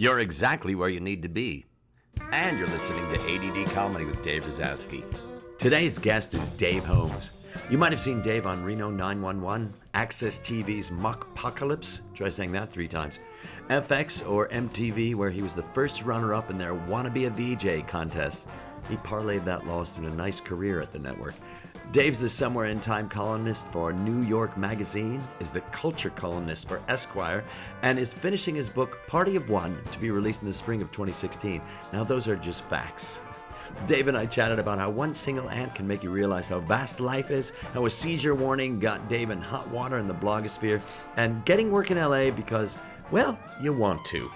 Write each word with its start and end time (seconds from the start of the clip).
You're 0.00 0.20
exactly 0.20 0.74
where 0.74 0.88
you 0.88 0.98
need 0.98 1.20
to 1.24 1.28
be. 1.28 1.66
And 2.32 2.58
you're 2.58 2.68
listening 2.68 3.04
to 3.12 3.20
ADD 3.34 3.70
Comedy 3.74 4.06
with 4.06 4.22
Dave 4.22 4.46
Razowsky. 4.46 5.04
Today's 5.58 5.98
guest 5.98 6.32
is 6.32 6.48
Dave 6.48 6.84
Holmes. 6.84 7.32
You 7.68 7.76
might 7.76 7.92
have 7.92 8.00
seen 8.00 8.22
Dave 8.22 8.46
on 8.46 8.64
Reno 8.64 8.88
911, 8.90 9.74
Access 9.92 10.38
TV's 10.38 10.90
Muck 10.90 11.28
Apocalypse, 11.32 12.00
try 12.14 12.30
saying 12.30 12.50
that 12.52 12.72
three 12.72 12.88
times, 12.88 13.20
FX 13.68 14.26
or 14.26 14.48
MTV, 14.48 15.16
where 15.16 15.28
he 15.28 15.42
was 15.42 15.52
the 15.52 15.62
first 15.62 16.02
runner 16.02 16.32
up 16.32 16.48
in 16.48 16.56
their 16.56 16.72
Wanna 16.72 17.10
Be 17.10 17.26
a 17.26 17.30
VJ 17.30 17.86
contest. 17.86 18.46
He 18.88 18.96
parlayed 18.96 19.44
that 19.44 19.66
loss 19.66 19.98
into 19.98 20.10
a 20.10 20.14
nice 20.14 20.40
career 20.40 20.80
at 20.80 20.94
the 20.94 20.98
network. 20.98 21.34
Dave's 21.92 22.20
the 22.20 22.28
Somewhere 22.28 22.66
in 22.66 22.78
Time 22.78 23.08
columnist 23.08 23.72
for 23.72 23.92
New 23.92 24.22
York 24.22 24.56
Magazine, 24.56 25.20
is 25.40 25.50
the 25.50 25.60
culture 25.72 26.10
columnist 26.10 26.68
for 26.68 26.80
Esquire, 26.86 27.42
and 27.82 27.98
is 27.98 28.14
finishing 28.14 28.54
his 28.54 28.70
book 28.70 29.04
Party 29.08 29.34
of 29.34 29.50
One 29.50 29.76
to 29.90 29.98
be 29.98 30.12
released 30.12 30.40
in 30.42 30.46
the 30.46 30.54
spring 30.54 30.82
of 30.82 30.92
2016. 30.92 31.60
Now, 31.92 32.04
those 32.04 32.28
are 32.28 32.36
just 32.36 32.64
facts. 32.66 33.20
Dave 33.88 34.06
and 34.06 34.16
I 34.16 34.26
chatted 34.26 34.60
about 34.60 34.78
how 34.78 34.88
one 34.88 35.12
single 35.12 35.50
ant 35.50 35.74
can 35.74 35.84
make 35.84 36.04
you 36.04 36.10
realize 36.10 36.48
how 36.48 36.60
vast 36.60 37.00
life 37.00 37.32
is, 37.32 37.52
how 37.74 37.86
a 37.86 37.90
seizure 37.90 38.36
warning 38.36 38.78
got 38.78 39.08
Dave 39.08 39.30
in 39.30 39.42
hot 39.42 39.68
water 39.68 39.98
in 39.98 40.06
the 40.06 40.14
blogosphere, 40.14 40.80
and 41.16 41.44
getting 41.44 41.72
work 41.72 41.90
in 41.90 41.98
LA 41.98 42.30
because, 42.30 42.78
well, 43.10 43.36
you 43.60 43.72
want 43.72 44.04
to. 44.04 44.30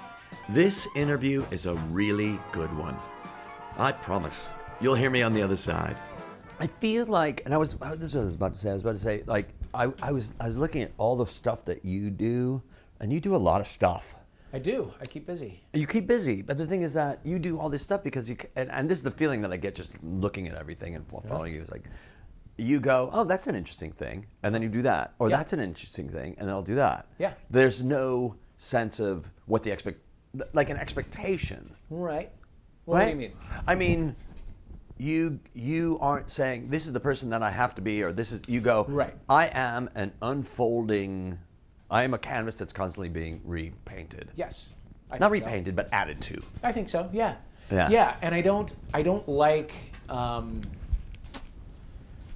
This 0.49 0.89
interview 0.97 1.47
is 1.53 1.67
a 1.67 1.75
really 1.93 2.41
good 2.51 2.77
one. 2.77 2.97
I 3.79 3.93
promise. 3.93 4.51
You'll 4.81 4.97
hear 4.97 5.11
me 5.11 5.23
on 5.23 5.35
the 5.35 5.43
other 5.43 5.57
side. 5.57 5.97
I 6.61 6.67
feel 6.67 7.07
like, 7.07 7.43
and 7.45 7.53
I 7.53 7.57
was, 7.57 7.75
this 7.75 8.09
is 8.11 8.15
what 8.15 8.21
I 8.21 8.25
was 8.25 8.35
about 8.35 8.55
to 8.55 8.61
say. 8.61 8.71
I 8.71 8.73
was 8.75 8.83
about 8.83 8.95
to 8.95 9.01
say, 9.01 9.23
like, 9.27 9.49
I, 9.73 9.93
I 10.03 10.13
was, 10.13 10.33
I 10.41 10.47
was 10.47 10.57
looking 10.57 10.83
at 10.83 10.93
all 10.99 11.17
the 11.17 11.27
stuff 11.27 11.65
that 11.65 11.85
you 11.85 12.11
do, 12.11 12.63
and 13.01 13.13
you 13.13 13.21
do 13.21 13.35
a 13.35 13.39
lot 13.39 13.61
of 13.61 13.67
stuff. 13.67 14.15
I 14.53 14.59
do. 14.61 14.93
I 15.01 15.05
keep 15.07 15.27
busy. 15.27 15.65
You 15.73 15.87
keep 15.87 16.07
busy, 16.07 16.41
but 16.41 16.57
the 16.57 16.67
thing 16.67 16.83
is 16.83 16.95
that 16.95 17.19
you 17.25 17.41
do 17.41 17.59
all 17.59 17.69
this 17.69 17.83
stuff 17.83 18.05
because 18.05 18.31
you, 18.31 18.37
and, 18.55 18.71
and 18.71 18.89
this 18.89 18.99
is 18.99 19.05
the 19.05 19.11
feeling 19.11 19.43
that 19.43 19.53
I 19.53 19.57
get 19.57 19.75
just 19.75 19.91
looking 20.05 20.47
at 20.47 20.55
everything 20.55 20.95
and 20.95 21.05
following 21.09 21.55
you. 21.55 21.61
Is 21.63 21.71
like, 21.71 21.85
you 22.57 22.79
go, 22.79 23.11
oh, 23.13 23.25
that's 23.25 23.49
an 23.49 23.57
interesting 23.57 23.91
thing, 23.91 24.27
and 24.45 24.55
then 24.55 24.63
you 24.63 24.69
do 24.69 24.83
that, 24.83 25.15
or 25.19 25.29
Yeah. 25.29 25.39
that's 25.39 25.53
an 25.53 25.61
interesting 25.61 26.09
thing, 26.09 26.37
and 26.39 26.47
then 26.49 26.55
I'll 26.55 26.63
do 26.63 26.77
that. 26.77 27.09
Yeah. 27.19 27.33
There's 27.51 27.83
no 27.83 28.37
sense 28.59 29.01
of 29.01 29.27
what 29.47 29.65
the 29.65 29.73
expect, 29.73 29.99
like 30.53 30.71
an 30.71 30.77
expectation. 30.77 31.75
Right. 31.91 32.31
What 32.85 32.99
right? 32.99 33.05
do 33.07 33.11
you 33.11 33.17
mean? 33.17 33.33
I 33.67 33.75
mean, 33.75 34.15
you 34.97 35.41
you 35.55 35.99
aren't 36.01 36.31
saying 36.31 36.69
this 36.69 36.87
is 36.87 36.93
the 36.93 37.01
person 37.01 37.31
that 37.31 37.43
I 37.43 37.51
have 37.51 37.75
to 37.77 37.83
be, 37.83 38.03
or 38.03 38.13
this 38.13 38.33
is 38.33 38.41
you 38.47 38.61
go. 38.61 38.85
Right. 38.89 39.15
I 39.29 39.47
am 39.53 39.91
an 39.95 40.13
unfolding. 40.23 41.39
I 41.91 42.05
am 42.05 42.15
a 42.15 42.19
canvas 42.19 42.55
that's 42.55 42.73
constantly 42.73 43.09
being 43.09 43.41
repainted. 43.45 44.31
Yes. 44.37 44.71
I 45.11 45.19
Not 45.19 45.31
think 45.31 45.45
so. 45.45 45.47
repainted, 45.51 45.77
but 45.77 45.89
added 45.93 46.21
to. 46.23 46.43
I 46.63 46.73
think 46.73 46.89
so. 46.89 47.09
Yeah. 47.13 47.37
Yeah. 47.71 47.89
Yeah, 47.91 48.17
and 48.23 48.35
I 48.35 48.41
don't. 48.41 48.73
I 48.93 49.03
don't 49.03 49.29
like. 49.29 49.73
Um, 50.09 50.61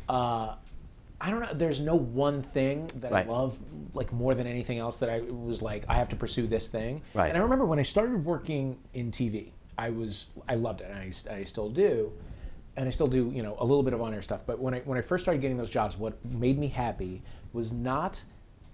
uh, 0.09 0.55
I 1.21 1.31
don't 1.31 1.41
know. 1.41 1.53
There's 1.53 1.81
no 1.81 1.97
one 1.97 2.43
thing 2.43 2.89
that 2.97 3.11
Right. 3.13 3.27
I 3.27 3.31
love 3.31 3.59
like 3.95 4.13
more 4.13 4.35
than 4.35 4.47
anything 4.47 4.79
else 4.79 4.99
that 4.99 5.11
I 5.11 5.21
was 5.21 5.61
like 5.63 5.85
I 5.89 5.95
have 5.95 6.09
to 6.11 6.17
pursue 6.17 6.47
this 6.47 6.69
thing. 6.69 7.03
Right. 7.15 7.29
And 7.29 7.37
I 7.37 7.41
remember 7.41 7.65
when 7.67 7.79
I 7.79 7.83
started 7.83 8.25
working 8.25 8.79
in 8.95 9.11
TV, 9.11 9.49
I 9.77 9.91
was 9.91 10.27
I 10.49 10.55
loved 10.55 10.81
it, 10.81 10.91
and 10.91 10.99
I, 10.99 11.35
I 11.35 11.45
still 11.45 11.69
do, 11.69 12.13
and 12.79 12.87
I 12.87 12.91
still 12.91 13.09
do 13.09 13.33
you 13.35 13.43
know 13.43 13.57
a 13.59 13.65
little 13.65 13.83
bit 13.83 13.93
of 13.93 14.01
on 14.01 14.15
air 14.15 14.23
stuff. 14.23 14.47
But 14.47 14.61
when 14.61 14.73
I 14.73 14.81
when 14.81 14.97
I 14.97 15.01
first 15.03 15.25
started 15.25 15.41
getting 15.43 15.59
those 15.59 15.69
jobs, 15.69 15.97
what 15.97 16.25
made 16.25 16.59
me 16.59 16.69
happy 16.69 17.23
was 17.53 17.73
not 17.73 18.23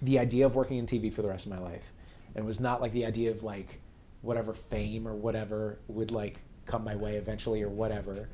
the 0.03 0.19
idea 0.19 0.45
of 0.45 0.55
working 0.55 0.77
in 0.77 0.87
TV 0.87 1.13
for 1.13 1.23
the 1.23 1.29
rest 1.29 1.47
of 1.47 1.53
my 1.53 1.59
life. 1.59 1.93
It 2.35 2.45
was 2.45 2.61
not 2.61 2.83
like 2.83 2.93
the 2.93 3.07
idea 3.07 3.31
of 3.31 3.43
like 3.43 3.81
whatever 4.21 4.53
fame 4.53 5.09
or 5.09 5.15
whatever 5.15 5.79
would 5.89 6.11
like 6.11 6.41
come 6.67 6.85
my 6.85 6.95
way 6.95 7.17
eventually 7.17 7.63
or 7.63 7.69
whatever. 7.71 8.29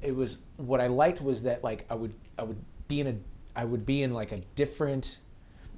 It 0.00 0.14
was 0.14 0.38
what 0.56 0.80
I 0.80 0.86
liked 0.86 1.20
was 1.20 1.42
that 1.42 1.64
like 1.64 1.86
I 1.90 1.94
would 1.96 2.14
I 2.38 2.44
would 2.44 2.62
be 2.86 3.00
in 3.00 3.08
a 3.08 3.14
I 3.58 3.64
would 3.64 3.84
be 3.84 4.02
in 4.02 4.14
like 4.14 4.30
a 4.30 4.38
different 4.54 5.18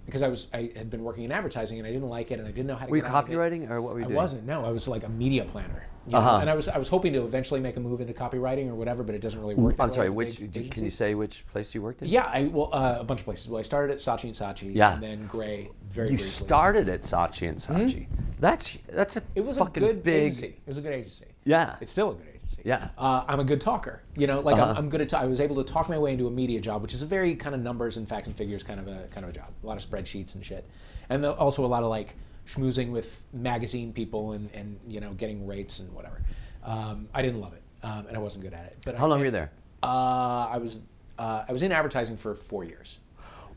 because 0.05 0.23
I 0.23 0.29
was 0.29 0.49
I 0.53 0.73
had 0.77 0.91
been 0.91 1.05
working 1.05 1.25
in 1.25 1.33
advertising 1.33 1.79
and 1.79 1.87
I 1.87 1.91
didn't 1.91 2.09
like 2.09 2.31
it 2.31 2.39
and 2.39 2.47
I 2.47 2.51
didn't 2.51 2.67
know 2.67 2.77
how 2.77 2.85
to 2.85 2.91
Were 2.91 2.97
you 2.99 3.03
get 3.03 3.11
out 3.13 3.25
of 3.25 3.31
it. 3.31 3.33
copywriting, 3.35 3.71
or 3.71 3.81
what 3.81 3.95
were 3.95 4.01
you 4.01 4.05
doing? 4.05 4.05
I 4.05 4.09
doing? 4.09 4.17
wasn't. 4.17 4.47
No, 4.47 4.65
I 4.67 4.71
was 4.73 4.89
like 4.89 5.05
a 5.05 5.09
media 5.09 5.45
planner. 5.45 5.87
You 6.09 6.13
know? 6.13 6.19
Uh-huh. 6.19 6.39
And 6.41 6.49
I 6.51 6.55
was 6.55 6.69
I 6.69 6.79
was 6.79 6.89
hoping 6.89 7.13
to 7.13 7.23
eventually 7.25 7.61
make 7.61 7.77
a 7.77 7.81
move 7.81 8.01
into 8.01 8.13
copywriting 8.15 8.69
or 8.69 8.75
whatever, 8.75 9.03
but 9.03 9.15
it 9.15 9.21
doesn't 9.21 9.39
really 9.41 9.55
work. 9.55 9.77
I'm 9.79 9.93
sorry. 9.93 10.09
Which 10.11 10.39
do- 10.51 10.65
can 10.69 10.85
you 10.85 10.91
say 10.91 11.15
which 11.15 11.47
place 11.49 11.75
you 11.75 11.83
worked 11.83 12.03
in? 12.03 12.09
Yeah, 12.09 12.25
I 12.25 12.45
well 12.53 12.71
uh, 12.73 12.97
a 13.01 13.05
bunch 13.05 13.21
of 13.21 13.25
places. 13.27 13.49
Well, 13.49 13.59
I 13.59 13.63
started 13.63 13.93
at 13.93 13.99
Saatchi 13.99 14.25
and 14.25 14.33
Saatchi, 14.33 14.75
Yeah. 14.75 14.95
and 14.95 15.03
then 15.03 15.27
Grey 15.27 15.71
very 15.91 16.09
You 16.11 16.17
briefly. 16.17 16.27
started 16.27 16.89
at 16.89 17.03
Saatchi 17.03 17.49
and 17.49 17.59
Saatchi. 17.59 18.07
That's 18.41 18.79
that's 18.91 19.17
a 19.17 19.23
It 19.35 19.45
was 19.45 19.59
a 19.59 19.65
good 19.65 20.03
big. 20.03 20.23
agency. 20.33 20.47
It 20.47 20.67
was 20.67 20.79
a 20.79 20.81
good 20.81 20.95
agency. 20.95 21.27
Yeah. 21.45 21.77
It's 21.81 21.93
still 21.93 22.11
a 22.11 22.15
good 22.15 22.27
agency. 22.35 22.63
Yeah. 22.65 22.89
Uh, 22.97 23.25
I'm 23.29 23.41
a 23.41 23.45
good 23.45 23.61
talker. 23.61 24.03
You 24.17 24.27
know, 24.27 24.41
like 24.41 24.57
Uh-huh. 24.57 24.71
I'm, 24.71 24.77
I'm 24.79 24.89
good 24.89 25.03
at. 25.03 25.11
ta- 25.11 25.21
I 25.21 25.27
was 25.27 25.41
able 25.41 25.57
to 25.57 25.65
talk 25.65 25.89
my 25.91 25.99
way 25.99 26.13
into 26.13 26.27
a 26.27 26.31
media 26.31 26.61
job, 26.61 26.81
which 26.83 26.95
is 26.95 27.03
a 27.03 27.07
very 27.07 27.35
kind 27.37 27.55
of 27.55 27.61
numbers 27.61 27.97
and 27.99 28.09
facts 28.09 28.27
and 28.27 28.35
figures 28.37 28.63
kind 28.63 28.81
of 28.81 28.89
a 28.89 29.07
kind 29.11 29.25
of 29.25 29.31
a 29.31 29.33
job. 29.35 29.49
A 29.63 29.67
lot 29.67 29.77
of 29.83 29.89
spreadsheets 29.89 30.35
and 30.35 30.45
shit, 30.47 30.65
and 31.11 31.23
the, 31.23 31.33
also 31.33 31.63
a 31.65 31.69
lot 31.69 31.83
of 31.83 31.91
like 31.91 32.15
schmoozing 32.49 32.91
with 32.91 33.23
magazine 33.33 33.93
people 33.93 34.33
and 34.33 34.51
and 34.55 34.81
you 34.87 35.01
know 35.01 35.13
getting 35.13 35.47
rates 35.47 35.79
and 35.81 35.93
whatever. 35.93 36.23
Um, 36.65 37.09
I 37.15 37.23
didn't 37.23 37.41
love 37.41 37.53
it, 37.53 37.63
um, 37.83 38.07
and 38.09 38.17
I 38.17 38.21
wasn't 38.21 38.45
good 38.45 38.55
at 38.55 38.65
it. 38.67 38.79
But 38.85 38.97
How 38.97 39.07
I, 39.07 39.09
long 39.09 39.19
were 39.21 39.27
you 39.27 39.31
there? 39.31 39.53
Uh, 39.83 40.47
I 40.47 40.59
was 40.59 40.83
uh, 41.19 41.45
I 41.49 41.53
was 41.53 41.63
in 41.63 41.73
advertising 41.73 42.17
for 42.17 42.35
four 42.35 42.65
years. 42.65 42.99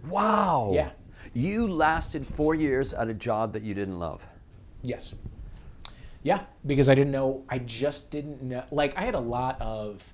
Wow. 0.08 0.72
Yeah. 0.74 0.92
You 1.34 1.68
lasted 1.68 2.26
four 2.26 2.56
years 2.56 2.94
at 2.94 3.08
a 3.08 3.14
job 3.14 3.54
that 3.54 3.64
you 3.64 3.74
didn't 3.74 4.00
love. 4.00 4.22
Yes. 4.82 5.14
Yeah, 6.24 6.42
because 6.66 6.90
I 6.90 6.96
didn't 6.96 7.12
know. 7.12 7.46
I 7.50 7.60
just 7.60 8.12
didn't 8.12 8.42
know. 8.42 8.64
Like 8.72 8.98
I 8.98 9.02
had 9.02 9.16
a 9.16 9.20
lot 9.20 9.60
of, 9.62 10.14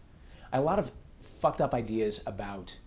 a 0.54 0.62
lot 0.62 0.80
of 0.80 0.92
fucked 1.22 1.60
up 1.60 1.74
ideas 1.74 2.22
about, 2.26 2.78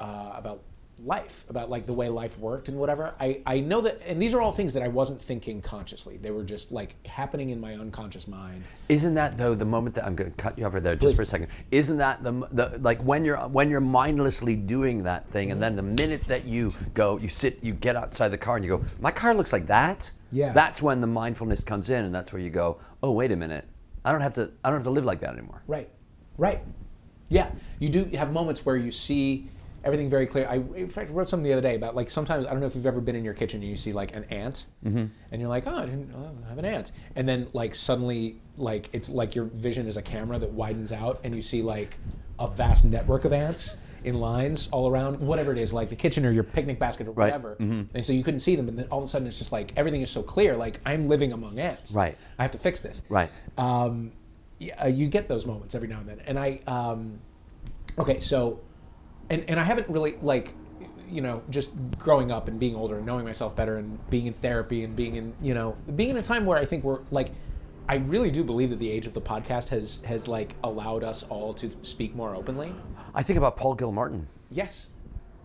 uh, 0.00 0.32
about 0.34 0.62
life, 1.04 1.44
about 1.48 1.70
like 1.70 1.86
the 1.86 1.92
way 1.92 2.08
life 2.08 2.38
worked 2.38 2.68
and 2.68 2.78
whatever. 2.78 3.14
I 3.20 3.40
I 3.46 3.60
know 3.60 3.80
that, 3.82 4.00
and 4.06 4.20
these 4.20 4.34
are 4.34 4.40
all 4.40 4.52
things 4.52 4.72
that 4.74 4.82
I 4.82 4.88
wasn't 4.88 5.20
thinking 5.20 5.60
consciously. 5.60 6.16
They 6.16 6.30
were 6.30 6.44
just 6.44 6.72
like 6.72 6.94
happening 7.06 7.50
in 7.50 7.60
my 7.60 7.74
unconscious 7.74 8.28
mind. 8.28 8.64
Isn't 8.88 9.14
that 9.14 9.36
though 9.36 9.54
the 9.54 9.64
moment 9.64 9.94
that 9.96 10.04
I'm 10.04 10.14
going 10.14 10.30
to 10.30 10.36
cut 10.36 10.58
you 10.58 10.64
over 10.64 10.80
there 10.80 10.94
just 10.94 11.04
Please. 11.04 11.16
for 11.16 11.22
a 11.22 11.26
second? 11.26 11.48
Isn't 11.70 11.98
that 11.98 12.22
the, 12.22 12.32
the 12.52 12.78
like 12.80 13.02
when 13.02 13.24
you're 13.24 13.38
when 13.38 13.70
you're 13.70 13.80
mindlessly 13.80 14.56
doing 14.56 15.02
that 15.04 15.28
thing, 15.30 15.50
and 15.50 15.60
then 15.60 15.76
the 15.76 15.82
minute 15.82 16.22
that 16.22 16.44
you 16.44 16.72
go, 16.94 17.18
you 17.18 17.28
sit, 17.28 17.58
you 17.62 17.72
get 17.72 17.96
outside 17.96 18.28
the 18.28 18.38
car, 18.38 18.56
and 18.56 18.64
you 18.64 18.78
go, 18.78 18.84
my 19.00 19.10
car 19.10 19.34
looks 19.34 19.52
like 19.52 19.66
that. 19.66 20.10
Yeah. 20.30 20.52
That's 20.52 20.80
when 20.80 21.00
the 21.00 21.06
mindfulness 21.06 21.64
comes 21.64 21.90
in, 21.90 22.04
and 22.04 22.14
that's 22.14 22.32
where 22.32 22.40
you 22.40 22.50
go, 22.50 22.78
oh 23.02 23.10
wait 23.10 23.32
a 23.32 23.36
minute, 23.36 23.66
I 24.04 24.12
don't 24.12 24.20
have 24.20 24.34
to 24.34 24.50
I 24.64 24.70
don't 24.70 24.78
have 24.78 24.84
to 24.84 24.90
live 24.90 25.04
like 25.04 25.20
that 25.20 25.32
anymore. 25.32 25.62
Right, 25.66 25.88
right. 26.38 26.60
Yeah, 27.28 27.50
you 27.78 27.88
do 27.88 28.04
have 28.16 28.30
moments 28.30 28.64
where 28.66 28.76
you 28.76 28.90
see 28.90 29.48
everything 29.84 30.08
very 30.10 30.26
clear. 30.26 30.46
I 30.48 30.56
in 30.76 30.88
fact 30.88 31.10
wrote 31.10 31.28
something 31.28 31.44
the 31.44 31.52
other 31.52 31.62
day 31.62 31.74
about 31.76 31.94
like 31.96 32.08
sometimes 32.10 32.46
I 32.46 32.50
don't 32.50 32.60
know 32.60 32.66
if 32.66 32.74
you've 32.74 32.86
ever 32.86 33.00
been 33.00 33.16
in 33.16 33.24
your 33.24 33.34
kitchen 33.34 33.60
and 33.62 33.70
you 33.70 33.76
see 33.76 33.92
like 33.92 34.14
an 34.14 34.24
ant, 34.24 34.66
and 34.84 35.10
you're 35.32 35.48
like, 35.48 35.66
oh, 35.66 35.76
I 35.76 35.86
didn't 35.86 36.12
oh, 36.14 36.30
I 36.44 36.48
have 36.48 36.58
an 36.58 36.64
ant, 36.64 36.92
and 37.16 37.28
then 37.28 37.48
like 37.52 37.74
suddenly 37.74 38.36
like 38.56 38.88
it's 38.92 39.08
like 39.08 39.34
your 39.34 39.44
vision 39.46 39.86
is 39.86 39.96
a 39.96 40.02
camera 40.02 40.38
that 40.38 40.52
widens 40.52 40.92
out 40.92 41.20
and 41.24 41.34
you 41.34 41.42
see 41.42 41.62
like 41.62 41.96
a 42.38 42.46
vast 42.48 42.84
network 42.84 43.24
of 43.24 43.32
ants 43.32 43.76
in 44.04 44.14
lines 44.18 44.68
all 44.72 44.88
around 44.90 45.20
whatever 45.20 45.52
it 45.52 45.58
is 45.58 45.72
like 45.72 45.88
the 45.88 45.94
kitchen 45.96 46.26
or 46.26 46.32
your 46.32 46.42
picnic 46.42 46.76
basket 46.78 47.06
or 47.06 47.12
Right. 47.12 47.26
whatever 47.26 47.54
and 47.60 48.04
so 48.04 48.12
you 48.12 48.24
couldn't 48.24 48.40
see 48.40 48.56
them 48.56 48.68
and 48.68 48.76
then 48.76 48.86
all 48.90 48.98
of 48.98 49.04
a 49.04 49.08
sudden 49.08 49.28
it's 49.28 49.38
just 49.38 49.52
like 49.52 49.72
everything 49.76 50.00
is 50.02 50.10
so 50.10 50.24
clear 50.24 50.56
like 50.56 50.80
i'm 50.84 51.08
living 51.08 51.32
among 51.32 51.60
ants 51.60 51.92
Right. 51.92 52.18
i 52.36 52.42
have 52.42 52.50
to 52.50 52.58
fix 52.58 52.80
this 52.80 53.00
Right. 53.08 53.30
um, 53.56 54.10
yeah, 54.58 54.86
you 54.88 55.06
get 55.06 55.28
those 55.28 55.46
moments 55.46 55.74
every 55.76 55.86
now 55.88 55.98
and 56.00 56.08
then. 56.08 56.20
And 56.26 56.36
I, 56.38 56.60
um, 56.66 57.20
okay, 57.98 58.18
so, 58.20 58.60
and, 59.30 59.44
and 59.48 59.58
I 59.60 59.64
haven't 59.64 59.88
really, 59.88 60.16
like, 60.20 60.54
you 61.10 61.20
know, 61.20 61.42
just 61.50 61.70
growing 61.98 62.30
up 62.30 62.48
and 62.48 62.58
being 62.58 62.74
older 62.74 62.96
and 62.96 63.06
knowing 63.06 63.24
myself 63.24 63.54
better 63.54 63.76
and 63.76 63.98
being 64.10 64.26
in 64.26 64.32
therapy 64.32 64.82
and 64.84 64.96
being 64.96 65.16
in, 65.16 65.34
you 65.42 65.54
know, 65.54 65.76
being 65.96 66.10
in 66.10 66.16
a 66.16 66.22
time 66.22 66.46
where 66.46 66.58
I 66.58 66.64
think 66.64 66.84
we're, 66.84 67.00
like, 67.10 67.30
I 67.88 67.96
really 67.96 68.30
do 68.30 68.44
believe 68.44 68.70
that 68.70 68.78
the 68.78 68.90
age 68.90 69.06
of 69.06 69.12
the 69.14 69.20
podcast 69.20 69.68
has, 69.70 70.00
has 70.04 70.28
like, 70.28 70.54
allowed 70.64 71.02
us 71.04 71.24
all 71.24 71.52
to 71.54 71.70
speak 71.82 72.14
more 72.14 72.34
openly. 72.34 72.72
I 73.14 73.22
think 73.22 73.36
about 73.36 73.56
Paul 73.56 73.74
Gilmartin 73.74 74.26
Yes. 74.50 74.88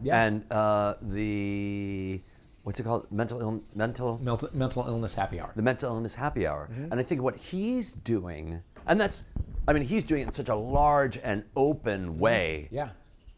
Yeah. 0.01 0.23
and 0.23 0.49
uh, 0.51 0.93
the 1.01 2.21
what's 2.63 2.79
it 2.79 2.83
called? 2.83 3.11
Mental 3.11 3.41
Ill- 3.41 3.63
mental 3.73 4.19
mental, 4.21 4.49
mental 4.53 4.85
illness 4.87 5.15
happy 5.15 5.39
hour. 5.39 5.51
the 5.55 5.61
mental 5.63 5.93
illness 5.95 6.13
happy 6.15 6.45
hour. 6.45 6.69
Mm-hmm. 6.71 6.91
And 6.91 6.99
I 6.99 7.03
think 7.03 7.21
what 7.21 7.35
he's 7.35 7.93
doing, 7.93 8.61
and 8.85 9.01
that's, 9.01 9.23
I 9.67 9.73
mean, 9.73 9.83
he's 9.83 10.03
doing 10.03 10.21
it 10.21 10.27
in 10.27 10.33
such 10.33 10.49
a 10.49 10.55
large 10.55 11.17
and 11.17 11.43
open 11.55 12.19
way. 12.19 12.65
Mm-hmm. 12.67 12.75
Yeah. 12.75 12.89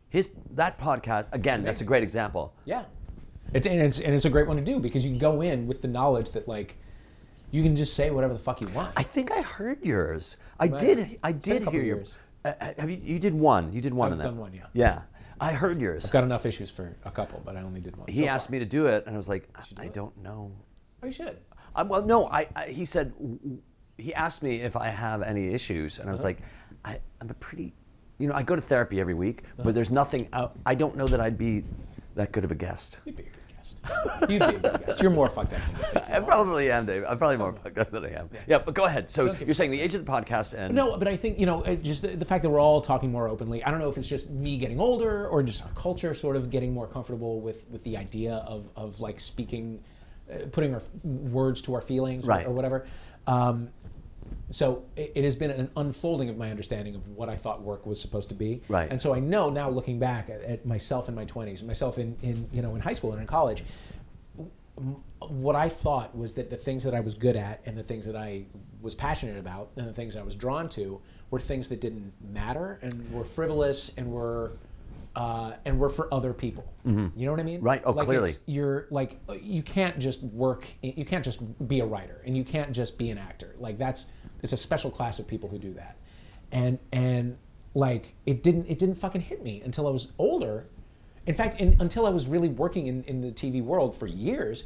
His 0.09 0.29
that 0.55 0.79
podcast 0.79 1.27
again. 1.31 1.63
That's 1.63 1.81
a 1.81 1.85
great 1.85 2.03
example. 2.03 2.53
Yeah, 2.65 2.85
it's, 3.53 3.67
and 3.67 3.79
it's 3.81 3.99
and 3.99 4.13
it's 4.15 4.25
a 4.25 4.29
great 4.29 4.47
one 4.47 4.57
to 4.57 4.63
do 4.63 4.79
because 4.79 5.03
you 5.05 5.11
can 5.11 5.19
go 5.19 5.41
in 5.41 5.67
with 5.67 5.81
the 5.81 5.87
knowledge 5.87 6.31
that 6.31 6.47
like 6.47 6.77
you 7.51 7.61
can 7.63 7.75
just 7.75 7.93
say 7.95 8.09
whatever 8.11 8.33
the 8.33 8.39
fuck 8.39 8.61
you 8.61 8.67
want. 8.69 8.91
I 8.97 9.03
think 9.03 9.31
I 9.31 9.41
heard 9.41 9.83
yours. 9.83 10.37
I 10.59 10.67
Right. 10.67 10.79
did. 10.79 11.19
I 11.23 11.29
It's 11.29 11.47
been 11.47 11.57
a 11.57 11.59
did 11.65 11.69
hear 11.69 11.83
your. 11.83 12.03
Uh, 12.45 12.53
have 12.77 12.89
you? 12.89 12.99
You 13.03 13.19
did 13.19 13.33
one. 13.35 13.71
You 13.73 13.81
did 13.81 13.93
one 13.93 14.11
of 14.11 14.17
them. 14.17 14.27
I've 14.27 14.31
on 14.33 14.37
that. 14.37 14.41
done 14.51 14.63
one, 14.63 14.71
yeah. 14.73 14.85
Yeah, 14.87 15.01
I 15.39 15.53
heard 15.53 15.79
yours. 15.81 16.05
I've 16.05 16.11
got 16.11 16.23
enough 16.23 16.45
issues 16.45 16.69
for 16.69 16.95
a 17.05 17.11
couple, 17.11 17.41
but 17.45 17.55
I 17.57 17.61
only 17.61 17.81
did 17.81 17.95
one. 17.97 18.07
he 18.07 18.21
so 18.23 18.27
asked 18.29 18.47
far. 18.47 18.53
me 18.53 18.59
to 18.59 18.65
do 18.65 18.87
it, 18.87 19.03
and 19.05 19.13
I 19.13 19.17
was 19.17 19.27
like, 19.29 19.47
do 19.75 19.75
I 19.81 19.85
it? 19.85 19.93
don't 19.93 20.15
know. 20.23 20.51
Oh, 21.03 21.05
you 21.05 21.11
should. 21.11 21.37
Uh, 21.75 21.85
well, 21.87 22.03
no, 22.03 22.27
I, 22.27 22.47
I. 22.55 22.67
He 22.69 22.85
said 22.85 23.13
he 23.97 24.13
asked 24.13 24.41
me 24.41 24.61
if 24.61 24.75
I 24.75 24.87
have 24.89 25.21
any 25.21 25.53
issues, 25.53 25.99
and 25.99 26.07
I 26.09 26.11
was 26.13 26.21
Uh-huh. 26.21 26.29
like, 26.29 26.41
I, 26.85 26.99
I'm 27.19 27.29
a 27.29 27.33
pretty, 27.35 27.73
you 28.19 28.27
know, 28.27 28.35
I 28.35 28.43
go 28.43 28.55
to 28.55 28.61
therapy 28.61 28.99
every 28.99 29.13
week, 29.15 29.41
Uh-huh. 29.43 29.63
but 29.65 29.73
there's 29.75 29.89
nothing. 29.89 30.27
I, 30.31 30.49
I 30.65 30.75
don't 30.75 30.95
know 30.95 31.07
that 31.07 31.19
I'd 31.19 31.37
be 31.37 31.63
that 32.15 32.31
good 32.31 32.43
of 32.43 32.51
a 32.51 32.55
guest. 32.55 32.99
You'd 33.05 33.15
be 33.15 33.23
a 33.23 33.25
good 33.25 33.33
guest. 33.55 33.81
You'd 34.29 34.39
be 34.39 34.45
a 34.45 34.59
good 34.59 34.85
guest. 34.85 35.01
You're 35.01 35.11
more 35.11 35.29
fucked 35.29 35.53
up 35.53 35.61
than 35.93 36.03
you 36.03 36.15
I 36.15 36.19
probably 36.19 36.69
am, 36.71 36.85
Dave. 36.85 37.05
I'm 37.07 37.17
probably 37.17 37.37
more 37.37 37.53
fucked 37.53 37.77
up 37.77 37.91
than 37.91 38.03
I 38.05 38.09
am. 38.19 38.29
Yeah, 38.45 38.57
but 38.59 38.73
go 38.73 38.83
ahead. 38.85 39.09
So 39.09 39.33
you're 39.35 39.53
saying 39.53 39.71
the 39.71 39.79
age 39.79 39.95
of 39.95 40.05
the 40.05 40.11
podcast 40.11 40.53
and 40.53 40.75
No, 40.75 40.97
but 40.97 41.07
I 41.07 41.15
think 41.15 41.39
you 41.39 41.45
know, 41.45 41.63
just 41.81 42.01
the, 42.01 42.09
the 42.09 42.25
fact 42.25 42.43
that 42.43 42.49
we're 42.49 42.59
all 42.59 42.81
talking 42.81 43.11
more 43.11 43.29
openly. 43.29 43.63
I 43.63 43.71
don't 43.71 43.79
know 43.79 43.89
if 43.89 43.97
it's 43.97 44.07
just 44.07 44.29
me 44.29 44.57
getting 44.57 44.79
older 44.81 45.27
or 45.27 45.41
just 45.41 45.63
our 45.63 45.71
culture 45.75 46.13
sort 46.13 46.35
of 46.35 46.49
getting 46.49 46.73
more 46.73 46.87
comfortable 46.87 47.39
with 47.39 47.65
with 47.69 47.83
the 47.85 47.95
idea 47.95 48.35
of 48.47 48.69
of 48.75 48.99
like 48.99 49.19
speaking, 49.21 49.81
uh, 50.29 50.39
putting 50.51 50.73
our 50.75 50.81
words 51.03 51.61
to 51.63 51.73
our 51.75 51.81
feelings 51.81 52.27
or- 52.27 52.41
or, 52.47 52.51
whatever. 52.51 52.85
Um, 53.27 53.69
so 54.51 54.83
it, 54.95 55.11
it 55.15 55.23
has 55.23 55.35
been 55.35 55.51
an 55.51 55.69
unfolding 55.75 56.29
of 56.29 56.37
my 56.37 56.49
understanding 56.49 56.95
of 56.95 57.07
what 57.09 57.29
I 57.29 57.35
thought 57.35 57.61
work 57.61 57.85
was 57.85 58.01
supposed 58.01 58.29
to 58.29 58.35
be. 58.35 58.61
Right. 58.67 58.89
And 58.89 58.99
so 59.01 59.13
I 59.13 59.19
know 59.19 59.49
now, 59.49 59.69
looking 59.69 59.99
back 59.99 60.29
at, 60.29 60.41
at 60.43 60.65
myself 60.65 61.07
in 61.09 61.15
my 61.15 61.25
twenties, 61.25 61.61
myself 61.63 61.97
in, 61.97 62.17
in 62.23 62.49
you 62.51 62.61
know 62.61 62.75
in 62.75 62.81
high 62.81 62.93
school 62.93 63.11
and 63.11 63.21
in 63.21 63.27
college, 63.27 63.63
what 65.19 65.55
I 65.55 65.69
thought 65.69 66.15
was 66.17 66.33
that 66.33 66.49
the 66.49 66.55
things 66.57 66.83
that 66.85 66.93
I 66.93 67.01
was 67.01 67.13
good 67.13 67.35
at 67.35 67.61
and 67.65 67.77
the 67.77 67.83
things 67.83 68.05
that 68.05 68.15
I 68.15 68.45
was 68.81 68.95
passionate 68.95 69.37
about 69.37 69.71
and 69.75 69.87
the 69.87 69.93
things 69.93 70.15
I 70.15 70.21
was 70.23 70.35
drawn 70.35 70.69
to 70.69 71.01
were 71.31 71.39
things 71.39 71.67
that 71.67 71.81
didn't 71.81 72.13
matter 72.33 72.79
and 72.81 73.11
were 73.11 73.25
frivolous 73.25 73.91
and 73.97 74.09
were 74.11 74.53
uh, 75.15 75.53
and 75.65 75.77
were 75.79 75.89
for 75.89 76.11
other 76.13 76.33
people. 76.33 76.71
You 76.85 77.11
know 77.17 77.31
what 77.31 77.39
I 77.39 77.43
mean? 77.43 77.57
Mm-hmm. 77.57 77.65
Right. 77.65 77.81
Oh, 77.83 77.91
like 77.91 78.05
clearly. 78.05 78.29
it's- 78.29 78.43
You're 78.47 78.87
like 78.89 79.19
you 79.41 79.61
can't 79.61 79.99
just 79.99 80.23
work. 80.23 80.65
You 80.81 81.03
can't 81.05 81.25
just 81.25 81.67
be 81.67 81.81
a 81.81 81.85
writer 81.85 82.21
and 82.25 82.37
you 82.37 82.43
can't 82.45 82.71
just 82.71 82.97
be 82.97 83.09
an 83.09 83.17
actor. 83.17 83.55
Like 83.59 83.77
that's 83.77 84.05
it's 84.41 84.53
a 84.53 84.57
special 84.57 84.89
class 84.89 85.19
of 85.19 85.27
people 85.27 85.49
who 85.49 85.57
do 85.57 85.73
that. 85.73 85.95
And 86.51 86.79
and 86.91 87.37
like 87.73 88.15
it 88.25 88.43
didn't 88.43 88.67
it 88.67 88.79
didn't 88.79 88.95
fucking 88.95 89.21
hit 89.21 89.43
me 89.43 89.61
until 89.63 89.87
I 89.87 89.91
was 89.91 90.11
older. 90.17 90.65
In 91.25 91.35
fact, 91.35 91.59
in, 91.59 91.75
until 91.79 92.05
I 92.07 92.09
was 92.09 92.27
really 92.27 92.49
working 92.49 92.87
in, 92.87 93.03
in 93.03 93.21
the 93.21 93.31
TV 93.31 93.63
world 93.63 93.95
for 93.95 94.07
years, 94.07 94.63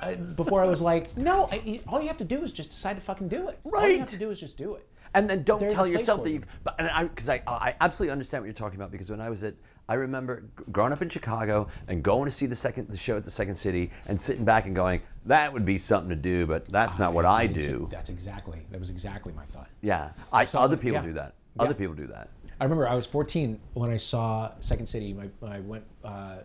uh, 0.00 0.14
before 0.14 0.62
I 0.62 0.66
was 0.66 0.80
like, 0.90 1.16
no, 1.16 1.48
I, 1.52 1.80
all 1.86 2.00
you 2.00 2.08
have 2.08 2.16
to 2.18 2.24
do 2.24 2.42
is 2.42 2.52
just 2.52 2.70
decide 2.70 2.94
to 2.94 3.00
fucking 3.02 3.28
do 3.28 3.48
it. 3.48 3.60
Right. 3.62 3.82
All 3.82 3.88
you 3.88 3.98
have 3.98 4.08
to 4.08 4.18
do 4.18 4.30
is 4.30 4.40
just 4.40 4.56
do 4.56 4.74
it. 4.74 4.88
And 5.14 5.28
then 5.28 5.42
don't 5.42 5.60
There's 5.60 5.74
tell 5.74 5.86
yourself 5.86 6.24
that 6.24 6.30
you. 6.30 6.42
and 6.78 6.88
I 6.88 7.04
because 7.04 7.28
I 7.28 7.42
I 7.46 7.74
absolutely 7.80 8.12
understand 8.12 8.42
what 8.42 8.46
you're 8.46 8.54
talking 8.54 8.78
about 8.78 8.90
because 8.90 9.10
when 9.10 9.20
I 9.20 9.28
was 9.28 9.44
at 9.44 9.54
I 9.92 9.96
remember 9.96 10.44
growing 10.70 10.90
up 10.94 11.02
in 11.02 11.10
Chicago 11.10 11.68
and 11.86 12.02
going 12.02 12.24
to 12.24 12.30
see 12.30 12.46
the 12.46 12.54
second 12.54 12.88
the 12.88 12.96
show 12.96 13.18
at 13.18 13.26
the 13.26 13.30
Second 13.30 13.56
City 13.56 13.90
and 14.06 14.18
sitting 14.18 14.42
back 14.42 14.64
and 14.64 14.74
going 14.74 15.02
that 15.26 15.52
would 15.52 15.66
be 15.66 15.76
something 15.76 16.08
to 16.08 16.16
do 16.16 16.46
but 16.46 16.64
that's 16.64 16.98
not 16.98 17.12
what 17.12 17.26
I 17.26 17.46
do. 17.46 17.88
That's 17.90 18.08
exactly 18.08 18.64
that 18.70 18.80
was 18.80 18.88
exactly 18.88 19.34
my 19.34 19.44
thought. 19.44 19.68
Yeah, 19.82 20.12
I 20.32 20.46
saw 20.46 20.62
other 20.62 20.78
people 20.78 20.94
yeah. 20.94 21.02
do 21.02 21.12
that. 21.12 21.34
Yeah. 21.56 21.62
Other 21.64 21.74
people 21.74 21.94
do 21.94 22.06
that. 22.06 22.30
I 22.58 22.64
remember 22.64 22.88
I 22.88 22.94
was 22.94 23.04
14 23.04 23.60
when 23.74 23.90
I 23.90 23.98
saw 23.98 24.52
Second 24.60 24.86
City. 24.86 25.12
My, 25.12 25.28
I 25.46 25.60
went 25.60 25.84
uh, 26.02 26.36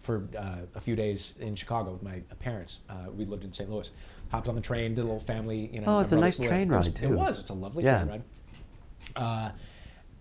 for 0.00 0.28
uh, 0.38 0.58
a 0.76 0.80
few 0.80 0.94
days 0.94 1.34
in 1.40 1.56
Chicago 1.56 1.90
with 1.90 2.04
my 2.04 2.20
parents. 2.38 2.80
Uh, 2.88 3.10
we 3.10 3.24
lived 3.24 3.42
in 3.42 3.52
St. 3.52 3.68
Louis. 3.68 3.90
Hopped 4.30 4.46
on 4.46 4.54
the 4.54 4.60
train, 4.60 4.94
did 4.94 5.00
a 5.00 5.04
little 5.04 5.18
family. 5.18 5.70
You 5.72 5.80
know. 5.80 5.96
Oh, 5.96 5.98
it's 5.98 6.12
a 6.12 6.16
nice 6.16 6.36
train 6.36 6.68
ride 6.68 6.86
it 6.86 6.90
was- 6.90 7.00
too. 7.00 7.06
It 7.06 7.10
was. 7.10 7.40
It's 7.40 7.50
a 7.50 7.54
lovely 7.54 7.82
Yeah. 7.82 8.04
train 8.04 8.08
ride. 8.08 8.22
Uh, 9.16 9.50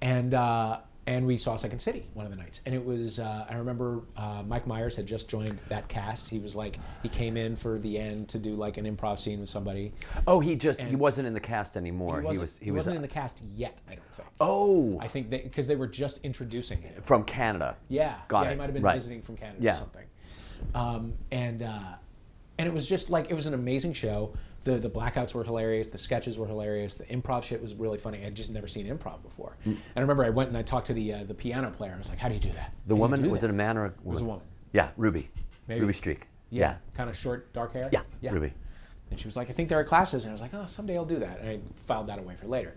and 0.02 0.34
uh, 0.34 0.80
and 1.08 1.28
we 1.28 1.38
saw 1.38 1.56
Second 1.56 1.80
City 1.80 2.08
one 2.14 2.26
of 2.26 2.32
the 2.32 2.38
nights, 2.38 2.62
and 2.66 2.74
it 2.74 2.84
was. 2.84 3.20
Uh, 3.20 3.46
I 3.50 3.56
remember 3.56 4.02
uh, 4.18 4.44
Mike 4.48 4.66
Myers 4.66 4.96
had 4.96 5.06
just 5.06 5.30
joined 5.30 5.60
that 5.70 5.88
cast. 5.88 6.30
He 6.30 6.40
was 6.40 6.56
like 6.56 6.78
he 7.04 7.10
came 7.10 7.38
in 7.38 7.56
for 7.56 7.78
the 7.78 7.98
end 8.00 8.28
to 8.30 8.40
do 8.40 8.56
like 8.56 8.78
an 8.78 8.86
improv 8.86 9.20
scene 9.20 9.40
with 9.40 9.50
somebody. 9.50 9.94
Oh, 10.26 10.40
he 10.40 10.56
just 10.56 10.82
he 10.82 10.96
wasn't 10.96 11.28
in 11.28 11.34
the 11.34 11.40
cast 11.40 11.78
anymore. 11.78 12.22
He 12.22 12.26
wasn't, 12.26 12.42
was 12.42 12.58
he, 12.58 12.66
he 12.66 12.72
was 12.72 12.80
wasn't 12.80 12.96
in 12.98 13.02
the 13.04 13.08
cast 13.08 13.42
yet. 13.56 13.78
I 13.88 13.96
don't 13.96 14.14
think. 14.14 14.28
Oh, 14.40 14.98
I 15.00 15.08
think 15.08 15.30
because 15.30 15.68
they 15.68 15.76
were 15.76 15.88
just 15.88 16.20
introducing 16.24 16.82
him. 16.82 17.02
from 17.04 17.24
Canada. 17.24 17.78
Yeah, 17.88 18.16
Got 18.28 18.42
yeah, 18.42 18.48
it. 18.48 18.52
he 18.54 18.58
might 18.58 18.64
have 18.66 18.74
been 18.74 18.84
Right. 18.84 18.96
visiting 18.96 19.22
from 19.22 19.38
Canada 19.38 19.58
Yeah. 19.62 19.74
or 19.74 19.76
something. 19.76 20.06
Um, 20.74 21.14
and 21.32 21.62
uh, 21.62 21.80
and 22.58 22.68
it 22.68 22.74
was 22.74 22.88
just 22.88 23.10
like 23.12 23.30
it 23.30 23.34
was 23.36 23.46
an 23.46 23.54
amazing 23.54 23.94
show. 23.94 24.34
The 24.66 24.78
the 24.78 24.90
blackouts 24.90 25.34
were 25.34 25.44
hilarious. 25.44 25.88
The 25.88 25.98
sketches 25.98 26.38
were 26.38 26.48
hilarious. 26.48 26.96
The 26.96 27.06
improv 27.06 27.44
shit 27.44 27.62
was 27.62 27.74
really 27.76 27.98
funny. 28.00 28.26
I'd 28.26 28.36
just 28.36 28.50
never 28.52 28.68
seen 28.68 28.88
improv 28.88 29.22
before. 29.24 29.56
Mm. 29.66 29.72
And 29.72 29.80
I 29.96 30.02
remember 30.02 30.26
I 30.26 30.30
went 30.32 30.50
and 30.50 30.58
I 30.58 30.64
talked 30.64 30.88
to 30.88 30.94
the 30.94 31.14
uh, 31.14 31.24
the 31.24 31.34
piano 31.36 31.70
player. 31.72 31.94
I 31.96 31.98
was 31.98 32.10
like, 32.10 32.18
"How 32.18 32.28
do 32.28 32.34
you 32.34 32.40
do 32.40 32.52
that?" 32.52 32.74
The 32.88 32.96
How 32.96 33.00
woman 33.02 33.30
was 33.32 33.42
that?" 33.42 33.48
it 33.48 33.52
a 33.52 33.54
man 33.54 33.78
or 33.78 33.86
a 33.86 33.90
woman? 33.90 34.04
was 34.12 34.22
a 34.22 34.26
woman. 34.26 34.46
Yeah, 34.74 34.90
Ruby. 34.98 35.30
Maybe. 35.68 35.82
Ruby 35.82 35.94
Streak. 35.94 36.28
Yeah, 36.50 36.60
Yeah. 36.60 36.76
kind 36.96 37.10
of 37.10 37.16
short, 37.16 37.54
dark 37.54 37.74
hair. 37.74 37.90
Yeah, 37.92 38.32
Ruby. 38.32 38.54
And 39.12 39.20
she 39.20 39.28
was 39.28 39.36
like, 39.36 39.50
I 39.52 39.54
think 39.54 39.70
there 39.70 39.80
are 39.80 39.84
classes. 39.84 40.24
And 40.24 40.32
I 40.32 40.34
was 40.34 40.42
like, 40.42 40.54
oh, 40.56 40.66
someday 40.66 40.98
I'll 40.98 41.06
do 41.06 41.20
that. 41.20 41.40
And 41.40 41.50
I 41.50 41.60
filed 41.86 42.08
that 42.08 42.18
away 42.20 42.36
for 42.36 42.48
later. 42.48 42.74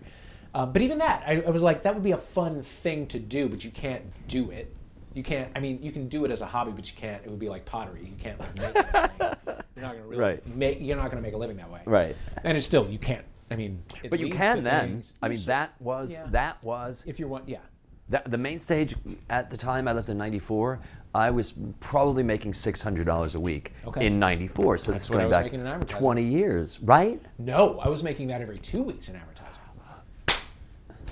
Uh, 0.53 0.65
but 0.67 0.81
even 0.83 0.99
that, 0.99 1.23
I, 1.25 1.41
I 1.41 1.49
was 1.49 1.63
like, 1.63 1.83
that 1.83 1.93
would 1.95 2.03
be 2.03 2.11
a 2.11 2.17
fun 2.17 2.61
thing 2.61 3.07
to 3.07 3.19
do, 3.19 3.49
but 3.49 3.63
you 3.65 3.71
can't 3.71 4.03
do 4.27 4.51
it. 4.51 4.73
You 5.19 5.23
can't. 5.23 5.51
I 5.53 5.59
mean, 5.59 5.79
you 5.83 5.91
can 5.91 6.07
do 6.07 6.23
it 6.23 6.31
as 6.31 6.39
a 6.39 6.45
hobby, 6.45 6.71
but 6.71 6.89
you 6.89 6.95
can't. 6.95 7.21
It 7.25 7.29
would 7.29 7.39
be 7.39 7.49
like 7.49 7.65
pottery. 7.65 8.05
You 8.05 8.15
can't 8.17 8.39
like 8.39 8.55
make 8.55 8.73
it. 8.73 9.37
You're 9.75 9.83
not 9.85 9.91
gonna 9.97 10.05
really 10.07 10.17
Right. 10.17 10.47
make. 10.55 10.77
You're 10.79 10.95
not 10.95 11.09
gonna 11.11 11.21
make 11.21 11.33
a 11.33 11.37
living 11.37 11.57
that 11.57 11.69
way. 11.69 11.81
Right. 11.83 12.15
And 12.45 12.55
it's 12.57 12.65
still 12.65 12.87
you 12.89 12.97
can't. 12.99 13.25
I 13.51 13.57
mean, 13.57 13.83
it 14.01 14.11
But 14.11 14.21
you 14.21 14.29
can 14.29 14.63
then. 14.63 14.91
things. 14.91 15.13
I 15.21 15.27
mean, 15.27 15.41
that 15.47 15.73
was 15.81 16.13
Yeah. 16.13 16.25
that 16.27 16.63
was 16.63 17.03
If 17.05 17.19
you're 17.19 17.27
one, 17.27 17.41
yeah. 17.47 17.57
that, 18.07 18.31
the 18.31 18.37
main 18.37 18.61
stage 18.61 18.95
at 19.29 19.49
the 19.49 19.57
time 19.57 19.89
I 19.89 19.91
left 19.91 20.07
in 20.07 20.17
'94. 20.17 20.79
I 21.13 21.31
was 21.31 21.53
probably 21.81 22.23
making 22.23 22.53
six 22.53 22.81
hundred 22.81 23.05
dollars 23.05 23.35
a 23.35 23.41
week 23.41 23.73
Okay. 23.87 24.05
in 24.05 24.19
'94. 24.19 24.77
So 24.77 24.93
That's 24.93 25.09
what 25.09 25.17
I 25.17 25.23
going 25.23 25.27
was 25.31 25.35
back 25.35 25.43
making 25.47 25.59
in 25.59 25.67
advertising. 25.67 26.01
twenty 26.01 26.23
years, 26.23 26.79
right? 26.81 27.21
No, 27.37 27.77
I 27.81 27.89
was 27.89 28.03
making 28.03 28.27
that 28.27 28.39
every 28.41 28.57
two 28.59 28.83
weeks 28.83 29.09
in 29.09 29.17
advertising. 29.17 29.63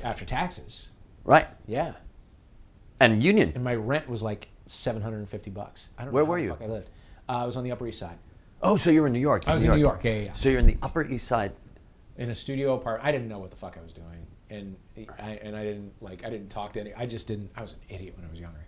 After 0.01 0.23
taxes. 0.23 0.87
Right. 1.25 1.47
Yeah. 1.67 1.91
And 2.99 3.23
union. 3.23 3.51
And 3.55 3.63
my 3.63 3.75
rent 3.75 4.09
was 4.09 4.21
like 4.23 4.47
750 4.65 5.49
bucks. 5.51 5.89
I 5.97 6.03
don't 6.03 6.13
Where 6.13 6.23
know 6.23 6.29
were 6.29 6.37
the 6.37 6.43
you? 6.45 6.49
fuck 6.51 6.61
I 6.61 6.65
lived. 6.67 6.89
Uh, 7.29 7.31
I 7.43 7.45
was 7.45 7.57
on 7.57 7.63
the 7.63 7.71
Upper 7.71 7.87
East 7.87 7.99
Side. 7.99 8.17
Oh, 8.61 8.75
so 8.75 8.89
you 8.89 9.01
were 9.01 9.07
in 9.07 9.13
New 9.13 9.19
York. 9.19 9.47
I 9.47 9.53
was 9.53 9.63
in 9.63 9.71
New 9.71 9.77
York, 9.77 10.03
yeah, 10.03 10.11
yeah, 10.13 10.21
yeah. 10.21 10.33
So 10.33 10.49
you're 10.49 10.59
in 10.59 10.65
the 10.65 10.77
Upper 10.81 11.05
East 11.05 11.27
Side. 11.27 11.51
in 12.17 12.29
a 12.31 12.35
studio 12.35 12.73
apartment. 12.73 13.07
I 13.07 13.11
didn't 13.11 13.27
know 13.27 13.37
what 13.39 13.51
the 13.51 13.55
fuck 13.55 13.77
I 13.79 13.83
was 13.83 13.93
doing, 13.93 14.25
and 14.49 14.75
I 15.19 15.39
and 15.43 15.55
I 15.55 15.63
didn't 15.63 15.93
like 16.01 16.25
I 16.25 16.29
didn't 16.31 16.49
talk 16.49 16.73
to 16.73 16.79
any. 16.81 16.91
I 16.95 17.05
just 17.05 17.27
didn't. 17.27 17.51
I 17.55 17.61
was 17.61 17.73
an 17.73 17.79
idiot 17.89 18.15
when 18.17 18.25
I 18.25 18.29
was 18.31 18.39
younger. 18.39 18.65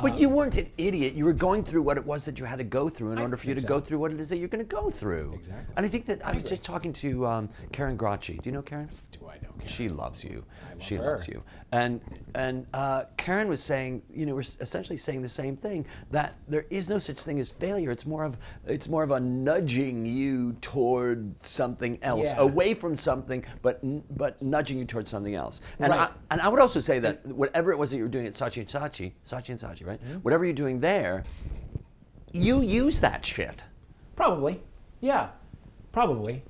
But 0.00 0.18
you 0.18 0.30
weren't 0.30 0.56
an 0.56 0.70
idiot. 0.78 1.12
You 1.14 1.26
were 1.26 1.34
going 1.34 1.64
through 1.64 1.82
what 1.82 1.98
it 1.98 2.06
was 2.06 2.24
that 2.24 2.38
you 2.38 2.46
had 2.46 2.56
to 2.56 2.64
go 2.64 2.88
through 2.88 3.12
in 3.12 3.18
I 3.18 3.22
order 3.22 3.36
for 3.36 3.46
you 3.46 3.54
to 3.54 3.60
go 3.60 3.78
through 3.78 3.98
what 3.98 4.10
it 4.10 4.20
is 4.20 4.30
that 4.30 4.38
you're 4.38 4.48
going 4.48 4.64
to 4.66 4.74
go 4.76 4.90
through. 4.90 5.34
Exactly. 5.34 5.74
And 5.76 5.84
I 5.84 5.88
think 5.90 6.06
that 6.06 6.24
I, 6.24 6.30
I 6.30 6.32
was 6.32 6.38
agree. 6.44 6.48
just 6.50 6.64
talking 6.64 6.94
to 6.94 7.26
um, 7.26 7.50
Karen 7.72 7.98
Gracci. 7.98 8.40
Do 8.42 8.48
you 8.48 8.52
know 8.52 8.62
Karen? 8.62 8.88
Do 9.12 9.28
I 9.28 9.34
know? 9.42 9.50
Karen? 9.58 9.68
She 9.68 9.90
loves 9.90 10.24
you. 10.24 10.44
I 10.66 10.72
love 10.72 10.82
she 10.82 10.94
her. 10.96 11.02
loves 11.12 11.28
you. 11.28 11.42
And 11.72 12.02
and 12.34 12.66
uh, 12.74 13.04
Karen 13.16 13.48
was 13.48 13.62
saying, 13.62 14.02
you 14.14 14.26
know, 14.26 14.34
we're 14.34 14.44
essentially 14.60 14.98
saying 14.98 15.22
the 15.22 15.28
same 15.28 15.56
thing 15.56 15.86
that 16.10 16.36
there 16.46 16.66
is 16.68 16.90
no 16.90 16.98
such 16.98 17.18
thing 17.20 17.40
as 17.40 17.50
failure. 17.50 17.90
It's 17.90 18.04
more 18.04 18.24
of 18.24 18.36
it's 18.66 18.88
more 18.88 19.02
of 19.02 19.10
a 19.10 19.18
nudging 19.18 20.04
you 20.04 20.52
toward 20.60 21.34
something 21.46 21.98
else, 22.02 22.26
Yeah. 22.26 22.40
away 22.40 22.74
from 22.74 22.98
something, 22.98 23.42
but 23.62 23.80
but 24.14 24.40
nudging 24.42 24.76
you 24.78 24.84
towards 24.84 25.10
something 25.10 25.34
else. 25.34 25.62
And 25.78 25.90
Right. 25.90 26.00
I, 26.00 26.10
and 26.30 26.42
I 26.42 26.48
would 26.48 26.60
also 26.60 26.80
say 26.80 26.98
that 26.98 27.24
whatever 27.26 27.72
it 27.72 27.78
was 27.78 27.90
that 27.90 27.96
you 27.96 28.02
were 28.02 28.08
doing 28.10 28.26
at 28.26 28.34
Saatchi 28.34 28.58
and 28.58 28.68
Saatchi, 28.68 29.12
Saatchi 29.26 29.48
and 29.48 29.58
Saatchi, 29.60 29.86
right? 29.86 30.02
Mm-hmm. 30.04 30.18
Whatever 30.18 30.44
you're 30.44 30.52
doing 30.52 30.78
there, 30.80 31.24
you 32.32 32.60
use 32.60 33.00
that 33.00 33.24
shit. 33.24 33.64
Probably. 34.14 34.60
Yeah. 35.00 35.30
Probably. 35.90 36.42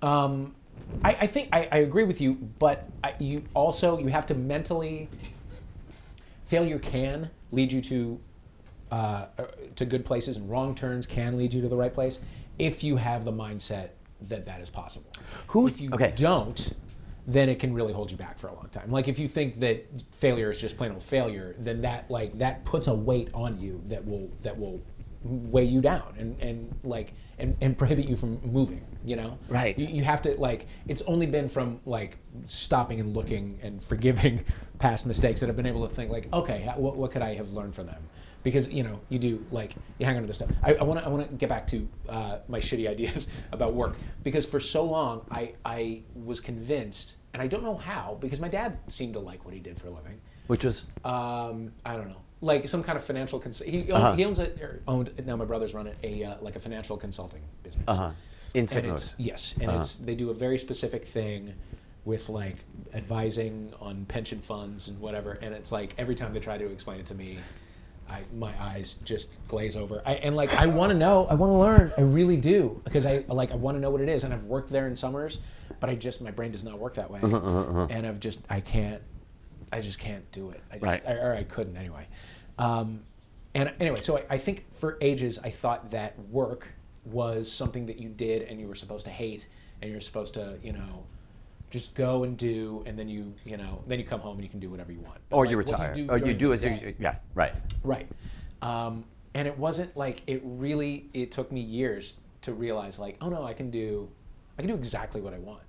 Um, 0.00 0.54
I, 1.02 1.10
I 1.22 1.26
think 1.26 1.48
I, 1.52 1.68
I 1.70 1.76
agree 1.78 2.04
with 2.04 2.20
you, 2.20 2.34
but 2.58 2.88
I, 3.02 3.14
you 3.18 3.44
also 3.54 3.98
you 3.98 4.08
have 4.08 4.26
to 4.26 4.34
mentally. 4.34 5.08
Failure 6.44 6.78
can 6.78 7.30
lead 7.52 7.72
you 7.72 7.80
to 7.80 8.20
uh, 8.92 9.26
uh, 9.38 9.44
to 9.76 9.84
good 9.84 10.04
places, 10.04 10.36
and 10.36 10.48
wrong 10.50 10.74
turns 10.74 11.06
can 11.06 11.36
lead 11.36 11.54
you 11.54 11.60
to 11.62 11.68
the 11.68 11.76
right 11.76 11.92
place 11.92 12.18
if 12.58 12.84
you 12.84 12.96
have 12.96 13.24
the 13.24 13.32
mindset 13.32 13.90
that 14.20 14.46
that 14.46 14.60
is 14.60 14.70
possible. 14.70 15.10
Who- 15.48 15.66
if 15.66 15.80
you 15.80 15.90
okay. 15.92 16.12
don't, 16.14 16.72
then 17.26 17.48
it 17.48 17.58
can 17.58 17.72
really 17.72 17.92
hold 17.92 18.10
you 18.10 18.16
back 18.16 18.38
for 18.38 18.48
a 18.48 18.54
long 18.54 18.68
time. 18.70 18.90
Like 18.90 19.08
if 19.08 19.18
you 19.18 19.28
think 19.28 19.60
that 19.60 19.86
failure 20.12 20.50
is 20.50 20.60
just 20.60 20.76
plain 20.76 20.92
old 20.92 21.02
failure, 21.02 21.54
then 21.58 21.80
that 21.82 22.10
like 22.10 22.38
that 22.38 22.64
puts 22.64 22.86
a 22.86 22.94
weight 22.94 23.30
on 23.34 23.58
you 23.58 23.82
that 23.88 24.06
will 24.06 24.30
that 24.42 24.58
will 24.58 24.80
weigh 25.24 25.64
you 25.64 25.80
down 25.80 26.14
and, 26.18 26.40
and 26.40 26.74
like 26.84 27.14
and, 27.38 27.56
and 27.60 27.76
prohibit 27.78 28.06
you 28.06 28.16
from 28.16 28.40
moving 28.44 28.84
you 29.04 29.16
know? 29.16 29.38
Right. 29.48 29.78
you, 29.78 29.86
you 29.86 30.04
have 30.04 30.22
to 30.22 30.34
like 30.40 30.66
it's 30.86 31.02
only 31.02 31.26
been 31.26 31.48
from 31.48 31.80
like 31.84 32.18
stopping 32.46 33.00
and 33.00 33.14
looking 33.14 33.58
and 33.62 33.82
forgiving 33.82 34.44
past 34.78 35.06
mistakes 35.06 35.40
that 35.40 35.48
i've 35.48 35.56
been 35.56 35.66
able 35.66 35.86
to 35.88 35.94
think 35.94 36.10
like 36.10 36.28
okay 36.32 36.70
what, 36.76 36.96
what 36.96 37.10
could 37.10 37.22
i 37.22 37.34
have 37.34 37.50
learned 37.52 37.74
from 37.74 37.86
them? 37.86 38.02
Because 38.42 38.68
you 38.68 38.82
know 38.82 39.00
you 39.08 39.18
do 39.18 39.44
like 39.50 39.74
you 39.98 40.04
hang 40.04 40.16
on 40.16 40.22
to 40.22 40.26
this 40.26 40.36
stuff. 40.36 40.50
I 40.62 40.74
want 40.82 41.00
to 41.00 41.06
i 41.06 41.08
want 41.08 41.28
to 41.28 41.34
get 41.34 41.48
back 41.48 41.66
to 41.68 41.88
uh, 42.08 42.38
my 42.46 42.60
shitty 42.60 42.88
ideas 42.94 43.28
about 43.52 43.74
work. 43.74 43.96
Because 44.22 44.44
for 44.44 44.60
so 44.60 44.84
long 44.84 45.26
i 45.30 45.54
i 45.64 46.02
was 46.14 46.40
convinced 46.40 47.16
and 47.32 47.42
i 47.42 47.46
don't 47.46 47.62
know 47.62 47.76
how 47.76 48.18
because 48.20 48.40
my 48.40 48.48
dad 48.48 48.78
seemed 48.88 49.14
to 49.14 49.20
like 49.20 49.44
what 49.44 49.54
he 49.54 49.60
did 49.60 49.78
for 49.78 49.88
a 49.88 49.90
living. 49.90 50.20
Which 50.46 50.64
was? 50.64 50.84
Um, 51.04 51.72
I 51.86 51.96
don't 51.96 52.08
know, 52.08 52.20
like 52.44 52.68
some 52.68 52.82
kind 52.82 52.96
of 52.98 53.04
financial. 53.04 53.40
Cons- 53.40 53.62
he, 53.64 53.80
owned, 53.90 53.92
Uh-huh. 53.92 54.12
he 54.14 54.24
owns 54.24 54.38
a, 54.38 54.50
owned 54.86 55.10
now. 55.26 55.36
My 55.36 55.44
brothers 55.44 55.74
run 55.74 55.86
it 55.86 55.96
a 56.02 56.24
uh, 56.24 56.34
like 56.40 56.56
a 56.56 56.60
financial 56.60 56.96
consulting 56.96 57.40
business. 57.62 57.84
Uh-huh. 57.88 58.10
In 58.54 58.60
And 58.60 58.70
St. 58.70 58.84
it's- 58.86 59.14
Louis. 59.18 59.26
Yes, 59.28 59.54
and 59.60 59.70
it's 59.72 59.94
they 59.96 60.14
do 60.14 60.30
a 60.30 60.34
very 60.34 60.58
specific 60.58 61.06
thing 61.06 61.54
with 62.04 62.28
like 62.28 62.58
advising 62.92 63.72
on 63.80 64.04
pension 64.04 64.40
funds 64.40 64.88
and 64.88 65.00
whatever. 65.00 65.32
And 65.40 65.54
it's 65.54 65.72
like 65.72 65.94
every 65.98 66.14
time 66.14 66.32
they 66.34 66.40
try 66.40 66.58
to 66.58 66.66
explain 66.70 67.00
it 67.00 67.06
to 67.06 67.14
me, 67.14 67.38
I 68.08 68.20
my 68.36 68.52
eyes 68.60 68.96
just 69.04 69.30
glaze 69.48 69.74
over. 69.74 70.02
I, 70.04 70.14
and 70.16 70.36
like 70.36 70.52
I 70.52 70.66
want 70.66 70.92
to 70.92 70.98
know, 70.98 71.26
I 71.26 71.34
want 71.34 71.50
to 71.52 71.56
learn, 71.56 71.92
I 71.96 72.02
really 72.02 72.36
do 72.36 72.80
because 72.84 73.06
I 73.06 73.24
like 73.28 73.50
I 73.52 73.56
want 73.56 73.76
to 73.76 73.80
know 73.80 73.90
what 73.90 74.02
it 74.02 74.08
is. 74.10 74.22
And 74.24 74.34
I've 74.34 74.44
worked 74.44 74.68
there 74.70 74.86
in 74.86 74.94
summers, 74.96 75.38
but 75.80 75.88
I 75.88 75.94
just 75.94 76.20
my 76.20 76.30
brain 76.30 76.52
does 76.52 76.62
not 76.64 76.78
work 76.78 76.94
that 76.96 77.10
way. 77.10 77.20
Uh-huh, 77.22 77.86
And 77.90 78.06
I've 78.06 78.20
just 78.20 78.40
I 78.50 78.60
can't, 78.60 79.00
I 79.74 79.80
just 79.80 79.98
can't 79.98 80.30
do 80.30 80.50
it. 80.50 80.62
I 80.70 80.74
just, 80.74 80.84
Right. 80.84 81.02
I, 81.04 81.12
or 81.14 81.34
I 81.34 81.42
couldn't 81.42 81.76
anyway. 81.76 82.06
Um, 82.58 83.00
and 83.56 83.72
anyway, 83.80 84.00
so 84.00 84.18
I, 84.18 84.22
I 84.30 84.38
think 84.38 84.72
for 84.72 84.96
ages 85.00 85.40
I 85.42 85.50
thought 85.50 85.90
that 85.90 86.16
work 86.30 86.68
was 87.04 87.50
something 87.50 87.86
that 87.86 87.98
you 87.98 88.08
did 88.08 88.42
and 88.42 88.60
you 88.60 88.68
were 88.68 88.76
supposed 88.76 89.04
to 89.06 89.10
hate 89.10 89.48
and 89.82 89.90
you're 89.90 90.00
supposed 90.00 90.34
to, 90.34 90.58
you 90.62 90.72
know, 90.72 91.04
just 91.70 91.96
go 91.96 92.22
and 92.22 92.36
do 92.38 92.84
and 92.86 92.96
then 92.96 93.08
you, 93.08 93.34
you 93.44 93.56
know, 93.56 93.82
then 93.88 93.98
you 93.98 94.04
come 94.04 94.20
home 94.20 94.36
and 94.36 94.44
you 94.44 94.48
can 94.48 94.60
do 94.60 94.70
whatever 94.70 94.92
you 94.92 95.00
want. 95.00 95.18
But, 95.28 95.36
Or 95.36 95.44
like, 95.44 95.50
you 95.50 95.56
retire. 95.56 95.92
do 95.92 96.06
or 96.08 96.18
you 96.18 96.34
do 96.34 96.52
as 96.52 96.62
you, 96.62 96.94
yeah, 97.00 97.16
right. 97.34 97.52
Right. 97.82 98.06
Um, 98.62 99.04
and 99.34 99.48
it 99.48 99.58
wasn't 99.58 99.96
like 99.96 100.22
it 100.28 100.40
really. 100.44 101.06
It 101.12 101.32
took 101.32 101.50
me 101.50 101.60
years 101.60 102.14
to 102.42 102.52
realize 102.54 103.00
like, 103.00 103.16
oh 103.20 103.28
no, 103.28 103.42
I 103.44 103.54
can 103.54 103.72
do, 103.72 104.08
I 104.56 104.62
can 104.62 104.68
do 104.70 104.76
exactly 104.76 105.20
what 105.20 105.34
I 105.34 105.38
want. 105.38 105.62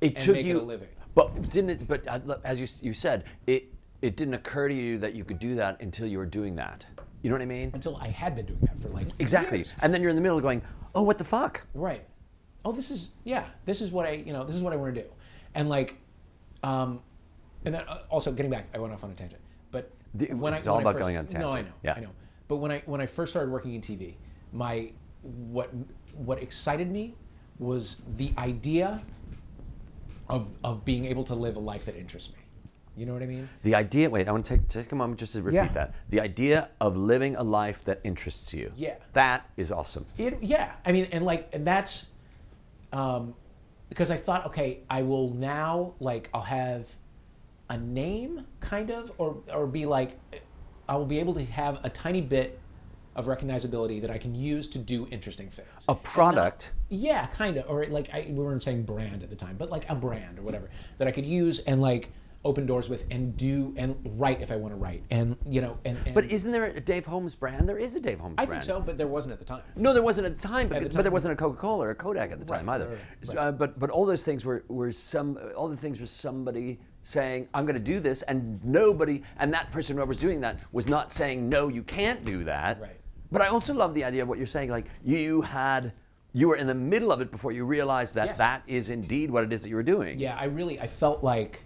It 0.00 0.14
And 0.14 0.24
took 0.24 0.34
make 0.36 0.46
it 0.46 0.48
you 0.48 0.60
a 0.60 0.62
living. 0.62 0.88
But 1.14 1.50
didn't 1.50 1.70
it? 1.70 1.88
But 1.88 2.06
uh, 2.08 2.36
as 2.44 2.60
you 2.60 2.66
you 2.82 2.94
said, 2.94 3.24
it 3.46 3.72
it 4.02 4.16
didn't 4.16 4.34
occur 4.34 4.68
to 4.68 4.74
you 4.74 4.98
that 4.98 5.14
you 5.14 5.24
could 5.24 5.38
do 5.38 5.54
that 5.56 5.80
until 5.80 6.06
you 6.06 6.18
were 6.18 6.26
doing 6.26 6.56
that. 6.56 6.84
You 7.22 7.30
know 7.30 7.34
what 7.36 7.42
I 7.42 7.46
mean? 7.46 7.70
Until 7.72 7.96
I 7.96 8.08
had 8.08 8.36
been 8.36 8.46
doing 8.46 8.58
that 8.62 8.78
for 8.80 8.88
like 8.90 9.06
Exactly. 9.18 9.58
years. 9.58 9.74
And 9.80 9.94
then 9.94 10.02
you're 10.02 10.10
in 10.10 10.16
the 10.16 10.22
middle 10.22 10.40
going, 10.40 10.60
oh, 10.94 11.00
what 11.02 11.16
the 11.16 11.24
fuck? 11.24 11.62
Right. 11.72 12.04
Oh, 12.66 12.72
this 12.72 12.90
is 12.90 13.12
yeah. 13.24 13.46
This 13.64 13.80
is 13.80 13.90
what 13.92 14.06
I 14.06 14.12
you 14.12 14.32
know. 14.32 14.44
This 14.44 14.54
is 14.56 14.62
what 14.62 14.72
I 14.72 14.76
want 14.76 14.94
to 14.94 15.02
do, 15.02 15.08
and 15.54 15.68
like, 15.68 15.96
um, 16.62 17.00
and 17.64 17.74
then 17.74 17.82
uh, 17.88 18.00
also 18.10 18.32
getting 18.32 18.50
back, 18.50 18.66
I 18.74 18.78
went 18.78 18.92
off 18.92 19.04
on 19.04 19.10
a 19.10 19.14
tangent. 19.14 19.40
But 19.70 19.90
The- 20.14 20.32
when 20.34 20.52
I 20.54 20.58
all 20.66 20.76
when 20.76 20.86
I 20.86 20.90
about 20.90 20.94
first- 20.94 21.02
going 21.02 21.16
on 21.16 21.26
tangent. 21.26 21.50
No, 21.50 21.56
I 21.56 21.62
know. 21.62 21.68
Yeah. 21.82 21.94
I 21.96 22.00
know. 22.00 22.10
But 22.48 22.56
when 22.56 22.70
I 22.70 22.82
when 22.86 23.00
I 23.00 23.06
first 23.06 23.32
started 23.32 23.50
working 23.50 23.74
in 23.74 23.80
TV, 23.80 24.14
my 24.52 24.90
what 25.22 25.70
what 26.14 26.42
excited 26.42 26.90
me 26.90 27.14
was 27.58 28.02
the 28.16 28.32
idea 28.38 29.02
of 30.28 30.48
of 30.62 30.84
being 30.84 31.04
able 31.06 31.24
to 31.24 31.34
live 31.34 31.56
a 31.56 31.60
life 31.60 31.84
that 31.86 31.96
interests 31.96 32.32
me. 32.32 32.38
You 32.96 33.06
know 33.06 33.12
what 33.12 33.22
I 33.22 33.26
mean? 33.26 33.48
The 33.64 33.74
idea. 33.74 34.08
Wait, 34.08 34.28
I 34.28 34.32
want 34.32 34.46
to 34.46 34.56
take 34.56 34.68
take 34.68 34.92
a 34.92 34.94
moment 34.94 35.18
just 35.18 35.32
to 35.32 35.42
repeat 35.42 35.56
Yeah. 35.56 35.72
that. 35.72 35.94
The 36.10 36.20
idea 36.20 36.68
of 36.80 36.96
living 36.96 37.34
a 37.36 37.42
life 37.42 37.82
that 37.84 38.00
interests 38.04 38.54
you. 38.54 38.72
Yeah. 38.76 38.94
That 39.14 39.48
is 39.56 39.72
awesome. 39.72 40.06
It, 40.16 40.38
yeah, 40.42 40.72
I 40.86 40.92
mean, 40.92 41.08
and 41.10 41.24
like, 41.24 41.48
and 41.52 41.66
that's 41.66 42.10
um, 42.92 43.34
because 43.88 44.10
I 44.12 44.16
thought, 44.16 44.46
okay, 44.46 44.80
I 44.88 45.02
will 45.02 45.30
now 45.34 45.94
like 45.98 46.30
I'll 46.32 46.42
have 46.42 46.86
a 47.68 47.76
name, 47.76 48.46
kind 48.60 48.90
of, 48.90 49.10
or 49.18 49.38
or 49.52 49.66
be 49.66 49.86
like, 49.86 50.18
I 50.88 50.96
will 50.96 51.06
be 51.06 51.18
able 51.18 51.34
to 51.34 51.44
have 51.46 51.80
a 51.82 51.90
tiny 51.90 52.20
bit 52.20 52.60
of 53.16 53.26
recognizability 53.26 54.00
that 54.00 54.10
I 54.10 54.18
can 54.18 54.34
use 54.34 54.66
to 54.68 54.78
do 54.78 55.06
interesting 55.10 55.48
things. 55.50 55.68
A 55.88 55.94
product. 55.94 56.72
yeah, 56.88 57.26
kind 57.26 57.56
of, 57.56 57.68
or 57.68 57.84
like 57.86 58.10
I, 58.12 58.26
we 58.28 58.34
weren't 58.42 58.62
saying 58.62 58.82
brand 58.84 59.22
at 59.22 59.30
the 59.30 59.36
time, 59.36 59.56
but 59.56 59.70
like 59.70 59.88
a 59.88 59.94
brand 59.94 60.38
or 60.38 60.42
whatever 60.42 60.68
that 60.98 61.06
I 61.08 61.10
could 61.12 61.26
use 61.26 61.60
and 61.60 61.80
like 61.80 62.10
open 62.46 62.66
doors 62.66 62.90
with 62.90 63.04
and 63.10 63.34
do 63.38 63.72
and 63.78 63.96
write 64.18 64.42
if 64.42 64.52
I 64.52 64.56
want 64.56 64.74
to 64.74 64.76
write, 64.76 65.02
and 65.10 65.34
you 65.48 65.62
know, 65.62 65.78
and, 65.86 65.96
and 66.04 66.14
But 66.14 66.26
isn't 66.26 66.52
there 66.52 66.64
a 66.66 66.78
Dave 66.80 67.06
Holmes 67.06 67.34
brand? 67.34 67.66
There 67.68 67.78
is 67.78 67.96
a 67.96 68.00
Dave 68.00 68.18
Holmes 68.20 68.34
I 68.36 68.44
brand. 68.44 68.62
think 68.62 68.66
so, 68.76 68.80
but 68.80 68.98
there 68.98 69.06
wasn't 69.06 69.32
at 69.32 69.38
the 69.38 69.46
time. 69.46 69.62
No, 69.76 69.94
there 69.94 70.02
wasn't 70.02 70.26
at 70.26 70.38
the 70.38 70.46
time, 70.46 70.68
but, 70.68 70.82
the 70.82 70.88
but 70.90 71.02
there 71.04 71.10
wasn't 71.12 71.32
a 71.32 71.36
Coca-Cola 71.36 71.86
or 71.86 71.90
a 71.90 71.94
Kodak 71.94 72.32
at 72.32 72.38
the 72.40 72.44
time 72.44 72.66
Right, 72.68 72.74
either. 72.74 72.88
right, 72.88 73.28
right, 73.28 73.38
Uh, 73.38 73.52
but 73.52 73.78
but 73.78 73.88
all 73.90 74.04
those 74.04 74.22
things 74.22 74.44
were, 74.44 74.62
were 74.68 74.92
some 74.92 75.38
all 75.56 75.68
the 75.68 75.76
things 75.76 75.98
were 76.00 76.06
somebody 76.06 76.80
saying 77.04 77.48
I'm 77.54 77.64
going 77.64 77.76
to 77.76 77.80
do 77.80 77.98
this, 78.00 78.20
and 78.22 78.62
nobody 78.64 79.22
and 79.38 79.50
that 79.54 79.72
person 79.72 79.96
who 79.96 80.04
was 80.04 80.18
doing 80.18 80.40
that 80.42 80.60
was 80.72 80.86
not 80.86 81.12
saying 81.14 81.48
no, 81.48 81.68
you 81.68 81.82
can't 81.82 82.24
do 82.26 82.44
that. 82.44 82.78
Right. 82.80 83.00
But 83.34 83.42
I 83.42 83.48
also 83.48 83.74
love 83.74 83.94
the 83.94 84.04
idea 84.04 84.22
of 84.22 84.28
what 84.28 84.38
you're 84.38 84.46
saying. 84.46 84.70
Like 84.70 84.86
you 85.04 85.42
had 85.42 85.92
you 86.32 86.48
were 86.48 86.56
in 86.56 86.66
the 86.68 86.74
middle 86.74 87.10
of 87.12 87.20
it 87.20 87.30
before 87.30 87.52
you 87.52 87.64
realized 87.64 88.14
that 88.14 88.26
Yes. 88.26 88.38
that 88.38 88.62
is 88.66 88.90
indeed 88.90 89.30
what 89.30 89.42
it 89.44 89.52
is 89.52 89.60
that 89.62 89.68
you 89.68 89.76
were 89.76 89.82
doing. 89.96 90.18
Yeah, 90.20 90.36
I 90.38 90.44
really 90.44 90.80
I 90.80 90.86
felt 90.86 91.22
like 91.24 91.62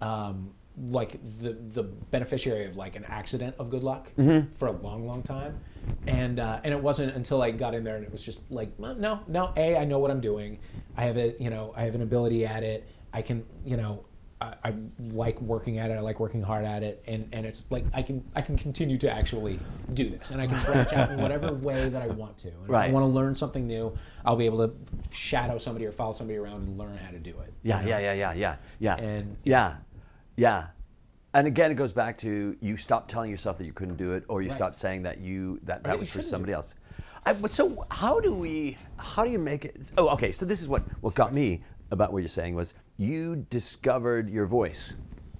um, 0.00 0.50
like 0.98 1.12
the 1.42 1.52
the 1.52 1.82
beneficiary 1.82 2.64
of 2.64 2.76
like 2.76 2.96
an 2.96 3.04
accident 3.04 3.54
of 3.58 3.68
good 3.70 3.84
luck 3.84 4.10
for 4.54 4.66
a 4.68 4.72
long, 4.72 5.06
long 5.06 5.22
time, 5.22 5.60
and 6.06 6.40
uh, 6.40 6.60
and 6.64 6.72
it 6.72 6.82
wasn't 6.82 7.14
until 7.14 7.42
I 7.42 7.50
got 7.50 7.74
in 7.74 7.84
there 7.84 7.96
and 7.96 8.04
it 8.04 8.10
was 8.12 8.22
just 8.22 8.40
like 8.50 8.78
no, 8.78 9.20
no. 9.28 9.52
A, 9.56 9.76
I 9.76 9.84
know 9.84 9.98
what 9.98 10.10
I'm 10.10 10.20
doing. 10.22 10.58
I 10.96 11.04
have 11.04 11.18
a, 11.18 11.34
You 11.38 11.50
know, 11.50 11.74
I 11.76 11.82
have 11.82 11.94
an 11.94 12.02
ability 12.02 12.46
at 12.46 12.62
it. 12.62 12.88
I 13.12 13.20
can. 13.22 13.44
You 13.66 13.76
know. 13.76 14.04
I, 14.42 14.54
I 14.64 14.74
like 14.98 15.40
working 15.40 15.78
at 15.78 15.90
it. 15.90 15.94
I 15.94 16.00
like 16.00 16.18
working 16.18 16.42
hard 16.42 16.64
at 16.64 16.82
it, 16.82 17.02
and, 17.06 17.28
and 17.32 17.46
it's 17.46 17.64
like 17.70 17.84
I 17.94 18.02
can 18.02 18.24
I 18.34 18.42
can 18.42 18.56
continue 18.58 18.98
to 18.98 19.10
actually 19.10 19.60
do 19.94 20.10
this, 20.10 20.30
and 20.32 20.40
I 20.40 20.46
can 20.48 20.60
branch 20.64 20.92
out 20.92 21.12
in 21.12 21.20
whatever 21.20 21.52
way 21.68 21.88
that 21.88 22.02
I 22.02 22.08
want 22.08 22.36
to. 22.38 22.48
And 22.48 22.64
If 22.64 22.74
I 22.74 22.90
want 22.90 23.04
to 23.04 23.08
learn 23.08 23.34
something 23.34 23.66
new, 23.66 23.96
I'll 24.24 24.36
be 24.36 24.46
able 24.46 24.66
to 24.66 24.74
shadow 25.12 25.58
somebody 25.58 25.86
or 25.86 25.92
follow 25.92 26.12
somebody 26.12 26.38
around 26.38 26.62
and 26.62 26.76
learn 26.78 26.96
how 26.98 27.12
to 27.12 27.18
do 27.18 27.30
it. 27.30 27.52
Yeah, 27.62 27.84
yeah, 27.84 28.00
yeah, 28.00 28.12
yeah, 28.12 28.32
yeah, 28.32 28.56
yeah. 28.80 28.96
And- 28.96 29.36
yeah, 29.44 29.76
yeah. 30.36 30.66
And 31.34 31.46
again, 31.46 31.70
it 31.70 31.76
goes 31.76 31.92
back 31.94 32.18
to 32.18 32.56
you 32.60 32.76
stop 32.76 33.08
telling 33.08 33.30
yourself 33.30 33.56
that 33.58 33.64
you 33.64 33.72
couldn't 33.72 33.96
do 33.96 34.12
it, 34.12 34.24
or 34.28 34.42
you 34.42 34.48
Right. 34.48 34.56
stopped 34.56 34.76
saying 34.76 35.04
that 35.04 35.18
you 35.18 35.60
that, 35.62 35.82
that 35.82 35.84
that 35.84 35.98
was 35.98 36.10
for 36.10 36.20
somebody 36.22 36.52
else. 36.52 36.74
I, 37.24 37.32
but 37.32 37.54
so 37.54 37.86
how 37.90 38.18
do 38.18 38.34
we? 38.34 38.76
How 38.96 39.24
do 39.24 39.30
you 39.30 39.38
make 39.38 39.64
it? 39.64 39.92
Oh, 39.96 40.08
okay. 40.08 40.32
So 40.32 40.44
this 40.44 40.60
is 40.60 40.68
what 40.68 40.82
what 41.02 41.14
got 41.14 41.32
me 41.32 41.62
about 41.92 42.12
what 42.12 42.18
you're 42.20 42.28
saying 42.28 42.54
was 42.56 42.74
you 42.96 43.36
discovered 43.50 44.28
your 44.28 44.46
voice. 44.46 44.94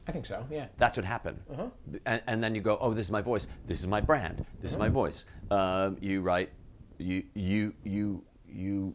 I 0.07 0.13
think 0.13 0.27
so. 0.27 0.45
Yeah. 0.51 0.67
That's 0.79 0.97
what 0.97 1.05
happened. 1.07 1.41
Uh-huh. 1.53 1.67
And, 2.07 2.21
and 2.27 2.45
then 2.45 2.55
you 2.55 2.61
go, 2.61 2.77
oh, 2.81 2.93
this 2.93 3.07
is 3.07 3.11
my 3.11 3.23
voice. 3.23 3.47
This 3.67 3.81
is 3.81 3.87
my 3.87 4.01
brand. 4.01 4.45
This 4.61 4.71
is 4.73 4.77
my 4.77 4.87
Uh-huh. 4.87 4.93
voice. 4.95 5.25
Um, 5.51 5.97
you 6.01 6.21
write, 6.21 6.51
you 6.99 7.25
you 7.35 7.73
you 7.85 8.23
you 8.49 8.95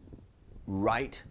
write 0.66 1.22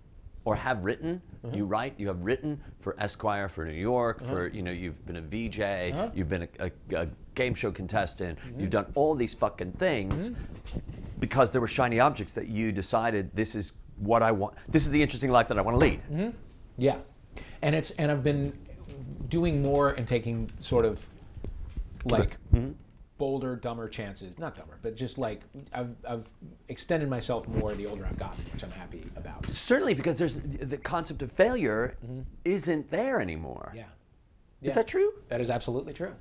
or 0.45 0.55
have 0.55 0.83
written. 0.83 1.21
Uh-huh. 1.45 1.55
You 1.55 1.65
write. 1.65 1.93
You 1.97 2.07
have 2.07 2.21
written 2.21 2.59
for 2.81 2.95
Esquire, 2.99 3.47
for 3.49 3.65
New 3.65 3.71
York, 3.91 4.23
for 4.23 4.47
you 4.47 4.61
know. 4.63 4.71
You've 4.71 5.05
been 5.05 5.17
a 5.17 5.21
VJ. 5.21 5.59
Uh-huh. 5.61 6.09
You've 6.15 6.29
been 6.29 6.43
a, 6.59 6.65
a, 6.67 6.71
a 7.03 7.07
game 7.35 7.53
show 7.55 7.71
contestant. 7.71 8.37
Mm-hmm. 8.39 8.59
You've 8.59 8.69
done 8.71 8.91
all 8.95 9.15
these 9.15 9.33
fucking 9.33 9.73
things 9.73 10.31
because 11.19 11.51
there 11.51 11.61
were 11.61 11.67
shiny 11.67 11.99
objects 11.99 12.33
that 12.33 12.47
you 12.47 12.71
decided 12.71 13.29
this 13.35 13.55
is 13.55 13.73
what 13.97 14.23
I 14.23 14.31
want. 14.31 14.55
This 14.67 14.85
is 14.85 14.91
the 14.91 15.01
interesting 15.01 15.31
life 15.31 15.47
that 15.49 15.57
I 15.57 15.61
want 15.61 15.75
to 15.75 15.79
lead. 15.79 16.01
Mm-hmm. 16.11 16.29
Yeah, 16.77 16.97
and 17.61 17.75
it's 17.75 17.91
and 17.91 18.11
I've 18.11 18.23
been 18.23 18.57
doing 19.29 19.61
more 19.61 19.91
and 19.91 20.07
taking 20.07 20.49
sort 20.59 20.85
of 20.85 21.07
like 22.05 22.37
Mm-hmm. 22.53 22.71
bolder, 23.17 23.55
dumber 23.55 23.89
chances. 23.89 24.37
Not 24.39 24.55
dumber, 24.55 24.77
but 24.81 24.95
just 24.95 25.17
like 25.17 25.41
I've 25.73 25.95
I've 26.07 26.29
extended 26.67 27.09
myself 27.09 27.47
more 27.47 27.73
the 27.73 27.85
older 27.87 28.05
I've 28.05 28.17
gotten, 28.19 28.43
which 28.53 28.63
I'm 28.63 28.71
happy 28.71 29.03
about. 29.15 29.45
Certainly, 29.53 29.95
because 29.95 30.17
there's 30.17 30.35
the 30.35 30.77
concept 30.77 31.21
of 31.21 31.31
failure 31.31 31.97
isn't 32.45 32.89
there 32.91 33.19
anymore. 33.19 33.67
Mm-hmm. 33.69 33.77
Yeah. 34.61 34.69
Is 34.69 34.75
that 34.75 34.87
true? 34.87 35.13
That 35.29 35.41
is 35.41 35.49
absolutely 35.49 35.93
true. 35.93 36.13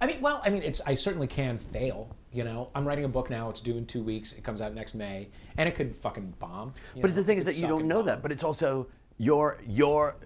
I 0.00 0.06
mean, 0.06 0.20
well, 0.20 0.40
I 0.44 0.50
mean, 0.50 0.62
it's 0.62 0.80
I 0.86 0.94
certainly 0.94 1.26
can 1.26 1.58
fail. 1.58 2.16
You 2.32 2.44
know, 2.44 2.70
I'm 2.74 2.86
writing 2.86 3.04
a 3.04 3.08
book 3.08 3.30
now. 3.30 3.48
It's 3.50 3.60
due 3.60 3.76
in 3.76 3.86
two 3.86 4.02
weeks. 4.02 4.32
It 4.32 4.44
comes 4.44 4.60
out 4.60 4.74
next 4.74 4.94
May, 4.94 5.28
and 5.56 5.68
it 5.68 5.74
could 5.74 5.94
fucking 5.94 6.34
bomb. 6.38 6.74
But 7.00 7.10
know, 7.10 7.16
the 7.16 7.24
thing 7.24 7.38
is 7.38 7.44
that 7.46 7.56
you 7.56 7.66
don't 7.66 7.86
know 7.86 7.96
bomb. 7.96 8.06
that. 8.06 8.22
But 8.22 8.32
it's 8.32 8.44
also 8.44 8.86
your 9.16 9.58
your. 9.66 10.16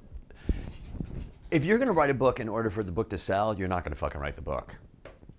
If 1.51 1.65
you're 1.65 1.79
going 1.79 1.89
to 1.89 1.93
write 1.93 2.11
a 2.11 2.15
book 2.15 2.41
in 2.41 2.49
order 2.49 2.71
for 2.71 2.83
the 2.83 2.93
book 2.93 3.11
to 3.11 3.19
sell, 3.19 3.57
you're 3.57 3.69
not 3.69 3.85
going 3.85 3.93
to 3.93 3.99
fucking 3.99 4.21
write 4.21 4.37
the 4.37 4.43
book. 4.43 4.75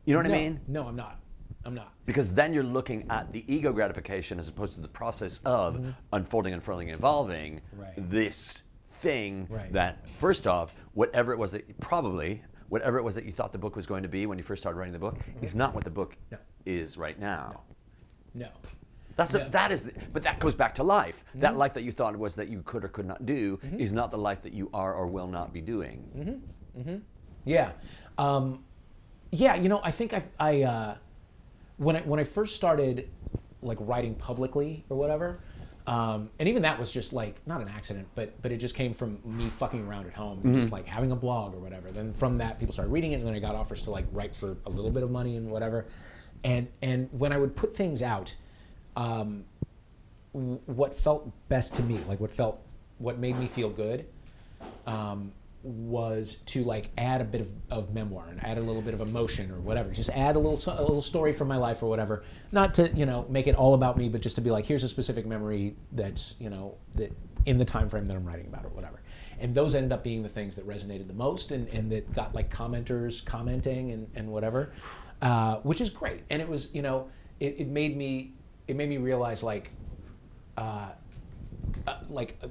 You 0.06 0.14
know 0.14 0.20
what 0.20 0.28
no, 0.28 0.34
I 0.36 0.38
mean? 0.38 0.60
No, 0.68 0.88
I'm 0.88 0.96
not. 0.96 1.20
I'm 1.66 1.74
not. 1.74 1.94
Because 2.06 2.32
then 2.32 2.54
you're 2.54 2.64
looking 2.64 3.06
at 3.10 3.32
the 3.32 3.44
ego 3.52 3.72
gratification 3.72 4.38
as 4.38 4.48
opposed 4.48 4.74
to 4.74 4.82
the 4.82 4.88
process 4.88 5.40
of 5.46 5.94
unfolding, 6.12 6.54
unfurling, 6.54 6.90
and 6.90 6.98
evolving 7.00 7.62
Mm-hmm. 7.74 7.82
Right. 7.82 8.10
this 8.12 8.64
thing 9.02 9.48
Right. 9.50 9.72
that, 9.74 10.08
first 10.08 10.46
off, 10.46 10.76
whatever 10.94 11.32
it 11.32 11.40
was 11.40 11.52
that 11.52 11.80
probably, 11.80 12.44
whatever 12.74 12.98
it 12.98 13.04
was 13.04 13.14
that 13.14 13.24
you 13.24 13.32
thought 13.32 13.52
the 13.52 13.58
book 13.60 13.76
was 13.76 13.86
going 13.86 14.02
to 14.02 14.10
be 14.10 14.26
when 14.26 14.40
you 14.40 14.44
first 14.44 14.64
started 14.64 14.80
writing 14.80 14.94
the 14.94 14.98
book, 14.98 15.16
mm-hmm. 15.20 15.46
is 15.46 15.56
not 15.56 15.76
what 15.76 15.84
the 15.84 15.92
book 15.92 16.18
No. 16.32 16.40
is 16.66 16.98
right 16.98 17.20
now. 17.20 17.62
No. 18.34 18.48
That's 19.16 19.32
the, 19.32 19.40
No. 19.40 19.50
that 19.50 19.72
is, 19.72 19.84
the, 19.84 19.92
but 20.12 20.24
that 20.24 20.40
goes 20.40 20.56
back 20.56 20.74
to 20.76 20.84
life. 20.84 21.24
Mm-hmm. 21.30 21.42
That 21.42 21.56
life 21.56 21.76
that 21.76 21.84
you 21.84 21.92
thought 21.92 22.18
was 22.18 22.34
that 22.34 22.50
you 22.50 22.64
could 22.66 22.84
or 22.84 22.88
could 22.88 23.06
not 23.06 23.28
do 23.28 23.58
mm-hmm. 23.58 23.80
is 23.80 23.94
not 23.94 24.10
the 24.10 24.18
life 24.18 24.42
that 24.42 24.54
you 24.54 24.72
are 24.74 24.92
or 24.96 25.06
will 25.06 25.28
not 25.28 25.54
be 25.54 25.62
doing. 25.62 26.42
Yeah, 27.46 27.74
um, 28.18 28.64
yeah. 29.30 29.54
You 29.54 29.70
know, 29.70 29.80
I 29.84 29.92
think 29.92 30.14
I, 30.14 30.24
I 30.40 30.64
uh, 30.64 30.96
when 31.78 31.96
I 31.98 32.02
when 32.02 32.20
I 32.20 32.24
first 32.24 32.56
started 32.56 33.08
like 33.62 33.78
writing 33.82 34.16
publicly 34.16 34.84
or 34.90 34.98
whatever, 34.98 35.42
um, 35.86 36.30
and 36.40 36.48
even 36.48 36.62
that 36.62 36.80
was 36.80 36.90
just 36.92 37.12
like 37.14 37.36
not 37.46 37.62
an 37.62 37.68
accident, 37.68 38.08
but 38.16 38.42
but 38.42 38.52
it 38.52 38.58
just 38.58 38.76
came 38.76 38.94
from 38.94 39.20
me 39.26 39.50
fucking 39.50 39.86
around 39.86 40.08
at 40.08 40.14
home, 40.14 40.40
and 40.44 40.56
just 40.56 40.72
like 40.72 40.86
having 40.88 41.12
a 41.12 41.16
blog 41.16 41.54
or 41.54 41.60
whatever. 41.60 41.92
Then 41.92 42.14
from 42.14 42.38
that, 42.38 42.60
people 42.60 42.72
started 42.74 42.92
reading 42.92 43.12
it, 43.12 43.16
and 43.16 43.28
then 43.28 43.34
I 43.36 43.40
got 43.40 43.56
offers 43.56 43.82
to 43.84 43.92
like 43.92 44.06
write 44.12 44.34
for 44.36 44.56
a 44.66 44.70
little 44.70 44.92
bit 44.92 45.04
of 45.04 45.12
money 45.12 45.36
and 45.36 45.50
whatever. 45.52 45.86
And 46.44 46.68
and 46.82 47.10
when 47.12 47.34
I 47.34 47.38
would 47.38 47.56
put 47.56 47.76
things 47.76 48.02
out, 48.02 48.36
um, 48.96 49.44
w- 50.34 50.60
what 50.66 50.96
felt 50.96 51.32
best 51.50 51.76
to 51.76 51.84
me, 51.84 52.00
like 52.08 52.20
what 52.20 52.32
felt, 52.32 52.62
what 52.98 53.18
made 53.20 53.38
me 53.38 53.48
feel 53.48 53.70
good, 53.70 54.06
um, 54.88 55.32
was 55.64 56.36
to 56.46 56.64
like 56.66 56.92
add 56.98 57.22
a 57.22 57.24
bit 57.24 57.40
of, 57.40 57.48
of 57.70 57.94
memoir 57.94 58.28
and 58.30 58.44
add 58.44 58.58
a 58.58 58.62
little 58.62 58.82
bit 58.82 58.94
of 58.94 59.00
emotion 59.00 59.50
or 59.50 59.60
whatever. 59.60 59.92
Just 59.92 60.10
add 60.10 60.36
a 60.36 60.40
little 60.40 60.60
a 60.74 60.82
little 60.82 61.02
story 61.02 61.32
from 61.32 61.48
my 61.48 61.56
life 61.56 61.82
or 61.82 61.88
whatever. 61.88 62.24
Not 62.52 62.74
to 62.76 62.90
you 62.90 63.06
know 63.06 63.26
make 63.30 63.48
it 63.48 63.56
all 63.56 63.74
about 63.74 63.98
me, 63.98 64.10
but 64.10 64.22
just 64.22 64.36
to 64.36 64.42
be 64.42 64.52
like, 64.52 64.66
here's 64.66 64.84
a 64.84 64.90
specific 64.90 65.26
memory 65.26 65.78
that's 65.94 66.36
you 66.38 66.50
know 66.50 66.76
that 66.96 67.16
in 67.46 67.58
the 67.58 67.66
time 67.66 67.90
frame 67.90 68.08
that 68.08 68.16
I'm 68.16 68.26
writing 68.26 68.48
about 68.48 68.66
or 68.66 68.70
whatever. 68.70 69.02
And 69.40 69.56
those 69.56 69.74
ended 69.74 69.92
up 69.92 70.04
being 70.04 70.22
the 70.22 70.30
things 70.30 70.56
that 70.56 70.68
resonated 70.68 71.08
the 71.08 71.14
most 71.14 71.52
and, 71.52 71.68
and 71.70 71.92
that 71.92 72.14
got 72.14 72.36
like 72.36 72.54
commenters 72.54 73.24
commenting 73.24 73.92
and, 73.92 74.08
and 74.16 74.30
whatever, 74.30 74.74
uh, 75.22 75.58
which 75.58 75.82
is 75.82 75.90
great. 75.90 76.22
And 76.30 76.42
it 76.42 76.48
was 76.48 76.74
you 76.74 76.82
know 76.82 77.10
it, 77.40 77.56
it 77.60 77.68
made 77.68 77.96
me 77.96 78.34
it 78.68 78.76
made 78.76 78.90
me 78.90 78.98
realize 78.98 79.44
like. 79.44 79.72
Uh, 80.58 80.90
uh, 81.88 81.98
like 82.10 82.38
uh, 82.44 82.48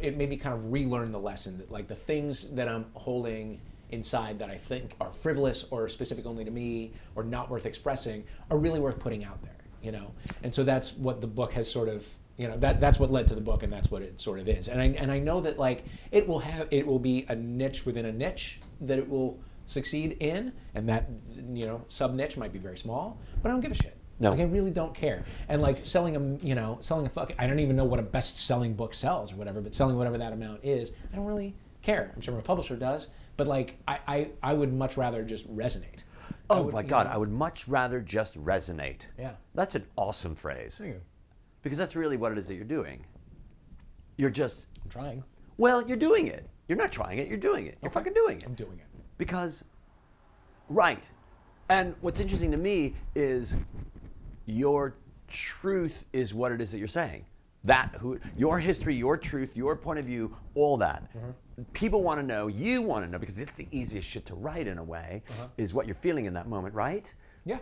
it 0.00 0.16
made 0.16 0.28
me 0.28 0.36
kind 0.36 0.54
of 0.54 0.72
relearn 0.72 1.12
the 1.12 1.18
lesson 1.18 1.58
that 1.58 1.70
like 1.70 1.88
the 1.88 1.94
things 1.94 2.50
that 2.50 2.68
I'm 2.68 2.86
holding 2.94 3.60
inside 3.90 4.38
that 4.38 4.50
I 4.50 4.56
think 4.56 4.94
are 5.00 5.10
frivolous 5.10 5.64
or 5.70 5.88
specific 5.88 6.26
only 6.26 6.44
to 6.44 6.50
me 6.50 6.92
or 7.14 7.24
not 7.24 7.50
worth 7.50 7.66
expressing 7.66 8.24
are 8.50 8.58
really 8.58 8.80
worth 8.80 8.98
putting 8.98 9.24
out 9.24 9.42
there, 9.42 9.56
you 9.82 9.92
know. 9.92 10.12
And 10.42 10.52
so 10.52 10.64
that's 10.64 10.92
what 10.92 11.20
the 11.20 11.26
book 11.26 11.52
has 11.52 11.70
sort 11.70 11.88
of 11.88 12.06
you 12.36 12.46
know 12.46 12.56
that 12.58 12.80
that's 12.80 13.00
what 13.00 13.10
led 13.10 13.26
to 13.28 13.34
the 13.34 13.40
book 13.40 13.64
and 13.64 13.72
that's 13.72 13.90
what 13.90 14.00
it 14.00 14.20
sort 14.20 14.38
of 14.38 14.48
is. 14.48 14.68
And 14.68 14.80
I 14.80 14.86
and 14.86 15.10
I 15.10 15.18
know 15.18 15.40
that 15.40 15.58
like 15.58 15.84
it 16.10 16.26
will 16.26 16.38
have 16.38 16.68
it 16.70 16.86
will 16.86 17.00
be 17.00 17.26
a 17.28 17.34
niche 17.34 17.84
within 17.84 18.06
a 18.06 18.12
niche 18.12 18.60
that 18.80 18.98
it 18.98 19.08
will 19.08 19.38
succeed 19.66 20.16
in 20.20 20.52
and 20.74 20.88
that 20.88 21.08
you 21.52 21.66
know 21.66 21.82
sub 21.88 22.14
niche 22.14 22.36
might 22.36 22.52
be 22.52 22.58
very 22.58 22.78
small, 22.78 23.18
but 23.42 23.48
I 23.48 23.52
don't 23.52 23.60
give 23.60 23.72
a 23.72 23.74
shit. 23.74 23.97
No. 24.20 24.30
Like 24.30 24.40
I 24.40 24.44
really 24.44 24.70
don't 24.70 24.94
care. 24.94 25.24
And 25.48 25.62
like 25.62 25.84
selling 25.86 26.16
a, 26.16 26.44
you 26.44 26.54
know, 26.54 26.78
selling 26.80 27.06
a 27.06 27.08
fucking, 27.08 27.36
I 27.38 27.46
don't 27.46 27.60
even 27.60 27.76
know 27.76 27.84
what 27.84 28.00
a 28.00 28.02
best-selling 28.02 28.74
book 28.74 28.92
sells 28.94 29.32
or 29.32 29.36
whatever, 29.36 29.60
but 29.60 29.74
selling 29.74 29.96
whatever 29.96 30.18
that 30.18 30.32
amount 30.32 30.64
is, 30.64 30.92
I 31.12 31.16
don't 31.16 31.26
really 31.26 31.54
care. 31.82 32.12
I'm 32.14 32.20
sure 32.20 32.34
my 32.34 32.40
publisher 32.40 32.76
does, 32.76 33.06
but 33.36 33.46
like 33.46 33.76
I, 33.86 33.98
I, 34.08 34.30
I 34.42 34.54
would 34.54 34.72
much 34.72 34.96
rather 34.96 35.22
just 35.22 35.48
resonate. 35.56 36.02
Oh 36.50 36.62
would, 36.62 36.74
my 36.74 36.82
God, 36.82 37.06
know- 37.06 37.12
I 37.12 37.16
would 37.16 37.30
much 37.30 37.68
rather 37.68 38.00
just 38.00 38.42
resonate. 38.44 39.02
Yeah. 39.18 39.32
That's 39.54 39.74
an 39.74 39.86
awesome 39.96 40.34
phrase. 40.34 40.78
Thank 40.78 40.94
you. 40.94 41.00
Because 41.62 41.78
that's 41.78 41.94
really 41.94 42.16
what 42.16 42.32
it 42.32 42.38
is 42.38 42.48
that 42.48 42.54
you're 42.54 42.64
doing. 42.64 43.04
You're 44.16 44.30
just, 44.30 44.66
I'm 44.82 44.90
trying. 44.90 45.22
well, 45.58 45.86
you're 45.86 45.96
doing 45.96 46.26
it. 46.26 46.48
You're 46.66 46.78
not 46.78 46.90
trying 46.92 47.18
it, 47.18 47.28
you're 47.28 47.36
doing 47.38 47.66
it. 47.66 47.78
You're 47.82 47.90
fucking 47.90 48.12
doing 48.14 48.38
it. 48.38 48.44
I'm 48.46 48.54
doing 48.54 48.78
it. 48.78 48.86
Because, 49.16 49.64
right. 50.68 51.02
And 51.68 51.94
what's 52.00 52.20
interesting 52.20 52.50
to 52.50 52.56
me 52.56 52.94
is 53.14 53.54
your 54.48 54.94
truth 55.28 56.04
is 56.12 56.34
what 56.34 56.52
it 56.52 56.60
is 56.60 56.70
that 56.70 56.78
you're 56.78 56.88
saying. 56.88 57.24
That 57.64 57.96
who 58.00 58.18
your 58.36 58.58
history, 58.58 58.94
your 58.94 59.16
truth, 59.16 59.56
your 59.56 59.76
point 59.76 59.98
of 59.98 60.04
view, 60.04 60.34
all 60.54 60.76
that. 60.78 61.12
Mm-hmm. 61.16 61.62
People 61.72 62.02
want 62.02 62.20
to 62.20 62.26
know, 62.26 62.46
you 62.46 62.82
want 62.82 63.04
to 63.04 63.10
know 63.10 63.18
because 63.18 63.38
it's 63.38 63.52
the 63.56 63.66
easiest 63.72 64.08
shit 64.08 64.24
to 64.26 64.34
write 64.34 64.68
in 64.68 64.78
a 64.78 64.84
way, 64.84 65.22
uh-huh. 65.28 65.48
is 65.56 65.74
what 65.74 65.86
you're 65.86 65.96
feeling 65.96 66.26
in 66.26 66.34
that 66.34 66.48
moment, 66.48 66.72
right? 66.72 67.12
Yeah. 67.44 67.58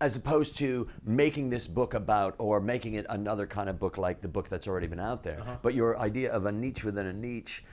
As 0.00 0.14
opposed 0.14 0.56
to 0.58 0.88
making 1.04 1.50
this 1.50 1.66
book 1.66 1.94
about 1.94 2.36
or 2.38 2.60
making 2.60 2.94
it 2.94 3.06
another 3.10 3.46
kind 3.46 3.68
of 3.68 3.78
book 3.78 3.98
like 3.98 4.22
the 4.22 4.28
book 4.28 4.48
that's 4.48 4.68
already 4.68 4.86
been 4.86 5.00
out 5.00 5.24
there. 5.24 5.40
Uh-huh. 5.40 5.56
But 5.62 5.74
your 5.74 5.98
idea 5.98 6.32
of 6.32 6.46
a 6.46 6.52
niche 6.52 6.84
within 6.84 7.06
a 7.06 7.12
niche, 7.12 7.64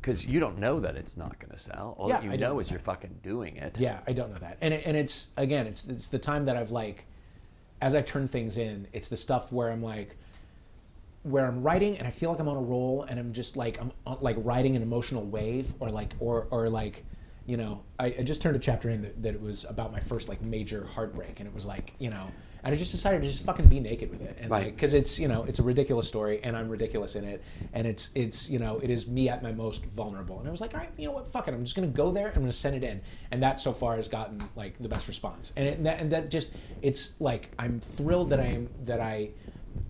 because 0.00 0.24
you 0.24 0.40
don't 0.40 0.58
know 0.58 0.80
that 0.80 0.96
it's 0.96 1.16
not 1.16 1.38
going 1.38 1.50
to 1.50 1.58
sell. 1.58 1.94
All 1.98 2.08
that 2.08 2.24
you 2.24 2.30
I 2.30 2.32
don't 2.32 2.40
know 2.40 2.54
know 2.54 2.60
is 2.60 2.70
you're 2.70 2.80
fucking 2.80 3.20
doing 3.22 3.56
it. 3.56 3.78
Yeah, 3.78 3.98
I 4.06 4.12
don't 4.12 4.32
know 4.32 4.38
that. 4.38 4.56
And 4.60 4.72
it, 4.72 4.84
and 4.86 4.96
it's 4.96 5.28
again, 5.36 5.66
it's 5.66 5.86
it's 5.86 6.08
the 6.08 6.18
time 6.18 6.46
that 6.46 6.56
I've 6.56 6.70
like, 6.70 7.04
as 7.80 7.94
I 7.94 8.02
turn 8.02 8.28
things 8.28 8.56
in, 8.56 8.88
it's 8.92 9.08
the 9.08 9.16
stuff 9.16 9.52
where 9.52 9.70
I'm 9.70 9.82
like, 9.82 10.16
where 11.22 11.46
I'm 11.46 11.62
writing 11.62 11.98
and 11.98 12.06
I 12.06 12.10
feel 12.10 12.30
like 12.30 12.38
I'm 12.38 12.48
on 12.48 12.56
a 12.56 12.62
roll 12.62 13.02
and 13.02 13.18
I'm 13.18 13.32
just 13.32 13.56
like 13.56 13.80
I'm 13.80 13.92
on, 14.06 14.18
like 14.20 14.36
riding 14.38 14.76
an 14.76 14.82
emotional 14.82 15.24
wave 15.24 15.74
or 15.80 15.90
like 15.90 16.14
or 16.20 16.46
or 16.50 16.68
like, 16.68 17.04
you 17.46 17.56
know, 17.56 17.82
I, 17.98 18.06
I 18.06 18.22
just 18.22 18.40
turned 18.40 18.56
a 18.56 18.58
chapter 18.60 18.88
in 18.88 19.02
that, 19.02 19.22
that 19.22 19.34
it 19.34 19.40
was 19.40 19.64
about 19.64 19.92
my 19.92 20.00
first 20.00 20.28
like 20.28 20.40
major 20.40 20.86
heartbreak 20.86 21.40
and 21.40 21.48
it 21.48 21.54
was 21.54 21.66
like 21.66 21.94
you 21.98 22.10
know. 22.10 22.28
And 22.64 22.74
I 22.74 22.76
just 22.78 22.90
decided 22.92 23.22
to 23.22 23.28
just 23.28 23.44
fucking 23.44 23.66
be 23.66 23.78
naked 23.80 24.10
with 24.10 24.20
it, 24.20 24.36
and 24.40 24.50
Right. 24.50 24.74
because 24.74 24.92
it's 24.92 25.18
you 25.18 25.28
know 25.28 25.44
it's 25.44 25.58
a 25.58 25.62
ridiculous 25.62 26.08
story, 26.08 26.40
and 26.42 26.56
I'm 26.56 26.68
ridiculous 26.68 27.14
in 27.14 27.24
it, 27.24 27.42
and 27.72 27.86
it's 27.86 28.10
it's 28.14 28.50
you 28.50 28.58
know 28.58 28.78
it 28.82 28.90
is 28.90 29.06
me 29.06 29.28
at 29.28 29.42
my 29.42 29.52
most 29.52 29.84
vulnerable, 29.86 30.38
and 30.40 30.48
I 30.48 30.50
was 30.50 30.60
like, 30.60 30.74
all 30.74 30.80
right, 30.80 30.90
you 30.96 31.06
know 31.06 31.12
what, 31.12 31.28
fuck 31.28 31.46
it, 31.48 31.54
I'm 31.54 31.62
just 31.64 31.76
gonna 31.76 31.86
go 31.86 32.10
there, 32.10 32.28
I'm 32.34 32.40
gonna 32.42 32.52
send 32.52 32.76
it 32.76 32.84
in, 32.84 33.00
and 33.30 33.42
that 33.42 33.60
so 33.60 33.72
far 33.72 33.96
has 33.96 34.08
gotten 34.08 34.42
like 34.56 34.76
the 34.80 34.88
best 34.88 35.06
response, 35.08 35.52
and 35.56 35.66
it, 35.68 35.76
and 35.78 35.86
that, 35.86 36.00
and 36.00 36.10
that 36.12 36.30
just 36.30 36.50
it's 36.82 37.12
like 37.20 37.50
I'm 37.58 37.80
thrilled 37.80 38.30
that 38.30 38.40
I 38.40 38.46
am 38.46 38.68
that 38.86 39.00
I, 39.00 39.30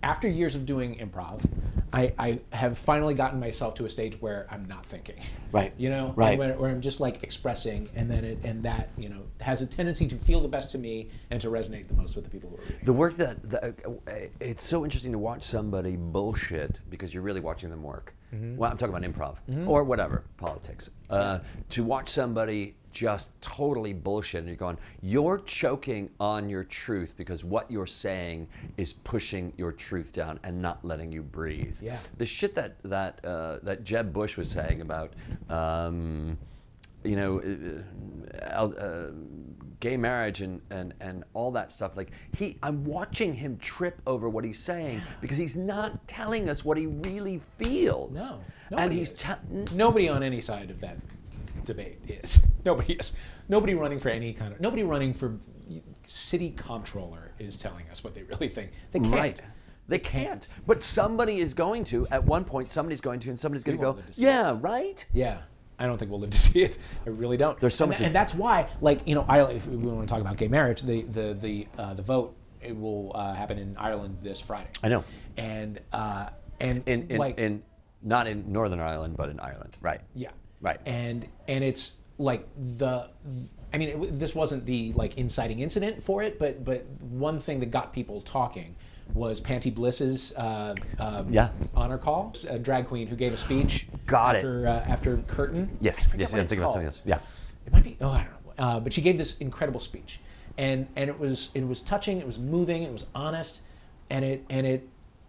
after 0.03 0.27
years 0.27 0.55
of 0.55 0.65
doing 0.65 0.95
improv, 0.97 1.43
I 1.91 2.13
I 2.17 2.39
have 2.51 2.77
finally 2.77 3.13
gotten 3.13 3.39
myself 3.39 3.75
to 3.75 3.85
a 3.85 3.89
stage 3.89 4.19
where 4.21 4.47
I'm 4.49 4.65
not 4.67 4.85
thinking, 4.85 5.15
Right. 5.51 5.73
you 5.77 5.89
know, 5.89 6.13
Right. 6.15 6.37
where, 6.37 6.53
where 6.57 6.69
I'm 6.69 6.81
just 6.81 6.99
like 6.99 7.23
expressing, 7.23 7.89
and 7.95 8.09
then 8.09 8.23
it 8.23 8.39
and 8.43 8.63
that 8.63 8.89
you 8.97 9.09
know 9.09 9.21
has 9.41 9.61
a 9.61 9.65
tendency 9.65 10.07
to 10.07 10.15
feel 10.17 10.41
the 10.41 10.47
best 10.47 10.71
to 10.71 10.77
me 10.77 11.09
and 11.31 11.39
to 11.41 11.49
resonate 11.49 11.87
the 11.87 11.93
most 11.95 12.15
with 12.15 12.25
the 12.25 12.29
people 12.31 12.49
who 12.49 12.57
are 12.57 12.61
reading. 12.61 12.79
The 12.83 12.93
work 12.93 13.15
that, 13.17 13.49
that 13.49 13.63
uh, 13.85 14.11
it's 14.39 14.65
so 14.65 14.83
interesting 14.83 15.11
to 15.13 15.17
watch 15.19 15.43
somebody 15.43 15.95
bullshit 15.95 16.81
because 16.89 17.13
you're 17.13 17.23
really 17.23 17.41
watching 17.41 17.69
them 17.69 17.83
work. 17.83 18.13
Mm-hmm. 18.33 18.57
Well, 18.57 18.71
I'm 18.71 18.77
talking 18.77 18.95
about 18.95 19.09
improv 19.09 19.67
or 19.67 19.83
whatever 19.83 20.23
politics. 20.37 20.91
Uh, 21.09 21.39
to 21.69 21.83
watch 21.83 22.09
somebody 22.09 22.75
just 22.91 23.29
totally 23.41 23.93
bullshit, 23.93 24.39
and 24.39 24.47
you're 24.47 24.55
going, 24.55 24.77
you're 25.01 25.39
choking 25.39 26.09
on 26.19 26.49
your 26.49 26.63
truth 26.63 27.13
because 27.17 27.43
what 27.43 27.69
you're 27.71 27.87
saying 27.87 28.47
is 28.77 28.93
pushing 28.93 29.53
your 29.57 29.71
truth 29.71 30.11
down 30.13 30.39
and 30.43 30.61
not 30.61 30.83
letting 30.83 31.11
you 31.11 31.21
breathe. 31.21 31.77
Yeah. 31.81 31.97
The 32.17 32.25
shit 32.25 32.55
that 32.55 32.75
that 32.83 33.23
uh, 33.25 33.59
that 33.63 33.83
Jeb 33.83 34.13
Bush 34.13 34.37
was 34.37 34.49
saying 34.49 34.81
about. 34.81 35.13
Um, 35.49 36.37
you 37.03 37.15
know, 37.15 37.39
uh, 37.39 38.45
uh, 38.45 38.67
uh, 38.67 39.11
gay 39.79 39.97
marriage 39.97 40.41
and, 40.41 40.61
and, 40.69 40.93
and 40.99 41.23
all 41.33 41.51
that 41.51 41.71
stuff. 41.71 41.95
Like 41.95 42.11
he, 42.37 42.57
I'm 42.61 42.83
watching 42.83 43.33
him 43.33 43.57
trip 43.57 44.01
over 44.05 44.29
what 44.29 44.43
he's 44.43 44.59
saying 44.59 45.01
because 45.21 45.37
he's 45.37 45.55
not 45.55 46.07
telling 46.07 46.49
us 46.49 46.65
what 46.65 46.77
he 46.77 46.85
really 46.85 47.41
feels. 47.57 48.11
No, 48.13 48.41
and 48.69 48.77
nobody 48.79 48.95
he's 48.97 49.13
te- 49.13 49.73
nobody 49.73 50.09
on 50.09 50.23
any 50.23 50.41
side 50.41 50.69
of 50.69 50.81
that 50.81 50.97
debate 51.65 51.99
is. 52.07 52.45
Nobody 52.65 52.93
is. 52.93 53.13
Nobody 53.47 53.73
running 53.73 53.99
for 53.99 54.09
any 54.09 54.33
kind 54.33 54.53
of. 54.53 54.59
Nobody 54.59 54.83
running 54.83 55.13
for 55.13 55.39
city 56.03 56.51
comptroller 56.51 57.31
is 57.39 57.57
telling 57.57 57.85
us 57.89 58.03
what 58.03 58.15
they 58.15 58.23
really 58.23 58.49
think. 58.49 58.71
They 58.91 58.99
can't. 58.99 59.13
right. 59.13 59.41
They 59.87 59.99
can't. 59.99 60.47
But 60.67 60.83
somebody 60.83 61.39
is 61.39 61.53
going 61.53 61.83
to. 61.85 62.07
At 62.11 62.23
one 62.23 62.45
point, 62.45 62.69
somebody's 62.69 63.01
going 63.01 63.19
to, 63.21 63.29
and 63.29 63.39
somebody's 63.39 63.63
going 63.63 63.77
to 63.77 63.81
go. 63.81 63.87
won't 63.89 63.97
live 63.97 64.07
to 64.07 64.13
see 64.13 64.23
Yeah, 64.23 64.57
right. 64.59 65.03
Yeah. 65.13 65.39
I 65.79 65.85
don't 65.85 65.97
think 65.97 66.11
we'll 66.11 66.19
live 66.19 66.31
to 66.31 66.37
see 66.49 66.61
it. 66.61 66.77
I 67.05 67.09
really 67.09 67.37
don't. 67.37 67.59
There's 67.59 67.75
so 67.75 67.85
and, 67.85 67.91
much- 67.93 68.01
and 68.01 68.13
that's 68.13 68.33
why, 68.35 68.69
like 68.81 69.07
you 69.07 69.15
know, 69.15 69.25
Ireland. 69.27 69.57
If 69.57 69.67
we 69.67 69.77
want 69.77 70.07
to 70.07 70.13
talk 70.13 70.21
about 70.21 70.37
gay 70.37 70.47
marriage, 70.49 70.81
the 70.81 71.03
the 71.03 71.33
the 71.33 71.67
uh, 71.77 71.93
the 71.93 72.01
vote 72.01 72.35
it 72.61 72.77
will 72.77 73.11
uh, 73.15 73.33
happen 73.33 73.57
in 73.57 73.77
Ireland 73.77 74.17
this 74.21 74.41
Friday. 74.41 74.69
I 74.83 74.89
know. 74.89 75.03
And 75.37 75.79
uh, 75.93 76.29
and 76.59 76.83
In 76.85 77.07
in, 77.09 77.17
like 77.17 77.39
in 77.39 77.63
not 78.01 78.27
in 78.27 78.51
Northern 78.51 78.79
Ireland, 78.79 79.15
but 79.17 79.29
in 79.29 79.39
Ireland. 79.39 79.77
Right. 79.81 80.01
Yeah. 80.13 80.31
Right. 80.61 80.79
And 80.85 81.27
and 81.47 81.63
it's 81.63 81.95
like 82.17 82.47
the 82.57 83.09
I 83.73 83.77
mean 83.77 83.89
it, 83.89 84.19
this 84.19 84.35
wasn't 84.35 84.65
the 84.65 84.91
like 84.93 85.17
inciting 85.17 85.59
incident 85.59 86.03
for 86.03 86.21
it, 86.21 86.37
but 86.37 86.65
but 86.65 86.85
one 86.99 87.39
thing 87.39 87.61
that 87.61 87.71
got 87.71 87.93
people 87.93 88.21
talking 88.21 88.75
was 89.13 89.41
Panti 89.41 89.73
Bliss's 89.73 90.33
uh, 90.35 90.75
uh, 90.99 91.23
Yeah. 91.29 91.49
honor 91.75 91.97
call, 91.97 92.35
a 92.47 92.59
drag 92.59 92.87
queen 92.87 93.07
who 93.07 93.15
gave 93.15 93.33
a 93.33 93.37
speech 93.37 93.87
Got 94.05 94.35
it. 94.35 94.39
after, 94.39 94.67
Uh, 94.67 94.71
after 94.87 95.17
Curtain. 95.27 95.77
Yes. 95.81 96.07
Yes. 96.17 96.33
I'm 96.33 96.39
thinking 96.47 96.59
about 96.59 96.73
something 96.73 96.85
else. 96.87 97.01
Yeah. 97.05 97.19
It 97.65 97.73
might 97.73 97.83
be. 97.83 97.97
Oh, 98.01 98.09
I 98.09 98.23
don't 98.23 98.57
know. 98.57 98.63
Uh, 98.63 98.79
but 98.79 98.93
she 98.93 99.01
gave 99.01 99.17
this 99.17 99.37
incredible 99.37 99.79
speech, 99.79 100.19
and 100.57 100.87
and 100.95 101.09
it 101.09 101.17
was 101.19 101.49
it 101.53 101.65
was 101.67 101.81
touching. 101.81 102.17
It 102.19 102.25
was 102.27 102.37
moving. 102.37 102.83
It 102.83 102.91
was 102.91 103.05
honest, 103.15 103.61
and 104.09 104.25
it 104.25 104.43
and 104.49 104.65
it 104.67 104.87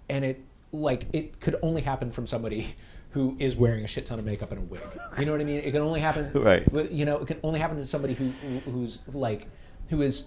and 0.08 0.24
it 0.24 0.42
like 0.72 1.06
it 1.12 1.38
could 1.40 1.56
only 1.62 1.82
happen 1.82 2.10
from 2.10 2.26
somebody 2.26 2.74
who 3.10 3.36
is 3.38 3.56
wearing 3.56 3.84
a 3.84 3.86
shit 3.88 4.06
ton 4.06 4.18
of 4.18 4.24
makeup 4.24 4.50
and 4.52 4.60
a 4.60 4.64
wig. 4.64 4.80
You 5.18 5.24
know 5.26 5.32
what 5.32 5.40
I 5.40 5.44
mean? 5.44 5.60
It 5.60 5.70
can 5.72 5.80
only 5.82 6.00
happen. 6.00 6.30
Right. 6.34 6.64
You 6.92 7.04
know, 7.04 7.18
it 7.18 7.26
can 7.26 7.38
only 7.42 7.60
happen 7.60 7.76
to 7.76 7.86
somebody 7.86 8.14
who 8.14 8.26
who- 8.30 8.70
who's 8.70 9.00
like 9.12 9.46
who 9.90 10.02
is 10.02 10.24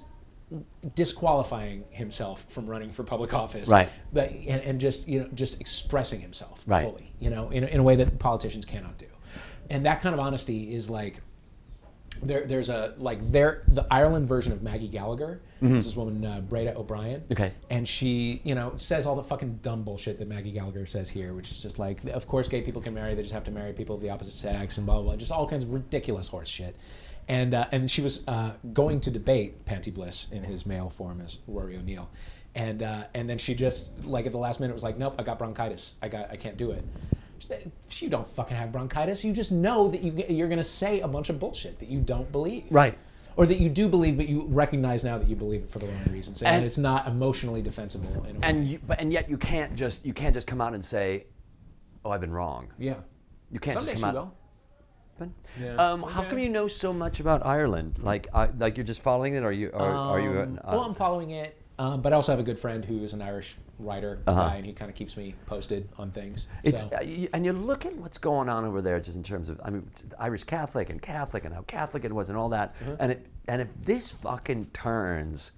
disqualifying 0.95 1.83
himself 1.89 2.45
from 2.49 2.67
running 2.67 2.91
for 2.91 3.03
public 3.03 3.33
office 3.33 3.67
Right. 3.69 3.89
but 4.11 4.29
and, 4.29 4.61
and 4.61 4.79
just 4.81 5.07
you 5.07 5.19
know 5.21 5.27
just 5.33 5.59
expressing 5.61 6.19
himself 6.21 6.63
Right. 6.67 6.83
fully 6.83 7.11
you 7.19 7.29
know 7.29 7.49
in, 7.49 7.63
a- 7.63 7.67
in 7.67 7.79
a 7.79 7.83
way 7.83 7.95
that 7.95 8.19
politicians 8.19 8.65
cannot 8.65 8.97
do 8.97 9.07
and 9.69 9.85
that 9.85 10.01
kind 10.01 10.13
of 10.13 10.19
honesty 10.19 10.73
is 10.73 10.89
like 10.89 11.21
there, 12.21 12.45
there's 12.45 12.69
a 12.69 12.93
like 12.99 13.19
there 13.31 13.63
the 13.67 13.85
Ireland 13.89 14.27
version 14.27 14.53
of 14.53 14.61
Maggie 14.61 14.87
Gallagher. 14.87 15.41
This 15.61 15.87
is 15.87 15.95
woman 15.95 16.23
uh, 16.23 16.41
Breda 16.41 16.75
O'Brien. 16.77 17.21
Mm-hmm. 17.21 17.33
Okay. 17.33 17.51
And 17.69 17.87
she, 17.87 18.39
you 18.43 18.53
know, 18.53 18.73
says 18.77 19.05
all 19.07 19.15
the 19.15 19.23
fucking 19.23 19.59
dumb 19.63 19.83
bullshit 19.83 20.19
that 20.19 20.27
Maggie 20.27 20.51
Gallagher 20.51 20.85
says 20.85 21.09
here, 21.09 21.33
which 21.33 21.51
is 21.51 21.59
just 21.61 21.79
like, 21.79 22.03
of 22.05 22.27
course, 22.27 22.47
gay 22.47 22.61
people 22.61 22.81
can 22.81 22.93
marry. 22.93 23.15
They 23.15 23.23
just 23.23 23.33
have 23.33 23.45
to 23.45 23.51
marry 23.51 23.73
people 23.73 23.95
of 23.95 24.01
the 24.01 24.09
opposite 24.09 24.33
sex 24.33 24.77
and 24.77 24.85
blah 24.85 24.95
blah 24.95 25.03
blah. 25.03 25.15
Just 25.15 25.31
all 25.31 25.47
kinds 25.47 25.63
of 25.63 25.71
ridiculous 25.73 26.27
horse 26.27 26.47
shit. 26.49 26.75
And 27.27 27.53
uh, 27.53 27.67
and 27.71 27.89
she 27.89 28.01
was 28.01 28.27
uh, 28.27 28.51
going 28.73 28.99
to 29.01 29.11
debate 29.11 29.65
Panti 29.65 29.91
Bliss 29.93 30.27
in 30.31 30.43
his 30.43 30.65
male 30.65 30.89
form 30.89 31.21
as 31.21 31.39
Rory 31.47 31.77
O'Neill, 31.77 32.09
and 32.53 32.83
uh, 32.83 33.03
and 33.13 33.29
then 33.29 33.37
she 33.37 33.55
just 33.55 33.91
like 34.03 34.25
at 34.25 34.31
the 34.33 34.37
last 34.37 34.59
minute 34.59 34.73
was 34.73 34.83
like, 34.83 34.97
nope, 34.97 35.15
I 35.17 35.23
got 35.23 35.39
bronchitis. 35.39 35.93
I 36.01 36.09
got 36.09 36.29
I 36.31 36.35
can't 36.35 36.57
do 36.57 36.71
it. 36.71 36.83
She 37.39 37.47
said, 37.47 37.71
You 37.91 38.09
don't 38.09 38.27
fucking 38.27 38.55
have 38.57 38.71
bronchitis. 38.71 39.23
You 39.23 39.33
just 39.33 39.51
know 39.51 39.87
that 39.89 40.01
you 40.01 40.11
you're 40.29 40.49
gonna 40.49 40.63
say 40.63 40.99
a 41.01 41.07
bunch 41.07 41.29
of 41.29 41.39
bullshit 41.39 41.79
that 41.79 41.89
you 41.89 41.99
don't 41.99 42.31
believe. 42.31 42.65
Right. 42.69 42.97
Or 43.35 43.45
that 43.47 43.57
you 43.57 43.67
do 43.69 43.89
believe, 43.89 44.17
but 44.17 44.27
you 44.29 44.45
recognize 44.49 45.03
now 45.03 45.17
that 45.17 45.27
you 45.27 45.35
believe 45.35 45.61
it 45.63 45.71
for 45.71 45.79
the 45.79 45.87
wrong 45.87 46.05
reasons, 46.11 46.41
and, 46.43 46.57
And- 46.57 46.65
it's 46.65 46.77
not 46.77 47.07
emotionally 47.07 47.61
defensible. 47.63 48.09
In 48.25 48.35
a 48.35 48.39
way. 48.39 48.39
And 48.43 48.67
you, 48.67 48.79
but 48.85 48.99
and 48.99 49.11
yet 49.11 49.29
you 49.29 49.37
can't 49.37 49.75
just 49.75 50.05
you 50.05 50.13
can't 50.13 50.33
just 50.35 50.45
come 50.45 50.61
out 50.61 50.73
and 50.73 50.83
say, 50.85 51.25
"Oh, 52.05 52.11
I've 52.11 52.21
been 52.21 52.31
wrong." 52.33 52.67
yeah, 52.77 52.95
You 53.49 53.59
can't 53.59 53.73
someday 53.75 53.93
just 53.93 54.03
come 54.03 54.15
out. 54.15 54.35
Yeah. 55.59 55.75
Um, 55.75 56.03
how 56.03 56.23
come 56.23 56.39
you 56.39 56.49
know 56.49 56.67
so 56.67 56.91
much 56.91 57.19
about 57.19 57.45
Ireland? 57.45 57.99
Like, 58.01 58.27
I, 58.33 58.49
like 58.57 58.77
you're 58.77 58.85
just 58.85 59.01
following 59.01 59.35
it, 59.35 59.43
or 59.43 59.51
you, 59.51 59.69
or 59.69 59.81
are 59.81 60.19
you? 60.19 60.41
Um, 60.41 60.59
uh, 60.63 60.71
well, 60.71 60.81
I'm 60.81 60.95
following 60.95 61.31
it, 61.31 61.57
um, 61.79 62.01
but 62.01 62.13
I 62.13 62.15
also 62.15 62.31
have 62.31 62.39
a 62.39 62.43
good 62.43 62.59
friend 62.59 62.83
who 62.83 63.03
is 63.03 63.13
an 63.13 63.21
Irish 63.21 63.55
writer 63.79 64.19
Uh-huh. 64.27 64.39
guy, 64.49 64.55
and 64.55 64.65
he 64.65 64.73
kind 64.73 64.89
of 64.89 64.95
keeps 64.95 65.15
me 65.17 65.35
posted 65.45 65.87
on 65.97 66.11
things. 66.11 66.47
It's 66.63 66.81
so. 66.81 66.87
uh, 66.93 67.27
and 67.33 67.45
you 67.45 67.53
look 67.53 67.85
at 67.85 67.95
what's 67.97 68.17
going 68.17 68.49
on 68.49 68.65
over 68.65 68.81
there, 68.81 68.99
just 68.99 69.17
in 69.17 69.23
terms 69.23 69.49
of 69.49 69.59
I 69.63 69.69
mean, 69.69 69.89
Irish 70.19 70.43
Catholic 70.43 70.89
and 70.89 71.01
Catholic 71.01 71.45
and 71.45 71.53
how 71.53 71.61
Catholic 71.63 72.05
it 72.05 72.11
was 72.13 72.29
and 72.29 72.37
all 72.37 72.49
that. 72.49 72.75
Mm-hmm. 72.79 72.95
And 72.99 73.11
it 73.11 73.25
and 73.47 73.61
if 73.61 73.67
this 73.83 74.11
fucking 74.11 74.67
turns, 74.73 75.51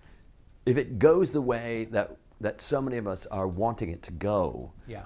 if 0.65 0.78
it 0.78 1.00
goes 1.00 1.32
the 1.32 1.41
way 1.41 1.86
that 1.91 2.18
that 2.41 2.60
so 2.60 2.82
many 2.82 2.98
of 2.98 3.08
us 3.08 3.26
are 3.28 3.48
wanting 3.48 3.89
it 3.89 4.02
to 4.04 4.12
go, 4.12 4.72
yeah. 4.88 5.04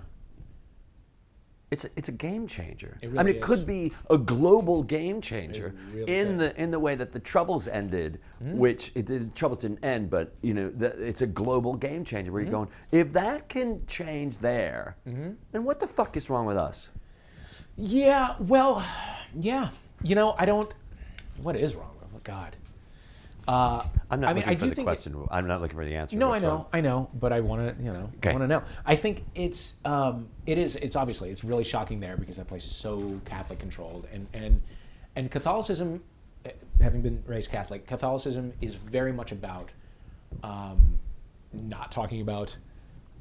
It's 1.71 1.85
a, 1.85 1.89
it's 1.95 2.09
a 2.09 2.11
game 2.11 2.47
changer. 2.47 2.97
It 3.01 3.09
I 3.17 3.23
mean, 3.23 3.27
it 3.27 3.35
is. 3.37 3.43
could 3.45 3.65
be 3.67 3.91
a 4.09 4.17
global 4.17 4.81
game 4.83 5.21
changer 5.21 5.75
really 5.93 6.11
in 6.19 6.37
the 6.37 6.59
in 6.61 6.71
the 6.71 6.79
way 6.79 6.95
that 6.95 7.11
the 7.11 7.19
Troubles 7.19 7.67
ended, 7.67 8.19
Mm-hmm. 8.43 8.57
which 8.57 8.91
it 8.95 9.05
did, 9.05 9.35
Troubles 9.35 9.59
didn't 9.61 9.83
end, 9.83 10.09
but 10.09 10.33
you 10.41 10.53
know, 10.53 10.69
the, 10.69 10.87
it's 11.05 11.21
a 11.21 11.27
global 11.27 11.75
game 11.75 12.03
changer 12.05 12.31
where 12.31 12.41
Mm-hmm. 12.41 12.51
you're 12.51 12.65
going. 12.65 12.69
If 13.07 13.13
that 13.13 13.49
can 13.49 13.85
change 13.85 14.37
there, 14.39 14.95
then 15.05 15.63
what 15.65 15.79
the 15.79 15.87
fuck 15.87 16.15
is 16.17 16.29
wrong 16.29 16.45
with 16.45 16.57
us? 16.57 16.89
Yeah, 17.77 18.35
well, 18.39 18.83
yeah. 19.35 19.69
You 20.03 20.15
know, 20.15 20.35
I 20.37 20.45
don't. 20.45 20.73
What 21.41 21.55
is 21.55 21.75
wrong 21.75 21.91
with 22.01 22.09
oh, 22.15 22.19
God? 22.23 22.55
Uh, 23.49 23.83
I'm 24.11 24.19
not 24.19 24.29
I 24.29 24.33
mean, 24.33 24.41
looking 24.43 24.49
I 24.51 24.55
for 24.55 24.59
do 24.65 24.69
the 24.69 24.75
think 24.75 24.85
it- 24.87 24.91
question. 24.91 25.27
I'm 25.31 25.47
not 25.47 25.59
looking 25.59 25.75
for 25.75 25.83
the 25.85 25.95
answer. 25.95 26.15
No, 26.17 26.31
I 26.31 26.37
know, 26.37 26.49
wrong? 26.49 26.65
I 26.71 26.81
know, 26.81 27.09
but 27.15 27.33
I 27.33 27.39
want 27.39 27.77
to, 27.77 27.83
you 27.83 27.91
know, 27.91 28.11
Okay. 28.17 28.31
want 28.31 28.43
to 28.43 28.47
know. 28.47 28.61
I 28.85 28.95
think 28.95 29.25
it's, 29.33 29.73
um, 29.85 30.27
it 30.45 30.59
is, 30.59 30.75
it's 30.75 30.95
obviously, 30.95 31.31
it's 31.31 31.43
really 31.43 31.63
shocking 31.63 31.99
there 31.99 32.15
because 32.15 32.37
that 32.37 32.47
place 32.47 32.63
is 32.65 32.71
so 32.75 33.19
Catholic 33.25 33.57
controlled, 33.59 34.07
and 34.13 34.27
and 34.33 34.61
and 35.15 35.31
Catholicism, 35.31 36.03
eh, 36.45 36.51
having 36.79 37.01
been 37.01 37.23
raised 37.25 37.49
Catholic, 37.49 37.87
Catholicism 37.87 38.53
is 38.61 38.75
very 38.75 39.11
much 39.11 39.31
about 39.31 39.71
um, 40.43 40.99
not 41.51 41.91
talking 41.91 42.21
about 42.21 42.55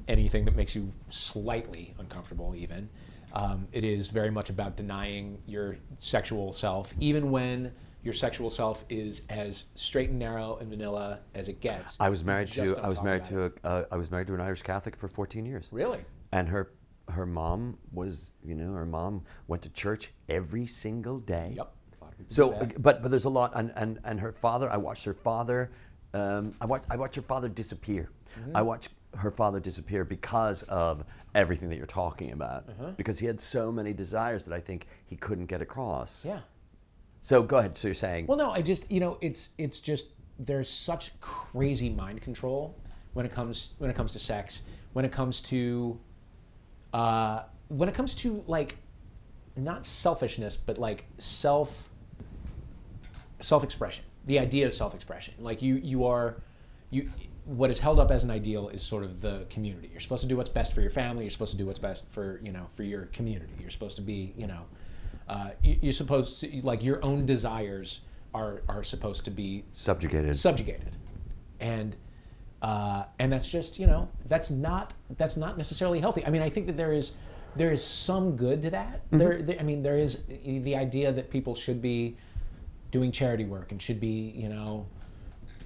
anything 0.07 0.45
that 0.45 0.55
makes 0.55 0.75
you 0.75 0.91
slightly 1.09 1.95
uncomfortable, 1.97 2.53
even. 2.55 2.89
Um, 3.33 3.67
it 3.71 3.83
is 3.83 4.07
very 4.09 4.29
much 4.29 4.51
about 4.51 4.75
denying 4.77 5.39
your 5.47 5.77
sexual 5.97 6.53
self, 6.53 6.93
even 6.99 7.31
when 7.31 7.73
your 8.03 8.13
sexual 8.13 8.49
self 8.49 8.85
is 8.89 9.21
as 9.29 9.65
straight 9.75 10.09
and 10.09 10.19
narrow 10.19 10.57
and 10.57 10.69
vanilla 10.69 11.19
as 11.35 11.49
it 11.49 11.59
gets. 11.59 11.97
I 11.99 12.09
was 12.09 12.23
married 12.23 12.47
to 12.49 12.77
I 12.77 12.87
was 12.87 13.01
married 13.01 13.25
to 13.25 13.45
a, 13.45 13.51
uh, 13.63 13.83
I 13.91 13.97
was 13.97 14.09
married 14.09 14.27
to 14.27 14.33
an 14.35 14.41
Irish 14.41 14.61
Catholic 14.61 14.95
for 14.95 15.07
14 15.07 15.45
years. 15.45 15.67
Really? 15.71 16.05
And 16.31 16.47
her 16.49 16.71
her 17.09 17.25
mom 17.25 17.77
was 17.91 18.33
you 18.43 18.55
know 18.55 18.73
her 18.73 18.85
mom 18.85 19.23
went 19.47 19.61
to 19.63 19.69
church 19.69 20.11
every 20.29 20.65
single 20.65 21.19
day. 21.19 21.53
Yep. 21.55 21.73
A 21.99 22.03
lot 22.03 22.11
of 22.11 22.17
people 22.17 22.35
So, 22.35 22.67
but 22.77 23.01
but 23.01 23.11
there's 23.11 23.25
a 23.25 23.29
lot, 23.29 23.51
and 23.55 23.73
and 23.75 23.99
and 24.03 24.19
her 24.19 24.31
father. 24.31 24.69
I 24.71 24.77
watched 24.77 25.05
her 25.05 25.13
father. 25.13 25.71
Um, 26.13 26.53
I 26.61 26.65
watched 26.65 26.85
I 26.89 26.95
watched 26.95 27.15
her 27.15 27.21
father 27.21 27.49
disappear. 27.49 28.11
Mm-hmm. 28.39 28.55
I 28.55 28.61
watched 28.61 28.89
her 29.17 29.31
father 29.31 29.59
disappear 29.59 30.05
because 30.05 30.63
of 30.63 31.03
everything 31.35 31.69
that 31.69 31.77
you're 31.77 31.85
talking 31.85 32.31
about. 32.31 32.69
Uh-huh. 32.69 32.91
Because 32.95 33.19
he 33.19 33.25
had 33.25 33.41
so 33.41 33.71
many 33.71 33.91
desires 33.91 34.43
that 34.43 34.53
I 34.53 34.59
think 34.59 34.87
he 35.05 35.15
couldn't 35.15 35.47
get 35.47 35.61
across. 35.61 36.23
Yeah. 36.23 36.41
So 37.21 37.43
go 37.43 37.57
ahead. 37.57 37.77
So 37.77 37.87
you're 37.89 37.95
saying 37.95 38.27
Well, 38.27 38.37
no, 38.37 38.51
I 38.51 38.61
just 38.61 38.89
you 38.91 38.99
know 38.99 39.17
it's 39.21 39.49
it's 39.57 39.79
just 39.79 40.07
there's 40.39 40.69
such 40.69 41.19
crazy 41.19 41.89
mind 41.89 42.21
control 42.21 42.75
when 43.13 43.25
it 43.25 43.31
comes 43.31 43.73
when 43.77 43.89
it 43.89 43.95
comes 43.95 44.13
to 44.13 44.19
sex, 44.19 44.61
when 44.93 45.05
it 45.05 45.11
comes 45.11 45.41
to 45.41 45.99
uh, 46.93 47.43
when 47.67 47.89
it 47.89 47.95
comes 47.95 48.13
to 48.15 48.43
like 48.47 48.77
not 49.55 49.85
selfishness, 49.85 50.57
but 50.57 50.77
like 50.77 51.05
self 51.17 51.89
self 53.41 53.63
expression. 53.63 54.03
The 54.25 54.39
idea 54.39 54.67
of 54.67 54.73
self 54.73 54.93
expression, 54.93 55.33
like 55.39 55.61
you 55.61 55.75
you 55.75 56.05
are 56.05 56.41
you. 56.89 57.11
What 57.45 57.71
is 57.71 57.79
held 57.79 57.99
up 57.99 58.11
as 58.11 58.23
an 58.23 58.29
ideal 58.29 58.69
is 58.69 58.83
sort 58.83 59.03
of 59.03 59.21
the 59.21 59.47
community. 59.49 59.89
You're 59.91 60.01
supposed 60.01 60.21
to 60.21 60.27
do 60.27 60.37
what's 60.37 60.49
best 60.51 60.71
for 60.71 60.81
your 60.81 60.91
family. 60.91 61.23
You're 61.23 61.31
supposed 61.31 61.51
to 61.51 61.57
do 61.57 61.65
what's 61.65 61.79
best 61.79 62.07
for 62.09 62.39
you 62.43 62.51
know 62.51 62.67
for 62.75 62.83
your 62.83 63.05
community. 63.07 63.53
You're 63.59 63.71
supposed 63.71 63.95
to 63.95 64.03
be 64.03 64.33
you 64.37 64.45
know 64.45 64.65
uh, 65.29 65.51
you- 65.61 65.77
you're 65.83 65.93
supposed 65.93 66.39
to 66.41 66.61
like 66.63 66.83
your 66.83 67.03
own 67.05 67.25
desires 67.25 68.01
are 68.33 68.61
are 68.67 68.83
supposed 68.83 69.25
to 69.25 69.31
be 69.31 69.63
subjugated. 69.73 70.35
subjugated, 70.35 70.95
and 71.59 71.95
uh, 72.61 73.03
and 73.19 73.31
that's 73.31 73.49
just 73.49 73.79
you 73.79 73.87
know 73.87 74.09
that's 74.25 74.49
not 74.49 74.93
that's 75.17 75.37
not 75.37 75.57
necessarily 75.57 75.99
healthy. 75.99 76.25
I 76.25 76.29
mean, 76.29 76.41
I 76.41 76.49
think 76.49 76.65
that 76.67 76.77
there 76.77 76.91
is 76.93 77.11
there 77.55 77.71
is 77.71 77.83
some 77.83 78.35
good 78.35 78.61
to 78.63 78.69
that. 78.71 79.01
There, 79.11 79.41
there, 79.41 79.59
I 79.59 79.63
mean, 79.63 79.81
there 79.83 79.97
is 79.97 80.23
the 80.27 80.75
idea 80.75 81.11
that 81.11 81.29
people 81.31 81.55
should 81.55 81.81
be 81.81 82.17
doing 82.91 83.11
charity 83.11 83.45
work 83.45 83.71
and 83.71 83.81
should 83.81 83.99
be 83.99 84.33
you 84.35 84.49
know 84.49 84.85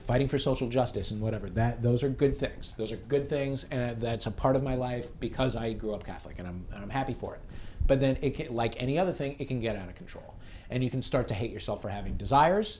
fighting 0.07 0.27
for 0.27 0.37
social 0.37 0.67
justice 0.69 1.11
and 1.11 1.21
whatever. 1.21 1.49
That 1.49 1.81
those 1.81 2.03
are 2.03 2.09
good 2.09 2.37
things. 2.37 2.73
Those 2.77 2.91
are 2.91 2.97
good 2.97 3.29
things, 3.29 3.65
and 3.71 3.99
that's 3.99 4.25
a 4.25 4.31
part 4.31 4.55
of 4.55 4.63
my 4.63 4.75
life 4.75 5.07
because 5.19 5.55
I 5.55 5.73
grew 5.73 5.93
up 5.93 6.05
Catholic, 6.05 6.39
and 6.39 6.47
I'm 6.47 6.65
and 6.73 6.83
I'm 6.83 6.89
happy 6.89 7.13
for 7.13 7.35
it. 7.35 7.41
But 7.85 7.99
then 7.99 8.17
it 8.21 8.35
can, 8.35 8.55
like 8.55 8.81
any 8.81 8.97
other 8.97 9.11
thing, 9.11 9.35
it 9.39 9.47
can 9.47 9.59
get 9.59 9.75
out 9.75 9.89
of 9.89 9.95
control, 9.95 10.35
and 10.69 10.83
you 10.83 10.89
can 10.89 11.01
start 11.01 11.27
to 11.29 11.33
hate 11.33 11.51
yourself 11.51 11.81
for 11.81 11.89
having 11.89 12.15
desires, 12.15 12.79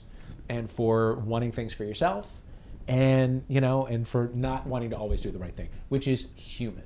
and 0.50 0.70
for 0.70 1.16
wanting 1.16 1.52
things 1.52 1.74
for 1.74 1.84
yourself, 1.84 2.42
and 2.88 3.44
you 3.48 3.62
know, 3.62 3.86
and 3.86 4.08
for 4.08 4.32
not 4.34 4.66
wanting 4.68 4.90
to 4.92 4.98
always 4.98 5.22
do 5.22 5.32
the 5.32 5.40
right 5.40 5.56
thing, 5.56 5.70
which 5.90 6.08
is 6.08 6.28
human. 6.36 6.84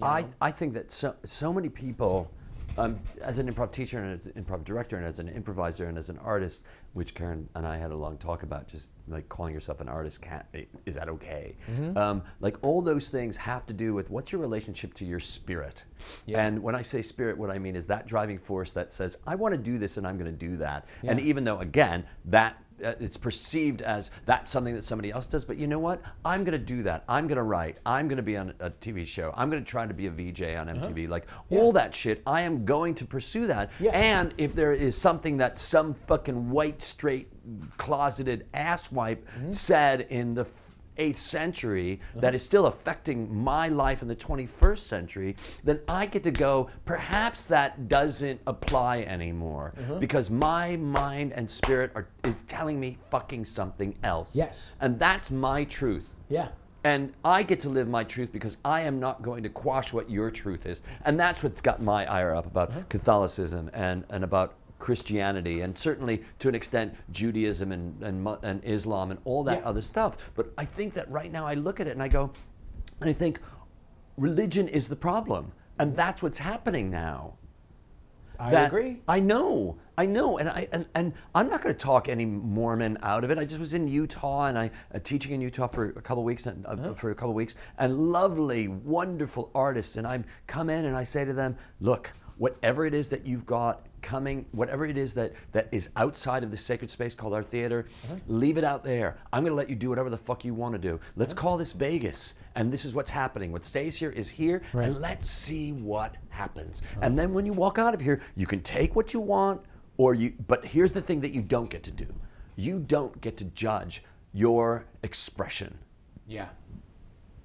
I, 0.00 0.26
I 0.40 0.50
think 0.52 0.74
that 0.74 0.92
so, 0.92 1.14
so 1.24 1.52
many 1.52 1.68
people, 1.68 2.30
um, 2.76 2.98
as 3.22 3.38
an 3.38 3.52
improv 3.52 3.72
teacher 3.72 3.98
and 3.98 4.20
as 4.20 4.26
an 4.26 4.32
improv 4.44 4.64
director 4.64 4.96
and 4.96 5.06
as 5.06 5.18
an 5.18 5.28
improviser 5.28 5.86
and 5.86 5.96
as 5.98 6.10
an 6.10 6.18
artist, 6.18 6.64
which 6.92 7.14
Karen 7.14 7.48
and 7.54 7.66
I 7.66 7.76
had 7.76 7.90
a 7.90 7.96
long 7.96 8.18
talk 8.18 8.42
about, 8.42 8.68
just 8.68 8.90
like 9.08 9.28
calling 9.28 9.52
yourself 9.54 9.80
an 9.80 9.88
artist, 9.88 10.22
can't, 10.22 10.44
is 10.86 10.94
that 10.94 11.08
okay? 11.08 11.56
Um, 11.96 12.22
like 12.40 12.56
all 12.62 12.82
those 12.82 13.08
things 13.08 13.36
have 13.36 13.66
to 13.66 13.74
do 13.74 13.94
with 13.94 14.10
what's 14.10 14.32
your 14.32 14.40
relationship 14.40 14.94
to 14.94 15.04
your 15.04 15.20
spirit. 15.20 15.84
Yeah. 16.26 16.44
And 16.44 16.62
when 16.62 16.74
I 16.74 16.82
say 16.82 17.02
spirit, 17.02 17.36
what 17.36 17.50
I 17.50 17.58
mean 17.58 17.76
is 17.76 17.86
that 17.86 18.06
driving 18.06 18.38
force 18.38 18.72
that 18.72 18.92
says, 18.92 19.18
I 19.26 19.34
want 19.34 19.52
to 19.52 19.58
do 19.58 19.78
this 19.78 19.96
and 19.96 20.06
I'm 20.06 20.18
going 20.18 20.30
to 20.30 20.46
do 20.46 20.56
that. 20.58 20.86
And 21.02 21.20
even 21.20 21.44
though, 21.44 21.58
again, 21.60 22.04
that 22.26 22.56
Uh, 22.82 22.92
it's 23.00 23.16
perceived 23.16 23.82
as 23.82 24.10
that's 24.26 24.50
something 24.50 24.74
that 24.74 24.84
somebody 24.84 25.12
else 25.12 25.26
does, 25.26 25.44
but 25.44 25.56
you 25.56 25.66
know 25.66 25.78
what? 25.78 26.02
I'm 26.24 26.42
going 26.44 26.58
to 26.58 26.64
do 26.64 26.82
that. 26.82 27.04
I'm 27.08 27.26
going 27.26 27.36
to 27.36 27.42
write. 27.44 27.78
I'm 27.86 28.08
going 28.08 28.16
to 28.16 28.22
be 28.22 28.36
on 28.36 28.52
a 28.60 28.70
TV 28.70 29.06
show. 29.06 29.32
I'm 29.36 29.48
going 29.50 29.62
to 29.62 29.70
try 29.70 29.86
to 29.86 29.94
be 29.94 30.06
a 30.06 30.10
VJ 30.10 30.42
on 30.56 30.68
uh-huh. 30.68 30.88
MTV. 30.88 31.08
Like 31.08 31.26
all 31.50 31.72
that 31.72 31.94
shit, 31.94 32.22
I 32.26 32.40
am 32.40 32.64
going 32.64 32.94
to 32.96 33.04
pursue 33.04 33.46
that. 33.46 33.70
Yeah. 33.78 33.92
And 33.92 34.34
if 34.38 34.54
there 34.54 34.72
is 34.72 34.96
something 34.96 35.36
that 35.36 35.58
some 35.58 35.94
fucking 36.06 36.50
white, 36.50 36.82
straight, 36.82 37.28
closeted 37.76 38.46
asswipe 38.54 39.18
mm-hmm. 39.18 39.52
said 39.52 40.02
in 40.10 40.34
the 40.34 40.46
8th 40.98 41.18
century 41.18 42.00
uh-huh. 42.10 42.20
that 42.20 42.34
is 42.34 42.42
still 42.42 42.66
affecting 42.66 43.34
my 43.34 43.68
life 43.68 44.02
in 44.02 44.08
the 44.08 44.16
21st 44.16 44.78
century, 44.78 45.36
then 45.62 45.80
I 45.88 46.06
get 46.06 46.22
to 46.24 46.30
go, 46.30 46.70
perhaps 46.84 47.46
that 47.46 47.88
doesn't 47.88 48.40
apply 48.46 49.00
anymore 49.02 49.74
uh-huh. 49.78 49.98
because 49.98 50.30
my 50.30 50.76
mind 50.76 51.32
and 51.32 51.50
spirit 51.50 51.90
are 51.94 52.08
is 52.24 52.34
telling 52.48 52.80
me 52.80 52.98
fucking 53.10 53.44
something 53.44 53.94
else. 54.02 54.34
Yes. 54.34 54.72
And 54.80 54.98
that's 54.98 55.30
my 55.30 55.64
truth. 55.64 56.08
Yeah. 56.28 56.48
And 56.84 57.14
I 57.24 57.42
get 57.42 57.60
to 57.60 57.70
live 57.70 57.88
my 57.88 58.04
truth 58.04 58.30
because 58.30 58.58
I 58.62 58.82
am 58.82 59.00
not 59.00 59.22
going 59.22 59.42
to 59.44 59.48
quash 59.48 59.92
what 59.92 60.10
your 60.10 60.30
truth 60.30 60.66
is. 60.66 60.82
And 61.06 61.18
that's 61.18 61.42
what's 61.42 61.62
got 61.62 61.82
my 61.82 62.04
ire 62.04 62.34
up 62.34 62.46
about 62.46 62.70
uh-huh. 62.70 62.82
Catholicism 62.90 63.70
and, 63.72 64.04
and 64.10 64.22
about 64.22 64.54
Christianity 64.88 65.62
and 65.62 65.76
certainly 65.78 66.22
to 66.40 66.48
an 66.50 66.54
extent 66.54 66.94
Judaism 67.10 67.72
and, 67.72 68.02
and, 68.02 68.28
and 68.42 68.62
Islam 68.64 69.10
and 69.12 69.18
all 69.24 69.42
that 69.44 69.60
Yeah. 69.60 69.68
other 69.70 69.80
stuff. 69.80 70.18
But 70.34 70.52
I 70.58 70.66
think 70.66 70.92
that 70.92 71.10
right 71.10 71.32
now 71.32 71.46
I 71.46 71.54
look 71.54 71.80
at 71.80 71.86
it 71.86 71.92
and 71.92 72.02
I 72.02 72.08
go, 72.08 72.30
and 73.00 73.08
I 73.08 73.14
think 73.14 73.40
religion 74.18 74.68
is 74.68 74.88
the 74.88 74.96
problem. 74.96 75.52
And 75.78 75.96
that's 75.96 76.22
what's 76.22 76.38
happening 76.38 76.90
now. 76.90 77.38
I 78.38 78.50
that- 78.50 78.66
agree. 78.66 79.00
I 79.08 79.20
know, 79.20 79.78
I 79.96 80.04
know, 80.04 80.36
and 80.38 80.50
I 80.50 80.68
and, 80.70 80.84
and 80.94 81.14
I'm 81.34 81.48
not 81.48 81.62
going 81.62 81.74
to 81.74 81.78
talk 81.78 82.08
any 82.10 82.26
Mormon 82.26 82.98
out 83.02 83.24
of 83.24 83.30
it. 83.30 83.38
I 83.38 83.44
just 83.46 83.60
was 83.60 83.72
in 83.72 83.88
Utah 83.88 84.46
and 84.46 84.58
I 84.58 84.70
uh, 84.94 84.98
teaching 85.02 85.32
in 85.32 85.40
Utah 85.40 85.68
for 85.68 85.86
a 85.86 86.02
couple 86.02 86.24
weeks 86.24 86.44
and, 86.46 86.66
uh, 86.66 86.92
for 86.94 87.10
a 87.10 87.14
couple 87.14 87.32
weeks, 87.32 87.54
and 87.78 88.12
lovely, 88.12 88.68
wonderful 88.68 89.50
artists. 89.54 89.96
And 89.96 90.06
I 90.06 90.24
come 90.46 90.68
in 90.68 90.84
and 90.84 90.96
I 90.96 91.04
say 91.04 91.24
to 91.24 91.32
them, 91.32 91.56
"Look, 91.80 92.12
whatever 92.36 92.84
it 92.84 92.92
is 92.92 93.08
that 93.10 93.24
you've 93.24 93.46
got 93.46 93.86
coming, 94.04 94.44
whatever 94.52 94.84
it 94.84 94.96
is 94.96 95.14
that, 95.14 95.32
that 95.52 95.68
is 95.72 95.88
outside 95.96 96.44
of 96.44 96.50
the 96.50 96.56
sacred 96.56 96.90
space 96.90 97.14
called 97.14 97.32
our 97.32 97.42
theater, 97.42 97.88
uh-huh. 98.04 98.16
leave 98.28 98.58
it 98.58 98.62
out 98.62 98.84
there. 98.84 99.16
I'm 99.32 99.42
going 99.42 99.50
to 99.50 99.56
let 99.56 99.70
you 99.70 99.74
do 99.74 99.88
whatever 99.88 100.10
the 100.10 100.18
fuck 100.18 100.44
you 100.44 100.54
want 100.54 100.74
to 100.74 100.78
do. 100.78 101.00
Let's 101.16 101.32
uh-huh. 101.32 101.40
call 101.40 101.56
this 101.56 101.72
Vegas, 101.72 102.34
and 102.54 102.72
this 102.72 102.84
is 102.84 102.94
what's 102.94 103.10
happening. 103.10 103.50
What 103.50 103.64
stays 103.64 103.96
here 103.96 104.10
is 104.10 104.28
here, 104.28 104.62
Right. 104.72 104.86
and 104.86 105.00
let's 105.00 105.28
see 105.28 105.72
what 105.72 106.16
happens. 106.28 106.82
Uh-huh. 106.82 107.00
And 107.02 107.18
then 107.18 107.32
when 107.34 107.46
you 107.46 107.54
walk 107.54 107.78
out 107.78 107.94
of 107.94 108.00
here, 108.00 108.20
you 108.36 108.46
can 108.46 108.60
take 108.60 108.94
what 108.94 109.12
you 109.14 109.20
want, 109.20 109.62
or 109.96 110.14
you. 110.14 110.34
But 110.46 110.64
here's 110.64 110.92
the 110.92 111.02
thing 111.02 111.20
that 111.22 111.32
you 111.32 111.40
don't 111.40 111.70
get 111.70 111.82
to 111.84 111.90
do: 111.90 112.06
you 112.56 112.78
don't 112.78 113.18
get 113.20 113.36
to 113.38 113.44
judge 113.44 114.04
your 114.32 114.84
expression. 115.02 115.78
Yeah. 116.26 116.48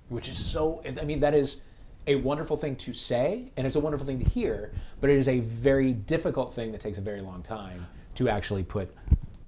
Which 0.09 0.27
is 0.27 0.37
so, 0.37 0.81
I 0.85 1.05
mean, 1.05 1.19
that 1.19 1.35
is 1.35 1.61
a 2.07 2.15
wonderful 2.15 2.57
thing 2.57 2.75
to 2.77 2.93
say, 2.93 3.51
and 3.57 3.67
it's 3.67 3.75
a 3.75 3.79
wonderful 3.79 4.05
thing 4.07 4.19
to 4.19 4.29
hear, 4.29 4.73
but 5.01 5.09
it 5.09 5.17
is 5.17 5.27
a 5.27 5.39
very 5.39 5.93
difficult 5.93 6.53
thing 6.53 6.71
that 6.71 6.81
takes 6.81 6.97
a 6.97 7.01
very 7.01 7.21
long 7.21 7.43
time 7.43 7.87
to 8.15 8.29
actually 8.29 8.63
put. 8.63 8.93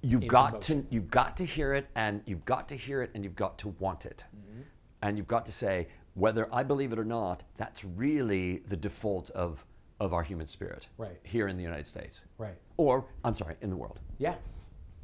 You've 0.01 0.27
got 0.27 0.53
motion. 0.53 0.83
to 0.87 0.93
you've 0.93 1.11
got 1.11 1.37
to 1.37 1.45
hear 1.45 1.73
it 1.75 1.87
and 1.95 2.21
you've 2.25 2.43
got 2.45 2.67
to 2.69 2.75
hear 2.75 3.03
it 3.03 3.11
and 3.13 3.23
you've 3.23 3.35
got 3.35 3.57
to 3.59 3.69
want 3.79 4.05
it. 4.05 4.25
Mm-hmm. 4.35 4.61
And 5.03 5.17
you've 5.17 5.27
got 5.27 5.45
to 5.45 5.51
say 5.51 5.87
whether 6.15 6.47
I 6.53 6.63
believe 6.63 6.91
it 6.91 6.99
or 6.99 7.05
not, 7.05 7.43
that's 7.57 7.85
really 7.85 8.63
the 8.67 8.75
default 8.75 9.29
of 9.31 9.63
of 9.99 10.13
our 10.13 10.23
human 10.23 10.47
spirit 10.47 10.87
Right. 10.97 11.19
here 11.21 11.47
in 11.47 11.55
the 11.57 11.61
United 11.63 11.85
States. 11.85 12.25
Right. 12.39 12.55
Or 12.77 13.05
I'm 13.23 13.35
sorry, 13.35 13.55
in 13.61 13.69
the 13.69 13.75
world. 13.75 13.99
Yeah. 14.17 14.33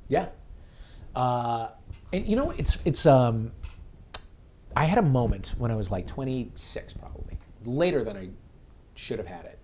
Yeah. 0.08 0.30
Uh, 1.16 1.70
and 2.12 2.26
you 2.28 2.36
know, 2.36 2.50
it's, 2.52 2.80
it's, 2.84 3.06
um, 3.06 3.52
I 4.76 4.86
had 4.86 4.98
a 4.98 5.04
moment 5.04 5.54
when 5.60 5.70
I 5.70 5.76
was 5.76 5.92
like 5.92 6.08
26, 6.08 6.94
probably 6.94 7.17
later 7.68 8.04
than 8.04 8.18
I 8.18 8.30
should 8.96 9.20
have 9.20 9.28
had 9.28 9.46
it, 9.46 9.60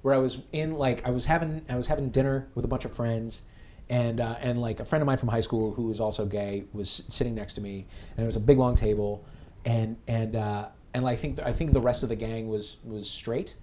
where 0.00 0.14
I 0.14 0.18
was 0.18 0.38
in 0.52 0.74
like 0.74 1.06
I 1.06 1.10
was 1.10 1.26
having 1.26 1.64
I 1.68 1.76
was 1.76 1.86
having 1.86 2.10
dinner 2.10 2.48
with 2.54 2.64
a 2.64 2.68
bunch 2.68 2.84
of 2.84 2.92
friends, 2.92 3.42
and 3.88 4.20
uh, 4.20 4.36
and 4.40 4.60
like 4.60 4.80
a 4.80 4.84
friend 4.84 5.02
of 5.02 5.06
mine 5.06 5.18
from 5.18 5.28
high 5.28 5.40
school 5.40 5.74
who 5.74 5.84
was 5.84 6.00
also 6.00 6.26
gay 6.26 6.64
was 6.72 7.04
sitting 7.08 7.34
next 7.34 7.54
to 7.54 7.60
me, 7.60 7.86
and 8.16 8.24
it 8.24 8.26
was 8.26 8.36
a 8.36 8.40
big 8.40 8.58
long 8.58 8.74
table, 8.74 9.24
and 9.64 9.96
and 10.08 10.34
uh, 10.34 10.68
and 10.94 11.06
I 11.06 11.14
think 11.14 11.38
I 11.40 11.52
think 11.52 11.72
the 11.72 11.80
rest 11.80 12.02
of 12.02 12.08
the 12.08 12.16
gang 12.16 12.48
was 12.48 12.78
was 12.84 13.08
straight, 13.08 13.56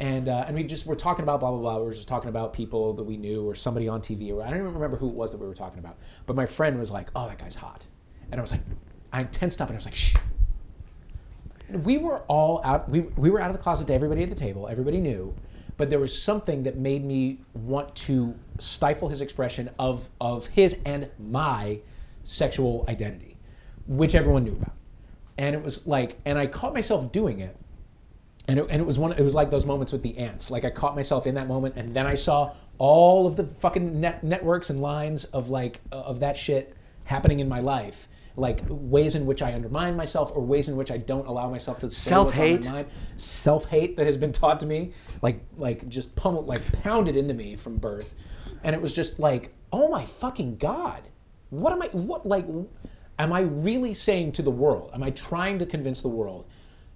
and 0.00 0.28
uh, 0.28 0.44
and 0.46 0.56
we 0.56 0.62
just 0.62 0.86
were 0.86 0.96
talking 0.96 1.22
about 1.22 1.40
blah 1.40 1.50
blah 1.50 1.60
blah. 1.60 1.78
We 1.78 1.86
were 1.86 1.92
just 1.92 2.08
talking 2.08 2.28
about 2.28 2.52
people 2.52 2.94
that 2.94 3.04
we 3.04 3.16
knew 3.16 3.48
or 3.48 3.54
somebody 3.54 3.88
on 3.88 4.00
TV 4.00 4.32
or 4.32 4.42
I 4.42 4.50
don't 4.50 4.60
even 4.60 4.74
remember 4.74 4.96
who 4.96 5.08
it 5.08 5.14
was 5.14 5.32
that 5.32 5.38
we 5.38 5.46
were 5.46 5.54
talking 5.54 5.78
about. 5.78 5.98
But 6.26 6.36
my 6.36 6.46
friend 6.46 6.78
was 6.78 6.90
like, 6.90 7.08
"Oh, 7.14 7.26
that 7.26 7.38
guy's 7.38 7.56
hot," 7.56 7.86
and 8.30 8.40
I 8.40 8.42
was 8.42 8.52
like, 8.52 8.62
I 9.12 9.24
tensed 9.24 9.60
up 9.60 9.68
and 9.68 9.76
I 9.76 9.78
was 9.78 9.86
like, 9.86 9.94
"Shh." 9.94 10.14
We 11.70 11.98
were 11.98 12.20
all 12.22 12.60
out. 12.64 12.88
We 12.88 13.00
we 13.00 13.30
were 13.30 13.40
out 13.40 13.50
of 13.50 13.56
the 13.56 13.62
closet 13.62 13.88
to 13.88 13.94
everybody 13.94 14.22
at 14.22 14.30
the 14.30 14.36
table. 14.36 14.68
Everybody 14.68 15.00
knew, 15.00 15.34
but 15.76 15.90
there 15.90 15.98
was 15.98 16.20
something 16.20 16.62
that 16.62 16.76
made 16.76 17.04
me 17.04 17.40
want 17.54 17.94
to 17.96 18.34
stifle 18.58 19.08
his 19.08 19.20
expression 19.20 19.70
of 19.78 20.08
of 20.20 20.46
his 20.48 20.78
and 20.84 21.10
my 21.18 21.80
sexual 22.24 22.84
identity, 22.88 23.36
which 23.86 24.14
everyone 24.14 24.44
knew 24.44 24.52
about. 24.52 24.74
And 25.38 25.54
it 25.54 25.62
was 25.62 25.86
like, 25.86 26.18
and 26.24 26.38
I 26.38 26.46
caught 26.46 26.72
myself 26.72 27.12
doing 27.12 27.40
it 27.40 27.56
and 28.48 28.60
it, 28.60 28.66
and 28.70 28.80
it 28.80 28.84
was 28.84 28.98
one 28.98 29.12
it 29.12 29.22
was 29.22 29.34
like 29.34 29.50
those 29.50 29.64
moments 29.64 29.92
with 29.92 30.02
the 30.02 30.16
ants 30.18 30.50
like 30.50 30.64
i 30.64 30.70
caught 30.70 30.94
myself 30.94 31.26
in 31.26 31.34
that 31.34 31.46
moment 31.46 31.74
and 31.76 31.94
then 31.94 32.06
i 32.06 32.14
saw 32.14 32.52
all 32.78 33.26
of 33.26 33.36
the 33.36 33.44
fucking 33.44 34.00
net, 34.00 34.22
networks 34.22 34.70
and 34.70 34.80
lines 34.82 35.24
of 35.26 35.48
like 35.48 35.80
of 35.90 36.20
that 36.20 36.36
shit 36.36 36.74
happening 37.04 37.40
in 37.40 37.48
my 37.48 37.60
life 37.60 38.08
like 38.36 38.60
ways 38.68 39.14
in 39.14 39.26
which 39.26 39.42
i 39.42 39.52
undermine 39.54 39.96
myself 39.96 40.30
or 40.34 40.42
ways 40.42 40.68
in 40.68 40.76
which 40.76 40.90
i 40.90 40.96
don't 40.96 41.26
allow 41.26 41.48
myself 41.50 41.78
to 41.78 41.90
say 41.90 42.14
what's 42.16 42.28
on 42.28 42.34
Self-hate. 42.34 42.64
my 42.66 42.72
mind 42.72 42.88
self-hate 43.16 43.96
that 43.96 44.06
has 44.06 44.16
been 44.16 44.32
taught 44.32 44.60
to 44.60 44.66
me 44.66 44.92
like 45.22 45.40
like 45.56 45.88
just 45.88 46.14
pummeled 46.16 46.46
like 46.46 46.62
pounded 46.82 47.16
into 47.16 47.34
me 47.34 47.56
from 47.56 47.78
birth 47.78 48.14
and 48.62 48.74
it 48.74 48.82
was 48.82 48.92
just 48.92 49.18
like 49.18 49.54
oh 49.72 49.88
my 49.88 50.04
fucking 50.04 50.56
god 50.56 51.02
what 51.50 51.72
am 51.72 51.82
i 51.82 51.86
what 51.88 52.26
like 52.26 52.46
am 53.18 53.32
i 53.32 53.40
really 53.40 53.94
saying 53.94 54.32
to 54.32 54.42
the 54.42 54.50
world 54.50 54.90
am 54.94 55.02
i 55.02 55.10
trying 55.10 55.58
to 55.58 55.66
convince 55.66 56.00
the 56.02 56.08
world 56.08 56.46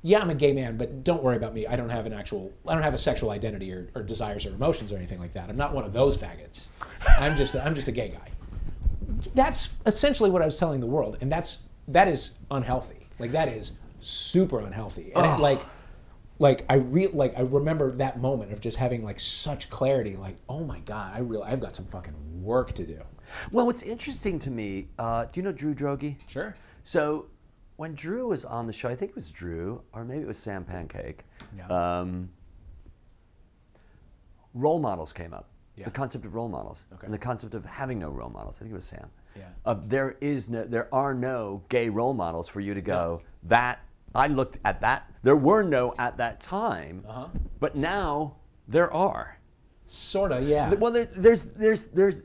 yeah, 0.02 0.20
I'm 0.20 0.30
a 0.30 0.34
gay 0.34 0.52
man, 0.52 0.78
but 0.78 1.04
don't 1.04 1.22
worry 1.22 1.36
about 1.36 1.52
me. 1.52 1.66
I 1.66 1.76
don't 1.76 1.90
have 1.90 2.06
an 2.06 2.14
actual, 2.14 2.52
I 2.66 2.72
don't 2.72 2.82
have 2.82 2.94
a 2.94 2.98
sexual 2.98 3.30
identity 3.30 3.70
or, 3.72 3.90
or 3.94 4.02
desires 4.02 4.46
or 4.46 4.50
emotions 4.50 4.92
or 4.92 4.96
anything 4.96 5.18
like 5.18 5.34
that. 5.34 5.50
I'm 5.50 5.58
not 5.58 5.74
one 5.74 5.84
of 5.84 5.92
those 5.92 6.16
faggots. 6.16 6.68
I'm 7.18 7.36
just, 7.36 7.54
a, 7.54 7.62
I'm 7.62 7.74
just 7.74 7.88
a 7.88 7.92
gay 7.92 8.08
guy. 8.08 8.29
That's 9.34 9.70
essentially 9.86 10.30
what 10.30 10.42
I 10.42 10.44
was 10.44 10.56
telling 10.56 10.80
the 10.80 10.86
world, 10.86 11.18
and 11.20 11.30
that's 11.30 11.62
that 11.88 12.08
is 12.08 12.32
unhealthy. 12.50 13.06
Like 13.18 13.32
that 13.32 13.48
is 13.48 13.72
super 14.00 14.60
unhealthy. 14.60 15.12
And 15.14 15.26
it, 15.26 15.40
like, 15.40 15.60
like 16.38 16.64
I 16.68 16.76
re 16.76 17.08
like 17.08 17.36
I 17.36 17.42
remember 17.42 17.90
that 17.92 18.20
moment 18.20 18.52
of 18.52 18.60
just 18.60 18.76
having 18.76 19.04
like 19.04 19.20
such 19.20 19.70
clarity. 19.70 20.16
Like, 20.16 20.36
oh 20.48 20.64
my 20.64 20.80
god, 20.80 21.12
I 21.14 21.20
real, 21.20 21.42
I've 21.42 21.60
got 21.60 21.76
some 21.76 21.86
fucking 21.86 22.14
work 22.42 22.72
to 22.74 22.86
do. 22.86 23.00
Well, 23.52 23.66
what's 23.66 23.82
interesting 23.82 24.38
to 24.40 24.50
me, 24.50 24.88
uh, 24.98 25.26
do 25.26 25.38
you 25.38 25.44
know 25.44 25.52
Drew 25.52 25.74
Droege? 25.74 26.16
Sure. 26.26 26.56
So 26.82 27.26
when 27.76 27.94
Drew 27.94 28.28
was 28.28 28.44
on 28.44 28.66
the 28.66 28.72
show, 28.72 28.88
I 28.88 28.96
think 28.96 29.10
it 29.10 29.14
was 29.14 29.30
Drew, 29.30 29.82
or 29.92 30.04
maybe 30.04 30.22
it 30.22 30.26
was 30.26 30.38
Sam 30.38 30.64
Pancake. 30.64 31.24
Yeah. 31.56 31.66
Um, 31.68 32.30
role 34.54 34.80
models 34.80 35.12
came 35.12 35.32
up. 35.32 35.49
Yeah. 35.80 35.86
The 35.86 35.90
concept 35.92 36.24
of 36.26 36.34
role 36.34 36.48
models 36.48 36.84
Okay. 36.92 37.06
and 37.06 37.14
the 37.14 37.18
concept 37.18 37.54
of 37.54 37.64
having 37.64 37.98
no 37.98 38.10
role 38.10 38.28
models. 38.28 38.56
I 38.56 38.60
think 38.60 38.72
it 38.72 38.74
was 38.74 38.84
Sam. 38.84 39.08
Yeah. 39.34 39.44
Of 39.64 39.88
there 39.88 40.16
is 40.20 40.48
no, 40.48 40.64
there 40.64 40.88
are 40.94 41.14
no 41.14 41.62
gay 41.70 41.88
role 41.88 42.12
models 42.12 42.48
for 42.48 42.60
you 42.60 42.74
to 42.74 42.82
go. 42.82 43.22
That 43.44 43.78
I 44.14 44.26
looked 44.26 44.58
at 44.64 44.82
that. 44.82 45.10
There 45.22 45.36
were 45.36 45.62
no 45.62 45.94
at 45.98 46.18
that 46.18 46.40
time, 46.40 47.04
Uh-huh. 47.08 47.28
but 47.60 47.76
now 47.76 48.36
there 48.68 48.92
are. 48.92 49.38
Sorta, 49.86 50.40
yeah. 50.42 50.72
Well, 50.74 50.92
there, 50.92 51.06
there's 51.16 51.44
there's 51.44 51.84
there's 51.84 52.16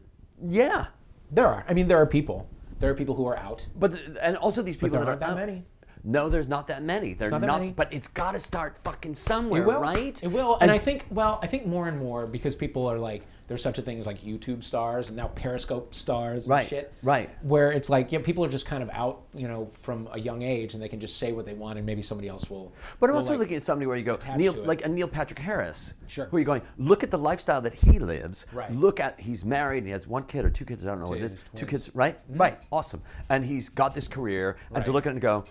yeah. 0.46 0.88
There 1.32 1.48
are. 1.48 1.65
I 1.70 1.74
mean, 1.74 1.88
there 1.88 1.98
are 1.98 2.06
people. 2.06 2.50
There 2.80 2.91
are 2.91 2.96
people 2.96 3.15
who 3.15 3.26
are 3.26 3.38
out. 3.38 3.65
But 3.80 3.94
th- 3.96 4.18
and 4.22 4.36
also 4.38 4.62
these 4.62 4.76
people 4.76 4.89
there 4.89 5.06
that 5.06 5.08
aren't 5.12 5.24
are 5.24 5.28
that 5.28 5.32
out- 5.41 5.48
many. 5.48 5.65
No, 6.06 6.30
there's 6.30 6.48
not 6.48 6.68
that 6.68 6.84
many. 6.84 7.13
They're 7.13 7.32
not 7.32 7.41
not. 7.41 7.60
many. 7.60 7.72
But 7.72 7.91
it's 7.91 8.08
got 8.08 8.34
to 8.34 8.39
start 8.39 8.78
fucking 8.84 9.15
somewhere, 9.15 9.63
It 9.63 9.65
will, 9.65 9.80
right? 9.80 10.24
It 10.24 10.28
will, 10.28 10.58
and 10.62 10.70
I 10.70 10.78
think, 10.78 11.06
well, 11.10 11.39
I 11.41 11.48
think 11.48 11.65
more 11.65 11.88
and 11.88 11.98
more 11.98 12.28
because 12.28 12.54
people 12.56 12.86
are 12.88 13.00
like, 13.00 13.24
there's 13.48 13.62
such 13.62 13.78
a 13.78 13.82
thing 13.84 14.00
as 14.00 14.08
like 14.08 14.22
YouTube 14.24 14.63
stars 14.63 15.10
and 15.10 15.18
now 15.18 15.28
Periscope 15.28 15.94
stars 15.94 16.44
and 16.46 16.50
Right, 16.50 16.68
shit. 16.68 16.91
right. 17.04 17.30
Where 17.44 17.72
it's 17.72 17.89
like, 17.91 18.12
yeah, 18.12 18.18
people 18.20 18.44
are 18.44 18.50
just 18.50 18.65
kind 18.65 18.82
of 18.82 18.89
out, 18.91 19.22
you 19.36 19.48
know, 19.48 19.70
from 19.82 20.10
a 20.12 20.20
young 20.20 20.41
age, 20.41 20.74
and 20.74 20.82
they 20.82 20.88
can 20.88 21.00
just 21.00 21.18
say 21.18 21.32
what 21.32 21.46
they 21.46 21.54
want, 21.54 21.78
and 21.78 21.86
maybe 21.86 22.02
somebody 22.02 22.28
else 22.28 22.50
will. 22.50 22.72
But 23.00 23.10
I'm 23.12 23.15
also 23.15 23.32
like- 23.32 23.39
looking 23.39 23.58
at 23.58 23.63
somebody 23.63 23.86
where 23.86 23.98
you 23.98 24.04
go, 24.04 24.18
Neil, 24.36 24.54
like 24.54 24.84
a 24.84 24.88
Neil 24.88 25.08
Patrick 25.08 25.39
Harris. 25.39 25.94
Sure. 26.08 26.26
Who 26.26 26.38
are 26.38 26.39
you 26.39 26.46
going? 26.46 26.63
Look 26.80 27.04
at 27.04 27.12
the 27.12 27.20
lifestyle 27.20 27.62
that 27.62 27.74
he 27.76 28.00
lives. 28.00 28.46
Right. 28.52 28.72
Look 28.72 29.00
at 29.00 29.20
he's 29.20 29.46
married 29.46 29.80
and 29.80 29.88
he 29.88 29.91
has 29.94 30.08
one 30.08 30.24
kid 30.24 30.44
or 30.46 30.50
two 30.50 30.65
kids. 30.65 30.84
I 30.84 30.89
don't 30.89 31.00
know 31.04 31.10
what 31.10 31.18
it 31.18 31.22
Two, 31.22 31.26
is. 31.26 31.34
Two. 31.44 31.50
Mm-hmm. 31.58 31.65
kids, 31.68 31.96
right? 31.96 32.20
Right. 32.30 32.60
Awesome. 32.72 33.02
And 33.30 33.46
he's 33.46 33.70
got 33.70 33.94
this 33.94 34.08
career, 34.08 34.58
and 34.74 34.84
to 34.86 34.91
look 34.91 35.06
at 35.06 35.10
it 35.10 35.13
and 35.13 35.22
go, 35.22 35.44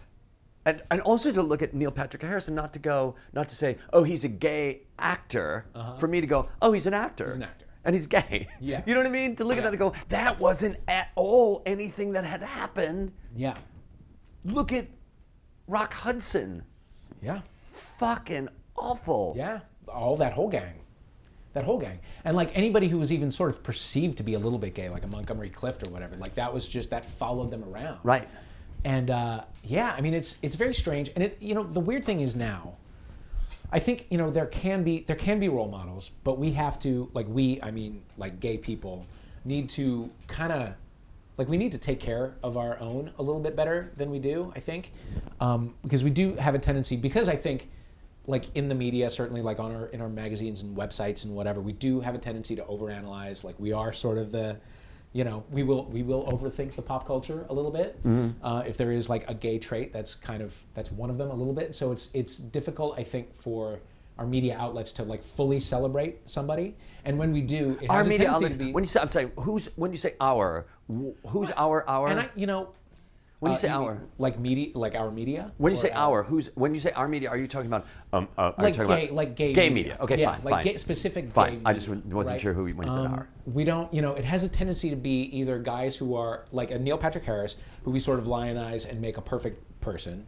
and 0.66 0.83
and 0.90 1.00
also 1.03 1.31
to 1.33 1.42
look 1.42 1.62
at 1.62 1.74
Neil 1.74 1.90
Patrick 1.90 2.22
Harris 2.22 2.48
and 2.48 2.57
not 2.57 2.72
to 2.72 2.79
go, 2.79 3.14
not 3.33 3.48
to 3.48 3.55
say, 3.57 3.79
oh, 3.92 4.03
he's 4.03 4.24
a 4.24 4.29
gay 4.29 4.83
actor. 4.98 5.66
For 5.98 6.07
me 6.09 6.20
to 6.20 6.27
go, 6.27 6.48
oh, 6.62 6.72
he's 6.72 6.87
an 6.87 6.94
actor. 6.94 7.24
Uh-huh. 7.24 7.33
He's 7.33 7.37
an 7.37 7.42
actor. 7.42 7.66
And 7.85 7.94
he's 7.94 8.07
gay. 8.07 8.48
Yeah. 8.61 8.83
You 8.87 8.94
know 8.94 9.00
what 9.00 9.07
I 9.07 9.11
mean? 9.11 9.37
To 9.37 9.44
look 9.44 9.59
at 9.59 9.62
that 9.62 9.70
and 9.70 9.79
go, 9.79 9.92
that 10.09 10.40
wasn't 10.40 10.77
at 10.88 11.11
all 11.16 11.62
anything 11.66 12.12
that 12.12 12.24
had 12.24 12.42
happened. 12.42 13.12
Yeah. 13.37 13.57
Look 14.44 14.72
at 14.72 14.87
Rock 15.66 15.92
Hudson. 15.92 16.62
Yeah. 17.22 17.40
Fucking 17.98 18.48
awful. 18.77 19.35
Yeah. 19.37 19.61
All 19.88 20.16
that 20.16 20.33
whole 20.33 20.48
gang. 20.48 20.81
That 21.53 21.64
whole 21.64 21.79
gang. 21.79 22.00
And 22.24 22.37
like 22.37 22.50
anybody 22.55 22.88
who 22.88 22.98
was 22.98 23.12
even 23.12 23.31
sort 23.31 23.50
of 23.50 23.62
perceived 23.62 24.16
to 24.16 24.22
be 24.22 24.35
a 24.35 24.38
little 24.38 24.59
bit 24.59 24.74
gay, 24.74 24.88
like 24.88 25.05
a 25.05 25.07
Montgomery 25.07 25.50
Clift 25.50 25.83
or 25.87 25.90
whatever, 25.90 26.16
like 26.16 26.35
that 26.35 26.53
was 26.53 26.68
just, 26.68 26.90
that 26.90 27.05
followed 27.05 27.50
them 27.50 27.62
around. 27.64 28.00
Right. 28.03 28.29
And 28.85 29.11
uh, 29.11 29.44
yeah, 29.62 29.94
I 29.97 30.01
mean, 30.01 30.14
it's 30.14 30.37
it's 30.42 30.57
very 30.57 30.75
strange. 30.75 31.11
And 31.14 31.25
it, 31.25 31.38
you 31.40 31.55
know, 31.55 31.62
the 31.62 31.81
weird 31.81 32.05
thing 32.05 32.20
is 32.20 32.37
now, 32.37 32.75
I 33.73 33.79
think 33.79 34.07
you 34.11 34.18
know 34.18 34.31
there 34.31 34.47
can 34.47 34.85
be 34.85 35.01
there 35.01 35.16
can 35.16 35.40
be 35.40 35.49
role 35.49 35.68
models, 35.68 36.11
but 36.23 36.38
we 36.38 36.53
have 36.53 36.79
to 36.81 37.11
like 37.14 37.27
we, 37.29 37.61
I 37.62 37.70
mean, 37.70 38.03
like 38.18 38.40
gay 38.40 38.59
people, 38.59 39.07
need 39.44 39.70
to 39.70 40.11
kind 40.27 40.53
of 40.53 40.75
like 41.37 41.49
we 41.49 41.57
need 41.57 41.73
to 41.73 41.79
take 41.79 41.99
care 41.99 42.35
of 42.42 42.57
our 42.57 42.79
own 42.79 43.11
a 43.18 43.23
little 43.23 43.40
bit 43.40 43.57
better 43.57 43.90
than 43.97 44.11
we 44.11 44.18
do. 44.18 44.53
I 44.55 44.61
think 44.61 44.92
um, 45.40 45.75
because 45.83 46.05
we 46.05 46.11
do 46.11 46.35
have 46.37 46.55
a 46.55 46.59
tendency 46.59 46.97
because 46.97 47.29
I 47.29 47.37
think 47.37 47.70
like 48.27 48.55
in 48.55 48.68
the 48.68 48.75
media 48.75 49.11
certainly 49.11 49.42
like 49.42 49.59
on 49.59 49.75
our 49.75 49.87
in 49.87 50.01
our 50.01 50.09
magazines 50.09 50.62
and 50.62 50.77
websites 50.77 51.25
and 51.25 51.35
whatever 51.35 51.61
we 51.61 51.73
do 51.73 52.01
have 52.01 52.14
a 52.14 52.18
tendency 52.18 52.57
to 52.57 52.62
overanalyze 52.62 53.44
like 53.44 53.55
we 53.59 53.73
are 53.73 53.92
sort 53.92 54.16
of 54.16 54.33
the 54.33 54.57
you 55.14 55.24
know 55.24 55.44
we 55.50 55.62
will 55.62 55.85
we 55.87 56.03
will 56.03 56.24
overthink 56.27 56.74
the 56.74 56.83
pop 56.83 57.07
culture 57.07 57.46
a 57.48 57.55
little 57.55 57.70
bit 57.70 57.98
uh, 58.42 58.62
if 58.66 58.77
there 58.77 58.92
is 58.92 59.09
like 59.09 59.24
a 59.31 59.35
gay 59.35 59.59
trait 59.59 59.92
that's 59.92 60.14
kind 60.16 60.42
of 60.42 60.53
that's 60.74 60.90
one 60.92 61.09
of 61.09 61.16
them 61.16 61.31
a 61.31 61.35
little 61.35 61.55
bit 61.55 61.74
so 61.74 61.92
it's 61.92 62.11
it's 62.12 62.37
difficult 62.37 62.98
i 62.98 63.05
think 63.05 63.35
for 63.35 63.79
our 64.18 64.27
media 64.27 64.57
outlets 64.59 64.92
to 64.92 65.03
like 65.05 65.22
fully 65.22 65.59
celebrate 65.61 66.29
somebody 66.29 66.74
and 67.05 67.16
when 67.18 67.33
we 67.33 67.40
do 67.40 67.79
it 67.81 67.88
Our 67.90 68.03
media 68.05 68.31
outlets. 68.31 68.57
be 68.57 68.72
When 68.72 68.85
you 68.85 68.88
say, 68.88 69.00
I'm 69.00 69.11
saying, 69.11 69.33
who's 69.38 69.66
when 69.77 69.90
you 69.92 69.98
say 69.98 70.14
our, 70.20 70.66
who's 71.33 71.50
our 71.57 71.88
our? 71.88 72.09
and 72.09 72.20
I, 72.20 72.31
you 72.37 72.46
know, 72.46 72.68
When 73.40 73.53
you 73.53 73.57
Uh, 73.57 73.61
say 73.61 73.68
our, 73.68 74.01
like 74.16 74.38
media, 74.38 74.68
like 74.75 74.94
our 74.94 75.11
media. 75.11 75.53
when 75.59 75.73
you 75.73 75.77
say 75.79 75.90
our, 75.90 76.23
who's 76.23 76.51
when 76.55 76.73
you 76.73 76.81
say 76.81 76.92
our 76.92 77.09
media, 77.09 77.29
are 77.29 77.37
you 77.37 77.47
talking 77.49 77.66
about 77.66 77.85
um, 78.12 78.29
uh, 78.38 78.42
are 78.42 78.55
you 78.59 78.62
like 78.64 78.75
talking 78.75 78.88
gay, 78.88 79.05
about 79.07 79.16
like 79.16 79.35
gay, 79.37 79.53
gay 79.53 79.70
media? 79.70 79.97
Okay, 80.01 80.20
yeah, 80.20 80.33
fine, 80.33 80.44
like 80.44 80.53
fine. 80.55 80.64
Gay, 80.64 80.77
specific. 80.77 81.31
Fine. 81.33 81.61
I 81.64 81.73
just 81.75 81.88
media, 81.88 82.14
wasn't 82.14 82.35
right? 82.35 82.40
sure 82.40 82.55
who 82.55 82.64
when 82.64 82.87
you 82.87 82.92
said 82.92 83.05
Um, 83.07 83.14
our. 83.14 83.29
We 83.44 83.64
don't, 83.64 83.92
you 83.92 84.03
know, 84.03 84.12
it 84.14 84.25
has 84.25 84.44
a 84.44 84.49
tendency 84.49 84.88
to 84.90 84.97
be 84.97 85.23
either 85.38 85.59
guys 85.59 85.97
who 85.97 86.14
are 86.14 86.47
like 86.53 86.70
a 86.70 86.79
Neil 86.79 86.97
Patrick 86.97 87.25
Harris, 87.25 87.57
who 87.85 87.90
we 87.90 87.99
sort 87.99 88.18
of 88.18 88.27
lionize 88.27 88.87
and 88.88 89.01
make 89.01 89.16
a 89.18 89.23
perfect 89.23 89.81
person, 89.81 90.27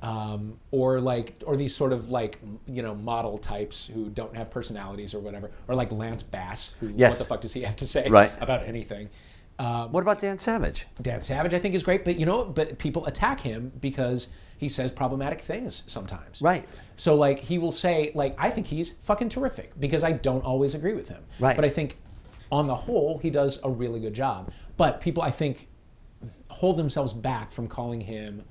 um, 0.00 0.58
or 0.70 1.00
like, 1.00 1.42
or 1.46 1.56
these 1.56 1.74
sort 1.74 1.92
of 1.92 2.10
like, 2.10 2.38
you 2.66 2.80
know, 2.80 2.94
model 2.94 3.38
types 3.38 3.86
who 3.92 4.08
don't 4.08 4.36
have 4.36 4.50
personalities 4.50 5.12
or 5.14 5.18
whatever, 5.20 5.50
or 5.68 5.74
like 5.74 5.90
Lance 5.92 6.22
Bass, 6.22 6.74
who 6.80 6.92
Yes. 6.96 7.12
what 7.14 7.18
the 7.18 7.24
fuck 7.24 7.40
does 7.42 7.52
he 7.54 7.62
have 7.62 7.76
to 7.76 7.86
say 7.86 8.08
Right. 8.08 8.32
about 8.40 8.62
anything? 8.62 9.10
Um, 9.58 9.92
What 9.92 10.02
about 10.02 10.20
Dan 10.20 10.38
Savage? 10.38 10.86
Dan 11.00 11.20
Savage, 11.20 11.54
I 11.54 11.58
think, 11.58 11.74
is 11.74 11.82
great, 11.82 12.04
but 12.04 12.18
you 12.18 12.26
know, 12.26 12.44
but 12.44 12.78
people 12.78 13.06
attack 13.06 13.40
him 13.40 13.72
because 13.80 14.28
he 14.58 14.68
says 14.68 14.90
problematic 14.90 15.40
things 15.40 15.82
sometimes. 15.86 16.40
Right. 16.40 16.66
So 16.96 17.14
like 17.14 17.40
he 17.40 17.58
will 17.58 17.72
say 17.72 18.12
like 18.14 18.34
I 18.38 18.50
think 18.50 18.66
he's 18.68 18.92
fucking 18.92 19.28
terrific 19.28 19.78
because 19.78 20.02
I 20.02 20.12
don't 20.12 20.44
always 20.44 20.74
agree 20.74 20.94
with 20.94 21.08
him. 21.08 21.22
Right. 21.38 21.56
But 21.56 21.64
I 21.64 21.68
think 21.68 21.96
on 22.50 22.66
the 22.66 22.74
whole 22.74 23.18
he 23.18 23.30
does 23.30 23.60
a 23.64 23.70
really 23.70 24.00
good 24.00 24.14
job. 24.14 24.50
But 24.76 25.00
people 25.00 25.22
I 25.22 25.30
think 25.30 25.68
hold 26.48 26.76
themselves 26.78 27.12
back 27.12 27.50
from 27.50 27.68
calling 27.68 28.00
him 28.00 28.44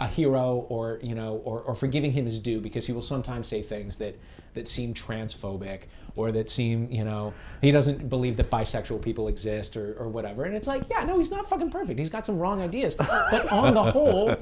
a 0.00 0.06
hero 0.06 0.66
or 0.68 0.98
you 1.02 1.14
know 1.14 1.36
or, 1.44 1.60
or 1.60 1.74
for 1.74 1.86
giving 1.86 2.12
him 2.12 2.24
his 2.24 2.38
due 2.40 2.60
because 2.60 2.86
he 2.86 2.92
will 2.92 3.02
sometimes 3.02 3.48
say 3.48 3.62
things 3.62 3.96
that 3.96 4.18
that 4.54 4.66
seem 4.68 4.94
transphobic 4.94 5.82
or 6.16 6.32
that 6.32 6.50
seem 6.50 6.90
you 6.90 7.04
know 7.04 7.32
he 7.60 7.70
doesn't 7.70 8.08
believe 8.08 8.36
that 8.36 8.50
bisexual 8.50 9.00
people 9.02 9.28
exist 9.28 9.76
or, 9.76 9.94
or 9.94 10.08
whatever 10.08 10.44
and 10.44 10.54
it's 10.54 10.66
like 10.66 10.82
yeah 10.90 11.04
no 11.04 11.16
he's 11.18 11.30
not 11.30 11.48
fucking 11.48 11.70
perfect 11.70 11.98
he's 11.98 12.08
got 12.08 12.24
some 12.26 12.38
wrong 12.38 12.60
ideas 12.60 12.94
but 12.94 13.46
on 13.52 13.74
the 13.74 13.92
whole 13.92 14.34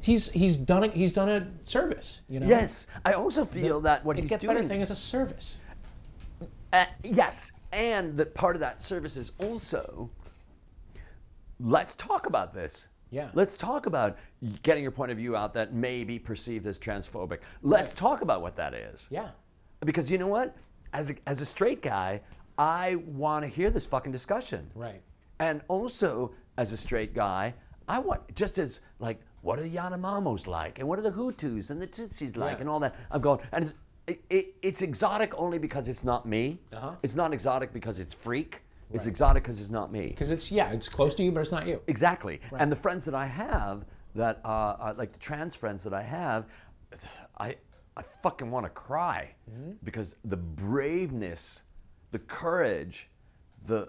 he's 0.00 0.30
he's 0.30 0.56
done 0.56 0.84
a, 0.84 0.88
he's 0.88 1.12
done 1.12 1.28
a 1.28 1.46
service 1.62 2.20
you 2.28 2.38
know 2.40 2.46
Yes, 2.46 2.86
I 3.04 3.12
also 3.14 3.44
feel 3.44 3.80
that 3.82 4.04
what 4.04 4.16
it 4.16 4.22
he's 4.22 4.30
gets 4.30 4.42
doing. 4.44 4.56
better 4.56 4.68
thing 4.68 4.82
as 4.82 4.90
a 4.90 4.96
service 4.96 5.58
Uh, 6.72 6.86
yes, 7.02 7.50
and 7.72 8.16
that 8.16 8.32
part 8.34 8.54
of 8.54 8.60
that 8.60 8.80
service 8.82 9.16
is 9.16 9.32
also. 9.38 10.08
Let's 11.58 11.94
talk 11.94 12.26
about 12.26 12.54
this. 12.54 12.86
Yeah. 13.10 13.28
Let's 13.34 13.56
talk 13.56 13.86
about 13.86 14.16
getting 14.62 14.82
your 14.82 14.92
point 14.92 15.10
of 15.10 15.18
view 15.18 15.36
out 15.36 15.54
that 15.54 15.72
may 15.74 16.04
be 16.04 16.18
perceived 16.18 16.66
as 16.66 16.78
transphobic. 16.78 17.38
Let's 17.62 17.90
Right. 17.90 17.96
talk 17.96 18.22
about 18.22 18.42
what 18.42 18.56
that 18.56 18.74
is. 18.74 19.06
yeah 19.10 19.30
Because 19.84 20.10
you 20.10 20.18
know 20.18 20.26
what? 20.28 20.56
As 20.92 21.10
a, 21.10 21.14
as 21.26 21.40
a 21.40 21.46
straight 21.46 21.82
guy, 21.82 22.20
I 22.58 22.96
want 23.06 23.44
to 23.44 23.48
hear 23.48 23.70
this 23.70 23.86
fucking 23.86 24.12
discussion. 24.12 24.70
right 24.74 25.02
And 25.38 25.62
also, 25.68 26.32
as 26.56 26.72
a 26.72 26.76
straight 26.76 27.14
guy, 27.14 27.54
I 27.88 27.98
want 27.98 28.34
just 28.34 28.58
as 28.58 28.80
like, 28.98 29.20
what 29.42 29.58
are 29.58 29.62
the 29.62 29.74
Yanomamos 29.74 30.46
like, 30.46 30.78
and 30.78 30.86
what 30.86 30.98
are 30.98 31.02
the 31.02 31.10
Hutus 31.12 31.70
and 31.70 31.80
the 31.80 31.86
Tutsis 31.86 32.36
like, 32.36 32.56
Yeah. 32.56 32.60
and 32.60 32.68
all 32.68 32.80
that. 32.80 32.94
I'm 33.10 33.20
going, 33.20 33.40
and 33.52 33.64
it's 33.64 33.74
it, 34.06 34.20
it, 34.28 34.54
it's 34.62 34.82
exotic 34.82 35.32
only 35.38 35.58
because 35.58 35.88
it's 35.88 36.04
not 36.04 36.26
me. 36.26 36.58
Uh-huh. 36.72 36.92
It's 37.02 37.14
not 37.14 37.32
exotic 37.32 37.72
because 37.72 37.98
it's 38.00 38.12
freak. 38.12 38.60
It's 38.92 39.04
Right. 39.04 39.10
exotic 39.10 39.42
because 39.44 39.60
it's 39.60 39.70
not 39.70 39.92
me. 39.92 40.08
because 40.08 40.30
it's 40.30 40.50
yeah 40.50 40.70
it's 40.72 40.88
close 40.88 41.14
to 41.16 41.22
you 41.22 41.30
but 41.32 41.40
it's 41.40 41.52
not 41.52 41.66
you 41.66 41.80
Exactly. 41.86 42.40
Right. 42.50 42.60
And 42.62 42.70
the 42.72 42.76
friends 42.76 43.04
that 43.04 43.14
I 43.14 43.26
have, 43.26 43.84
that 44.14 44.40
uh, 44.44 44.48
are 44.80 44.94
like 44.94 45.12
the 45.12 45.18
trans 45.18 45.54
friends 45.54 45.84
that 45.84 45.94
I 45.94 46.02
have, 46.02 46.46
I 47.38 47.56
I 47.96 48.02
fucking 48.22 48.50
want 48.50 48.66
to 48.66 48.70
cry 48.70 49.34
Mm-hmm. 49.50 49.72
because 49.84 50.16
the 50.24 50.36
braveness, 50.36 51.62
the 52.10 52.18
courage, 52.20 53.08
the 53.66 53.88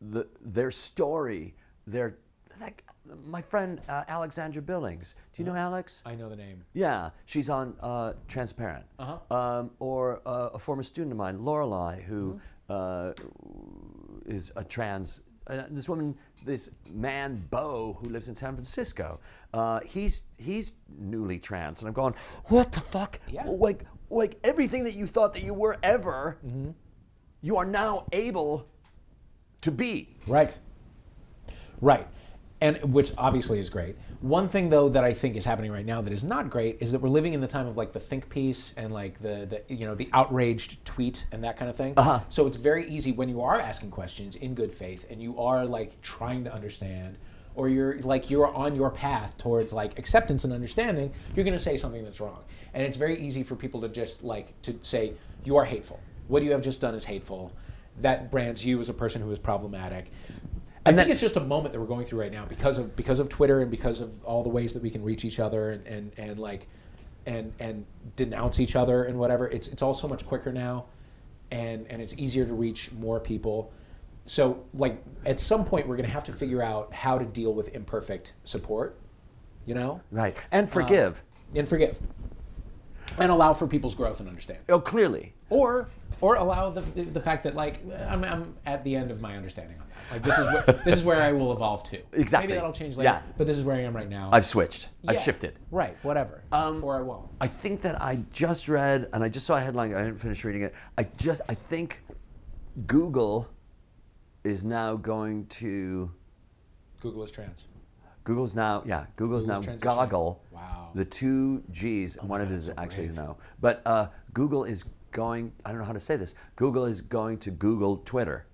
the 0.00 0.26
their 0.40 0.70
story, 0.70 1.54
their 1.86 2.16
like 2.60 2.84
my 3.26 3.40
friend 3.40 3.80
uh, 3.88 4.04
Alexandra 4.06 4.60
Billings. 4.62 5.14
Do 5.32 5.42
you 5.42 5.48
know 5.48 5.56
Alex? 5.56 6.02
I 6.04 6.14
know 6.14 6.28
the 6.28 6.36
name 6.36 6.62
Yeah, 6.74 7.10
she's 7.24 7.48
on 7.48 7.74
uh, 7.80 8.12
Transparent. 8.28 8.84
Uh-huh. 8.98 9.34
Um, 9.34 9.70
or 9.78 10.20
uh, 10.26 10.50
a 10.54 10.58
former 10.58 10.82
student 10.82 11.12
of 11.12 11.18
mine, 11.18 11.38
Lorelai, 11.38 12.02
who 12.04 12.38
uh, 12.68 13.12
is 14.28 14.52
a 14.56 14.64
trans. 14.64 15.22
Uh, 15.46 15.62
this 15.70 15.88
woman, 15.88 16.14
this 16.44 16.70
man, 16.90 17.46
Bo, 17.50 17.96
who 18.00 18.10
lives 18.10 18.28
in 18.28 18.34
San 18.36 18.54
Francisco. 18.54 19.18
Uh, 19.54 19.80
he's 19.80 20.22
he's 20.36 20.72
newly 20.98 21.38
trans, 21.38 21.80
and 21.80 21.88
I'm 21.88 21.94
going, 21.94 22.14
what 22.46 22.70
the 22.72 22.80
fuck? 22.80 23.18
Yeah. 23.30 23.44
Like 23.46 23.84
like 24.10 24.38
everything 24.44 24.84
that 24.84 24.94
you 24.94 25.06
thought 25.06 25.32
that 25.34 25.42
you 25.42 25.54
were 25.54 25.78
ever, 25.82 26.38
you 27.40 27.56
are 27.56 27.64
now 27.64 28.06
able 28.12 28.68
to 29.62 29.70
be. 29.70 30.16
Right. 30.26 30.56
Right. 31.80 32.06
And 32.60 32.92
which 32.92 33.12
obviously 33.16 33.60
is 33.60 33.70
great. 33.70 33.96
One 34.20 34.48
thing 34.48 34.68
though 34.68 34.88
that 34.88 35.04
I 35.04 35.14
think 35.14 35.36
is 35.36 35.44
happening 35.44 35.70
right 35.70 35.86
now 35.86 36.00
that 36.02 36.12
is 36.12 36.24
not 36.24 36.50
great 36.50 36.78
is 36.80 36.90
that 36.90 37.00
we're 37.00 37.08
living 37.08 37.32
in 37.32 37.40
the 37.40 37.46
time 37.46 37.68
of 37.68 37.76
like 37.76 37.92
the 37.92 38.00
think 38.00 38.28
piece 38.28 38.74
and 38.76 38.92
like 38.92 39.20
the, 39.22 39.62
the 39.68 39.74
you 39.74 39.86
know 39.86 39.94
the 39.94 40.08
outraged 40.12 40.84
tweet 40.84 41.26
and 41.30 41.44
that 41.44 41.56
kind 41.56 41.70
of 41.70 41.76
thing. 41.76 41.94
Uh-huh. 41.96 42.20
So 42.28 42.46
it's 42.48 42.56
very 42.56 42.88
easy 42.88 43.12
when 43.12 43.28
you 43.28 43.42
are 43.42 43.60
asking 43.60 43.90
questions 43.92 44.34
in 44.34 44.54
good 44.54 44.72
faith 44.72 45.06
and 45.08 45.22
you 45.22 45.38
are 45.38 45.64
like 45.64 46.02
trying 46.02 46.42
to 46.44 46.52
understand 46.52 47.16
or 47.58 47.68
you're 47.68 47.98
like 48.00 48.30
you're 48.30 48.52
on 48.54 48.76
your 48.76 48.90
path 48.90 49.36
towards 49.36 49.72
like 49.72 49.98
acceptance 49.98 50.44
and 50.44 50.52
understanding, 50.52 51.12
you're 51.34 51.44
going 51.44 51.56
to 51.56 51.62
say 51.62 51.76
something 51.76 52.04
that's 52.04 52.20
wrong. 52.20 52.44
And 52.72 52.84
it's 52.84 52.96
very 52.96 53.18
easy 53.18 53.42
for 53.42 53.56
people 53.56 53.80
to 53.80 53.88
just 53.88 54.22
like 54.22 54.60
to 54.62 54.78
say 54.82 55.14
you 55.44 55.56
are 55.56 55.64
hateful. 55.64 56.00
What 56.28 56.42
you 56.44 56.52
have 56.52 56.62
just 56.62 56.80
done 56.80 56.94
is 56.94 57.04
hateful. 57.04 57.52
That 58.00 58.30
brands 58.30 58.64
you 58.64 58.78
as 58.78 58.88
a 58.88 58.94
person 58.94 59.22
who 59.22 59.30
is 59.32 59.40
problematic. 59.40 60.12
I 60.86 60.90
And 60.90 60.98
think 60.98 61.10
it's 61.10 61.20
just 61.20 61.36
a 61.36 61.40
moment 61.40 61.72
that 61.72 61.80
we're 61.80 61.86
going 61.86 62.06
through 62.06 62.20
right 62.20 62.32
now 62.32 62.44
because 62.44 62.78
of 62.78 62.94
because 62.96 63.20
of 63.20 63.28
Twitter 63.28 63.60
and 63.60 63.70
because 63.70 64.00
of 64.00 64.24
all 64.24 64.42
the 64.42 64.48
ways 64.48 64.72
that 64.74 64.82
we 64.82 64.90
can 64.90 65.02
reach 65.02 65.24
each 65.24 65.38
other 65.38 65.72
and, 65.72 65.86
and, 65.86 66.12
and 66.16 66.38
like 66.38 66.68
and 67.26 67.52
and 67.58 67.84
denounce 68.16 68.60
each 68.60 68.76
other 68.76 69.04
and 69.04 69.18
whatever. 69.18 69.48
It's 69.48 69.68
it's 69.68 69.82
all 69.82 69.94
so 69.94 70.08
much 70.08 70.26
quicker 70.26 70.52
now 70.52 70.86
and 71.50 71.86
and 71.88 72.00
it's 72.02 72.16
easier 72.18 72.44
to 72.46 72.54
reach 72.54 72.92
more 72.92 73.20
people. 73.20 73.72
So 74.26 74.64
like 74.74 75.02
at 75.24 75.40
some 75.40 75.64
point 75.64 75.88
we're 75.88 75.96
gonna 75.96 76.08
have 76.08 76.24
to 76.24 76.32
figure 76.32 76.62
out 76.62 76.92
how 76.92 77.18
to 77.18 77.24
deal 77.24 77.52
with 77.52 77.74
imperfect 77.74 78.34
support, 78.44 78.98
you 79.66 79.74
know? 79.74 80.00
Right. 80.10 80.36
And 80.50 80.70
forgive. 80.70 81.22
And 81.54 81.68
forgive. 81.68 81.98
And 83.18 83.30
allow 83.30 83.54
for 83.54 83.66
people's 83.66 83.94
growth 83.94 84.20
and 84.20 84.28
understanding. 84.28 84.64
oh, 84.68 84.80
clearly. 84.80 85.34
Or 85.50 85.88
or 86.20 86.36
allow 86.36 86.70
the, 86.70 86.80
the 86.80 87.20
fact 87.20 87.44
that 87.44 87.54
like 87.54 87.80
I'm, 88.08 88.24
I'm 88.24 88.54
at 88.66 88.82
the 88.84 88.94
end 88.96 89.10
of 89.10 89.20
my 89.20 89.36
understanding 89.36 89.76
on 89.78 89.86
that. 89.88 89.94
Like 90.10 90.22
this 90.22 90.38
is 90.38 90.46
where 90.46 90.62
this 90.84 90.96
is 90.96 91.04
where 91.04 91.20
I 91.22 91.32
will 91.32 91.52
evolve 91.52 91.82
to. 91.84 91.98
Exactly. 92.12 92.48
Maybe 92.48 92.54
that'll 92.58 92.72
change 92.72 92.96
later. 92.96 93.10
Yeah. 93.10 93.22
But 93.36 93.46
this 93.46 93.58
is 93.58 93.64
where 93.64 93.76
I 93.76 93.80
am 93.80 93.94
right 93.94 94.08
now. 94.08 94.30
I've 94.32 94.46
switched. 94.46 94.88
I've 95.06 95.16
Yeah. 95.16 95.20
shifted. 95.20 95.58
Right. 95.70 95.96
Whatever. 96.02 96.42
Um, 96.50 96.82
or 96.82 96.96
I 96.96 97.02
won't. 97.02 97.28
I 97.40 97.46
think 97.46 97.82
that 97.82 98.00
I 98.00 98.20
just 98.32 98.68
read, 98.68 99.08
and 99.12 99.22
I 99.22 99.28
just 99.28 99.46
saw 99.46 99.56
a 99.58 99.60
headline. 99.60 99.94
I 99.94 99.98
didn't 100.04 100.20
finish 100.20 100.44
reading 100.44 100.62
it. 100.62 100.74
I 100.96 101.06
just, 101.18 101.42
I 101.48 101.54
think 101.54 102.00
Google 102.86 103.48
is 104.44 104.64
now 104.64 104.96
going 104.96 105.46
to. 105.46 106.10
Google 107.00 107.22
is 107.24 107.30
trans. 107.30 107.66
Google's 108.24 108.54
now, 108.54 108.82
yeah, 108.86 109.06
Google's, 109.16 109.44
Google's 109.44 109.66
now 109.66 109.72
transitioning. 109.72 109.80
goggle. 109.80 110.42
Wow. 110.50 110.90
The 110.94 111.04
two 111.04 111.62
G's. 111.70 112.16
one 112.22 112.40
of 112.40 112.48
God, 112.48 112.54
it 112.54 112.56
is 112.56 112.64
so 112.66 112.74
actually 112.76 113.06
brave. 113.06 113.16
no, 113.16 113.36
but 113.60 113.80
uh, 113.86 114.08
Google 114.34 114.64
is 114.64 114.84
going. 115.18 115.52
I 115.64 115.70
don't 115.70 115.80
know 115.80 115.84
how 115.84 115.92
to 115.92 116.06
say 116.10 116.16
this. 116.16 116.34
Google 116.54 116.84
is 116.86 117.00
going 117.00 117.38
to 117.38 117.50
Google 117.50 117.96
Twitter. 118.04 118.46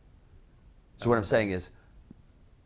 So 0.96 1.10
what 1.10 1.18
I'm 1.18 1.24
saying 1.24 1.50
is, 1.50 1.70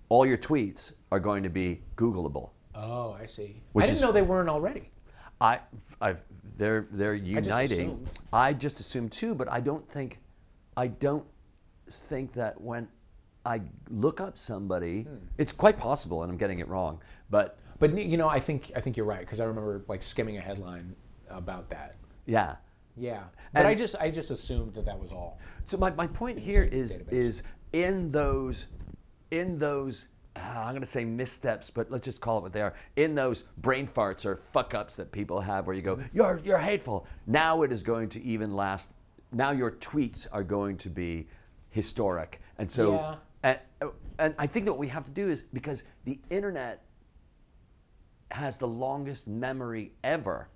all 0.08 0.24
your 0.24 0.38
tweets 0.38 0.92
are 1.10 1.18
going 1.18 1.42
to 1.42 1.48
be 1.50 1.82
Googleable. 1.96 2.50
Oh, 2.74 3.16
I 3.20 3.26
see. 3.26 3.60
I 3.76 3.80
didn't 3.80 3.96
is- 3.96 4.00
know 4.00 4.12
they 4.12 4.22
weren't 4.22 4.48
already. 4.48 4.90
I, 5.40 5.60
I've, 6.00 6.20
they're 6.56 6.86
they're 6.92 7.16
just 7.18 7.28
uniting. 7.48 7.72
assumed. 7.88 8.10
I 8.32 8.52
just 8.52 8.80
assume 8.80 9.08
too, 9.08 9.34
but 9.34 9.50
I 9.50 9.60
don't 9.60 9.88
think, 9.90 10.18
I 10.76 10.86
don't 10.88 11.24
think 12.08 12.32
that 12.34 12.60
when 12.60 12.88
I 13.44 13.62
look 13.90 14.20
up 14.20 14.36
somebody, 14.38 15.02
Hmm. 15.02 15.16
it's 15.38 15.52
quite 15.52 15.76
possible, 15.78 16.22
and 16.22 16.30
I'm 16.32 16.38
getting 16.38 16.58
it 16.60 16.68
wrong, 16.68 17.00
but 17.30 17.58
But 17.80 17.96
you 17.98 18.16
know, 18.16 18.28
I 18.28 18.40
think 18.40 18.70
I 18.76 18.80
think 18.80 18.96
you're 18.96 19.06
right 19.06 19.20
because 19.20 19.40
I 19.40 19.44
remember 19.44 19.84
like 19.88 20.02
skimming 20.02 20.36
a 20.36 20.40
headline 20.40 20.94
about 21.28 21.70
that. 21.70 21.96
yeah. 22.26 22.56
Yeah. 22.98 23.24
But 23.52 23.60
And- 23.60 23.68
I 23.68 23.74
just 23.74 23.96
I 24.00 24.10
just 24.10 24.30
assumed 24.30 24.74
that 24.74 24.84
that 24.86 24.98
was 24.98 25.12
all. 25.12 25.38
So 25.68 25.76
my, 25.76 25.90
my 25.90 26.06
point 26.06 26.38
here 26.38 26.64
is 26.64 26.92
is 26.92 26.98
database. 26.98 27.12
is 27.12 27.42
in 27.72 28.10
those 28.10 28.66
in 29.30 29.58
those 29.58 30.08
uh, 30.36 30.40
I'm 30.40 30.70
going 30.70 30.80
to 30.82 30.86
say 30.86 31.04
missteps, 31.04 31.68
but 31.68 31.90
let's 31.90 32.04
just 32.04 32.20
call 32.20 32.38
it 32.38 32.42
what 32.42 32.52
they 32.52 32.62
are. 32.62 32.74
In 32.96 33.14
those 33.14 33.42
brain 33.58 33.88
farts 33.88 34.24
or 34.24 34.40
fuck 34.52 34.72
ups 34.72 34.94
that 34.96 35.10
people 35.10 35.40
have, 35.40 35.66
where 35.66 35.74
you 35.74 35.82
go, 35.82 35.96
Mm-hmm. 35.96 36.16
you're 36.16 36.40
you're 36.44 36.58
hateful. 36.58 37.06
Now 37.26 37.62
it 37.62 37.72
is 37.72 37.82
going 37.82 38.08
to 38.10 38.22
even 38.22 38.54
last. 38.54 38.90
Now 39.32 39.50
your 39.50 39.72
tweets 39.72 40.26
are 40.32 40.42
going 40.44 40.76
to 40.78 40.88
be 40.90 41.28
historic, 41.70 42.40
and 42.58 42.70
so 42.70 42.94
Yeah. 42.94 43.14
and, 43.82 43.90
and 44.18 44.34
I 44.38 44.46
think 44.46 44.64
that 44.66 44.72
what 44.72 44.78
we 44.78 44.88
have 44.88 45.04
to 45.04 45.10
do 45.10 45.28
is 45.28 45.42
because 45.42 45.82
the 46.04 46.18
internet 46.30 46.82
has 48.30 48.56
the 48.58 48.68
longest 48.68 49.26
memory 49.28 49.92
ever, 50.04 50.48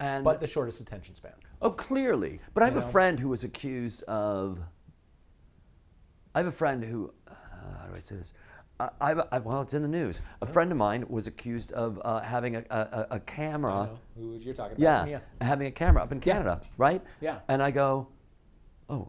and 0.00 0.24
But 0.24 0.40
the 0.40 0.46
shortest 0.46 0.80
attention 0.80 1.14
span. 1.14 1.32
Oh, 1.62 1.70
clearly. 1.70 2.40
But 2.52 2.62
I 2.62 2.66
have 2.66 2.74
You 2.74 2.80
a 2.80 2.82
friend 2.82 3.18
who 3.20 3.28
was 3.28 3.44
accused 3.44 4.02
of. 4.04 4.58
I 6.34 6.38
have 6.40 6.46
a 6.46 6.52
friend 6.52 6.82
who. 6.84 7.12
Uh, 7.28 7.32
how 7.80 7.86
do 7.88 7.96
I 7.96 8.00
say 8.00 8.16
this? 8.16 8.32
I, 8.80 8.88
I, 9.00 9.12
I, 9.32 9.38
well, 9.38 9.62
it's 9.62 9.72
in 9.72 9.82
the 9.82 9.88
news. 9.88 10.20
A 10.42 10.46
friend 10.46 10.72
of 10.72 10.76
mine 10.78 11.04
was 11.08 11.28
accused 11.28 11.70
of 11.72 12.00
uh, 12.04 12.20
having 12.20 12.56
a, 12.56 12.64
a, 12.70 13.06
a 13.12 13.20
camera. 13.20 13.72
I 13.72 13.86
know 13.86 13.98
who 14.16 14.38
you're 14.40 14.52
talking 14.52 14.76
about. 14.82 15.08
Yeah. 15.08 15.20
having 15.40 15.68
a 15.68 15.70
camera 15.70 16.02
up 16.02 16.10
in 16.10 16.18
Canada, 16.20 16.60
right? 16.76 17.00
Yeah. 17.20 17.38
And 17.46 17.62
I 17.62 17.70
go, 17.70 18.08
oh, 18.90 19.08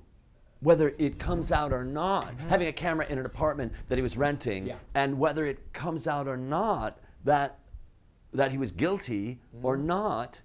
whether 0.60 0.94
it 1.00 1.18
comes 1.18 1.52
out 1.52 1.74
or 1.74 1.84
not, 1.84 2.32
having 2.48 2.68
a 2.68 2.72
camera 2.72 3.08
in 3.10 3.18
an 3.18 3.26
apartment 3.26 3.74
that 3.90 3.98
he 3.98 4.04
was 4.04 4.18
renting, 4.18 4.64
Mm-hmm. 4.64 4.70
Yeah. 4.70 4.76
and 4.94 5.18
whether 5.18 5.46
it 5.48 5.74
comes 5.74 6.08
out 6.08 6.28
or 6.28 6.38
not 6.38 7.00
that 7.24 7.58
that 8.34 8.52
he 8.52 8.58
was 8.60 8.72
guilty 8.72 9.40
or 9.64 9.78
Mm-hmm. 9.78 9.88
not, 9.88 10.42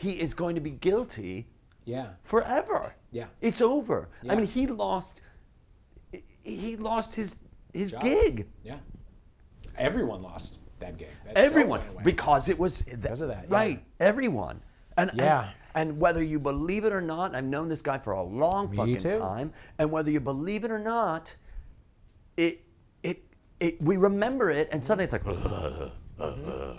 he 0.00 0.12
is 0.20 0.32
going 0.34 0.54
to 0.54 0.60
be 0.62 0.70
guilty 0.70 1.46
Yeah. 1.84 2.06
forever. 2.22 2.94
Yeah. 3.12 3.26
It's 3.42 3.60
over. 3.60 4.08
Yeah. 4.22 4.32
I 4.32 4.36
mean, 4.36 4.46
he 4.46 4.66
lost 4.66 5.20
he 6.42 6.76
lost 6.76 7.14
his 7.14 7.36
his 7.74 7.92
Job. 7.92 8.02
gig. 8.02 8.46
Yeah. 8.64 8.78
Everyone 9.76 10.22
lost 10.22 10.58
that 10.78 10.96
gig. 10.96 11.08
That 11.26 11.36
Everyone, 11.36 11.82
because 12.02 12.48
it 12.48 12.58
was 12.58 12.82
Because 12.82 13.20
of 13.20 13.28
that, 13.28 13.44
yeah. 13.48 13.54
right? 13.58 13.84
Everyone, 14.00 14.60
and 14.96 15.10
Yeah. 15.14 15.50
and, 15.74 15.90
and 15.90 16.00
whether 16.00 16.22
you 16.22 16.38
believe 16.40 16.84
it 16.84 16.92
or 16.94 17.02
not, 17.02 17.34
I've 17.34 17.44
known 17.44 17.68
this 17.68 17.82
guy 17.82 17.98
for 17.98 18.12
a 18.12 18.22
long 18.22 18.70
Me 18.70 18.76
fucking 18.78 18.96
too. 18.96 19.18
time, 19.18 19.52
and 19.78 19.90
whether 19.92 20.10
you 20.10 20.20
believe 20.20 20.64
it 20.64 20.70
or 20.70 20.78
not, 20.80 21.36
it 22.38 22.64
it 23.02 23.22
it 23.60 23.80
we 23.82 23.96
remember 23.98 24.50
it, 24.50 24.68
and 24.72 24.82
suddenly 24.82 25.04
it's 25.04 25.12
like, 25.12 25.24
mm-hmm. 25.24 26.78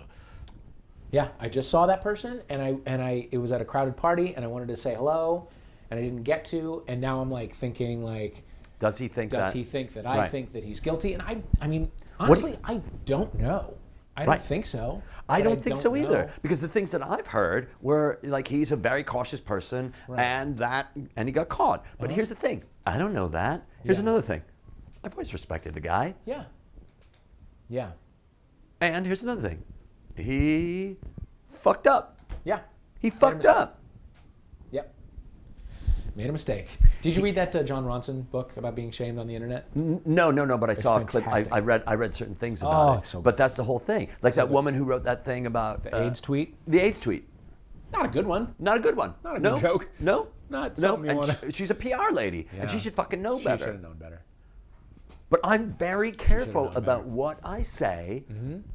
Yeah, 1.12 1.30
I 1.40 1.50
just 1.50 1.70
saw 1.70 1.86
that 1.88 2.02
person, 2.02 2.42
and 2.50 2.62
I 2.62 2.76
and 2.86 3.02
I 3.02 3.28
it 3.32 3.38
was 3.38 3.52
at 3.52 3.60
a 3.62 3.66
crowded 3.66 3.98
party, 3.98 4.34
and 4.36 4.46
I 4.46 4.48
wanted 4.48 4.70
to 4.70 4.78
say 4.78 4.96
hello, 4.96 5.48
and 5.90 6.00
I 6.00 6.04
didn't 6.04 6.24
get 6.24 6.46
to, 6.46 6.84
and 6.88 7.02
now 7.02 7.20
I'm 7.22 7.30
like 7.30 7.54
thinking 7.54 8.04
like, 8.04 8.44
does 8.80 8.98
he 8.98 9.08
think 9.10 9.32
does 9.32 9.48
that? 9.52 9.58
he 9.58 9.64
think 9.64 9.94
that 9.94 10.06
I 10.08 10.18
Right. 10.20 10.32
think 10.32 10.54
that 10.54 10.64
he's 10.64 10.80
guilty? 10.80 11.14
And 11.14 11.22
I 11.22 11.42
I 11.60 11.68
mean 11.68 11.92
honestly, 12.20 12.58
I 12.64 12.82
don't 13.06 13.34
know. 13.38 13.74
I 14.16 14.26
Right. 14.26 14.36
don't 14.38 14.46
think 14.46 14.66
so. 14.66 15.02
I 15.30 15.40
but 15.40 15.44
don't 15.50 15.64
think 15.64 15.78
so 15.78 15.96
either 15.96 16.24
know. 16.28 16.30
because 16.42 16.60
the 16.62 16.68
things 16.68 16.92
that 16.92 17.02
I've 17.02 17.28
heard 17.28 17.70
were 17.82 18.20
like 18.24 18.48
he's 18.48 18.72
a 18.72 18.76
very 18.76 19.04
cautious 19.04 19.40
person. 19.40 19.94
Uh-huh. 20.10 20.20
and 20.20 20.58
that 20.60 20.92
and 21.18 21.28
he 21.28 21.32
got 21.34 21.50
caught. 21.50 21.86
But 22.00 22.12
here's 22.12 22.30
the 22.30 22.36
thing, 22.36 22.64
I 22.86 22.98
don't 22.98 23.14
know 23.14 23.28
that. 23.30 23.66
Here's 23.84 23.98
Yeah. 23.98 24.04
another 24.04 24.22
thing, 24.22 24.42
I've 25.04 25.14
always 25.14 25.34
respected 25.34 25.74
the 25.74 25.80
guy. 25.82 26.16
Yeah. 26.26 26.46
Yeah. 27.70 27.92
And 28.82 29.06
here's 29.06 29.22
another 29.24 29.42
thing, 29.48 29.64
he 30.16 30.98
fucked 31.62 31.88
up. 31.88 32.20
Yeah. 32.44 32.60
He 33.00 33.10
fucked 33.10 33.46
up. 33.46 33.80
Yep. 34.72 34.94
Made 36.16 36.30
a 36.30 36.32
mistake. 36.34 36.68
Did 37.02 37.16
you 37.16 37.24
read 37.24 37.36
that 37.36 37.56
uh, 37.56 37.64
Jon 37.64 37.86
Ronson 37.86 38.30
book 38.30 38.56
about 38.58 38.76
being 38.76 38.92
shamed 38.92 39.18
on 39.18 39.28
the 39.28 39.34
internet? 39.36 39.68
N- 39.76 40.02
No, 40.06 40.30
no, 40.30 40.46
no. 40.46 40.58
But 40.58 40.70
I 40.70 40.74
saw 40.76 40.98
a 41.00 41.06
clip. 41.06 41.28
I. 41.28 41.46
I 41.52 41.60
read. 41.60 41.84
I 41.88 41.96
read 41.96 42.14
certain 42.14 42.36
things 42.36 42.62
Oh, 42.62 42.68
about 42.68 42.94
it. 42.96 43.00
it's 43.02 43.10
so 43.12 43.22
but 43.22 43.38
that's 43.38 43.56
the 43.56 43.64
whole 43.64 43.80
thing. 43.80 44.10
Like 44.22 44.36
that 44.36 44.50
woman 44.50 44.74
who 44.76 44.84
wrote 44.84 45.04
that 45.06 45.26
thing 45.26 45.46
about 45.48 45.84
The 45.84 45.96
uh, 45.96 46.02
AIDS 46.04 46.22
tweet? 46.22 46.56
The 46.68 46.80
AIDS 46.80 47.00
tweet. 47.00 47.28
Not 47.92 48.06
a 48.06 48.10
good 48.10 48.26
one. 48.28 48.54
Not 48.60 48.78
a 48.78 48.80
good 48.80 48.96
one. 48.96 49.16
Not 49.24 49.38
a 49.38 49.40
no, 49.40 49.54
good 49.56 49.62
joke. 49.62 49.90
No. 50.00 50.28
Not 50.50 50.78
no. 50.78 50.90
something 50.90 51.06
you 51.06 51.10
and 51.12 51.20
wanna- 51.20 51.52
sh- 51.52 51.56
she's 51.56 51.72
a 51.72 51.76
PR 51.76 52.12
lady, 52.12 52.48
and 52.60 52.70
she 52.70 52.76
Yeah. 52.78 52.82
should 52.84 52.94
fucking 52.96 53.22
know 53.22 53.38
better. 53.38 53.42
She 53.42 53.46
better. 53.48 53.64
should 53.66 53.74
have 53.74 53.82
known 53.82 53.98
better. 53.98 54.22
But 55.32 55.40
I'm 55.46 55.72
very 55.72 56.12
careful 56.12 56.72
about. 56.76 57.02
Mm-hmm. 57.04 57.14
what 57.16 57.40
I 57.44 57.62
say 57.64 58.26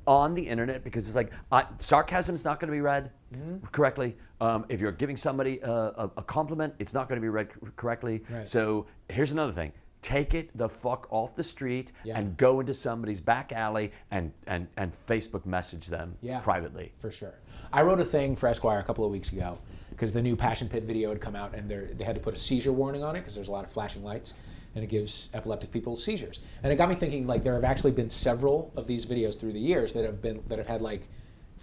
on 0.07 0.34
the 0.34 0.42
internet 0.42 0.82
because 0.82 1.07
it's 1.07 1.14
like 1.14 1.30
I, 1.52 1.66
sarcasm's 1.80 2.44
not 2.44 2.59
going 2.59 2.68
to 2.68 2.72
be 2.76 2.80
read 2.80 3.11
Mm-hmm. 3.34 3.66
correctly. 3.72 4.16
Um, 4.40 4.64
if 4.68 4.80
you're 4.80 4.92
giving 4.92 5.16
somebody 5.16 5.59
a, 5.59 5.68
a, 5.70 6.11
a 6.18 6.22
compliment, 6.22 6.72
it's 6.78 6.94
not 6.94 7.09
going 7.09 7.16
to 7.16 7.20
be 7.20 7.28
read 7.28 7.48
c- 7.52 7.68
correctly. 7.74 8.22
Right. 8.30 8.46
So 8.46 8.86
here's 9.09 9.32
another 9.32 9.50
thing. 9.52 9.72
Take 10.00 10.32
it 10.32 10.57
the 10.57 10.68
fuck 10.68 11.09
off 11.11 11.34
the 11.34 11.42
street 11.42 11.90
Yeah. 12.04 12.18
and 12.18 12.36
go 12.36 12.61
into 12.61 12.72
somebody's 12.72 13.20
back 13.20 13.50
alley 13.50 13.90
and, 14.12 14.32
and, 14.46 14.68
and 14.76 14.92
Facebook 15.09 15.44
message 15.44 15.88
them 15.88 16.16
Yeah. 16.22 16.38
privately. 16.38 16.92
For 17.00 17.11
sure. 17.11 17.34
I 17.72 17.82
wrote 17.82 17.98
a 17.98 18.04
thing 18.04 18.36
for 18.36 18.46
Esquire 18.48 18.78
a 18.78 18.84
couple 18.84 19.04
of 19.04 19.11
weeks 19.11 19.32
ago 19.32 19.59
because 19.90 20.12
the 20.12 20.22
new 20.22 20.36
Passion 20.36 20.68
Pit 20.68 20.84
video 20.84 21.09
had 21.09 21.20
come 21.20 21.34
out 21.34 21.52
and 21.52 21.68
they 21.68 22.04
had 22.04 22.14
to 22.14 22.20
put 22.20 22.32
a 22.32 22.38
seizure 22.38 22.72
warning 22.72 23.02
on 23.02 23.16
it 23.16 23.20
because 23.20 23.34
there's 23.34 23.48
a 23.48 23.52
lot 23.52 23.64
of 23.64 23.72
flashing 23.72 24.04
lights 24.04 24.34
and 24.76 24.84
it 24.84 24.88
gives 24.88 25.28
epileptic 25.34 25.72
people 25.72 25.96
seizures. 25.96 26.38
And 26.62 26.70
it 26.72 26.76
got 26.76 26.88
me 26.88 26.94
thinking 26.94 27.26
like 27.26 27.42
there 27.42 27.54
have 27.54 27.64
actually 27.64 27.92
been 27.92 28.10
several 28.10 28.70
of 28.76 28.86
these 28.86 29.06
videos 29.06 29.40
through 29.40 29.54
the 29.54 29.58
years 29.58 29.94
that 29.94 30.04
have 30.04 30.20
been 30.22 30.42
that 30.48 30.58
have 30.58 30.68
had 30.68 30.82
like 30.82 31.08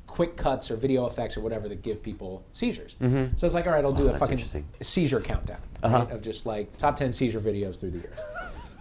quick 0.08 0.36
cuts 0.36 0.70
or 0.72 0.76
video 0.76 1.06
effects 1.06 1.38
or 1.38 1.42
whatever 1.42 1.70
that 1.70 1.82
give 1.84 2.02
people 2.04 2.44
seizures. 2.54 2.96
So 3.00 3.46
it's 3.46 3.54
like, 3.54 3.66
all 3.68 3.74
right, 3.74 3.86
I'll 3.86 3.92
do 3.94 4.08
a 4.08 4.10
Mm-hmm. 4.12 4.18
fucking 4.20 4.66
seizure 4.82 5.22
countdown 5.22 5.60
Uh-huh. 5.82 6.00
right, 6.00 6.12
of 6.12 6.22
just 6.22 6.46
like 6.46 6.76
top 6.78 6.96
10 6.98 7.14
seizure 7.14 7.40
videos 7.40 7.80
through 7.80 7.92
the 7.92 8.00
years. 8.00 8.20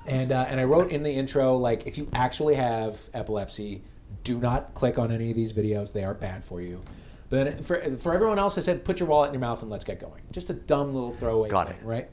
And, 0.06 0.32
uh, 0.32 0.46
and 0.48 0.58
I 0.60 0.64
wrote 0.64 0.90
in 0.90 1.02
the 1.04 1.12
intro, 1.12 1.56
like, 1.56 1.86
if 1.86 1.96
you 1.96 2.08
actually 2.12 2.56
have 2.56 2.98
epilepsy, 3.14 3.82
do 4.24 4.38
not 4.38 4.74
click 4.74 4.98
on 4.98 5.12
any 5.12 5.30
of 5.30 5.36
these 5.36 5.52
videos. 5.52 5.92
They 5.92 6.02
are 6.04 6.12
bad 6.12 6.44
for 6.44 6.60
you. 6.60 6.82
But 7.30 7.44
then 7.44 7.62
for, 7.62 7.80
for 7.98 8.12
everyone 8.12 8.38
else, 8.38 8.58
I 8.58 8.62
said, 8.62 8.84
put 8.84 8.98
your 8.98 9.08
wallet 9.08 9.28
in 9.28 9.34
your 9.34 9.40
mouth 9.40 9.62
and 9.62 9.70
let's 9.70 9.84
get 9.84 10.00
going. 10.00 10.22
Just 10.32 10.50
a 10.50 10.54
dumb 10.54 10.92
little 10.92 11.12
throwaway 11.12 11.48
Got 11.50 11.68
thing, 11.68 11.76
it. 11.78 11.84
right? 11.86 12.08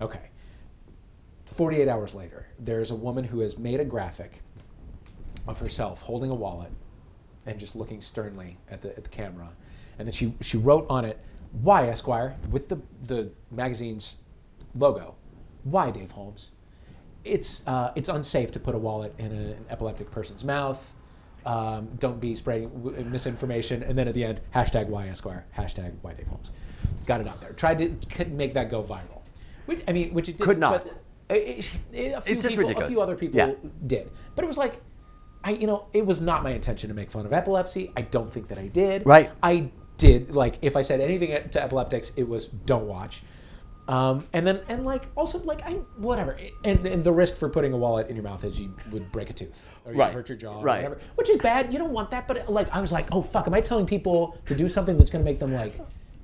Okay. 0.00 0.20
48 1.52 1.88
hours 1.88 2.14
later, 2.14 2.46
there's 2.58 2.90
a 2.90 2.94
woman 2.94 3.24
who 3.24 3.40
has 3.40 3.58
made 3.58 3.80
a 3.80 3.84
graphic 3.84 4.42
of 5.46 5.58
herself 5.58 6.02
holding 6.02 6.30
a 6.30 6.34
wallet 6.34 6.72
and 7.46 7.58
just 7.58 7.74
looking 7.74 8.00
sternly 8.00 8.58
at 8.70 8.80
the, 8.82 8.96
at 8.96 9.04
the 9.04 9.10
camera. 9.10 9.50
And 9.98 10.06
then 10.06 10.12
she, 10.12 10.34
she 10.40 10.56
wrote 10.56 10.86
on 10.88 11.04
it, 11.04 11.18
Why, 11.60 11.88
Esquire, 11.88 12.36
with 12.50 12.68
the, 12.68 12.80
the 13.02 13.30
magazine's 13.50 14.18
logo. 14.74 15.16
Why, 15.64 15.90
Dave 15.90 16.12
Holmes? 16.12 16.50
It's, 17.24 17.66
uh, 17.66 17.92
it's 17.94 18.08
unsafe 18.08 18.50
to 18.52 18.60
put 18.60 18.74
a 18.74 18.78
wallet 18.78 19.14
in 19.18 19.32
a, 19.32 19.52
an 19.52 19.66
epileptic 19.68 20.10
person's 20.10 20.44
mouth. 20.44 20.92
Um, 21.44 21.88
don't 21.98 22.20
be 22.20 22.36
spreading 22.36 22.68
w- 22.70 23.04
misinformation. 23.04 23.82
And 23.82 23.98
then 23.98 24.08
at 24.08 24.14
the 24.14 24.24
end, 24.24 24.40
hashtag 24.54 24.86
why 24.86 25.08
Esquire, 25.08 25.44
hashtag 25.56 25.94
why 26.02 26.14
Dave 26.14 26.28
Holmes. 26.28 26.50
Got 27.06 27.20
it 27.20 27.28
out 27.28 27.40
there. 27.40 27.52
Tried 27.52 27.78
to 27.78 28.24
make 28.26 28.54
that 28.54 28.70
go 28.70 28.82
viral. 28.82 29.22
Which, 29.66 29.82
I 29.86 29.92
mean, 29.92 30.14
which 30.14 30.28
it 30.28 30.38
did 30.38 30.44
Could 30.44 30.58
not. 30.58 30.84
But 30.84 31.01
it, 31.34 31.58
a 32.14 32.20
few 32.20 32.34
It's 32.34 32.42
just 32.42 32.48
people, 32.48 32.56
ridiculous. 32.62 32.86
A 32.88 32.90
few 32.90 33.00
other 33.02 33.16
people 33.16 33.38
Yeah. 33.38 33.52
did. 33.86 34.10
But 34.34 34.44
it 34.44 34.48
was 34.48 34.58
like, 34.58 34.80
I, 35.44 35.50
you 35.52 35.66
know, 35.66 35.86
it 35.92 36.06
was 36.06 36.20
not 36.20 36.42
my 36.42 36.50
intention 36.50 36.88
to 36.88 36.94
make 36.94 37.10
fun 37.10 37.26
of 37.26 37.32
epilepsy. 37.32 37.92
I 37.96 38.02
don't 38.02 38.30
think 38.32 38.48
that 38.48 38.58
I 38.58 38.68
did. 38.68 39.04
Right. 39.06 39.30
I 39.42 39.70
did. 39.98 40.30
Like, 40.34 40.58
if 40.62 40.76
I 40.76 40.82
said 40.82 41.00
anything 41.00 41.48
to 41.50 41.62
epileptics, 41.62 42.12
it 42.16 42.28
was 42.28 42.46
don't 42.46 42.86
watch. 42.86 43.22
Um, 43.88 44.24
and 44.32 44.46
then, 44.46 44.60
and 44.68 44.84
like, 44.86 45.06
also, 45.16 45.40
like, 45.42 45.62
I, 45.62 45.72
whatever. 45.96 46.38
And, 46.64 46.86
and 46.86 47.02
the 47.02 47.10
risk 47.12 47.34
for 47.34 47.48
putting 47.48 47.72
a 47.72 47.76
wallet 47.76 48.08
in 48.08 48.14
your 48.14 48.22
mouth 48.22 48.44
is 48.44 48.60
you 48.60 48.72
would 48.92 49.10
break 49.10 49.28
a 49.30 49.32
tooth 49.32 49.66
or 49.84 49.92
you 49.92 49.98
Right. 49.98 50.14
hurt 50.14 50.28
your 50.28 50.38
jaw 50.38 50.60
or 50.60 50.64
Right. 50.64 50.76
whatever, 50.84 51.00
which 51.16 51.28
is 51.28 51.38
bad. 51.38 51.72
You 51.72 51.80
don't 51.80 51.90
want 51.92 52.12
that. 52.12 52.28
But, 52.28 52.48
like, 52.48 52.68
I 52.72 52.80
was 52.80 52.92
like, 52.92 53.08
oh, 53.10 53.20
fuck, 53.20 53.48
am 53.48 53.54
I 53.54 53.60
telling 53.60 53.84
people 53.86 54.38
to 54.46 54.54
do 54.54 54.68
something 54.68 54.96
that's 54.96 55.10
going 55.10 55.24
to 55.24 55.28
make 55.30 55.40
them, 55.40 55.52
like, 55.52 55.78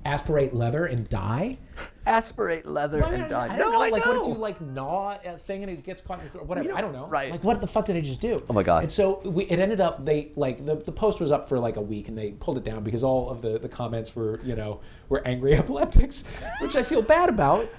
aspirate 0.09 0.53
leather 0.53 0.85
and 0.85 1.07
die? 1.09 1.57
Aspirate 2.05 2.65
leather 2.65 2.99
Well, 2.99 3.09
I 3.09 3.13
and 3.13 3.21
don't- 3.23 3.29
die. 3.29 3.47
I 3.53 3.57
no, 3.57 3.69
know. 3.71 3.81
I 3.81 3.89
like, 3.89 4.05
know. 4.05 4.11
what 4.11 4.21
if 4.21 4.27
you 4.35 4.41
like 4.41 4.61
gnaw 4.61 5.17
a 5.23 5.37
thing 5.37 5.63
and 5.63 5.71
it 5.71 5.83
gets 5.83 6.01
caught 6.01 6.17
in 6.19 6.25
your 6.25 6.31
throat? 6.31 6.45
Whatever. 6.47 6.65
You 6.67 6.71
know, 6.73 6.77
I 6.77 6.81
don't 6.81 6.93
know. 6.93 7.05
right. 7.07 7.31
Like, 7.31 7.43
what 7.43 7.61
the 7.61 7.67
fuck 7.67 7.85
did 7.85 7.95
I 7.95 7.99
just 8.01 8.19
do? 8.19 8.43
Oh 8.49 8.53
my 8.53 8.63
God. 8.63 8.83
And 8.83 8.91
so 8.91 9.21
we, 9.23 9.43
it 9.45 9.59
ended 9.59 9.79
up 9.79 10.03
they 10.05 10.31
like 10.35 10.65
the, 10.65 10.75
the 10.77 10.91
post 10.91 11.19
was 11.19 11.31
up 11.31 11.47
for 11.47 11.59
like 11.59 11.75
a 11.77 11.81
week 11.81 12.07
and 12.07 12.17
they 12.17 12.31
pulled 12.31 12.57
it 12.57 12.63
down 12.63 12.83
because 12.83 13.03
all 13.03 13.29
of 13.29 13.41
the 13.41 13.59
the 13.59 13.69
comments 13.69 14.15
were 14.15 14.39
you 14.43 14.55
know 14.55 14.79
were 15.09 15.21
angry 15.27 15.53
epileptics, 15.57 16.23
which 16.61 16.75
I 16.75 16.83
feel 16.83 17.01
bad 17.03 17.29
about. 17.29 17.69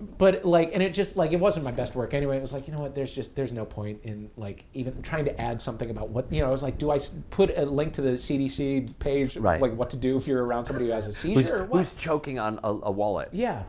But 0.00 0.44
like, 0.44 0.70
and 0.72 0.80
it 0.82 0.94
just 0.94 1.16
like 1.16 1.32
it 1.32 1.40
wasn't 1.40 1.64
my 1.64 1.72
best 1.72 1.96
work 1.96 2.14
anyway. 2.14 2.36
It 2.38 2.42
was 2.42 2.52
like 2.52 2.68
you 2.68 2.72
know 2.72 2.80
what? 2.80 2.94
There's 2.94 3.12
just 3.12 3.34
there's 3.34 3.50
no 3.50 3.64
point 3.64 4.00
in 4.04 4.30
like 4.36 4.64
even 4.72 5.02
trying 5.02 5.24
to 5.24 5.40
add 5.40 5.60
something 5.60 5.90
about 5.90 6.10
what 6.10 6.32
you 6.32 6.40
know. 6.40 6.46
I 6.46 6.50
was 6.50 6.62
like, 6.62 6.78
do 6.78 6.92
i 6.92 7.00
put 7.30 7.56
a 7.58 7.64
link 7.64 7.94
to 7.94 8.02
the 8.02 8.10
CDC 8.10 8.96
page, 9.00 9.36
Right. 9.36 9.60
like 9.60 9.74
what 9.74 9.90
to 9.90 9.96
do 9.96 10.16
if 10.16 10.28
you're 10.28 10.44
around 10.44 10.66
somebody 10.66 10.86
who 10.86 10.92
has 10.92 11.08
a 11.08 11.12
seizure 11.12 11.34
who's, 11.40 11.50
or 11.50 11.64
what? 11.64 11.78
who's 11.78 11.94
choking 11.94 12.38
on 12.38 12.60
a, 12.62 12.68
a 12.68 12.90
wallet? 12.92 13.30
Yeah. 13.32 13.64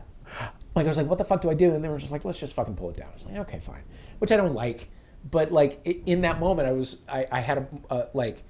Like 0.76 0.86
I 0.86 0.88
was 0.88 0.96
like, 0.96 1.08
what 1.08 1.18
the 1.18 1.24
fuck 1.24 1.42
do 1.42 1.50
I 1.50 1.54
do? 1.54 1.72
And 1.72 1.82
they 1.82 1.88
were 1.88 1.98
just 1.98 2.12
like, 2.12 2.24
let's 2.24 2.38
just 2.38 2.54
fucking 2.54 2.76
pull 2.76 2.90
it 2.90 2.96
down. 2.96 3.08
I 3.10 3.14
was 3.14 3.26
like, 3.26 3.36
okay, 3.38 3.58
fine. 3.58 3.82
Which 4.20 4.30
I 4.30 4.36
don't 4.36 4.54
like, 4.54 4.88
but 5.28 5.50
like 5.50 5.84
in 6.06 6.20
that 6.20 6.38
moment, 6.38 6.68
I 6.68 6.72
was 6.72 6.98
I, 7.08 7.26
I 7.32 7.40
had 7.40 7.58
a 7.58 7.92
uh, 7.92 8.06
like, 8.14 8.44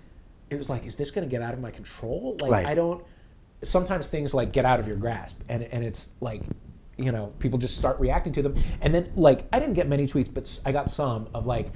it 0.50 0.56
was 0.56 0.68
like, 0.68 0.84
is 0.84 0.96
this 0.96 1.10
gonna 1.10 1.26
get 1.26 1.40
out 1.40 1.54
of 1.54 1.60
my 1.60 1.70
control? 1.70 2.36
Like 2.42 2.50
Right. 2.50 2.66
I 2.66 2.74
don't. 2.74 3.02
Sometimes 3.62 4.06
things 4.06 4.34
like 4.34 4.52
get 4.52 4.66
out 4.66 4.80
of 4.80 4.86
your 4.86 4.96
grasp, 4.96 5.40
and 5.48 5.62
and 5.62 5.82
it's 5.82 6.08
like, 6.20 6.42
you 7.02 7.12
know, 7.12 7.32
people 7.38 7.58
just 7.58 7.76
start 7.76 7.98
reacting 8.00 8.32
to 8.34 8.42
them, 8.42 8.54
and 8.80 8.94
then 8.94 9.12
like 9.16 9.46
I 9.52 9.58
didn't 9.58 9.74
get 9.74 9.88
many 9.88 10.06
tweets, 10.06 10.32
but 10.32 10.60
I 10.64 10.72
got 10.72 10.90
some 10.90 11.28
of 11.34 11.46
like, 11.46 11.72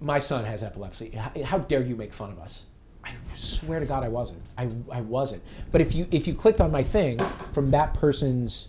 my 0.00 0.18
son 0.18 0.44
has 0.44 0.62
epilepsy. 0.62 1.10
How, 1.10 1.32
how 1.44 1.58
dare 1.58 1.82
you 1.82 1.96
make 1.96 2.12
fun 2.12 2.30
of 2.30 2.38
us? 2.38 2.66
I 3.04 3.12
swear 3.34 3.80
to 3.80 3.86
God, 3.86 4.04
I 4.04 4.08
wasn't. 4.08 4.42
I, 4.56 4.68
I 4.90 5.00
wasn't. 5.00 5.42
But 5.72 5.80
if 5.80 5.94
you 5.94 6.06
if 6.10 6.26
you 6.26 6.34
clicked 6.34 6.60
on 6.60 6.70
my 6.70 6.82
thing 6.82 7.18
from 7.52 7.70
that 7.70 7.94
person's 7.94 8.68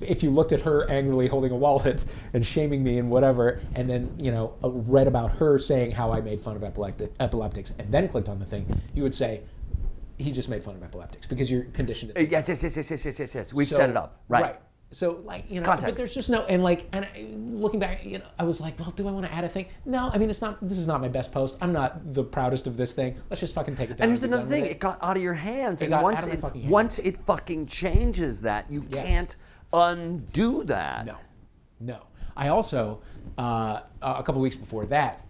if 0.00 0.22
you 0.22 0.28
looked 0.30 0.52
at 0.52 0.60
her 0.60 0.88
angrily 0.90 1.26
holding 1.26 1.52
a 1.52 1.56
wallet 1.56 2.04
and 2.34 2.44
shaming 2.44 2.84
me 2.84 2.98
and 2.98 3.10
whatever, 3.10 3.60
and 3.74 3.88
then 3.88 4.14
you 4.18 4.30
know 4.30 4.54
uh, 4.62 4.70
read 4.70 5.06
about 5.06 5.32
her 5.32 5.58
saying 5.58 5.92
how 5.92 6.12
I 6.12 6.20
made 6.20 6.40
fun 6.40 6.56
of 6.56 6.62
epileptic, 6.64 7.12
epileptics, 7.18 7.72
and 7.78 7.90
then 7.90 8.08
clicked 8.08 8.28
on 8.28 8.38
the 8.38 8.44
thing, 8.46 8.80
you 8.94 9.02
would 9.02 9.14
say 9.14 9.42
he 10.18 10.32
just 10.32 10.48
made 10.48 10.64
fun 10.64 10.74
of 10.76 10.82
epileptics 10.82 11.26
because 11.26 11.50
you're 11.50 11.64
conditioned 11.64 12.14
to 12.14 12.20
Uh. 12.20 12.26
Yes, 12.30 12.48
yes, 12.48 12.62
yes, 12.62 12.76
yes, 12.76 12.90
yes, 12.90 13.04
yes, 13.04 13.18
yes, 13.18 13.34
yes. 13.34 13.52
We've 13.52 13.68
So- 13.68 13.76
set 13.76 13.90
it 13.90 13.96
up. 13.96 14.20
Right. 14.28 14.58
So 14.92 15.20
like 15.24 15.50
you 15.50 15.60
know, 15.60 15.66
Context. 15.66 15.86
but 15.86 15.96
there's 15.96 16.14
just 16.14 16.30
no 16.30 16.42
and 16.44 16.62
like 16.62 16.86
and 16.92 17.04
I, 17.04 17.26
looking 17.34 17.80
back, 17.80 18.04
you 18.04 18.18
know, 18.18 18.24
I 18.38 18.44
was 18.44 18.60
like, 18.60 18.78
well, 18.78 18.92
do 18.92 19.08
I 19.08 19.10
want 19.10 19.26
to 19.26 19.32
add 19.32 19.42
a 19.42 19.48
thing? 19.48 19.66
No, 19.84 20.10
I 20.12 20.18
mean, 20.18 20.30
it's 20.30 20.40
not. 20.40 20.58
This 20.66 20.78
is 20.78 20.86
not 20.86 21.00
my 21.00 21.08
best 21.08 21.32
post. 21.32 21.56
I'm 21.60 21.72
not 21.72 22.14
the 22.14 22.22
proudest 22.22 22.68
of 22.68 22.76
this 22.76 22.92
thing. 22.92 23.16
Let's 23.28 23.40
just 23.40 23.52
fucking 23.54 23.74
take 23.74 23.90
it 23.90 23.96
down. 23.96 24.04
And 24.04 24.10
here's 24.12 24.20
be 24.20 24.26
another 24.28 24.46
thing: 24.48 24.64
it. 24.64 24.70
it 24.72 24.78
got 24.78 25.02
out 25.02 25.16
of 25.16 25.22
your 25.22 25.34
hands, 25.34 25.82
and 25.82 25.90
got 25.90 26.04
once 26.04 26.18
out 26.18 26.24
of 26.24 26.28
my 26.30 26.34
it, 26.36 26.40
fucking 26.40 26.60
hands. 26.62 26.70
once 26.72 26.98
it 27.00 27.16
fucking 27.26 27.66
changes 27.66 28.42
that, 28.42 28.70
you 28.70 28.86
Yeah. 28.88 29.02
can't 29.02 29.36
undo 29.72 30.62
that. 30.64 31.04
No, 31.06 31.16
no. 31.80 31.98
I 32.36 32.48
also 32.48 33.00
uh, 33.38 33.80
a 34.02 34.22
couple 34.22 34.40
weeks 34.40 34.56
before 34.56 34.86
that, 34.86 35.26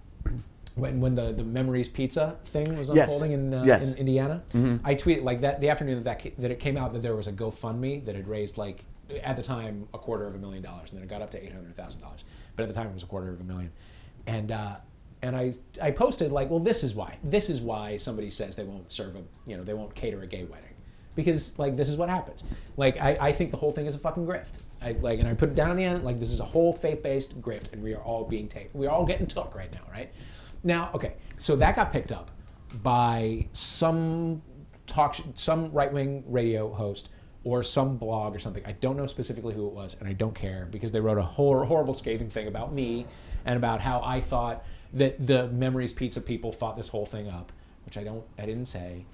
when 0.74 1.00
when 1.00 1.14
the 1.14 1.32
the 1.32 1.44
Memories 1.44 1.88
Pizza 1.88 2.36
thing 2.44 2.76
was 2.78 2.90
Yes. 2.90 3.04
unfolding 3.10 3.32
in 3.32 3.54
uh, 3.54 3.62
Yes. 3.64 3.84
Mm-hmm. 3.92 3.92
in 3.92 3.98
Indiana, 4.00 4.42
I 4.84 4.94
tweeted 4.94 5.22
like 5.24 5.40
that 5.40 5.60
the 5.62 5.70
afternoon 5.70 6.02
that 6.02 6.20
that, 6.22 6.36
that 6.38 6.50
it 6.50 6.58
came 6.60 6.76
out 6.76 6.92
that 6.92 7.00
there 7.02 7.16
was 7.16 7.26
a 7.26 7.32
GoFundMe 7.32 8.04
that 8.04 8.14
had 8.14 8.28
raised 8.28 8.58
like 8.58 8.84
at 9.22 9.36
the 9.36 9.42
time 9.42 9.88
a 9.94 9.98
quarter 9.98 10.26
of 10.26 10.34
a 10.34 10.38
million 10.38 10.62
dollars, 10.62 10.90
and 10.90 10.98
then 10.98 11.04
it 11.04 11.10
got 11.10 11.22
up 11.22 11.30
to 11.30 11.42
eight 11.42 11.52
hundred 11.52 11.76
thousand 11.76 12.00
dollars. 12.00 12.24
But 12.56 12.64
at 12.64 12.68
the 12.68 12.74
time 12.74 12.88
it 12.88 12.94
was 12.94 13.02
a 13.02 13.06
quarter 13.06 13.30
of 13.30 13.40
a 13.40 13.44
million, 13.44 13.72
and. 14.26 14.52
Uh, 14.52 14.76
and 15.22 15.34
I, 15.34 15.54
I 15.80 15.92
posted 15.92 16.30
like, 16.30 16.50
well, 16.50 16.60
this 16.60 16.84
is 16.84 16.94
why. 16.94 17.16
This 17.24 17.48
is 17.48 17.62
why 17.62 17.96
somebody 17.96 18.28
says 18.28 18.54
they 18.54 18.64
won't 18.64 18.92
serve 18.92 19.16
a, 19.16 19.22
you 19.46 19.56
know, 19.56 19.64
they 19.64 19.72
won't 19.72 19.94
cater 19.94 20.20
a 20.20 20.26
gay 20.26 20.44
wedding 20.44 20.76
because 21.16 21.58
like 21.58 21.76
this 21.76 21.88
is 21.88 21.96
what 21.96 22.08
happens. 22.08 22.44
Like 22.76 23.00
I, 23.00 23.16
I 23.20 23.32
think 23.32 23.50
the 23.50 23.56
whole 23.56 23.72
thing 23.72 23.86
is 23.86 23.94
a 23.94 23.98
fucking 23.98 24.26
grift. 24.26 24.60
I 24.80 24.92
like 25.00 25.18
and 25.18 25.26
I 25.26 25.34
put 25.34 25.48
it 25.48 25.54
down 25.56 25.70
on 25.70 25.76
the 25.76 25.84
end 25.84 26.04
like 26.04 26.20
this 26.20 26.30
is 26.30 26.38
a 26.38 26.44
whole 26.44 26.72
faith-based 26.72 27.40
grift 27.40 27.72
and 27.72 27.82
we 27.82 27.94
are 27.94 28.02
all 28.02 28.24
being 28.24 28.46
taken. 28.46 28.70
We 28.74 28.86
are 28.86 28.90
all 28.90 29.06
getting 29.06 29.26
took 29.26 29.54
right 29.56 29.72
now, 29.72 29.80
right? 29.90 30.12
Now, 30.62 30.90
okay, 30.94 31.14
so 31.38 31.56
that 31.56 31.74
got 31.74 31.90
picked 31.90 32.12
up 32.12 32.30
by 32.82 33.48
some 33.52 34.42
talk, 34.86 35.16
some 35.34 35.72
right-wing 35.72 36.24
radio 36.26 36.72
host 36.72 37.08
or 37.46 37.62
some 37.62 37.96
blog 37.96 38.34
or 38.34 38.40
something. 38.40 38.64
I 38.66 38.72
don't 38.72 38.96
know 38.96 39.06
specifically 39.06 39.54
who 39.54 39.68
it 39.68 39.72
was, 39.72 39.94
and 40.00 40.08
I 40.08 40.14
don't 40.14 40.34
care 40.34 40.66
because 40.68 40.90
they 40.90 41.00
wrote 41.00 41.16
a 41.16 41.22
hor- 41.22 41.64
horrible, 41.64 41.94
scathing 41.94 42.28
thing 42.28 42.48
about 42.48 42.72
me 42.72 43.06
and 43.44 43.56
about 43.56 43.80
how 43.80 44.02
I 44.04 44.20
thought 44.20 44.64
that 44.94 45.24
the 45.24 45.46
Memories 45.46 45.92
Pizza 45.92 46.20
people 46.20 46.50
thought 46.50 46.76
this 46.76 46.88
whole 46.88 47.06
thing 47.06 47.30
up, 47.30 47.52
which 47.84 47.96
I 47.96 48.02
don't, 48.02 48.24
I 48.36 48.46
didn't 48.46 48.66
say 48.66 49.06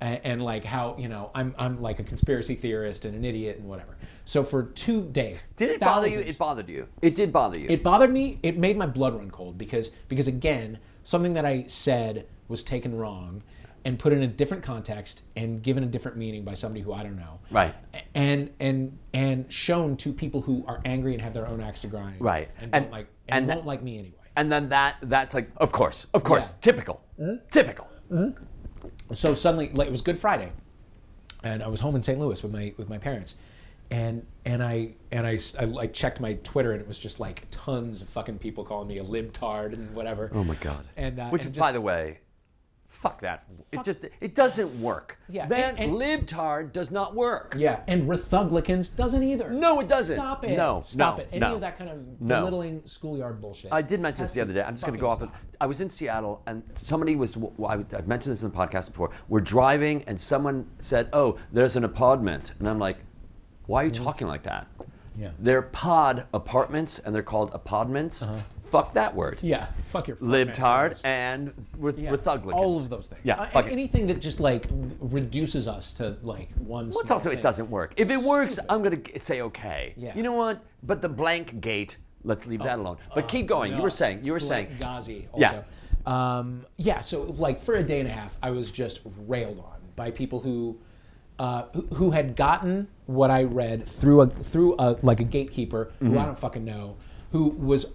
and, 0.00 0.20
and 0.24 0.42
like 0.42 0.64
how 0.64 0.96
you 0.98 1.08
know 1.08 1.30
I'm 1.34 1.54
I'm 1.58 1.80
like 1.80 2.00
a 2.00 2.04
conspiracy 2.04 2.54
theorist 2.54 3.04
and 3.04 3.14
an 3.14 3.24
idiot 3.24 3.58
and 3.58 3.68
whatever. 3.68 3.96
So 4.24 4.44
for 4.44 4.64
two 4.64 5.04
days, 5.04 5.44
Did 5.56 5.70
it 5.70 5.80
bother 5.80 6.08
you? 6.08 6.20
It 6.20 6.38
bothered 6.38 6.68
you. 6.68 6.88
It 7.00 7.14
did 7.14 7.32
bother 7.32 7.58
you. 7.58 7.66
It 7.68 7.82
bothered 7.82 8.12
me. 8.12 8.38
It 8.42 8.58
made 8.58 8.76
my 8.76 8.86
blood 8.86 9.14
run 9.14 9.30
cold 9.30 9.56
because 9.56 9.90
because 10.08 10.28
again 10.28 10.78
something 11.04 11.34
that 11.34 11.44
I 11.44 11.64
said 11.68 12.26
was 12.48 12.62
taken 12.62 12.96
wrong 12.96 13.42
and 13.84 13.98
put 13.98 14.12
in 14.12 14.22
a 14.22 14.26
different 14.26 14.62
context 14.62 15.22
and 15.36 15.62
given 15.62 15.82
a 15.82 15.86
different 15.86 16.16
meaning 16.16 16.44
by 16.44 16.54
somebody 16.54 16.80
who 16.82 16.92
I 16.92 17.02
don't 17.02 17.16
know. 17.16 17.40
Right. 17.50 17.74
And 18.14 18.50
and 18.60 18.98
and 19.14 19.52
shown 19.52 19.96
to 19.98 20.12
people 20.12 20.40
who 20.42 20.64
are 20.66 20.80
angry 20.84 21.12
and 21.14 21.22
have 21.22 21.34
their 21.34 21.46
own 21.46 21.60
axe 21.60 21.80
to 21.80 21.86
grind. 21.86 22.20
Right. 22.20 22.48
And 22.60 22.72
don't 22.72 22.82
And- 22.84 22.92
like 22.92 23.06
and, 23.28 23.38
and 23.42 23.48
that- 23.50 23.56
won't 23.58 23.66
like 23.66 23.82
me 23.82 23.98
anyway. 23.98 24.14
and 24.36 24.50
then 24.52 24.68
that 24.70 24.96
that's 25.02 25.34
like, 25.34 25.50
of 25.56 25.72
course, 25.72 26.06
of 26.14 26.22
course, 26.24 26.46
Yeah. 26.48 26.54
typical, 26.62 27.00
typical. 27.50 27.86
so 29.12 29.34
suddenly 29.34 29.70
like 29.74 29.86
it 29.86 29.90
was 29.90 30.00
good 30.02 30.18
friday 30.18 30.50
and 31.42 31.62
i 31.62 31.68
was 31.68 31.80
home 31.80 31.94
in 31.96 32.02
st 32.02 32.18
louis 32.18 32.42
with 32.42 32.52
my 32.52 32.72
with 32.76 32.88
my 32.88 32.98
parents 32.98 33.34
and 33.90 34.24
and 34.44 34.62
i 34.62 34.92
and 35.12 35.26
I 35.26 35.38
like 35.64 35.92
checked 35.94 36.20
my 36.20 36.34
twitter 36.42 36.72
and 36.72 36.80
it 36.80 36.86
was 36.88 36.98
just 36.98 37.20
like 37.20 37.46
tons 37.50 38.02
of 38.02 38.08
fucking 38.10 38.38
people 38.38 38.64
calling 38.64 38.88
me 38.88 38.98
a 38.98 39.04
libtard 39.04 39.72
and 39.72 39.94
whatever 39.94 40.30
Oh 40.34 40.44
my 40.44 40.54
god. 40.56 40.84
and 40.96 41.18
uh, 41.18 41.28
Which, 41.30 41.44
and 41.46 41.54
by 41.56 41.72
the 41.72 41.80
way, 41.80 42.18
fuck 43.02 43.20
that. 43.20 43.44
It 43.70 43.84
just 43.84 44.04
it 44.20 44.34
doesn't 44.34 44.80
work. 44.80 45.18
Yeah, 45.28 45.46
That 45.46 45.74
and- 45.76 45.78
and- 45.78 45.92
libtard 45.92 46.72
does 46.72 46.90
not 46.90 47.14
work. 47.14 47.54
yeah 47.56 47.80
and 47.86 48.08
Rethuglicans 48.08 48.94
doesn't 48.96 49.22
either 49.22 49.50
No, 49.50 49.80
it 49.80 49.88
doesn't. 49.88 50.16
stop 50.16 50.44
it 50.44 50.56
No, 50.56 50.80
stop 50.82 51.16
no, 51.18 51.22
it 51.22 51.28
any 51.30 51.40
no. 51.40 51.54
of 51.54 51.60
that 51.60 51.78
kind 51.78 51.90
of 51.90 51.98
No. 52.20 52.40
belittling 52.40 52.82
schoolyard 52.86 53.40
bullshit 53.40 53.72
I 53.72 53.82
did 53.82 54.00
mention 54.00 54.24
this 54.24 54.32
the 54.32 54.40
other 54.40 54.52
day. 54.52 54.62
I'm 54.62 54.74
just 54.74 54.84
going 54.84 54.94
to 54.98 55.00
go 55.00 55.08
off. 55.08 55.22
Of. 55.22 55.30
I 55.60 55.66
was 55.66 55.80
in 55.80 55.90
Seattle 55.90 56.42
and 56.46 56.62
somebody 56.76 57.14
was. 57.14 57.36
well, 57.36 57.52
I, 57.70 57.74
I've 57.96 58.08
mentioned 58.08 58.32
this 58.34 58.42
in 58.42 58.50
the 58.50 58.56
podcast 58.56 58.86
before. 58.92 59.10
We're 59.28 59.40
driving 59.40 60.02
and 60.06 60.20
someone 60.20 60.66
said, 60.80 61.08
"Oh, 61.12 61.38
there's 61.52 61.76
an 61.76 61.84
apodment," 61.84 62.52
and 62.58 62.68
I'm 62.68 62.78
like, 62.78 62.98
"Why 63.66 63.82
are 63.82 63.86
you 63.86 63.92
talking 63.92 64.26
like 64.28 64.42
that?" 64.44 64.66
Mm-hmm. 64.78 65.22
Yeah. 65.22 65.30
They're 65.40 65.62
pod 65.62 66.26
apartments 66.32 67.00
and 67.00 67.12
they're 67.14 67.22
called 67.24 67.50
apodments. 67.52 68.24
Fuck 68.70 68.94
that 68.94 69.14
word. 69.14 69.38
yeah 69.42 69.66
fuck 69.84 70.08
your 70.08 70.16
Libtard 70.18 71.00
and 71.04 71.52
with 71.78 71.98
yeah, 71.98 72.10
Rethuglicans. 72.10 72.52
all 72.52 72.76
of 72.76 72.88
those 72.90 73.06
things 73.08 73.20
Yeah. 73.24 73.48
Uh, 73.54 73.60
anything 73.60 74.06
that 74.08 74.20
just 74.20 74.38
like 74.40 74.66
reduces 75.00 75.66
us 75.68 75.92
to 75.94 76.16
like 76.22 76.50
one 76.54 76.90
Well, 76.90 76.98
it's 77.00 77.08
small 77.08 77.18
also 77.18 77.30
it 77.30 77.42
doesn't 77.42 77.70
work. 77.70 77.94
If 77.96 78.10
it 78.10 78.18
works, 78.18 78.54
Stupid. 78.54 78.70
I'm 78.72 78.82
gonna 78.82 79.00
say 79.20 79.40
okay. 79.42 79.94
Yeah. 79.96 80.14
You 80.16 80.22
know 80.22 80.32
what? 80.32 80.62
But 80.82 81.00
the 81.02 81.08
blank 81.08 81.60
gate, 81.60 81.96
let's 82.24 82.46
leave 82.46 82.62
that 82.62 82.78
alone. 82.78 82.98
But 83.14 83.28
keep 83.28 83.46
going. 83.46 83.74
You 83.74 83.82
were 83.82 83.90
saying. 83.90 84.24
You 84.24 84.32
were 84.32 84.40
saying. 84.40 84.76
Ghazi 84.80 85.28
Yeah. 85.36 85.62
also. 86.06 86.10
Um, 86.10 86.66
yeah. 86.76 87.00
So 87.00 87.22
like 87.38 87.60
for 87.60 87.74
a 87.74 87.82
day 87.82 88.00
and 88.00 88.08
a 88.08 88.12
half, 88.12 88.36
I 88.42 88.50
was 88.50 88.70
just 88.70 89.00
railed 89.26 89.58
on 89.60 89.78
by 89.96 90.10
people 90.10 90.40
who. 90.40 90.78
Uh, 91.40 91.66
who, 91.72 91.82
who 91.94 92.10
had 92.10 92.34
gotten 92.34 92.88
what 93.06 93.30
I 93.30 93.44
read 93.44 93.86
through 93.86 94.22
a 94.22 94.26
through 94.26 94.74
a 94.80 94.96
like 95.02 95.20
a 95.20 95.24
gatekeeper 95.24 95.92
Mm-hmm. 96.02 96.10
who 96.10 96.18
I 96.18 96.24
don't 96.24 96.36
fucking 96.36 96.64
know, 96.64 96.96
who 97.30 97.50
was 97.50 97.86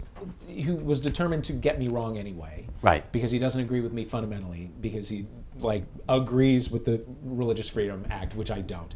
who 0.64 0.76
was 0.76 1.00
determined 1.00 1.44
to 1.44 1.52
get 1.52 1.78
me 1.78 1.88
wrong 1.88 2.18
anyway, 2.18 2.66
Right. 2.82 3.10
Because 3.12 3.30
he 3.30 3.38
doesn't 3.38 3.60
agree 3.60 3.80
with 3.80 3.92
me 3.92 4.04
fundamentally, 4.04 4.70
because 4.80 5.08
he 5.08 5.26
like 5.58 5.84
agrees 6.08 6.70
with 6.70 6.84
the 6.84 7.02
Religious 7.22 7.68
Freedom 7.68 8.04
Act, 8.10 8.34
which 8.34 8.50
I 8.50 8.60
don't. 8.60 8.94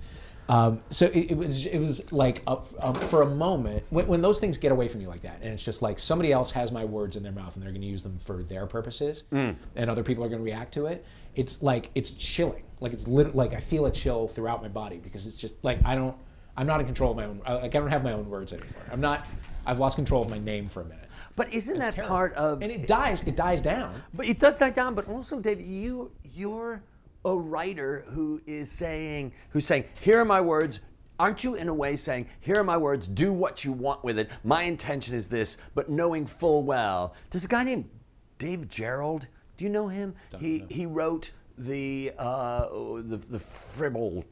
Um, 0.50 0.80
so 0.90 1.06
it, 1.06 1.30
it 1.32 1.36
was 1.36 1.66
it 1.66 1.78
was 1.78 2.10
like 2.10 2.42
a, 2.46 2.56
a, 2.78 2.94
for 2.94 3.20
a 3.22 3.26
moment 3.26 3.84
when, 3.90 4.06
when 4.06 4.22
those 4.22 4.40
things 4.40 4.56
get 4.56 4.72
away 4.72 4.88
from 4.88 5.00
you 5.02 5.08
like 5.08 5.22
that, 5.22 5.40
and 5.42 5.52
it's 5.52 5.64
just 5.64 5.82
like 5.82 5.98
somebody 5.98 6.32
else 6.32 6.52
has 6.52 6.72
my 6.72 6.84
words 6.86 7.16
in 7.16 7.22
their 7.22 7.32
mouth 7.32 7.54
and 7.54 7.62
they're 7.62 7.70
going 7.70 7.82
to 7.82 7.86
use 7.86 8.02
them 8.02 8.18
for 8.24 8.42
their 8.42 8.66
purposes, 8.66 9.24
Mm. 9.30 9.56
and 9.76 9.90
other 9.90 10.02
people 10.02 10.24
are 10.24 10.28
going 10.28 10.40
to 10.40 10.44
react 10.44 10.72
to 10.74 10.86
it. 10.86 11.04
It's 11.34 11.62
like 11.62 11.90
it's 11.94 12.10
chilling. 12.12 12.62
Like 12.80 12.92
it's 12.94 13.06
lit- 13.06 13.34
like 13.36 13.52
I 13.52 13.60
feel 13.60 13.84
a 13.86 13.90
chill 13.90 14.26
throughout 14.26 14.62
my 14.62 14.68
body 14.68 14.96
because 14.96 15.26
it's 15.26 15.36
just 15.36 15.62
like 15.62 15.80
I 15.84 15.94
don't. 15.94 16.16
I'm 16.56 16.66
not 16.66 16.80
in 16.80 16.86
control 16.86 17.10
of 17.12 17.16
my 17.18 17.24
own. 17.26 17.40
Like 17.46 17.74
I 17.74 17.78
don't 17.78 17.88
have 17.90 18.02
my 18.02 18.12
own 18.12 18.28
words 18.30 18.52
anymore. 18.54 18.72
I'm 18.90 19.00
not. 19.02 19.26
I've 19.66 19.78
lost 19.80 19.96
control 19.96 20.22
of 20.22 20.30
my 20.30 20.38
name 20.38 20.66
for 20.68 20.80
a 20.80 20.84
minute. 20.84 21.07
But 21.38 21.54
isn't 21.54 21.76
It's 21.76 21.84
that 21.84 21.94
terrible. 21.94 22.08
part 22.16 22.34
of? 22.34 22.62
And 22.62 22.72
it 22.72 22.86
dies. 22.88 23.24
It 23.26 23.36
dies 23.36 23.62
down. 23.62 24.02
But 24.12 24.26
it 24.26 24.40
does 24.40 24.56
die 24.58 24.70
down. 24.70 24.94
But 24.96 25.08
also, 25.08 25.38
Dave, 25.38 25.60
you 25.60 26.10
you're 26.34 26.82
a 27.24 27.34
writer 27.36 28.04
who 28.08 28.40
is 28.46 28.70
saying 28.70 29.32
who's 29.50 29.64
saying, 29.64 29.84
here 30.00 30.20
are 30.20 30.24
my 30.24 30.40
words. 30.40 30.80
Aren't 31.20 31.42
you 31.44 31.54
in 31.54 31.68
a 31.68 31.74
way 31.74 31.96
saying, 31.96 32.26
here 32.40 32.56
are 32.56 32.64
my 32.64 32.76
words, 32.76 33.08
do 33.08 33.32
what 33.32 33.64
you 33.64 33.72
want 33.72 34.04
with 34.04 34.18
it. 34.20 34.28
My 34.44 34.62
intention 34.62 35.14
is 35.16 35.28
this, 35.28 35.56
but 35.74 35.88
knowing 35.88 36.26
full 36.26 36.62
well. 36.62 37.14
There's 37.30 37.44
a 37.44 37.48
guy 37.48 37.64
named 37.64 37.88
Dave 38.38 38.68
Gerrold. 38.68 39.22
Do 39.56 39.64
you 39.64 39.70
know 39.70 39.88
him? 39.88 40.14
he 40.38 40.64
he 40.68 40.86
wrote 40.86 41.30
the 41.56 42.12
uh, 42.18 42.68
the 43.12 43.20
the 43.30 43.40
Tribble 43.76 44.24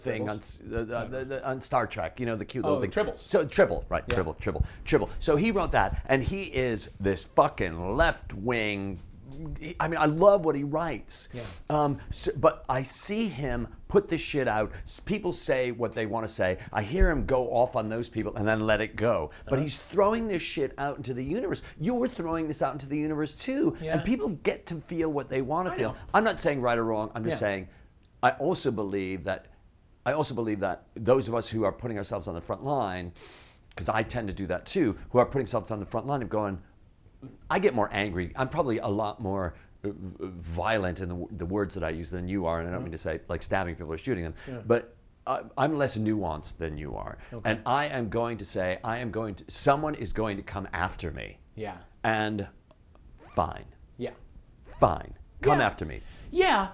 thing 0.00 0.28
on, 0.28 0.38
s- 0.38 0.60
the, 0.64 0.84
the, 0.84 1.42
on 1.48 1.62
Star 1.62 1.86
Trek. 1.86 2.18
You 2.20 2.26
know 2.26 2.36
the 2.36 2.44
cute 2.44 2.64
little 2.64 2.78
Oh, 2.78 2.80
thing. 2.80 2.90
Tribbles. 2.90 3.18
So 3.18 3.44
Tribble, 3.44 3.84
right? 3.88 4.08
Tribble, 4.08 4.34
Tribble, 4.34 4.64
Tribble. 4.84 5.10
So 5.20 5.36
he 5.36 5.50
wrote 5.50 5.72
that, 5.72 6.02
and 6.06 6.22
he 6.22 6.42
is 6.44 6.90
this 7.00 7.24
fucking 7.24 7.96
left 7.96 8.32
wing. 8.34 9.00
I 9.80 9.88
mean, 9.88 9.98
I 9.98 10.06
love 10.06 10.44
what 10.44 10.54
he 10.54 10.62
writes. 10.62 11.28
Yeah. 11.32 11.42
Um, 11.68 11.98
so, 12.12 12.30
but 12.36 12.64
I 12.68 12.84
see 12.84 13.26
him 13.28 13.66
put 13.88 14.08
this 14.08 14.20
shit 14.20 14.46
out. 14.46 14.70
People 15.06 15.32
say 15.32 15.72
what 15.72 15.92
they 15.92 16.06
want 16.06 16.26
to 16.26 16.32
say. 16.32 16.58
I 16.72 16.82
hear 16.82 17.10
him 17.10 17.26
go 17.26 17.48
off 17.48 17.74
on 17.74 17.88
those 17.88 18.08
people 18.08 18.36
and 18.36 18.46
then 18.46 18.64
let 18.64 18.80
it 18.80 18.94
go. 18.94 19.30
But 19.46 19.54
Uh-huh. 19.54 19.62
he's 19.62 19.76
throwing 19.76 20.28
this 20.28 20.40
shit 20.42 20.72
out 20.78 20.98
into 20.98 21.14
the 21.14 21.24
universe. 21.24 21.62
You're 21.80 22.06
throwing 22.08 22.46
this 22.46 22.62
out 22.62 22.74
into 22.74 22.86
the 22.86 22.96
universe 22.96 23.34
too. 23.34 23.76
Yeah. 23.82 23.94
And 23.94 24.04
people 24.04 24.28
get 24.28 24.66
to 24.66 24.76
feel 24.82 25.10
what 25.10 25.28
they 25.28 25.42
want 25.42 25.66
to 25.66 25.74
I 25.74 25.76
feel. 25.78 25.88
know. 25.90 25.96
I'm 26.14 26.22
not 26.24 26.40
saying 26.40 26.60
right 26.60 26.78
or 26.78 26.84
wrong. 26.84 27.10
I'm 27.16 27.24
just 27.24 27.36
Yeah. 27.42 27.46
saying 27.48 27.68
I 28.22 28.30
also 28.32 28.70
believe 28.70 29.24
that 29.24 29.46
I 30.06 30.12
also 30.12 30.34
believe 30.34 30.60
that 30.60 30.84
those 30.94 31.28
of 31.28 31.34
us 31.34 31.48
who 31.48 31.64
are 31.64 31.72
putting 31.72 31.98
ourselves 31.98 32.28
on 32.28 32.34
the 32.34 32.40
front 32.40 32.62
line, 32.64 33.12
because 33.70 33.88
I 33.88 34.02
tend 34.02 34.28
to 34.28 34.34
do 34.34 34.46
that 34.48 34.66
too, 34.66 34.96
who 35.10 35.18
are 35.18 35.26
putting 35.26 35.46
ourselves 35.46 35.70
on 35.70 35.80
the 35.80 35.86
front 35.86 36.06
line 36.06 36.22
of 36.22 36.28
going, 36.28 36.60
I 37.50 37.58
get 37.58 37.74
more 37.74 37.88
angry. 37.92 38.32
I'm 38.36 38.48
probably 38.48 38.78
a 38.78 38.86
lot 38.88 39.20
more 39.20 39.54
uh, 39.84 39.88
violent 40.20 41.00
in 41.00 41.08
the, 41.08 41.26
the 41.38 41.46
words 41.46 41.74
that 41.74 41.82
I 41.84 41.88
use 41.90 42.10
than 42.10 42.28
you 42.28 42.44
are, 42.46 42.60
and 42.60 42.68
I 42.68 42.72
don't 42.72 42.82
mean 42.82 42.92
to 42.92 42.98
say 42.98 43.20
like 43.28 43.42
stabbing 43.42 43.76
people 43.76 43.92
or 43.92 43.98
shooting 43.98 44.24
them, 44.24 44.34
but 44.66 44.94
I, 45.26 45.40
I'm 45.56 45.78
less 45.78 45.96
nuanced 45.96 46.58
than 46.58 46.76
you 46.76 46.96
are, 46.96 47.16
and 47.44 47.60
I 47.64 47.86
am 47.86 48.10
going 48.10 48.36
to 48.38 48.44
say 48.44 48.78
I 48.84 48.98
am 48.98 49.10
going 49.10 49.36
to. 49.36 49.44
Someone 49.48 49.94
is 49.94 50.12
going 50.12 50.36
to 50.36 50.42
come 50.42 50.68
after 50.74 51.10
me, 51.10 51.38
Yeah. 51.56 51.76
and 52.02 52.46
fine, 53.34 53.64
Yeah. 53.96 54.10
fine, 54.78 55.14
come 55.40 55.60
Yeah. 55.60 55.66
after 55.66 55.86
me. 55.86 56.02
Yeah, 56.30 56.68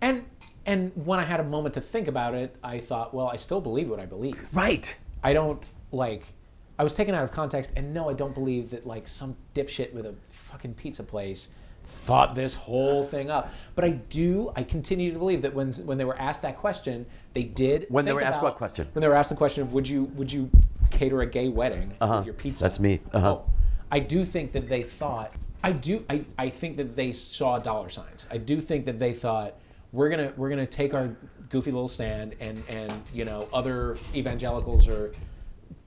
and 0.00 0.24
and 0.66 0.92
when 0.94 1.18
I 1.18 1.24
had 1.24 1.40
a 1.40 1.44
moment 1.44 1.74
to 1.74 1.80
think 1.80 2.08
about 2.08 2.34
it, 2.34 2.56
I 2.62 2.80
thought, 2.80 3.14
well, 3.14 3.28
I 3.28 3.36
still 3.36 3.60
believe 3.60 3.88
what 3.88 4.00
I 4.00 4.06
believe. 4.06 4.38
Right. 4.52 4.96
I 5.22 5.32
don't 5.32 5.62
like. 5.92 6.34
I 6.78 6.84
was 6.84 6.94
taken 6.94 7.14
out 7.14 7.24
of 7.24 7.30
context, 7.30 7.72
and 7.76 7.92
no, 7.92 8.08
I 8.08 8.14
don't 8.14 8.34
believe 8.34 8.70
that 8.70 8.86
like 8.86 9.06
some 9.06 9.36
dipshit 9.54 9.92
with 9.92 10.06
a 10.06 10.14
fucking 10.28 10.74
pizza 10.74 11.02
place 11.02 11.48
thought 11.84 12.34
this 12.34 12.54
whole 12.54 13.04
thing 13.04 13.30
up. 13.30 13.52
But 13.74 13.84
I 13.84 13.90
do. 13.90 14.52
I 14.56 14.62
continue 14.62 15.12
to 15.12 15.18
believe 15.18 15.42
that 15.42 15.54
when 15.54 15.72
when 15.72 15.98
they 15.98 16.04
were 16.04 16.18
asked 16.18 16.42
that 16.42 16.56
question, 16.56 17.06
they 17.34 17.42
did. 17.42 17.86
When 17.88 18.04
they 18.04 18.12
were 18.12 18.22
asked 18.22 18.42
what 18.42 18.56
question? 18.56 18.88
When 18.92 19.02
they 19.02 19.08
were 19.08 19.14
asked 19.14 19.30
the 19.30 19.36
question 19.36 19.62
of 19.62 19.72
would 19.72 19.88
you 19.88 20.04
would 20.04 20.32
you 20.32 20.50
cater 20.90 21.20
a 21.20 21.26
gay 21.26 21.48
wedding 21.48 21.94
uh-huh. 22.00 22.18
with 22.18 22.26
your 22.26 22.34
pizza. 22.34 22.64
That's 22.64 22.80
me. 22.80 23.00
Uh-huh. 23.12 23.32
Oh, 23.32 23.50
I 23.90 24.00
do 24.00 24.24
think 24.24 24.52
that 24.52 24.68
they 24.68 24.82
thought. 24.82 25.34
I 25.62 25.72
do. 25.72 26.04
I, 26.08 26.24
I 26.38 26.48
think 26.50 26.76
that 26.78 26.96
they 26.96 27.12
saw 27.12 27.58
dollar 27.58 27.88
signs. 27.88 28.26
I 28.30 28.38
do 28.38 28.60
think 28.60 28.86
that 28.86 28.98
they 28.98 29.12
thought 29.12 29.54
we're 29.92 30.08
gonna 30.08 30.32
we're 30.36 30.50
gonna 30.50 30.66
take 30.66 30.94
our 30.94 31.16
goofy 31.48 31.70
little 31.70 31.88
stand 31.88 32.34
and 32.40 32.62
and 32.68 32.92
you 33.12 33.24
know 33.24 33.48
other 33.52 33.96
evangelicals 34.14 34.88
or 34.88 35.12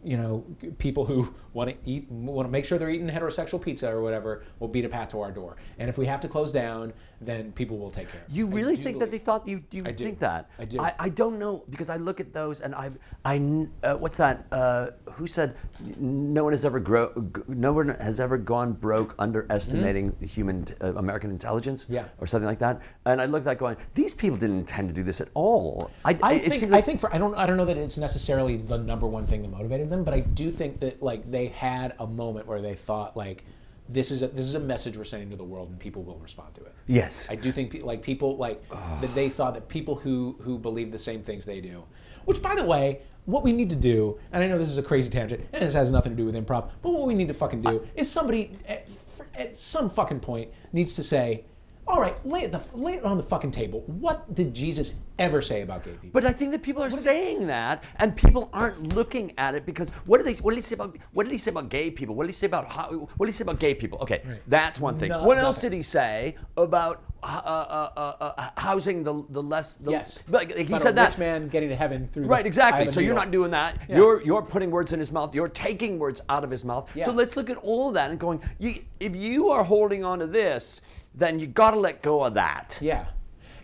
you 0.04 0.18
know 0.18 0.43
people 0.78 1.06
who 1.06 1.34
want 1.54 1.70
to 1.70 1.89
eat 1.89 2.10
want 2.12 2.45
to 2.47 2.51
make 2.51 2.66
sure 2.66 2.78
they're 2.78 2.89
eating 2.89 3.10
heterosexual 3.10 3.62
pizza 3.62 3.89
or 3.89 4.01
whatever 4.01 4.43
will 4.60 4.68
beat 4.68 4.86
a 4.86 4.89
path 4.89 5.10
to 5.10 5.22
our 5.22 5.32
door. 5.32 5.56
And 5.80 5.89
if 5.89 5.97
we 5.97 6.06
have 6.08 6.22
to 6.22 6.28
close 6.28 6.51
down, 6.51 6.93
then 7.26 7.52
people 7.54 7.78
will 7.78 7.92
take 7.92 8.10
care 8.12 8.22
of 8.22 8.28
us. 8.30 8.36
You 8.36 8.48
really 8.48 8.76
think 8.76 9.00
that 9.00 9.06
they 9.12 9.18
believe- 9.18 9.24
thought 9.26 9.48
you 9.48 9.64
you 9.72 9.84
think 9.84 10.20
that? 10.20 10.50
I 10.60 10.66
do. 10.66 10.80
I, 10.80 10.94
I 11.00 11.10
don't 11.10 11.40
know 11.40 11.64
because 11.70 11.90
I 11.90 11.98
look 11.98 12.20
at 12.20 12.34
those 12.34 12.62
and 12.62 12.74
I 12.76 12.92
I 13.26 13.36
uh, 13.84 13.96
what's 13.96 14.18
that? 14.18 14.46
Uh, 14.52 14.92
who 15.14 15.28
said 15.28 15.56
no 16.00 16.44
one 16.44 16.54
has 16.54 16.66
ever 16.66 16.80
grow 16.80 17.12
no 17.48 17.74
one 17.74 17.90
has 17.90 18.20
ever 18.20 18.38
gone 18.38 18.74
broke 18.74 19.16
underestimating 19.20 20.16
human 20.22 20.66
uh, 20.82 20.94
American 20.96 21.30
intelligence? 21.32 21.86
Mm-hmm. 21.86 21.94
Yeah. 21.96 22.06
Or 22.20 22.28
something 22.28 22.48
like 22.48 22.60
that. 22.60 22.82
And 23.06 23.22
I 23.22 23.26
look 23.26 23.42
at 23.42 23.46
that 23.46 23.58
going, 23.60 23.78
these 23.96 24.14
people 24.14 24.38
didn't 24.38 24.60
intend 24.60 24.88
to 24.90 24.94
do 24.94 25.04
this 25.04 25.22
at 25.22 25.30
all. 25.34 25.92
I, 26.06 26.18
I 26.22 26.34
it 26.34 26.42
think 26.44 26.54
seems 26.56 26.72
I 26.74 26.78
like- 26.78 26.86
think 26.86 27.00
for 27.00 27.14
I 27.14 27.18
don't 27.18 27.36
I 27.36 27.46
don't 27.46 27.58
know 27.58 27.66
that 27.66 27.78
it's 27.78 27.98
necessarily 27.98 28.58
the 28.58 28.78
number 28.78 29.08
one 29.08 29.26
thing 29.26 29.42
that 29.44 29.50
motivated 29.52 29.90
them, 29.90 30.04
but 30.04 30.14
I 30.14 30.22
do 30.22 30.52
think 30.52 30.80
that 30.82 31.02
like 31.02 31.30
they 31.30 31.48
had 31.48 31.94
a 32.00 32.08
moment 32.08 32.48
where 32.48 32.62
they 32.62 32.76
thought 32.76 33.16
like 33.18 33.44
this 33.90 34.12
is 34.12 34.24
a, 34.24 34.28
this 34.28 34.46
is 34.46 34.56
a 34.56 34.60
message 34.60 34.98
we're 34.98 35.04
sending 35.04 35.30
to 35.30 35.36
the 35.36 35.44
world 35.44 35.70
and 35.70 35.80
people 35.80 36.04
will 36.04 36.18
respond 36.18 36.54
to 36.56 36.62
it. 36.62 36.74
Yes. 36.88 37.28
I 37.30 37.36
do 37.36 37.52
think 37.52 37.72
pe- 37.72 37.80
like 37.82 38.02
people 38.02 38.38
like 38.38 38.64
that 39.02 39.14
they 39.14 39.30
thought 39.30 39.54
that 39.56 39.68
people 39.68 39.96
who 39.96 40.38
who 40.42 40.58
believe 40.58 40.92
the 40.92 41.00
same 41.00 41.22
things 41.22 41.46
they 41.46 41.62
do, 41.62 41.84
which 42.26 42.42
by 42.42 42.56
the 42.56 42.64
way, 42.64 43.02
what 43.26 43.44
we 43.44 43.54
need 43.54 43.70
to 43.70 43.76
do, 43.76 44.20
and 44.32 44.44
I 44.44 44.48
know 44.48 44.58
this 44.58 44.70
is 44.70 44.78
a 44.78 44.84
crazy 44.84 45.10
tangent, 45.10 45.48
and 45.54 45.62
this 45.64 45.74
has 45.74 45.92
nothing 45.92 46.12
to 46.12 46.16
do 46.16 46.26
with 46.26 46.36
improv, 46.36 46.70
but 46.82 46.92
what 46.92 47.08
we 47.08 47.14
need 47.14 47.28
to 47.30 47.34
fucking 47.34 47.62
do 47.62 47.86
is 47.96 48.10
somebody 48.12 48.52
at, 48.68 48.88
at 49.34 49.56
some 49.56 49.90
fucking 49.90 50.20
point 50.20 50.52
needs 50.74 50.94
to 50.96 51.04
say, 51.04 51.46
all 51.86 52.00
right, 52.00 52.16
lay 52.26 52.44
it, 52.44 52.52
the, 52.52 52.62
lay 52.74 52.94
it 52.94 53.04
on 53.04 53.18
the 53.18 53.24
fucking 53.24 53.52
table. 53.52 53.82
What 53.88 54.34
did 54.34 54.54
Jesus 54.54 54.94
ever 55.20 55.42
say 55.42 55.62
about 55.62 55.84
gay 55.84 55.92
people? 55.92 56.10
But 56.14 56.26
I 56.26 56.32
think 56.32 56.52
that 56.52 56.64
people 56.64 56.82
are 56.82 56.92
saying 56.92 57.48
that, 57.48 57.84
and 57.98 58.16
people 58.16 58.50
aren't 58.54 58.96
looking 58.96 59.34
at 59.38 59.54
it 59.54 59.66
because 59.66 59.90
what 60.06 60.24
did 60.24 60.28
they? 60.28 60.42
What 60.42 60.52
did 60.52 60.58
he 60.58 60.62
say 60.62 60.76
about? 60.76 60.96
What 61.12 61.24
did 61.24 61.32
he 61.32 61.38
say 61.38 61.52
about 61.52 61.70
gay 61.70 61.92
people? 61.92 62.16
What 62.16 62.24
did 62.24 62.30
he 62.30 62.40
say 62.40 62.48
about 62.48 62.72
how? 62.72 62.90
What 63.18 63.26
did 63.26 63.34
he 63.34 63.38
say 63.38 63.44
about 63.44 63.60
gay 63.60 63.76
people? 63.76 64.00
Okay, 64.00 64.22
that's 64.48 64.80
one 64.80 64.98
thing. 64.98 65.10
No- 65.10 65.24
what 65.24 65.38
else 65.38 65.58
nothing. 65.58 65.72
did 65.72 65.78
he 65.78 65.84
say 65.84 66.36
about 66.56 67.04
uh, 67.22 67.26
uh, 67.26 67.90
uh, 67.98 68.34
uh, 68.38 68.50
housing 68.58 69.04
the 69.04 69.24
the 69.30 69.44
less? 69.44 69.76
The, 69.76 69.92
yes, 69.92 70.20
but 70.30 70.52
he 70.58 70.64
About 70.64 70.82
said 70.82 70.96
that. 70.96 71.10
rich 71.10 71.18
man 71.18 71.50
getting 71.50 71.70
to 71.70 71.76
heaven 71.76 72.08
through 72.14 72.26
Right, 72.26 72.44
the 72.44 72.48
exactly. 72.48 72.92
So 72.94 73.02
you're 73.02 73.14
not 73.14 73.32
doing 73.32 73.52
that. 73.52 73.78
Yeah. 73.90 73.98
You're 73.98 74.22
you're 74.24 74.42
putting 74.42 74.72
words 74.72 74.94
in 74.94 75.00
his 75.00 75.12
mouth. 75.12 75.36
You're 75.36 75.50
taking 75.50 76.00
words 76.00 76.22
out 76.30 76.44
of 76.46 76.50
his 76.52 76.64
mouth. 76.64 76.90
Yeah. 76.96 77.06
So 77.06 77.12
let's 77.12 77.36
look 77.36 77.50
at 77.50 77.58
all 77.58 77.92
that 77.92 78.10
and 78.10 78.20
going. 78.20 78.42
You, 78.60 78.82
if 79.00 79.16
you 79.16 79.50
are 79.50 79.64
holding 79.66 80.04
on 80.06 80.20
to 80.20 80.28
this, 80.28 80.82
then 81.16 81.39
you 81.39 81.47
got 81.47 81.72
to 81.72 81.80
let 81.80 82.01
go 82.01 82.24
of 82.24 82.34
that. 82.36 82.78
Yeah, 82.82 83.05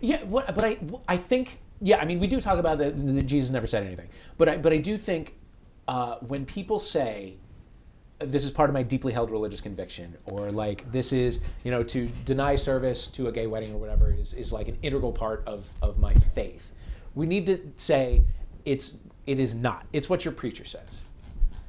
yeah. 0.00 0.22
What, 0.24 0.54
but 0.54 0.64
I, 0.64 0.78
I 1.08 1.16
think, 1.16 1.58
yeah. 1.80 1.98
I 1.98 2.04
mean, 2.04 2.20
we 2.20 2.26
do 2.26 2.40
talk 2.40 2.58
about 2.58 2.78
that, 2.78 3.26
Jesus 3.26 3.50
never 3.50 3.66
said 3.66 3.84
anything, 3.84 4.08
but 4.38 4.48
I, 4.48 4.56
but 4.58 4.72
I 4.72 4.78
do 4.78 4.96
think 4.96 5.34
uh, 5.88 6.16
when 6.16 6.46
people 6.46 6.78
say 6.78 7.36
this 8.20 8.44
is 8.44 8.50
part 8.50 8.68
of 8.68 8.74
my 8.74 8.82
deeply 8.82 9.12
held 9.12 9.30
religious 9.30 9.60
conviction, 9.60 10.16
or 10.26 10.52
like 10.52 10.90
this 10.92 11.12
is, 11.12 11.40
you 11.64 11.70
know, 11.70 11.82
to 11.82 12.06
deny 12.24 12.54
service 12.54 13.06
to 13.08 13.28
a 13.28 13.32
gay 13.32 13.46
wedding 13.46 13.72
or 13.72 13.78
whatever 13.78 14.12
is, 14.12 14.34
is 14.34 14.52
like 14.52 14.68
an 14.68 14.76
integral 14.82 15.12
part 15.12 15.42
of, 15.46 15.70
of 15.80 15.98
my 15.98 16.14
faith. 16.14 16.72
We 17.14 17.26
need 17.26 17.46
to 17.46 17.72
say 17.76 18.22
it's 18.64 18.96
it 19.26 19.38
is 19.38 19.54
not. 19.54 19.86
It's 19.92 20.08
what 20.08 20.24
your 20.24 20.32
preacher 20.32 20.64
says. 20.64 21.02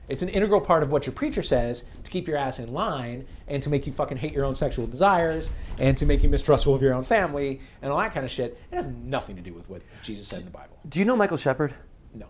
It's 0.09 0.23
an 0.23 0.29
integral 0.29 0.59
part 0.59 0.83
of 0.83 0.91
what 0.91 1.05
your 1.05 1.13
preacher 1.13 1.41
says 1.41 1.85
to 2.03 2.11
keep 2.11 2.27
your 2.27 2.37
ass 2.37 2.59
in 2.59 2.73
line 2.73 3.25
and 3.47 3.63
to 3.63 3.69
make 3.69 3.87
you 3.87 3.93
fucking 3.93 4.17
hate 4.17 4.33
your 4.33 4.43
own 4.43 4.55
sexual 4.55 4.85
desires 4.87 5.49
and 5.79 5.95
to 5.97 6.05
make 6.05 6.21
you 6.21 6.29
mistrustful 6.29 6.75
of 6.75 6.81
your 6.81 6.93
own 6.93 7.03
family 7.03 7.61
and 7.81 7.91
all 7.91 7.99
that 7.99 8.13
kind 8.13 8.25
of 8.25 8.31
shit. 8.31 8.59
It 8.71 8.75
has 8.75 8.87
nothing 8.87 9.35
to 9.37 9.41
do 9.41 9.53
with 9.53 9.69
what 9.69 9.81
Jesus 10.01 10.27
said 10.27 10.39
in 10.39 10.45
the 10.45 10.51
Bible. 10.51 10.77
Do 10.89 10.99
you 10.99 11.05
know 11.05 11.15
Michael 11.15 11.37
Shepard? 11.37 11.73
No. 12.13 12.25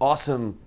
awesome, 0.00 0.58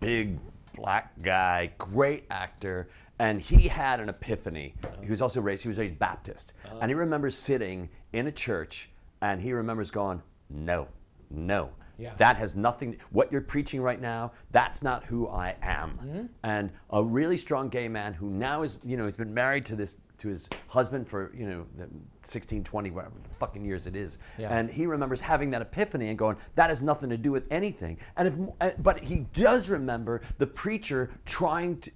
big 0.00 0.38
black 0.74 1.12
guy, 1.22 1.72
great 1.78 2.24
actor, 2.30 2.88
and 3.18 3.40
he 3.40 3.68
had 3.68 4.00
an 4.00 4.08
epiphany. 4.08 4.74
He 5.02 5.10
was 5.10 5.22
also 5.22 5.40
raised. 5.40 5.62
He 5.62 5.68
was 5.68 5.78
raised 5.78 5.98
Baptist, 5.98 6.52
and 6.64 6.90
he 6.90 6.94
uh-huh. 6.94 7.00
remembers 7.00 7.36
sitting 7.36 7.88
in 8.12 8.26
a 8.26 8.32
church, 8.32 8.90
and 9.22 9.40
he 9.40 9.52
remembers 9.52 9.90
going, 9.90 10.22
"No, 10.50 10.88
no." 11.30 11.70
Yeah. 11.98 12.14
That 12.16 12.36
has 12.36 12.56
nothing. 12.56 12.96
What 13.10 13.30
you're 13.30 13.40
preaching 13.40 13.80
right 13.80 14.00
now, 14.00 14.32
that's 14.50 14.82
not 14.82 15.04
who 15.04 15.28
I 15.28 15.56
am. 15.62 16.28
And 16.42 16.70
a 16.90 17.02
really 17.02 17.36
strong 17.38 17.68
gay 17.68 17.88
man 17.88 18.14
who 18.14 18.30
now 18.30 18.62
is, 18.62 18.78
you 18.84 18.96
know, 18.96 19.04
he's 19.04 19.16
been 19.16 19.34
married 19.34 19.64
to 19.66 19.76
this 19.76 19.96
to 20.18 20.28
his 20.28 20.48
husband 20.68 21.08
for, 21.08 21.32
you 21.36 21.44
know, 21.48 21.66
the 21.76 21.88
16, 22.22 22.62
20, 22.62 22.90
whatever 22.92 23.14
the 23.20 23.34
fucking 23.34 23.64
years 23.64 23.88
it 23.88 23.96
is. 23.96 24.18
Yeah. 24.38 24.56
And 24.56 24.70
he 24.70 24.86
remembers 24.86 25.20
having 25.20 25.50
that 25.50 25.60
epiphany 25.60 26.08
and 26.08 26.16
going, 26.16 26.36
that 26.54 26.68
has 26.70 26.82
nothing 26.82 27.10
to 27.10 27.16
do 27.16 27.32
with 27.32 27.48
anything. 27.50 27.98
And 28.16 28.28
if, 28.28 28.34
uh, 28.60 28.70
but 28.80 29.02
he 29.02 29.26
does 29.34 29.68
remember 29.68 30.22
the 30.38 30.46
preacher 30.46 31.10
trying 31.26 31.78
to, 31.80 31.90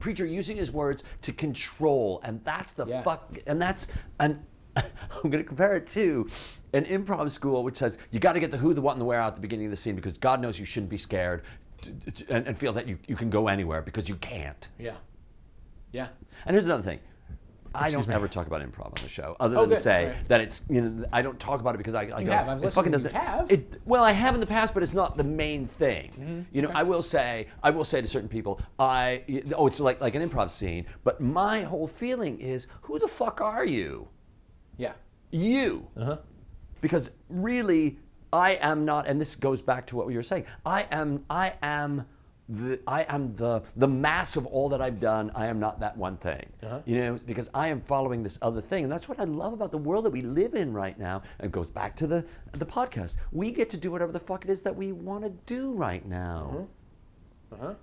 preacher 0.00 0.24
using 0.24 0.56
his 0.56 0.72
words 0.72 1.04
to 1.22 1.32
control, 1.32 2.20
and 2.24 2.42
that's 2.42 2.72
the 2.72 2.86
Yeah. 2.86 3.02
fuck, 3.02 3.36
and 3.46 3.60
that's 3.60 3.88
an. 4.18 4.44
I'm 5.24 5.30
going 5.30 5.42
to 5.42 5.48
compare 5.48 5.76
it 5.76 5.86
to 5.88 6.28
an 6.72 6.84
improv 6.84 7.30
school, 7.30 7.62
which 7.64 7.76
says 7.76 7.98
you 8.10 8.20
got 8.20 8.34
to 8.34 8.40
get 8.40 8.50
the 8.50 8.58
who, 8.58 8.74
the 8.74 8.80
what, 8.80 8.92
and 8.92 9.00
the 9.00 9.04
where 9.04 9.20
out 9.20 9.28
at 9.28 9.34
the 9.36 9.40
beginning 9.40 9.66
of 9.66 9.70
the 9.70 9.76
scene 9.76 9.96
because 9.96 10.18
God 10.18 10.40
knows 10.40 10.58
you 10.58 10.64
shouldn't 10.64 10.90
be 10.90 10.98
scared 10.98 11.42
and, 12.28 12.46
and 12.46 12.58
feel 12.58 12.72
that 12.72 12.86
you, 12.88 12.98
you 13.06 13.16
can 13.16 13.30
go 13.30 13.48
anywhere 13.48 13.82
because 13.82 14.08
you 14.08 14.16
can't. 14.16 14.68
Yeah. 14.78 14.94
Yeah. 15.92 16.08
And 16.44 16.54
here's 16.54 16.66
another 16.66 16.82
thing. 16.82 17.00
I 17.74 17.90
don't 17.90 18.08
me. 18.08 18.14
ever 18.14 18.28
talk 18.28 18.46
about 18.46 18.62
improv 18.62 18.86
on 18.86 18.94
the 19.02 19.08
show, 19.10 19.36
other 19.38 19.56
Oh, 19.58 19.60
than 19.66 19.70
to 19.70 19.76
say 19.80 20.06
right. 20.06 20.28
that 20.28 20.40
it's 20.40 20.64
you 20.70 20.80
know 20.80 21.04
I 21.12 21.20
don't 21.20 21.38
talk 21.38 21.60
about 21.60 21.74
it 21.74 21.78
because 21.78 21.94
I, 21.94 22.04
I 22.04 22.20
You 22.20 22.26
go 22.26 22.32
have. 22.32 22.48
I've 22.48 22.64
it 22.64 22.72
fucking 22.72 22.92
doesn't. 22.92 23.12
have. 23.14 23.50
It, 23.50 23.80
well, 23.84 24.02
I 24.02 24.12
have 24.12 24.32
in 24.34 24.40
the 24.40 24.46
past, 24.46 24.72
but 24.72 24.82
it's 24.82 24.94
not 24.94 25.18
the 25.18 25.22
main 25.24 25.66
thing. 25.66 26.10
Mm-hmm. 26.12 26.40
You 26.50 26.62
know, 26.62 26.70
I 26.74 26.82
will 26.82 27.02
say 27.02 27.48
I 27.62 27.68
will 27.70 27.84
say 27.84 28.00
to 28.00 28.08
certain 28.08 28.28
people, 28.28 28.60
I 28.78 29.22
oh 29.54 29.66
it's 29.66 29.80
like 29.80 30.00
like 30.00 30.14
an 30.14 30.26
improv 30.28 30.48
scene, 30.50 30.86
but 31.04 31.20
my 31.20 31.62
whole 31.62 31.86
feeling 31.86 32.40
is 32.40 32.68
who 32.82 32.98
the 32.98 33.06
fuck 33.08 33.40
are 33.42 33.66
you? 33.66 34.08
Yeah. 34.78 34.92
You. 35.30 35.86
Uh-huh. 35.96 36.16
Because 36.80 37.10
really, 37.28 37.98
I 38.32 38.52
am 38.52 38.84
not, 38.84 39.06
and 39.06 39.20
this 39.20 39.36
goes 39.36 39.60
back 39.60 39.86
to 39.88 39.96
what 39.96 40.08
you 40.08 40.16
were 40.16 40.22
saying. 40.22 40.46
I 40.64 40.86
am, 40.90 41.24
I 41.28 41.54
am 41.62 42.06
the, 42.48 42.80
I 42.86 43.02
am 43.02 43.36
the 43.36 43.62
the 43.76 43.86
mass 43.88 44.36
of 44.36 44.46
all 44.46 44.70
that 44.70 44.80
I've 44.80 45.00
done. 45.00 45.30
I 45.34 45.46
am 45.46 45.60
not 45.60 45.80
that 45.80 45.96
one 45.96 46.16
thing. 46.16 46.46
Uh-huh. 46.62 46.80
You 46.86 47.00
know, 47.00 47.18
because 47.26 47.50
I 47.52 47.68
am 47.68 47.82
following 47.82 48.22
this 48.22 48.38
other 48.40 48.60
thing, 48.60 48.84
and 48.84 48.92
that's 48.92 49.08
what 49.08 49.20
I 49.20 49.24
love 49.24 49.52
about 49.52 49.70
the 49.70 49.78
world 49.78 50.06
that 50.06 50.10
we 50.10 50.22
live 50.22 50.54
in 50.54 50.72
right 50.72 50.98
now. 50.98 51.22
And 51.38 51.46
it 51.46 51.52
goes 51.52 51.66
back 51.66 51.94
to 51.96 52.06
the 52.06 52.24
the 52.52 52.64
podcast. 52.64 53.16
We 53.32 53.50
get 53.50 53.68
to 53.70 53.76
do 53.76 53.90
whatever 53.90 54.12
the 54.12 54.20
fuck 54.20 54.44
it 54.44 54.50
is 54.50 54.62
that 54.62 54.74
we 54.74 54.92
want 54.92 55.24
to 55.24 55.30
do 55.46 55.72
right 55.72 56.06
now. 56.06 56.68
Uh-huh. 57.52 57.74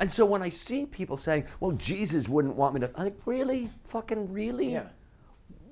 And 0.00 0.12
so 0.12 0.24
when 0.24 0.42
I 0.42 0.48
see 0.48 0.86
people 0.86 1.18
saying, 1.18 1.44
"Well, 1.60 1.72
Jesus 1.72 2.26
wouldn't 2.28 2.56
want 2.56 2.74
me 2.74 2.80
to," 2.80 2.90
I'm 2.96 3.04
like, 3.04 3.18
"Really? 3.26 3.68
Fucking 3.84 4.32
really? 4.32 4.72
Yeah. 4.72 4.88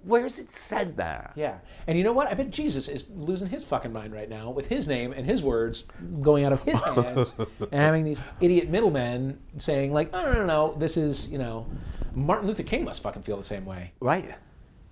Where's 0.04 0.38
it 0.38 0.50
said 0.50 0.96
that? 0.96 1.32
Yeah. 1.36 1.58
And 1.86 1.96
you 1.96 2.04
know 2.04 2.12
what? 2.12 2.28
I 2.28 2.34
bet 2.34 2.50
Jesus 2.50 2.88
is 2.88 3.06
losing 3.14 3.48
his 3.48 3.64
fucking 3.64 3.92
mind 3.92 4.12
right 4.12 4.28
now 4.28 4.50
with 4.50 4.66
his 4.68 4.86
name 4.86 5.12
and 5.12 5.26
his 5.26 5.42
words 5.42 5.84
going 6.20 6.44
out 6.44 6.52
of 6.52 6.62
his 6.62 6.80
hands 6.80 7.34
and 7.38 7.72
having 7.80 8.04
these 8.04 8.20
idiot 8.40 8.68
middlemen 8.68 9.38
saying, 9.58 9.92
like, 9.92 10.10
oh, 10.12 10.22
no, 10.24 10.32
no, 10.32 10.46
no, 10.46 10.74
this 10.74 10.96
is, 10.96 11.28
you 11.28 11.38
know, 11.38 11.66
Martin 12.14 12.48
Luther 12.48 12.62
King 12.64 12.84
must 12.84 13.02
fucking 13.02 13.22
feel 13.22 13.36
the 13.36 13.42
same 13.44 13.64
way. 13.64 13.92
Right. 14.00 14.34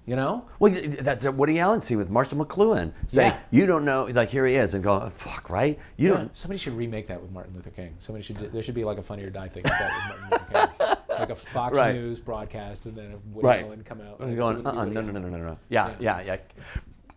You 0.07 0.17
know? 0.17 0.47
Well, 0.59 0.75
that's 1.01 1.25
a 1.25 1.31
Woody 1.31 1.61
Allen 1.61 1.81
see 1.83 1.95
with 1.95 2.09
Marshall 2.11 2.45
McLuhan 2.45 2.93
saying, 3.07 3.33
Yeah. 3.33 3.39
"You 3.51 3.67
don't 3.67 3.85
know." 3.85 4.05
Like 4.07 4.31
here 4.31 4.45
he 4.47 4.57
is, 4.57 4.75
and 4.75 4.83
go, 4.83 4.95
oh, 4.95 5.11
"Fuck, 5.15 5.51
right? 5.51 5.79
You 5.97 6.09
Yeah, 6.09 6.15
don't." 6.17 6.37
somebody 6.37 6.59
should 6.59 6.73
remake 6.73 7.07
that 7.09 7.21
with 7.23 7.31
Martin 7.31 7.55
Luther 7.55 7.71
King. 7.71 7.95
Somebody 7.99 8.25
should. 8.25 8.39
Do, 8.39 8.49
there 8.49 8.63
should 8.63 8.75
be 8.75 8.83
like 8.83 8.99
a 8.99 9.03
Funny 9.03 9.23
or 9.23 9.31
Die 9.31 9.49
thing 9.49 9.63
like 9.63 9.79
that 9.79 9.93
with 10.11 10.21
Martin 10.31 10.49
Luther 10.57 10.73
King, 10.79 10.97
like 11.21 11.31
a 11.31 11.35
Fox 11.37 11.77
Right. 11.77 11.95
News 11.95 12.19
broadcast, 12.19 12.87
and 12.87 12.97
then 12.97 13.13
a 13.13 13.17
Woody 13.35 13.47
Right. 13.47 13.65
Allen 13.65 13.83
come 13.85 14.01
out. 14.01 14.21
And 14.21 14.29
and 14.29 14.35
you're 14.37 14.43
so 14.45 14.49
going, 14.55 14.57
it 14.59 14.65
would 14.65 14.73
be 14.73 14.79
uh-uh, 14.79 14.85
no, 14.87 15.01
no, 15.13 15.13
no, 15.21 15.29
no, 15.29 15.37
no, 15.39 15.45
no. 15.51 15.59
Yeah, 15.69 15.95
yeah, 16.01 16.23
yeah. 16.23 16.37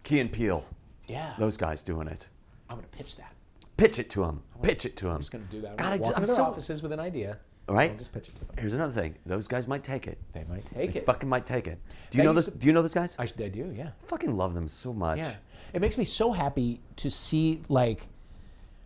Key 0.03 0.19
and 0.19 0.31
Peele, 0.31 0.63
Yeah, 1.07 1.33
those 1.39 1.57
guys 1.57 1.83
doing 1.83 2.07
it. 2.07 2.27
I'm 2.69 2.77
gonna 2.77 2.87
pitch 2.89 3.15
that. 3.17 3.33
Pitch 3.77 3.97
it 3.99 4.09
to 4.11 4.23
him. 4.23 4.41
Pitch 4.61 4.85
it 4.85 4.95
to 4.97 5.07
him. 5.07 5.13
I'm 5.13 5.19
just 5.19 5.31
gonna 5.31 5.43
do 5.49 5.61
that. 5.61 5.71
I'm 5.71 5.77
God, 5.77 5.99
walk 5.99 6.15
into 6.15 6.27
their 6.27 6.35
so- 6.35 6.43
offices 6.45 6.81
with 6.83 6.91
an 6.91 6.99
idea. 6.99 7.37
Right? 7.69 7.91
I'll 7.91 7.97
just 7.97 8.11
pitch 8.11 8.27
it 8.27 8.35
to 8.35 8.43
them. 8.45 8.55
Here's 8.59 8.73
another 8.73 8.91
thing. 8.91 9.15
Those 9.25 9.47
guys 9.47 9.69
might 9.69 9.85
take 9.85 10.05
it. 10.05 10.17
They 10.33 10.43
might 10.49 10.65
take 10.65 10.91
They 10.93 10.99
it. 10.99 11.05
fucking 11.05 11.29
might 11.29 11.45
take 11.45 11.65
it. 11.65 11.79
Do 12.11 12.17
you 12.17 12.23
That 12.23 12.29
know 12.29 12.33
this? 12.33 12.45
to- 12.45 12.51
Do 12.51 12.67
you 12.67 12.73
know 12.73 12.81
those 12.81 12.93
guys? 12.93 13.15
I, 13.17 13.23
I 13.23 13.47
do. 13.47 13.73
Yeah. 13.73 13.91
fucking 14.01 14.35
love 14.35 14.53
them 14.53 14.67
so 14.67 14.91
much. 14.93 15.19
Yeah. 15.19 15.31
It 15.71 15.79
makes 15.79 15.97
me 15.97 16.03
so 16.03 16.33
happy 16.33 16.81
to 16.97 17.09
see 17.09 17.61
like 17.69 18.07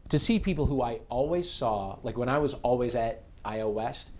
to 0.09 0.19
see 0.19 0.37
people 0.39 0.67
who 0.67 0.81
I 0.83 0.99
always 1.09 1.49
saw 1.49 1.97
like 2.03 2.17
when 2.17 2.29
I 2.29 2.37
was 2.37 2.53
always 2.55 2.93
at 2.95 3.23
IO 3.43 3.67
West, 3.69 4.11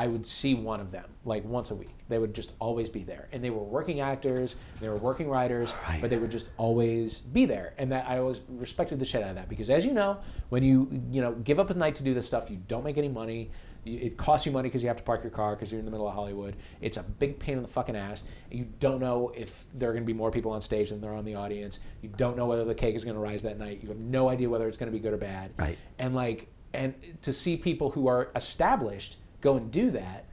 I 0.00 0.06
would 0.06 0.24
see 0.24 0.54
one 0.54 0.80
of 0.80 0.90
them 0.90 1.04
like 1.26 1.44
once 1.44 1.70
a 1.70 1.74
week. 1.74 1.90
They 2.08 2.18
would 2.18 2.34
just 2.34 2.52
always 2.58 2.88
be 2.88 3.02
there, 3.02 3.28
and 3.32 3.44
they 3.44 3.50
were 3.50 3.62
working 3.62 4.00
actors, 4.00 4.56
they 4.80 4.88
were 4.88 4.96
working 4.96 5.28
writers, 5.28 5.74
Right. 5.86 6.00
but 6.00 6.08
they 6.08 6.16
would 6.16 6.30
just 6.30 6.48
always 6.56 7.20
be 7.20 7.44
there, 7.44 7.74
and 7.76 7.92
that 7.92 8.06
I 8.08 8.16
always 8.18 8.40
respected 8.48 8.98
the 8.98 9.04
shit 9.04 9.22
out 9.22 9.28
of 9.28 9.34
that 9.36 9.50
because, 9.50 9.68
as 9.68 9.84
you 9.84 9.92
know, 9.92 10.16
when 10.48 10.62
you 10.62 10.88
you 11.10 11.20
know 11.20 11.32
give 11.32 11.60
up 11.60 11.68
a 11.68 11.74
night 11.74 11.96
to 11.96 12.02
do 12.02 12.14
this 12.14 12.26
stuff, 12.26 12.48
you 12.50 12.56
don't 12.66 12.82
make 12.82 12.96
any 12.96 13.10
money. 13.10 13.50
It 13.84 14.16
costs 14.16 14.46
you 14.46 14.52
money 14.52 14.68
because 14.70 14.82
you 14.82 14.88
have 14.88 14.96
to 14.96 15.02
park 15.02 15.22
your 15.22 15.30
car 15.32 15.54
because 15.54 15.70
you're 15.70 15.78
in 15.80 15.84
the 15.84 15.90
middle 15.90 16.08
of 16.08 16.14
Hollywood. 16.14 16.56
It's 16.80 16.96
a 16.96 17.02
big 17.02 17.38
pain 17.38 17.56
in 17.56 17.62
the 17.62 17.68
fucking 17.68 17.94
ass. 17.96 18.24
You 18.50 18.68
don't 18.78 19.00
know 19.00 19.32
if 19.36 19.66
there 19.74 19.90
are 19.90 19.92
going 19.92 20.02
to 20.04 20.06
be 20.06 20.14
more 20.14 20.30
people 20.30 20.52
on 20.52 20.62
stage 20.62 20.88
than 20.90 21.02
there 21.02 21.12
are 21.12 21.16
on 21.16 21.26
the 21.26 21.34
audience. 21.34 21.78
You 22.00 22.08
don't 22.16 22.38
know 22.38 22.46
whether 22.46 22.64
the 22.64 22.74
cake 22.74 22.94
is 22.96 23.04
going 23.04 23.16
to 23.16 23.20
rise 23.20 23.42
that 23.42 23.58
night. 23.58 23.80
You 23.82 23.88
have 23.90 23.98
no 23.98 24.30
idea 24.30 24.48
whether 24.48 24.66
it's 24.66 24.78
going 24.78 24.90
to 24.90 24.96
be 24.98 25.02
good 25.02 25.12
or 25.12 25.18
bad. 25.18 25.52
Right. 25.58 25.76
And 25.98 26.14
like, 26.14 26.48
and 26.72 26.94
to 27.22 27.32
see 27.34 27.56
people 27.58 27.90
who 27.90 28.06
are 28.06 28.30
established 28.36 29.16
go 29.40 29.56
and 29.56 29.70
do 29.70 29.90
that 29.92 30.26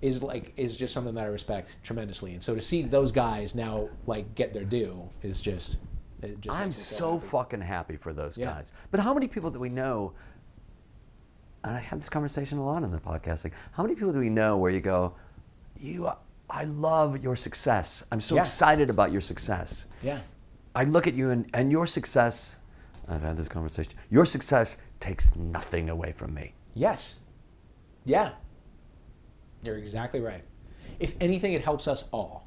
is 0.00 0.22
like 0.22 0.52
is 0.56 0.76
just 0.76 0.92
something 0.92 1.14
that 1.14 1.24
I 1.24 1.28
respect 1.28 1.82
tremendously. 1.84 2.32
And 2.32 2.42
so 2.42 2.54
to 2.54 2.60
see 2.60 2.82
those 2.82 3.12
guys 3.12 3.54
now 3.54 3.88
like 4.06 4.34
get 4.34 4.52
their 4.52 4.64
due 4.64 5.08
is 5.22 5.40
just. 5.40 5.78
It 6.22 6.40
just 6.40 6.56
I'm 6.56 6.70
so 6.70 7.14
happy. 7.14 7.26
fucking 7.26 7.60
happy 7.62 7.96
for 7.96 8.12
those 8.12 8.38
Yeah. 8.38 8.46
guys. 8.52 8.72
But 8.92 9.00
how 9.00 9.12
many 9.12 9.26
people 9.26 9.50
do 9.50 9.58
we 9.58 9.68
know? 9.68 10.12
And 11.64 11.74
I 11.76 11.80
had 11.80 12.00
this 12.00 12.08
conversation 12.08 12.58
a 12.58 12.64
lot 12.64 12.82
on 12.84 12.90
the 12.92 12.98
podcast. 12.98 13.42
Like, 13.44 13.54
how 13.72 13.82
many 13.82 13.94
people 13.96 14.12
do 14.12 14.18
we 14.20 14.28
know 14.30 14.56
where 14.56 14.70
you 14.70 14.80
go, 14.80 15.14
you, 15.80 16.08
I 16.50 16.64
love 16.64 17.22
your 17.22 17.34
success. 17.36 18.04
I'm 18.12 18.20
so 18.20 18.36
Yeah. 18.36 18.42
excited 18.42 18.88
about 18.90 19.10
your 19.10 19.20
success. 19.20 19.86
Yeah. 20.02 20.20
I 20.76 20.84
look 20.84 21.06
at 21.08 21.14
you 21.14 21.30
and, 21.30 21.48
and 21.54 21.70
your 21.72 21.86
success. 21.88 22.56
I've 23.08 23.22
had 23.22 23.36
this 23.36 23.48
conversation. 23.48 23.92
Your 24.10 24.24
success 24.24 24.76
takes 25.00 25.34
nothing 25.36 25.88
away 25.90 26.12
from 26.12 26.34
me. 26.34 26.54
Yes. 26.74 27.18
Yeah. 28.04 28.32
You're 29.62 29.78
exactly 29.78 30.20
right. 30.20 30.42
If 30.98 31.14
anything, 31.20 31.52
it 31.52 31.62
helps 31.62 31.88
us 31.88 32.04
all. 32.12 32.46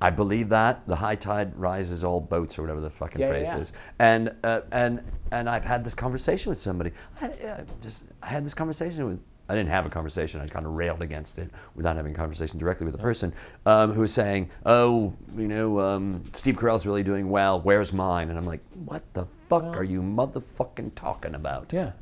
I 0.00 0.10
believe 0.10 0.48
that 0.48 0.86
the 0.88 0.96
high 0.96 1.14
tide 1.14 1.56
rises 1.56 2.02
all 2.02 2.20
boats, 2.20 2.58
or 2.58 2.62
whatever 2.62 2.80
the 2.80 2.90
fucking 2.90 3.20
Yeah, 3.20 3.28
phrase 3.28 3.46
yeah. 3.46 3.58
is. 3.58 3.72
And 4.00 4.34
uh, 4.42 4.62
and 4.72 5.02
and 5.30 5.48
I've 5.48 5.64
had 5.64 5.84
this 5.84 5.94
conversation 5.94 6.50
with 6.50 6.58
somebody. 6.58 6.90
I, 7.20 7.26
I 7.26 7.64
just 7.80 8.04
I 8.22 8.26
had 8.26 8.44
this 8.44 8.54
conversation 8.54 9.06
with. 9.06 9.22
I 9.48 9.54
didn't 9.54 9.70
have 9.70 9.84
a 9.86 9.90
conversation. 9.90 10.40
I 10.40 10.46
kind 10.46 10.64
of 10.66 10.72
railed 10.72 11.02
against 11.02 11.38
it 11.38 11.50
without 11.74 11.96
having 11.96 12.12
a 12.12 12.16
conversation 12.16 12.58
directly 12.58 12.86
with 12.86 12.96
the 12.96 13.02
person 13.02 13.34
um, 13.66 13.92
who 13.92 14.00
was 14.00 14.12
saying, 14.12 14.50
"Oh, 14.66 15.14
you 15.36 15.46
know, 15.46 15.78
um, 15.80 16.24
Steve 16.32 16.56
Carell's 16.56 16.86
really 16.86 17.02
doing 17.02 17.28
well. 17.28 17.60
Where's 17.60 17.92
mine?" 17.92 18.28
And 18.30 18.38
I'm 18.38 18.46
like, 18.46 18.60
"What 18.86 19.02
the 19.14 19.26
fuck 19.48 19.64
are 19.76 19.84
you 19.84 20.00
motherfucking 20.02 20.92
talking 20.96 21.34
about?" 21.34 21.72
Yeah. 21.72 21.92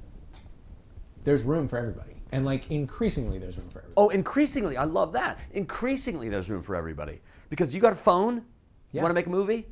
There's 1.24 1.42
room 1.42 1.68
for 1.68 1.76
everybody. 1.76 2.09
And 2.32 2.44
like 2.44 2.70
increasingly 2.70 3.38
there's 3.38 3.58
room 3.58 3.68
for 3.70 3.80
everybody. 3.80 3.94
Oh, 3.96 4.08
increasingly, 4.10 4.76
I 4.76 4.84
love 4.84 5.12
that. 5.12 5.38
Increasingly, 5.52 6.28
there's 6.28 6.48
room 6.48 6.62
for 6.62 6.76
everybody 6.76 7.20
because 7.48 7.74
you 7.74 7.80
got 7.80 7.92
a 7.92 7.96
phone. 7.96 8.44
You 8.92 9.00
want 9.00 9.10
to 9.10 9.14
make 9.14 9.26
a 9.26 9.30
movie? 9.30 9.66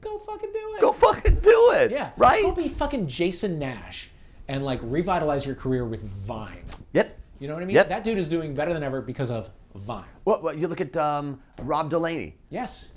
Go 0.00 0.18
fucking 0.18 0.50
do 0.52 0.74
it. 0.76 0.80
Go 0.80 0.92
fucking 0.92 1.36
do 1.36 1.72
it. 1.74 1.90
Yeah. 1.90 2.10
Right. 2.16 2.42
Go 2.42 2.52
be 2.52 2.68
fucking 2.68 3.06
Jason 3.08 3.58
Nash 3.58 4.10
and 4.48 4.64
like 4.64 4.80
revitalize 4.82 5.46
your 5.46 5.54
career 5.54 5.84
with 5.84 6.02
Vine. 6.26 6.64
Yep. 6.92 7.18
You 7.38 7.48
know 7.48 7.54
what 7.54 7.62
I 7.62 7.66
mean? 7.66 7.74
Yep. 7.76 7.88
That 7.88 8.04
dude 8.04 8.18
is 8.18 8.28
doing 8.28 8.54
better 8.54 8.72
than 8.72 8.82
ever 8.82 9.00
because 9.00 9.30
of 9.30 9.50
Vine. 9.74 10.04
Well, 10.24 10.40
well, 10.42 10.54
you 10.56 10.68
look 10.68 10.80
at 10.80 10.96
um, 10.96 11.40
Rob 11.62 11.90
Delaney, 11.90 12.36
Yes. 12.50 12.92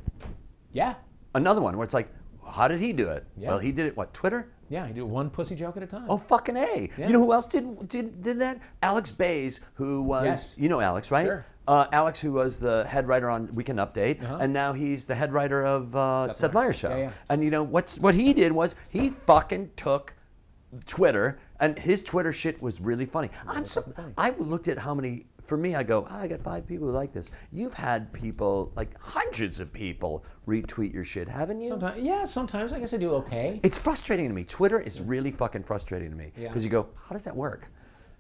Yeah. 0.74 0.95
another 1.34 1.61
one 1.61 1.76
where 1.78 1.84
it's 1.86 1.93
like, 1.93 2.09
how 2.47 2.68
did 2.68 2.80
he 2.80 2.93
do 2.93 3.09
it? 3.09 3.26
Yeah. 3.38 3.49
Well, 3.49 3.59
he 3.59 3.72
did 3.72 3.86
it. 3.88 3.97
What 3.97 4.13
Twitter? 4.13 4.49
Yeah, 4.70 4.84
I 4.86 4.91
do 4.91 5.05
one 5.05 5.30
pussy 5.30 5.55
joke 5.55 5.78
at 5.78 5.84
a 5.84 5.88
time. 5.88 6.05
Oh 6.09 6.18
fucking 6.18 6.57
a! 6.57 6.89
Yeah. 6.97 7.07
You 7.07 7.13
know 7.13 7.20
who 7.20 7.34
else 7.34 7.45
did 7.45 7.88
did 7.88 8.22
did 8.22 8.39
that? 8.39 8.59
Alex 8.84 9.11
Baze, 9.11 9.61
who 9.76 10.01
was 10.03 10.26
Yes. 10.26 10.55
you 10.57 10.68
know 10.70 10.80
Alex, 10.82 11.09
right? 11.11 11.26
Sure. 11.26 11.45
Uh, 11.68 11.86
Alex, 11.91 12.20
who 12.22 12.32
was 12.32 12.59
the 12.59 12.86
head 12.86 13.07
writer 13.09 13.30
on 13.30 13.53
Weekend 13.53 13.80
Update, 13.80 14.24
Uh-huh. 14.24 14.38
and 14.39 14.53
now 14.53 14.72
he's 14.74 15.03
the 15.05 15.15
head 15.15 15.34
writer 15.34 15.65
of 15.65 15.93
uh, 15.95 16.28
Seth, 16.28 16.36
Seth 16.38 16.53
Meyers. 16.53 16.78
Show. 16.78 16.89
Yeah, 16.89 16.97
yeah. 16.97 17.11
And 17.30 17.43
you 17.43 17.49
know 17.49 17.63
what's 17.63 17.97
what 17.99 18.15
he 18.15 18.34
did 18.34 18.51
was 18.53 18.76
he 18.89 19.09
fucking 19.26 19.72
took 19.76 20.13
Twitter, 20.86 21.39
and 21.59 21.78
his 21.80 22.03
Twitter 22.03 22.34
shit 22.34 22.61
was 22.61 22.80
really 22.82 23.05
funny. 23.05 23.30
I'm 23.47 23.65
so 23.65 23.82
funny. 23.82 24.13
I 24.18 24.32
looked 24.38 24.68
at 24.68 24.80
how 24.80 24.93
many. 24.93 25.26
For 25.47 25.55
me, 25.57 25.75
I 25.75 25.83
go, 25.83 26.05
"Ah, 26.09 26.19
I 26.19 26.27
got 26.27 26.41
five 26.41 26.67
people 26.67 26.87
who 26.87 26.93
like 26.93 27.13
this. 27.13 27.31
You've 27.53 27.73
had 27.73 28.11
people, 28.11 28.71
like 28.75 28.97
hundreds 28.99 29.59
of 29.61 29.71
people, 29.71 30.25
retweet 30.45 30.93
your 30.93 31.05
shit, 31.05 31.27
haven't 31.29 31.61
you? 31.61 31.69
Sometimes, 31.69 32.03
yeah, 32.03 32.25
sometimes 32.25 32.73
I 32.73 32.79
guess 32.79 32.93
I 32.93 32.97
do 32.97 33.11
okay. 33.13 33.59
It's 33.63 33.79
frustrating 33.79 34.27
to 34.27 34.33
me. 34.33 34.43
Twitter 34.43 34.79
is 34.79 34.99
really 34.99 35.31
fucking 35.31 35.63
frustrating 35.63 36.09
to 36.11 36.17
me 36.17 36.33
Yeah. 36.37 36.49
because 36.49 36.65
you 36.65 36.69
go, 36.69 36.87
how 37.07 37.13
does 37.13 37.23
that 37.23 37.35
work? 37.35 37.67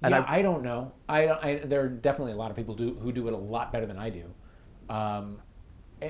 yeah, 0.01 0.23
I, 0.27 0.41
don't 0.41 0.63
know. 0.63 0.93
I, 1.09 1.25
don't- 1.25 1.43
I 1.43 1.57
there 1.65 1.81
are 1.81 1.87
definitely 1.89 2.31
a 2.31 2.37
lot 2.37 2.49
of 2.49 2.55
people 2.55 2.75
do 2.75 2.93
who 3.01 3.11
do 3.11 3.27
it 3.27 3.33
a 3.33 3.37
lot 3.37 3.73
better 3.73 3.85
than 3.85 3.97
I 3.97 4.09
do, 4.09 4.23
um, 4.89 5.39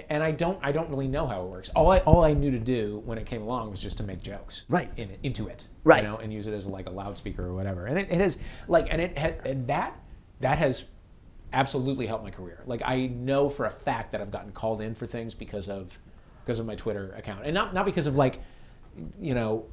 and 0.10 0.22
I 0.22 0.32
don't. 0.32 0.60
I 0.62 0.72
don't 0.74 0.90
really 0.90 1.08
know 1.08 1.26
how 1.26 1.42
it 1.44 1.48
works. 1.50 1.70
All 1.70 1.90
I 1.92 2.00
all 2.00 2.24
I 2.24 2.34
knew 2.34 2.52
to 2.52 2.60
do 2.60 3.02
when 3.06 3.18
it 3.18 3.26
came 3.26 3.42
along 3.42 3.72
was 3.72 3.82
just 3.82 3.98
to 3.98 4.04
make 4.04 4.22
jokes, 4.22 4.66
Right. 4.68 4.92
In 4.98 5.10
it, 5.10 5.20
into 5.24 5.48
it, 5.48 5.68
Right. 5.86 6.04
You 6.04 6.10
know, 6.10 6.18
and 6.18 6.32
use 6.34 6.46
it 6.46 6.54
as 6.54 6.66
like 6.68 6.86
a 6.88 6.92
loudspeaker 6.92 7.44
or 7.46 7.56
whatever. 7.56 7.86
And 7.88 7.98
it, 7.98 8.08
it 8.12 8.20
has 8.20 8.38
like, 8.68 8.88
and 8.92 9.02
it 9.02 9.14
and 9.16 9.66
that 9.68 9.98
that 10.42 10.58
has 10.58 10.86
absolutely 11.54 12.06
helped 12.06 12.24
my 12.24 12.32
career. 12.32 12.64
Like 12.66 12.82
I 12.86 13.08
know 13.08 13.50
for 13.50 13.66
a 13.66 13.72
fact 13.72 14.12
that 14.12 14.22
I've 14.22 14.32
gotten 14.32 14.52
called 14.52 14.82
in 14.82 14.96
for 14.96 15.06
things 15.08 15.34
because 15.34 15.68
of 15.70 16.00
because 16.44 16.60
of 16.60 16.66
my 16.66 16.76
Twitter 16.76 17.14
account, 17.18 17.46
and 17.46 17.54
not 17.54 17.74
not 17.74 17.86
because 17.86 18.08
of 18.08 18.16
like 18.16 18.40
you 19.22 19.36
know 19.36 19.66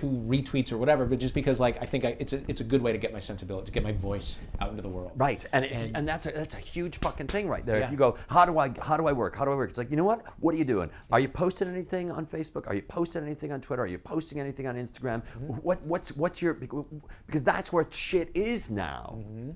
who 0.00 0.08
retweets 0.26 0.72
or 0.72 0.78
whatever, 0.78 1.04
but 1.04 1.18
just 1.18 1.34
because 1.34 1.60
like 1.60 1.80
I 1.82 1.86
think 1.86 2.04
I, 2.04 2.16
it's 2.18 2.32
a 2.32 2.42
it's 2.48 2.60
a 2.60 2.64
good 2.64 2.82
way 2.82 2.92
to 2.92 2.98
get 2.98 3.12
my 3.12 3.18
sensibility, 3.18 3.66
to 3.66 3.72
get 3.72 3.82
my 3.82 3.92
voice 3.92 4.40
out 4.60 4.70
into 4.70 4.82
the 4.82 4.88
world. 4.88 5.12
Right, 5.16 5.44
and 5.52 5.64
and, 5.64 5.96
And- 5.96 6.08
that's 6.08 6.26
a, 6.26 6.30
that's 6.32 6.54
a 6.54 6.58
huge 6.58 6.96
fucking 6.98 7.26
thing 7.26 7.48
right 7.48 7.64
there. 7.64 7.78
Yeah. 7.78 7.84
If 7.86 7.90
you 7.90 7.96
go, 7.96 8.16
how 8.28 8.46
do 8.46 8.58
I 8.58 8.72
how 8.80 8.96
do 8.96 9.06
I 9.06 9.12
work? 9.12 9.36
How 9.36 9.44
do 9.44 9.52
I 9.52 9.54
work? 9.54 9.70
It's 9.70 9.78
like 9.78 9.90
you 9.90 9.96
know 9.96 10.04
what? 10.04 10.24
What 10.40 10.54
are 10.54 10.58
you 10.58 10.64
doing? 10.64 10.90
Are 11.10 11.20
you 11.20 11.28
posting 11.28 11.68
anything 11.68 12.10
on 12.10 12.26
Facebook? 12.26 12.66
Are 12.66 12.74
you 12.74 12.82
posting 12.82 13.22
anything 13.22 13.52
on 13.52 13.60
Twitter? 13.60 13.82
Are 13.82 13.86
you 13.86 13.98
posting 13.98 14.40
anything 14.40 14.66
on 14.66 14.76
Instagram? 14.76 15.22
Mm-hmm. 15.22 15.46
What 15.54 15.82
what's 15.82 16.16
what's 16.16 16.40
your 16.40 16.54
because 16.54 17.42
that's 17.42 17.72
where 17.72 17.86
shit 17.90 18.30
is 18.34 18.70
now. 18.70 19.18
Mm-hmm. 19.18 19.50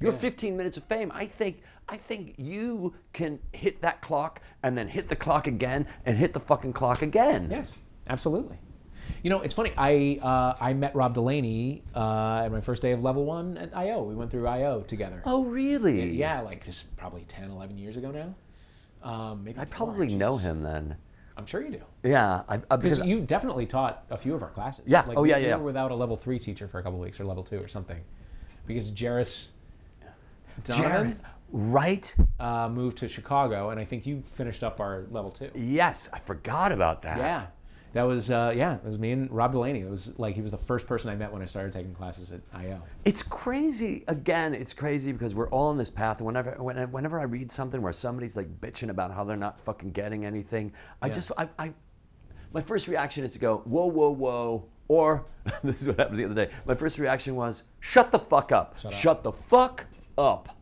Your 0.00 0.12
15 0.12 0.56
minutes 0.56 0.76
of 0.76 0.84
fame. 0.84 1.10
I 1.14 1.26
think 1.26 1.62
I 1.88 1.96
think 1.96 2.34
you 2.36 2.94
can 3.12 3.38
hit 3.52 3.80
that 3.82 4.00
clock 4.02 4.40
and 4.62 4.76
then 4.76 4.88
hit 4.88 5.08
the 5.08 5.16
clock 5.16 5.46
again 5.46 5.86
and 6.04 6.16
hit 6.18 6.32
the 6.34 6.40
fucking 6.40 6.72
clock 6.72 7.02
again. 7.02 7.48
Yes, 7.50 7.76
absolutely. 8.08 8.58
You 9.22 9.30
know, 9.30 9.40
it's 9.40 9.54
funny. 9.54 9.72
I 9.76 10.18
uh, 10.22 10.56
I 10.60 10.72
met 10.74 10.94
Rob 10.94 11.14
Delaney 11.14 11.82
uh, 11.94 12.42
at 12.44 12.52
my 12.52 12.60
first 12.60 12.82
day 12.82 12.92
of 12.92 13.02
level 13.02 13.24
one 13.24 13.56
at 13.58 13.74
IO. 13.76 14.02
We 14.02 14.14
went 14.14 14.30
through 14.30 14.46
IO 14.46 14.80
together. 14.82 15.22
Oh 15.24 15.44
really? 15.44 16.10
Yeah, 16.12 16.40
like 16.40 16.64
this 16.64 16.76
is 16.78 16.82
probably 16.96 17.22
10, 17.28 17.50
11 17.50 17.78
years 17.78 17.96
ago 17.96 18.10
now. 18.10 18.34
Um, 19.08 19.44
maybe 19.44 19.58
I 19.60 19.64
probably 19.66 20.14
know 20.14 20.36
him 20.38 20.62
then. 20.62 20.96
I'm 21.36 21.46
sure 21.46 21.60
you 21.62 21.70
do. 21.72 21.82
Yeah, 22.08 22.42
I, 22.48 22.60
I, 22.70 22.76
Because 22.76 23.04
you 23.04 23.20
definitely 23.20 23.66
taught 23.66 24.04
a 24.08 24.16
few 24.16 24.34
of 24.34 24.42
our 24.42 24.50
classes. 24.50 24.84
Yeah. 24.86 25.02
Like, 25.06 25.18
Oh, 25.18 25.22
we- 25.22 25.30
yeah, 25.30 25.38
we 25.38 25.52
were 25.52 25.66
without 25.66 25.90
a 25.90 25.94
level 25.94 26.16
three 26.16 26.38
teacher 26.38 26.68
for 26.68 26.78
a 26.78 26.82
couple 26.82 26.98
weeks 26.98 27.18
or 27.18 27.24
level 27.24 27.42
two 27.42 27.58
or 27.58 27.68
something. 27.68 28.00
Because 28.66 28.90
Jairus 28.98 29.50
Donovan 30.62 30.92
Jared, 30.92 31.16
right? 31.52 32.14
uh, 32.40 32.68
moved 32.68 32.98
to 32.98 33.08
Chicago, 33.08 33.70
and 33.70 33.80
I 33.80 33.84
think 33.84 34.06
you 34.06 34.22
finished 34.32 34.62
up 34.62 34.80
our 34.80 35.06
level 35.10 35.30
two. 35.30 35.50
Yes, 35.54 36.08
I 36.12 36.18
forgot 36.20 36.72
about 36.72 37.02
that. 37.02 37.18
Yeah. 37.18 37.46
That 37.94 38.02
was 38.04 38.28
uh, 38.28 38.52
yeah. 38.56 38.74
It 38.74 38.84
was 38.84 38.98
me 38.98 39.12
and 39.12 39.30
Rob 39.30 39.52
Delaney. 39.52 39.80
It 39.80 39.88
was 39.88 40.18
like 40.18 40.34
he 40.34 40.42
was 40.42 40.50
the 40.50 40.58
first 40.58 40.88
person 40.88 41.10
I 41.10 41.14
met 41.14 41.32
when 41.32 41.42
I 41.42 41.44
started 41.44 41.72
taking 41.72 41.94
classes 41.94 42.32
at 42.32 42.40
IO. 42.52 42.82
It's 43.04 43.22
crazy. 43.22 44.02
Again, 44.08 44.52
it's 44.52 44.74
crazy 44.74 45.12
because 45.12 45.32
we're 45.32 45.48
all 45.50 45.68
on 45.68 45.76
this 45.76 45.90
path. 45.90 46.18
And 46.18 46.26
whenever, 46.26 46.56
when- 46.60 46.90
whenever 46.90 47.20
I 47.20 47.22
read 47.22 47.52
something 47.52 47.80
where 47.82 47.92
somebody's 47.92 48.36
like 48.36 48.60
bitching 48.60 48.88
about 48.88 49.12
how 49.12 49.22
they're 49.22 49.36
not 49.36 49.60
fucking 49.60 49.92
getting 49.92 50.24
anything, 50.24 50.72
I 51.00 51.06
Yeah. 51.06 51.12
just, 51.12 51.30
I, 51.38 51.48
I, 51.56 51.72
my 52.52 52.62
first 52.62 52.88
reaction 52.88 53.22
is 53.24 53.30
to 53.34 53.38
go, 53.38 53.58
whoa, 53.58 53.86
whoa, 53.86 54.10
whoa. 54.10 54.64
Or 54.88 55.26
this 55.62 55.82
is 55.82 55.86
what 55.86 55.98
happened 56.00 56.18
the 56.18 56.24
other 56.24 56.34
day. 56.46 56.50
My 56.66 56.74
first 56.74 56.98
reaction 56.98 57.36
was, 57.36 57.62
shut 57.78 58.10
the 58.10 58.18
fuck 58.18 58.50
up. 58.50 58.76
Shut 58.76 59.18
up. 59.18 59.22
the 59.22 59.32
fuck 59.32 59.86
up. 60.18 60.56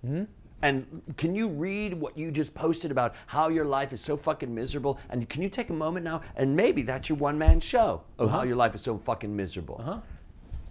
And 0.64 1.03
can 1.16 1.34
you 1.34 1.48
read 1.48 1.94
what 1.94 2.16
you 2.16 2.30
just 2.30 2.55
posted 2.55 2.92
about 2.92 3.14
how 3.26 3.48
your 3.48 3.64
life 3.64 3.92
is 3.92 4.00
so 4.00 4.16
fucking 4.16 4.55
miserable? 4.55 4.98
And 5.11 5.28
can 5.28 5.42
you 5.42 5.48
take 5.48 5.70
a 5.70 5.72
moment 5.72 6.05
now 6.05 6.22
and 6.36 6.55
maybe 6.55 6.82
that's 6.82 7.09
your 7.09 7.18
one 7.18 7.36
man 7.36 7.59
show 7.61 8.03
of 8.18 8.30
how 8.30 8.44
your 8.44 8.55
life 8.55 8.74
is 8.74 8.80
so 8.82 8.98
fucking 8.98 9.34
miserable? 9.34 9.76
Uh 9.80 9.82
huh? 9.94 9.98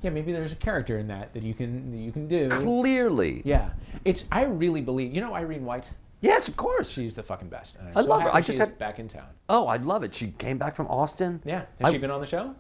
Yeah, 0.02 0.10
maybe 0.12 0.32
there's 0.32 0.54
a 0.54 0.56
character 0.56 0.98
in 0.98 1.08
that 1.10 1.34
that 1.34 1.44
you 1.44 1.54
can 1.54 1.92
that 1.92 1.98
you 1.98 2.12
can 2.12 2.28
do. 2.28 2.50
Clearly. 2.50 3.42
Yeah, 3.46 3.72
it's. 4.06 4.24
I 4.32 4.46
really 4.46 4.82
believe. 4.82 5.14
You 5.14 5.22
know 5.22 5.36
Irene 5.36 5.64
White. 5.66 5.92
Yes, 6.22 6.48
of 6.48 6.56
course. 6.58 6.90
She's 6.90 7.14
the 7.14 7.22
fucking 7.24 7.50
best. 7.50 7.76
And 7.78 7.90
I'm 7.90 7.98
I 7.98 8.02
so 8.02 8.08
love 8.08 8.22
her. 8.24 8.34
I 8.34 8.42
just 8.42 8.58
had- 8.60 8.80
back 8.80 8.98
in 8.98 9.08
town. 9.08 9.28
Oh, 9.50 9.68
I 9.68 9.78
love 9.78 10.04
it. 10.04 10.16
She 10.16 10.30
came 10.38 10.58
back 10.58 10.74
from 10.76 10.88
Austin. 10.88 11.42
Yeah, 11.46 11.66
has 11.80 11.90
I- 11.90 11.92
she 11.92 11.98
been 11.98 12.10
on 12.12 12.22
the 12.22 12.28
show? 12.28 12.56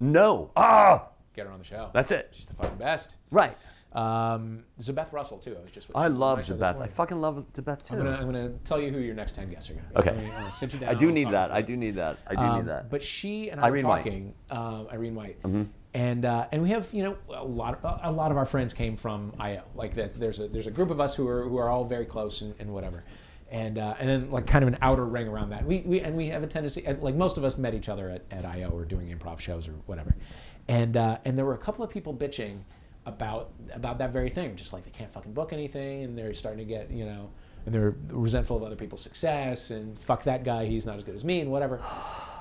No. 0.00 0.52
Ah, 0.56 1.08
Get 1.36 1.46
her 1.46 1.52
on 1.52 1.58
the 1.58 1.64
show. 1.64 1.90
that's 1.92 2.10
it. 2.10 2.30
She's 2.32 2.46
the 2.46 2.54
fucking 2.54 2.78
best. 2.78 3.16
Right. 3.30 3.56
Um, 3.92 4.64
Zabeth 4.80 5.12
Russell 5.12 5.36
too. 5.38 5.54
I 5.58 5.62
was 5.62 5.70
just. 5.70 5.86
With, 5.88 5.96
I 5.96 6.04
she 6.06 6.08
was 6.08 6.14
on 6.14 6.20
love 6.20 6.38
my 6.38 6.44
show 6.44 6.54
this 6.54 6.62
Zabeth. 6.62 6.82
I 6.82 6.86
fucking 6.88 7.20
love 7.20 7.44
Zabeth 7.52 7.82
too. 7.82 7.94
I'm 7.94 7.98
gonna, 8.04 8.16
I'm 8.16 8.24
gonna 8.26 8.48
tell 8.64 8.80
you 8.80 8.90
who 8.90 8.98
your 9.00 9.14
next 9.14 9.32
ten 9.36 9.50
guests 9.50 9.70
are 9.70 9.74
gonna 9.74 9.86
be. 9.88 9.96
Okay. 9.96 10.10
I'm 10.10 10.16
gonna, 10.16 10.28
I'm 10.34 10.40
gonna 10.40 10.52
sit 10.52 10.72
you 10.72 10.80
down. 10.80 10.88
I 10.88 10.98
do 10.98 11.12
need 11.12 11.30
that. 11.30 11.50
I 11.50 11.60
do 11.62 11.76
need 11.76 11.96
that. 11.96 12.18
I 12.26 12.34
do 12.34 12.40
Um, 12.40 12.56
need 12.58 12.66
that. 12.68 12.90
But 12.90 13.02
she 13.02 13.50
and 13.50 13.60
I 13.60 13.66
Irene 13.66 13.86
were 13.86 13.96
talking, 13.96 14.34
um, 14.50 14.88
Irene 14.90 15.14
White, 15.14 15.36
And 15.94 16.24
uh, 16.24 16.46
and 16.52 16.62
we 16.62 16.70
have 16.70 16.88
you 16.92 17.02
know 17.04 17.16
a 17.34 17.44
lot 17.44 17.82
of, 17.82 18.00
a 18.02 18.10
lot 18.10 18.30
of 18.30 18.36
our 18.38 18.44
friends 18.46 18.72
came 18.72 18.96
from 18.96 19.32
IO. 19.38 19.62
Like 19.74 19.94
that's 19.94 20.16
there's 20.16 20.40
a 20.40 20.48
there's 20.48 20.66
a 20.66 20.70
group 20.70 20.90
of 20.90 21.00
us 21.00 21.14
who 21.14 21.28
are 21.28 21.42
who 21.48 21.58
are 21.58 21.68
all 21.68 21.84
very 21.84 22.06
close 22.06 22.40
and, 22.40 22.54
and 22.58 22.72
whatever. 22.72 23.04
And, 23.48 23.78
uh, 23.78 23.94
and 24.00 24.08
then 24.08 24.30
like 24.32 24.48
kind 24.48 24.64
of 24.64 24.68
an 24.68 24.76
outer 24.82 25.04
ring 25.06 25.28
around 25.28 25.50
that. 25.50 25.64
We, 25.64 25.78
we 25.86 26.00
and 26.00 26.16
we 26.16 26.26
have 26.30 26.42
a 26.42 26.48
tendency 26.48 26.84
like 27.00 27.14
most 27.14 27.38
of 27.38 27.44
us 27.44 27.56
met 27.56 27.74
each 27.74 27.88
other 27.88 28.10
at, 28.10 28.24
at 28.32 28.44
IO 28.44 28.70
or 28.70 28.84
doing 28.84 29.16
improv 29.16 29.38
shows 29.38 29.68
or 29.68 29.72
whatever. 29.86 30.16
And 30.68 30.96
uh, 30.96 31.18
and 31.24 31.38
there 31.38 31.44
were 31.44 31.54
a 31.54 31.58
couple 31.58 31.84
of 31.84 31.90
people 31.90 32.14
bitching 32.14 32.60
about 33.04 33.50
about 33.72 33.98
that 33.98 34.12
very 34.12 34.30
thing, 34.30 34.56
just 34.56 34.72
like 34.72 34.84
they 34.84 34.90
can't 34.90 35.12
fucking 35.12 35.32
book 35.32 35.52
anything, 35.52 36.04
and 36.04 36.18
they're 36.18 36.34
starting 36.34 36.58
to 36.58 36.64
get 36.64 36.90
you 36.90 37.04
know, 37.04 37.30
and 37.64 37.74
they're 37.74 37.94
resentful 38.08 38.56
of 38.56 38.62
other 38.64 38.76
people's 38.76 39.02
success, 39.02 39.70
and 39.70 39.98
fuck 39.98 40.24
that 40.24 40.44
guy, 40.44 40.66
he's 40.66 40.84
not 40.84 40.96
as 40.96 41.04
good 41.04 41.14
as 41.14 41.24
me, 41.24 41.40
and 41.40 41.50
whatever. 41.50 41.80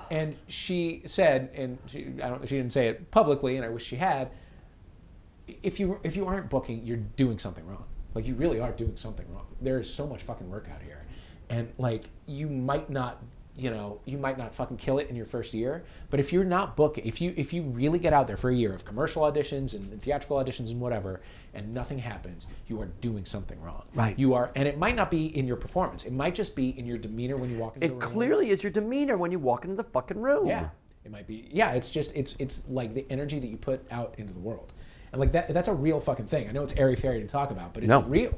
And 0.09 0.35
she 0.47 1.01
said, 1.05 1.49
and 1.55 1.77
she 1.85 2.07
I 2.21 2.29
don't 2.29 2.47
she 2.47 2.57
didn't 2.57 2.73
say 2.73 2.87
it 2.87 3.11
publicly, 3.11 3.55
and 3.55 3.65
I 3.65 3.69
wish 3.69 3.85
she 3.85 3.97
had. 3.97 4.31
If 5.61 5.79
you 5.79 5.99
if 6.03 6.15
you 6.15 6.25
aren't 6.25 6.49
booking, 6.49 6.83
you're 6.83 6.97
doing 6.97 7.37
something 7.37 7.65
wrong. 7.67 7.85
Like 8.15 8.27
you 8.27 8.33
really 8.33 8.59
are 8.59 8.71
doing 8.71 8.95
something 8.95 9.25
wrong. 9.33 9.45
There 9.61 9.79
is 9.79 9.91
so 9.91 10.07
much 10.07 10.23
fucking 10.23 10.49
work 10.49 10.67
out 10.73 10.81
here, 10.81 11.03
and 11.49 11.71
like 11.77 12.05
you 12.25 12.47
might 12.47 12.89
not 12.89 13.21
you 13.57 13.69
know 13.69 13.99
you 14.05 14.17
might 14.17 14.37
not 14.37 14.53
fucking 14.53 14.75
kill 14.77 14.97
it 14.99 15.09
in 15.09 15.15
your 15.15 15.25
first 15.25 15.53
year 15.53 15.85
but 16.09 16.19
if 16.19 16.33
you're 16.33 16.43
not 16.43 16.75
booking 16.75 17.05
if 17.05 17.21
you 17.21 17.33
if 17.37 17.53
you 17.53 17.61
really 17.63 17.99
get 17.99 18.11
out 18.11 18.27
there 18.27 18.35
for 18.35 18.49
a 18.49 18.55
year 18.55 18.73
of 18.73 18.83
commercial 18.83 19.21
auditions 19.23 19.73
and, 19.73 20.01
theatrical 20.01 20.35
auditions 20.37 20.71
and 20.71 20.81
whatever 20.81 21.21
and 21.53 21.73
nothing 21.73 21.99
happens 21.99 22.47
you 22.67 22.81
are 22.81 22.87
doing 22.99 23.23
something 23.25 23.61
wrong. 23.61 23.83
Right. 23.93 24.17
you 24.19 24.33
are 24.33 24.51
and 24.55 24.67
it 24.67 24.77
might 24.77 24.95
not 24.95 25.09
be 25.09 25.25
in 25.37 25.47
your 25.47 25.55
performance. 25.55 26.03
It 26.03 26.11
might 26.11 26.35
just 26.35 26.55
be 26.55 26.77
in 26.77 26.85
your 26.85 26.97
demeanor 26.97 27.37
when 27.37 27.49
you 27.49 27.57
walk 27.57 27.75
into 27.75 27.85
It 27.85 27.89
the 27.89 27.93
room. 27.95 28.03
It 28.03 28.13
clearly 28.13 28.49
is 28.49 28.61
your 28.61 28.71
demeanor 28.73 29.15
when 29.17 29.31
you 29.31 29.39
walk 29.39 29.63
into 29.63 29.75
the 29.77 29.83
fucking 29.85 30.21
room. 30.21 30.47
yeah. 30.47 30.69
It 31.05 31.11
might 31.11 31.27
be 31.27 31.47
yeah 31.51 31.71
it's 31.71 31.91
just 31.91 32.11
it's 32.15 32.35
it's 32.39 32.67
like 32.67 32.93
the 32.93 33.05
energy 33.09 33.39
that 33.39 33.47
you 33.47 33.57
put 33.57 33.85
out 33.89 34.15
into 34.17 34.33
the 34.33 34.39
world. 34.39 34.73
And 35.13 35.19
like 35.21 35.31
that 35.31 35.53
that's 35.53 35.69
a 35.69 35.73
real 35.73 36.01
fucking 36.01 36.25
thing. 36.27 36.49
I 36.49 36.51
know 36.51 36.63
it's 36.63 36.73
airy 36.73 36.97
fairy 36.97 37.21
to 37.21 37.27
talk 37.27 37.51
about 37.51 37.73
but 37.73 37.83
it's 37.83 37.89
No. 37.89 38.01
real 38.03 38.37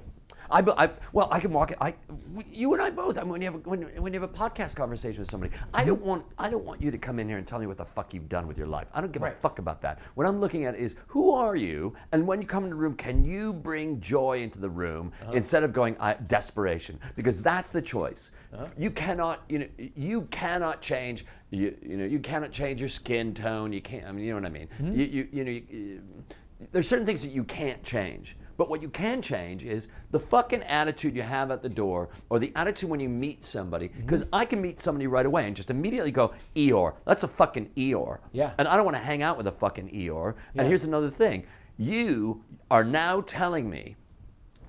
I, 0.49 0.59
I 0.61 0.89
well, 1.13 1.27
I 1.31 1.39
can 1.39 1.51
walk. 1.51 1.73
I, 1.81 1.93
you 2.51 2.73
and 2.73 2.81
I 2.81 2.89
both. 2.89 3.17
I 3.17 3.21
mean, 3.21 3.29
when 3.31 3.41
you 3.41 3.51
have 3.51 3.55
a, 3.55 3.69
when, 3.69 3.81
when 4.01 4.13
you 4.13 4.19
have 4.21 4.29
a 4.29 4.33
podcast 4.33 4.75
conversation 4.75 5.19
with 5.19 5.29
somebody, 5.29 5.53
I 5.73 5.79
Mm-hmm. 5.81 5.87
don't 5.89 6.01
want 6.01 6.25
I 6.37 6.49
don't 6.49 6.65
want 6.65 6.81
you 6.81 6.91
to 6.91 6.97
come 6.97 7.19
in 7.19 7.27
here 7.27 7.37
and 7.37 7.47
tell 7.47 7.59
me 7.59 7.67
what 7.67 7.77
the 7.77 7.85
fuck 7.85 8.13
you've 8.13 8.29
done 8.29 8.47
with 8.47 8.57
your 8.57 8.67
life. 8.67 8.87
I 8.93 9.01
don't 9.01 9.11
give 9.11 9.23
a 9.23 9.31
fuck 9.31 9.59
about 9.59 9.81
that. 9.81 9.99
What 10.15 10.27
I'm 10.27 10.39
looking 10.39 10.65
at 10.65 10.75
is 10.75 10.95
who 11.07 11.31
are 11.31 11.55
you, 11.55 11.93
and 12.11 12.25
when 12.27 12.41
you 12.41 12.47
come 12.47 12.63
in 12.63 12.69
the 12.69 12.75
room, 12.75 12.93
can 12.95 13.23
you 13.23 13.53
bring 13.53 13.99
joy 13.99 14.41
into 14.41 14.59
the 14.59 14.69
room 14.69 15.11
Uh-huh. 15.21 15.31
instead 15.33 15.63
of 15.63 15.73
going 15.73 15.95
I, 15.99 16.13
desperation? 16.13 16.99
Because 17.15 17.41
that's 17.41 17.71
the 17.71 17.81
choice. 17.81 18.31
Uh-huh. 18.53 18.67
You 18.77 18.91
cannot, 18.91 19.43
you 19.49 19.59
know, 19.59 19.67
you 19.95 20.21
cannot 20.23 20.81
change. 20.81 21.25
You, 21.49 21.75
you 21.81 21.97
know, 21.97 22.05
you 22.05 22.19
cannot 22.19 22.51
change 22.51 22.79
your 22.79 22.89
skin 22.89 23.33
tone. 23.33 23.71
You 23.71 23.81
can't. 23.81 24.05
I 24.05 24.11
mean, 24.11 24.25
you 24.25 24.31
know 24.33 24.39
what 24.41 24.45
I 24.45 24.49
mean. 24.49 24.67
Mm-hmm. 24.81 24.95
You, 24.95 25.05
you, 25.05 25.27
you 25.31 25.43
know. 25.45 25.51
You, 25.51 26.01
there's 26.71 26.87
certain 26.87 27.05
things 27.05 27.21
that 27.21 27.31
you 27.31 27.43
can't 27.43 27.83
change. 27.83 28.35
But 28.57 28.69
what 28.69 28.81
you 28.81 28.89
can 28.89 29.21
change 29.21 29.63
is 29.63 29.87
the 30.11 30.19
fucking 30.19 30.63
attitude 30.63 31.15
you 31.15 31.21
have 31.21 31.51
at 31.51 31.61
the 31.61 31.69
door 31.69 32.09
or 32.29 32.39
the 32.39 32.51
attitude 32.55 32.89
when 32.89 32.99
you 32.99 33.07
meet 33.09 33.45
somebody. 33.45 33.89
Mm-hmm. 33.89 34.01
Because 34.01 34.25
I 34.33 34.45
can 34.45 34.61
meet 34.61 34.79
somebody 34.79 35.07
right 35.07 35.25
away 35.25 35.45
and 35.45 35.55
just 35.55 35.69
immediately 35.69 36.11
go, 36.11 36.33
Eeyore, 36.55 36.95
that's 37.05 37.23
a 37.23 37.27
fucking 37.27 37.69
Eeyore. 37.77 38.19
Yeah. 38.33 38.51
And 38.57 38.67
I 38.67 38.75
don't 38.75 38.85
want 38.85 38.97
to 38.97 39.03
hang 39.03 39.21
out 39.21 39.37
with 39.37 39.47
a 39.47 39.51
fucking 39.51 39.89
Eeyore. 39.89 40.33
Yeah. 40.53 40.61
And 40.61 40.67
here's 40.67 40.83
another 40.83 41.11
thing 41.11 41.45
you 41.77 42.43
are 42.71 42.83
now 42.83 43.21
telling 43.21 43.69
me 43.69 43.95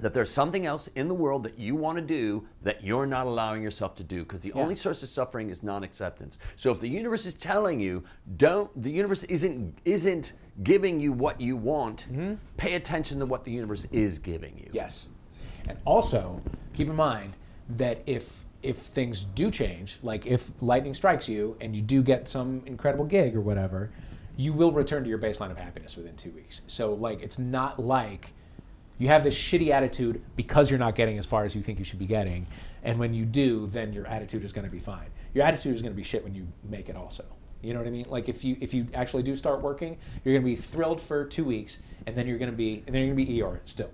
that 0.01 0.15
there's 0.15 0.31
something 0.31 0.65
else 0.67 0.87
in 0.89 1.09
the 1.09 1.15
world 1.15 1.43
that 1.45 1.59
you 1.59 1.75
want 1.75 1.97
to 1.97 2.03
do 2.03 2.47
that 2.63 2.85
you're 2.85 3.07
not 3.07 3.27
allowing 3.27 3.63
yourself 3.63 3.97
to 3.97 4.05
do 4.05 4.23
because 4.23 4.41
the 4.41 4.53
Yeah. 4.55 4.63
only 4.63 4.77
source 4.77 5.03
of 5.03 5.09
suffering 5.09 5.51
is 5.51 5.63
non-acceptance. 5.63 6.39
So 6.57 6.71
if 6.71 6.81
the 6.81 6.89
universe 6.89 7.27
is 7.27 7.35
telling 7.35 7.81
you 7.81 8.05
don't 8.37 8.71
the 8.81 8.91
universe 8.91 9.25
isn't 9.25 9.79
isn't 9.85 10.35
giving 10.63 11.01
you 11.01 11.13
what 11.13 11.41
you 11.41 11.57
want, 11.57 12.07
Mm-hmm. 12.11 12.35
pay 12.57 12.75
attention 12.75 13.19
to 13.21 13.27
what 13.27 13.45
the 13.45 13.51
universe 13.53 13.87
is 13.93 14.19
giving 14.19 14.57
you. 14.59 14.71
Yes. 14.73 15.07
And 15.69 15.79
also, 15.85 16.41
keep 16.75 16.89
in 16.89 16.97
mind 16.97 17.35
that 17.69 18.03
if 18.07 18.45
if 18.61 18.77
things 18.79 19.23
do 19.23 19.51
change, 19.53 19.99
like 20.03 20.27
if 20.27 20.51
lightning 20.61 20.93
strikes 20.95 21.29
you 21.29 21.57
and 21.61 21.77
you 21.77 21.83
do 21.83 22.03
get 22.03 22.29
some 22.29 22.63
incredible 22.67 23.05
gig 23.05 23.37
or 23.37 23.41
whatever, 23.41 23.91
you 24.37 24.53
will 24.53 24.73
return 24.73 25.05
to 25.05 25.09
your 25.09 25.19
baseline 25.19 25.51
of 25.53 25.57
happiness 25.59 25.97
within 25.97 26.17
2 26.17 26.31
weeks. 26.31 26.63
So 26.67 26.93
like 26.93 27.23
it's 27.23 27.39
not 27.39 27.79
like 27.79 28.33
you 28.99 29.07
have 29.09 29.23
this 29.23 29.37
shitty 29.37 29.71
attitude 29.71 30.21
because 30.35 30.71
you're 30.71 30.79
not 30.81 30.97
getting 30.97 31.19
as 31.19 31.27
far 31.27 31.45
as 31.45 31.55
you 31.55 31.63
think 31.63 31.79
you 31.79 31.85
should 31.85 32.01
be 32.01 32.07
getting, 32.07 32.49
and 32.83 32.99
when 32.99 33.15
you 33.15 33.25
do, 33.25 33.69
then 33.69 33.93
your 33.93 34.07
attitude 34.09 34.43
is 34.45 34.53
going 34.53 34.67
to 34.67 34.73
be 34.73 34.81
fine. 34.81 35.11
Your 35.35 35.45
attitude 35.45 35.77
is 35.77 35.83
going 35.83 35.93
to 35.93 35.97
be 35.97 36.03
shit 36.03 36.25
when 36.25 36.35
you 36.35 36.49
make 36.69 36.89
it 36.89 36.97
also. 36.97 37.25
You 37.63 37.73
know 37.75 37.81
what 37.81 37.89
I 37.89 37.91
mean? 37.91 38.07
Like 38.09 38.29
if 38.29 38.45
you 38.45 38.57
if 38.61 38.73
you 38.73 38.87
actually 38.95 39.23
do 39.23 39.37
start 39.37 39.61
working, 39.61 39.99
you're 40.25 40.39
to 40.39 40.45
be 40.45 40.57
thrilled 40.57 41.01
for 41.01 41.25
2 41.25 41.45
weeks 41.45 41.79
and 42.07 42.17
then 42.17 42.27
you're 42.27 42.39
to 42.39 42.53
be 42.53 42.83
and 42.87 42.95
then 42.95 43.05
you're 43.05 43.17
to 43.17 43.25
be 43.27 43.43
ER 43.43 43.61
still. 43.65 43.91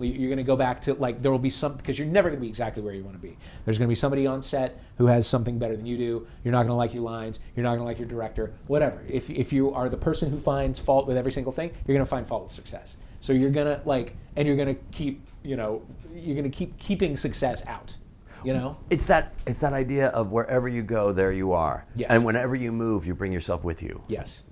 You're 0.00 0.36
to 0.36 0.44
go 0.44 0.54
back 0.54 0.80
to 0.82 0.94
like 0.94 1.22
there 1.22 1.32
will 1.32 1.40
be 1.40 1.50
some 1.50 1.76
because 1.76 1.98
you're 1.98 2.06
never 2.06 2.30
to 2.30 2.36
be 2.36 2.46
exactly 2.46 2.82
where 2.82 2.94
you 2.94 3.02
want 3.02 3.16
to 3.16 3.22
be. 3.22 3.36
There's 3.64 3.78
to 3.88 3.88
be 3.88 3.96
somebody 3.96 4.28
on 4.28 4.42
set 4.42 4.80
who 4.96 5.06
has 5.06 5.26
something 5.26 5.58
better 5.58 5.76
than 5.76 5.86
you 5.86 5.96
do. 5.96 6.26
You're 6.44 6.52
not 6.52 6.62
to 6.68 6.74
like 6.74 6.94
your 6.94 7.02
lines. 7.02 7.40
You're 7.56 7.64
not 7.64 7.74
to 7.76 7.82
like 7.82 7.98
your 7.98 8.06
director. 8.06 8.52
Whatever. 8.68 9.02
If 9.08 9.28
if 9.28 9.52
you 9.52 9.74
are 9.74 9.88
the 9.88 9.96
person 9.96 10.30
who 10.30 10.38
finds 10.38 10.78
fault 10.78 11.08
with 11.08 11.16
every 11.16 11.32
single 11.32 11.52
thing, 11.52 11.72
you're 11.86 11.98
to 11.98 12.06
find 12.06 12.28
fault 12.28 12.44
with 12.44 12.52
success. 12.52 12.96
So 13.20 13.32
you're 13.32 13.50
to 13.50 13.82
like 13.84 14.16
and 14.36 14.46
you're 14.46 14.56
to 14.64 14.80
keep 14.92 15.26
you 15.42 15.56
know 15.56 15.82
you're 16.14 16.36
to 16.44 16.56
keep 16.56 16.78
keeping 16.78 17.16
success 17.16 17.66
out. 17.66 17.96
You 18.44 18.52
know. 18.54 18.76
It's 18.90 19.06
that 19.06 19.34
it's 19.46 19.60
that 19.60 19.72
idea 19.72 20.08
of 20.08 20.30
wherever 20.32 20.68
you 20.68 20.82
go, 20.82 21.12
there 21.12 21.32
you 21.32 21.52
are. 21.52 21.86
Yes. 21.96 22.08
And 22.10 22.24
whenever 22.24 22.54
you 22.54 22.72
move, 22.72 23.06
you 23.06 23.14
bring 23.14 23.32
yourself 23.32 23.64
with 23.64 23.82
you. 23.82 24.02
Yes. 24.08 24.42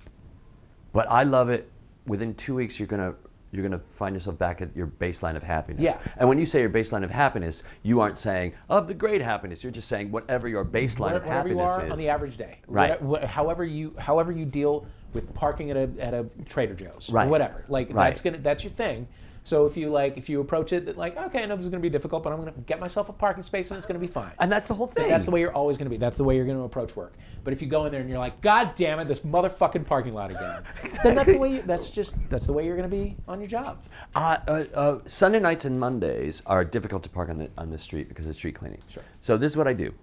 But 0.93 1.09
I 1.09 1.23
love 1.23 1.49
it. 1.49 1.71
Within 2.05 2.33
two 2.35 2.55
weeks, 2.55 2.79
you're 2.79 2.87
gonna 2.87 3.15
you're 3.51 3.63
gonna 3.63 3.79
find 3.95 4.13
yourself 4.15 4.37
back 4.37 4.61
at 4.61 4.75
your 4.75 4.87
baseline 4.87 5.35
of 5.35 5.43
happiness. 5.43 5.81
Yeah. 5.83 5.97
And 6.17 6.27
when 6.27 6.37
you 6.37 6.45
say 6.45 6.59
your 6.61 6.69
baseline 6.69 7.03
of 7.03 7.11
happiness, 7.11 7.63
you 7.83 8.01
aren't 8.01 8.17
saying 8.17 8.53
of 8.69 8.87
the 8.87 8.93
great 8.93 9.21
happiness. 9.21 9.63
You're 9.63 9.71
just 9.71 9.87
saying 9.87 10.11
whatever 10.11 10.47
your 10.47 10.65
baseline 10.65 11.15
of 11.15 11.23
whatever 11.25 11.49
you 11.49 11.57
happiness 11.57 11.71
are 11.71 11.85
is. 11.85 11.91
on 11.91 11.97
the 11.97 12.09
average 12.09 12.37
day. 12.37 12.59
Right. 12.67 13.01
What- 13.01 13.21
what- 13.21 13.23
however 13.23 13.63
you 13.63 13.95
however 13.97 14.31
you 14.31 14.45
deal 14.45 14.85
with 15.13 15.33
parking 15.33 15.71
at 15.71 15.77
a 15.77 15.89
at 15.99 16.13
a 16.13 16.25
Trader 16.45 16.73
Joe's 16.73 17.09
Right. 17.09 17.27
or 17.27 17.29
whatever. 17.29 17.63
Like 17.69 17.87
Right. 17.93 18.09
that's 18.09 18.21
gonna 18.21 18.37
that's 18.39 18.63
your 18.63 18.73
thing. 18.73 19.07
So 19.47 19.65
if 19.65 19.77
you 19.77 19.89
like 19.89 20.17
if 20.17 20.29
you 20.29 20.41
approach 20.41 20.73
it 20.73 20.85
that 20.87 20.97
like 20.97 21.17
okay 21.17 21.43
I 21.43 21.45
know 21.45 21.55
this 21.55 21.65
is 21.65 21.71
gonna 21.71 21.81
be 21.81 21.89
difficult 21.89 22.23
but 22.23 22.33
I'm 22.33 22.39
gonna 22.39 22.53
get 22.65 22.79
myself 22.79 23.09
a 23.09 23.13
parking 23.13 23.43
space 23.43 23.71
and 23.71 23.77
it's 23.77 23.87
gonna 23.87 23.99
be 23.99 24.07
fine. 24.07 24.31
And 24.39 24.51
that's 24.51 24.67
the 24.67 24.73
whole 24.73 24.87
thing. 24.87 25.09
That's 25.09 25.25
the 25.25 25.31
way 25.31 25.39
you're 25.39 25.53
always 25.53 25.77
going 25.77 25.85
to 25.85 25.89
be. 25.89 25.97
That's 25.97 26.17
the 26.17 26.23
way 26.23 26.35
you're 26.35 26.45
going 26.45 26.57
to 26.57 26.63
approach 26.63 26.95
work. 26.95 27.13
But 27.43 27.53
if 27.53 27.61
you 27.61 27.67
go 27.67 27.85
in 27.85 27.91
there 27.91 28.01
and 28.01 28.09
you're 28.09 28.19
like, 28.19 28.41
God 28.41 28.75
damn 28.75 28.99
it, 28.99 29.07
this 29.07 29.21
motherfucking 29.21 29.85
parking 29.85 30.13
lot 30.13 30.31
again, 30.31 30.63
then 31.03 31.15
that's 31.15 31.29
the 31.29 31.37
way. 31.37 31.55
You, 31.55 31.61
that's 31.63 31.89
just 31.89 32.17
that's 32.29 32.47
the 32.47 32.53
way 32.53 32.65
you're 32.65 32.77
going 32.77 32.89
to 32.89 32.95
be 32.95 33.15
on 33.27 33.39
your 33.39 33.47
job. 33.47 33.83
Uh, 34.15 34.37
uh, 34.47 34.63
uh, 34.73 34.99
Sunday 35.07 35.39
nights 35.39 35.65
and 35.65 35.79
Mondays 35.79 36.41
are 36.45 36.63
difficult 36.63 37.03
to 37.03 37.09
park 37.09 37.29
on 37.29 37.37
the 37.37 37.49
on 37.57 37.69
the 37.69 37.77
street 37.77 38.09
because 38.09 38.27
of 38.27 38.35
street 38.35 38.55
cleaning. 38.55 38.81
Sure. 38.87 39.03
So 39.21 39.37
this 39.37 39.51
is 39.51 39.57
what 39.57 39.67
I 39.67 39.73
do. 39.73 39.93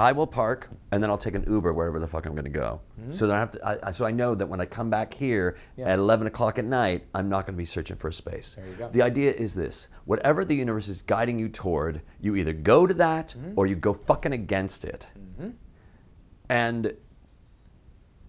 I 0.00 0.12
will 0.12 0.26
park 0.26 0.70
and 0.90 1.02
then 1.02 1.10
I'll 1.10 1.18
take 1.18 1.34
an 1.34 1.44
Uber 1.46 1.74
wherever 1.74 1.98
the 2.00 2.06
fuck 2.08 2.24
I'm 2.24 2.32
going 2.32 2.44
to 2.44 2.50
go. 2.50 2.80
So 3.10 3.26
that 3.26 3.36
I 3.36 3.38
have 3.38 3.50
to. 3.52 3.86
I, 3.88 3.92
so 3.92 4.06
I 4.06 4.10
know 4.10 4.34
that 4.34 4.46
when 4.46 4.60
I 4.60 4.64
come 4.64 4.88
back 4.88 5.12
here 5.12 5.56
Mm-hmm. 5.72 5.80
Yeah. 5.82 5.92
at 5.92 5.98
11 5.98 6.26
o'clock 6.26 6.58
at 6.58 6.64
night, 6.64 7.06
I'm 7.14 7.28
not 7.28 7.46
going 7.46 7.54
to 7.54 7.58
be 7.58 7.64
searching 7.66 7.96
for 7.96 8.08
a 8.08 8.12
space. 8.12 8.54
There 8.54 8.66
you 8.66 8.74
go. 8.74 8.88
The 8.90 9.02
idea 9.02 9.32
is 9.32 9.54
this: 9.54 9.88
whatever 10.06 10.44
the 10.44 10.54
universe 10.54 10.88
is 10.88 11.02
guiding 11.02 11.38
you 11.38 11.48
toward, 11.50 12.00
you 12.20 12.34
either 12.36 12.52
go 12.54 12.86
to 12.86 12.94
that 12.94 13.28
Mm-hmm. 13.38 13.52
or 13.56 13.66
you 13.66 13.76
go 13.76 13.92
fucking 13.92 14.32
against 14.32 14.84
it. 14.84 15.06
And 16.48 16.94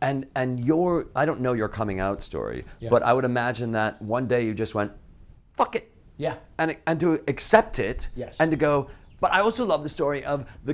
and 0.02 0.26
and 0.36 0.60
your 0.60 1.08
I 1.16 1.26
don't 1.26 1.40
know 1.42 1.54
your 1.54 1.70
coming 1.70 2.00
out 2.00 2.22
story, 2.22 2.66
Yeah. 2.80 2.90
but 2.90 3.02
I 3.04 3.14
would 3.14 3.26
imagine 3.26 3.72
that 3.74 4.02
one 4.02 4.28
day 4.28 4.46
you 4.46 4.54
just 4.54 4.76
went, 4.76 4.92
fuck 5.56 5.76
it. 5.76 5.92
Yeah. 6.18 6.36
And 6.58 6.76
and 6.86 7.00
to 7.00 7.14
accept 7.28 7.80
it 7.80 8.10
Yes. 8.16 8.40
and 8.40 8.52
to 8.52 8.58
go 8.58 8.90
but 9.22 9.32
I 9.32 9.40
also 9.40 9.66
love 9.66 9.84
the 9.84 9.90
story 9.90 10.26
of 10.26 10.46
the 10.66 10.74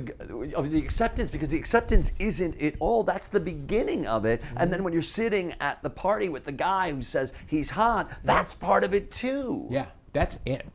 of 0.56 0.70
the 0.72 0.78
acceptance 0.78 1.30
because 1.30 1.48
the 1.50 1.56
acceptance 1.58 2.10
isn't 2.18 2.56
it 2.58 2.74
all. 2.80 3.04
That's 3.04 3.28
the 3.28 3.38
beginning 3.40 4.06
of 4.06 4.24
it. 4.24 4.40
And 4.40 4.58
Mm-hmm. 4.58 4.70
then 4.72 4.84
when 4.84 4.92
you're 4.92 5.02
sitting 5.02 5.54
at 5.60 5.80
the 5.84 5.90
party 5.90 6.28
with 6.28 6.44
the 6.44 6.52
guy 6.52 6.90
who 6.92 7.02
says 7.02 7.32
he's 7.46 7.70
hot, 7.70 8.10
that's 8.24 8.54
part 8.54 8.82
of 8.82 8.92
it 8.94 9.12
too. 9.12 9.68
Yeah, 9.70 9.86
that's 10.12 10.40
it. 10.44 10.66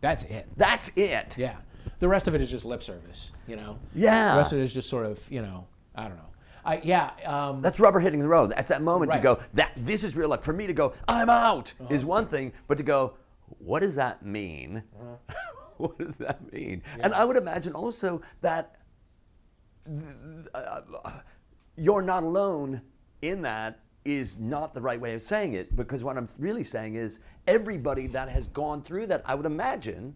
That's 0.00 0.24
it. 0.24 0.48
That's 0.56 0.90
it. 0.96 1.36
Yeah. 1.38 1.56
The 2.00 2.08
rest 2.08 2.26
of 2.28 2.34
it 2.34 2.40
is 2.40 2.50
just 2.50 2.64
lip 2.64 2.82
service. 2.82 3.30
You 3.46 3.56
know. 3.56 3.78
Yeah. 3.94 4.32
The 4.32 4.38
rest 4.38 4.52
of 4.52 4.58
it 4.58 4.62
is 4.62 4.74
just 4.74 4.88
sort 4.88 5.06
of 5.06 5.20
you 5.30 5.42
know 5.42 5.66
I 5.94 6.02
don't 6.08 6.16
know. 6.16 6.22
I 6.64 6.80
yeah. 6.82 7.10
Um, 7.24 7.62
That's 7.62 7.78
rubber 7.80 8.00
hitting 8.00 8.20
the 8.20 8.28
road. 8.28 8.50
That's 8.50 8.68
that 8.68 8.82
moment 8.82 9.10
Right. 9.10 9.24
Uh-huh. 9.24 9.36
you 9.36 9.36
go, 9.36 9.42
that 9.54 9.72
this 9.76 10.02
is 10.04 10.16
real 10.16 10.28
life. 10.28 10.42
For 10.42 10.52
me 10.52 10.66
to 10.66 10.72
go, 10.72 10.92
I'm 11.06 11.30
out 11.30 11.72
is 11.90 12.04
one 12.04 12.26
thing, 12.26 12.52
but 12.66 12.76
to 12.78 12.84
go, 12.84 13.14
what 13.58 13.80
does 13.80 13.94
that 13.94 14.24
mean? 14.24 14.82
Uh-huh. 15.00 15.34
what 15.82 15.98
does 15.98 16.16
that 16.16 16.52
mean? 16.52 16.82
And 17.00 17.14
I 17.14 17.24
would 17.24 17.36
imagine 17.36 17.72
also 17.72 18.20
that 18.42 18.76
uh, 20.54 20.80
you're 21.76 22.02
not 22.02 22.22
alone 22.22 22.82
in 23.22 23.42
that 23.42 23.80
is 24.04 24.38
not 24.38 24.74
the 24.74 24.80
right 24.80 25.00
way 25.00 25.14
of 25.14 25.22
saying 25.22 25.52
it 25.54 25.74
because 25.76 26.02
what 26.04 26.16
I'm 26.16 26.28
really 26.38 26.64
saying 26.64 26.94
is 26.94 27.20
everybody 27.46 28.06
that 28.08 28.28
has 28.28 28.46
gone 28.48 28.82
through 28.82 29.06
that, 29.08 29.22
I 29.24 29.34
would 29.34 29.46
imagine, 29.46 30.14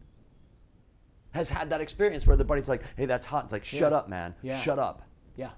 has 1.33 1.49
had 1.49 1.71
that 1.71 1.81
experience 1.81 2.27
where 2.27 2.37
the 2.37 2.45
buddy's 2.45 2.69
like, 2.69 2.83
hey, 2.97 3.07
that's 3.07 3.27
hot. 3.27 3.45
It's 3.45 3.53
like, 3.53 3.65
shut 3.65 3.93
Yeah. 3.93 3.99
up, 3.99 4.09
man. 4.09 4.35
Yeah. 4.43 4.61
Shut 4.61 4.79
up. 4.79 5.03
yeah. 5.37 5.51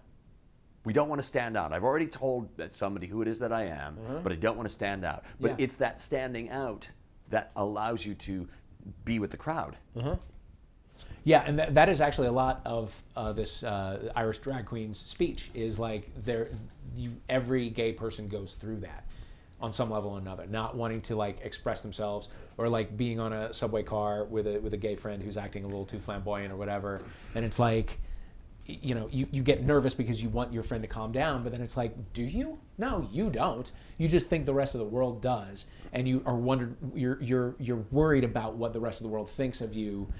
We 0.84 0.92
don't 0.92 1.08
want 1.08 1.20
to 1.22 1.26
stand 1.26 1.56
out. 1.56 1.72
I've 1.72 1.82
already 1.82 2.06
told 2.06 2.54
that 2.58 2.76
somebody 2.76 3.06
who 3.06 3.22
it 3.22 3.28
is 3.28 3.38
that 3.38 3.52
I 3.54 3.64
am, 3.64 3.96
but 4.22 4.30
I 4.32 4.34
don't 4.34 4.56
want 4.56 4.68
to 4.68 4.74
stand 4.74 5.02
out. 5.04 5.24
But 5.40 5.52
Mm-hmm. 5.52 5.60
Yeah. 5.60 5.64
it's 5.64 5.76
that 5.76 5.98
standing 6.00 6.50
out 6.50 6.90
that 7.30 7.52
allows 7.56 8.04
you 8.04 8.14
to 8.16 8.46
be 9.04 9.18
with 9.18 9.30
the 9.30 9.36
crowd. 9.36 9.76
Yeah, 11.26 11.42
and 11.46 11.58
that, 11.58 11.74
that 11.74 11.88
is 11.88 12.00
actually 12.02 12.26
a 12.28 12.32
lot 12.32 12.60
of 12.66 12.94
uh, 13.16 13.32
this 13.32 13.62
uh, 13.62 14.12
Irish 14.14 14.38
drag 14.38 14.66
queen's 14.66 14.98
speech. 14.98 15.50
Is 15.54 15.78
like 15.78 16.08
there, 16.24 16.50
you, 16.96 17.12
every 17.28 17.70
gay 17.70 17.92
person 17.92 18.28
goes 18.28 18.54
through 18.54 18.80
that 18.80 19.04
on 19.60 19.72
some 19.72 19.90
level 19.90 20.10
or 20.10 20.18
another, 20.18 20.46
not 20.46 20.76
wanting 20.76 21.00
to 21.00 21.16
like 21.16 21.40
express 21.42 21.80
themselves 21.80 22.28
or 22.58 22.68
like 22.68 22.96
being 22.98 23.20
on 23.20 23.32
a 23.32 23.54
subway 23.54 23.82
car 23.82 24.24
with 24.24 24.46
a 24.46 24.60
with 24.60 24.74
a 24.74 24.76
gay 24.76 24.94
friend 24.96 25.22
who's 25.22 25.38
acting 25.38 25.64
a 25.64 25.66
little 25.66 25.86
too 25.86 25.98
flamboyant 25.98 26.52
or 26.52 26.56
whatever, 26.56 27.00
and 27.34 27.44
it's 27.44 27.58
like. 27.58 27.98
You 28.66 28.94
know, 28.94 29.10
you, 29.12 29.28
you 29.30 29.42
get 29.42 29.62
nervous 29.62 29.92
because 29.92 30.22
you 30.22 30.30
want 30.30 30.50
your 30.50 30.62
friend 30.62 30.82
to 30.84 30.88
calm 30.88 31.12
down, 31.12 31.42
but 31.42 31.52
then 31.52 31.60
it's 31.60 31.76
like, 31.76 32.14
do 32.14 32.22
you? 32.22 32.58
No, 32.78 33.06
you 33.12 33.28
don't. 33.28 33.70
You 33.98 34.08
just 34.08 34.30
think 34.30 34.46
the 34.46 34.54
rest 34.54 34.74
of 34.74 34.78
the 34.78 34.86
world 34.86 35.20
does, 35.20 35.66
and 35.94 36.06
you 36.06 36.22
are 36.26 36.36
wondered. 36.36 36.76
You're 36.94 37.22
you're 37.22 37.54
you're 37.58 37.84
worried 37.90 38.24
about 38.24 38.56
what 38.56 38.72
the 38.72 38.80
rest 38.80 39.00
of 39.00 39.04
the 39.04 39.10
world 39.10 39.30
thinks 39.30 39.60
of 39.60 39.74
you 39.74 40.12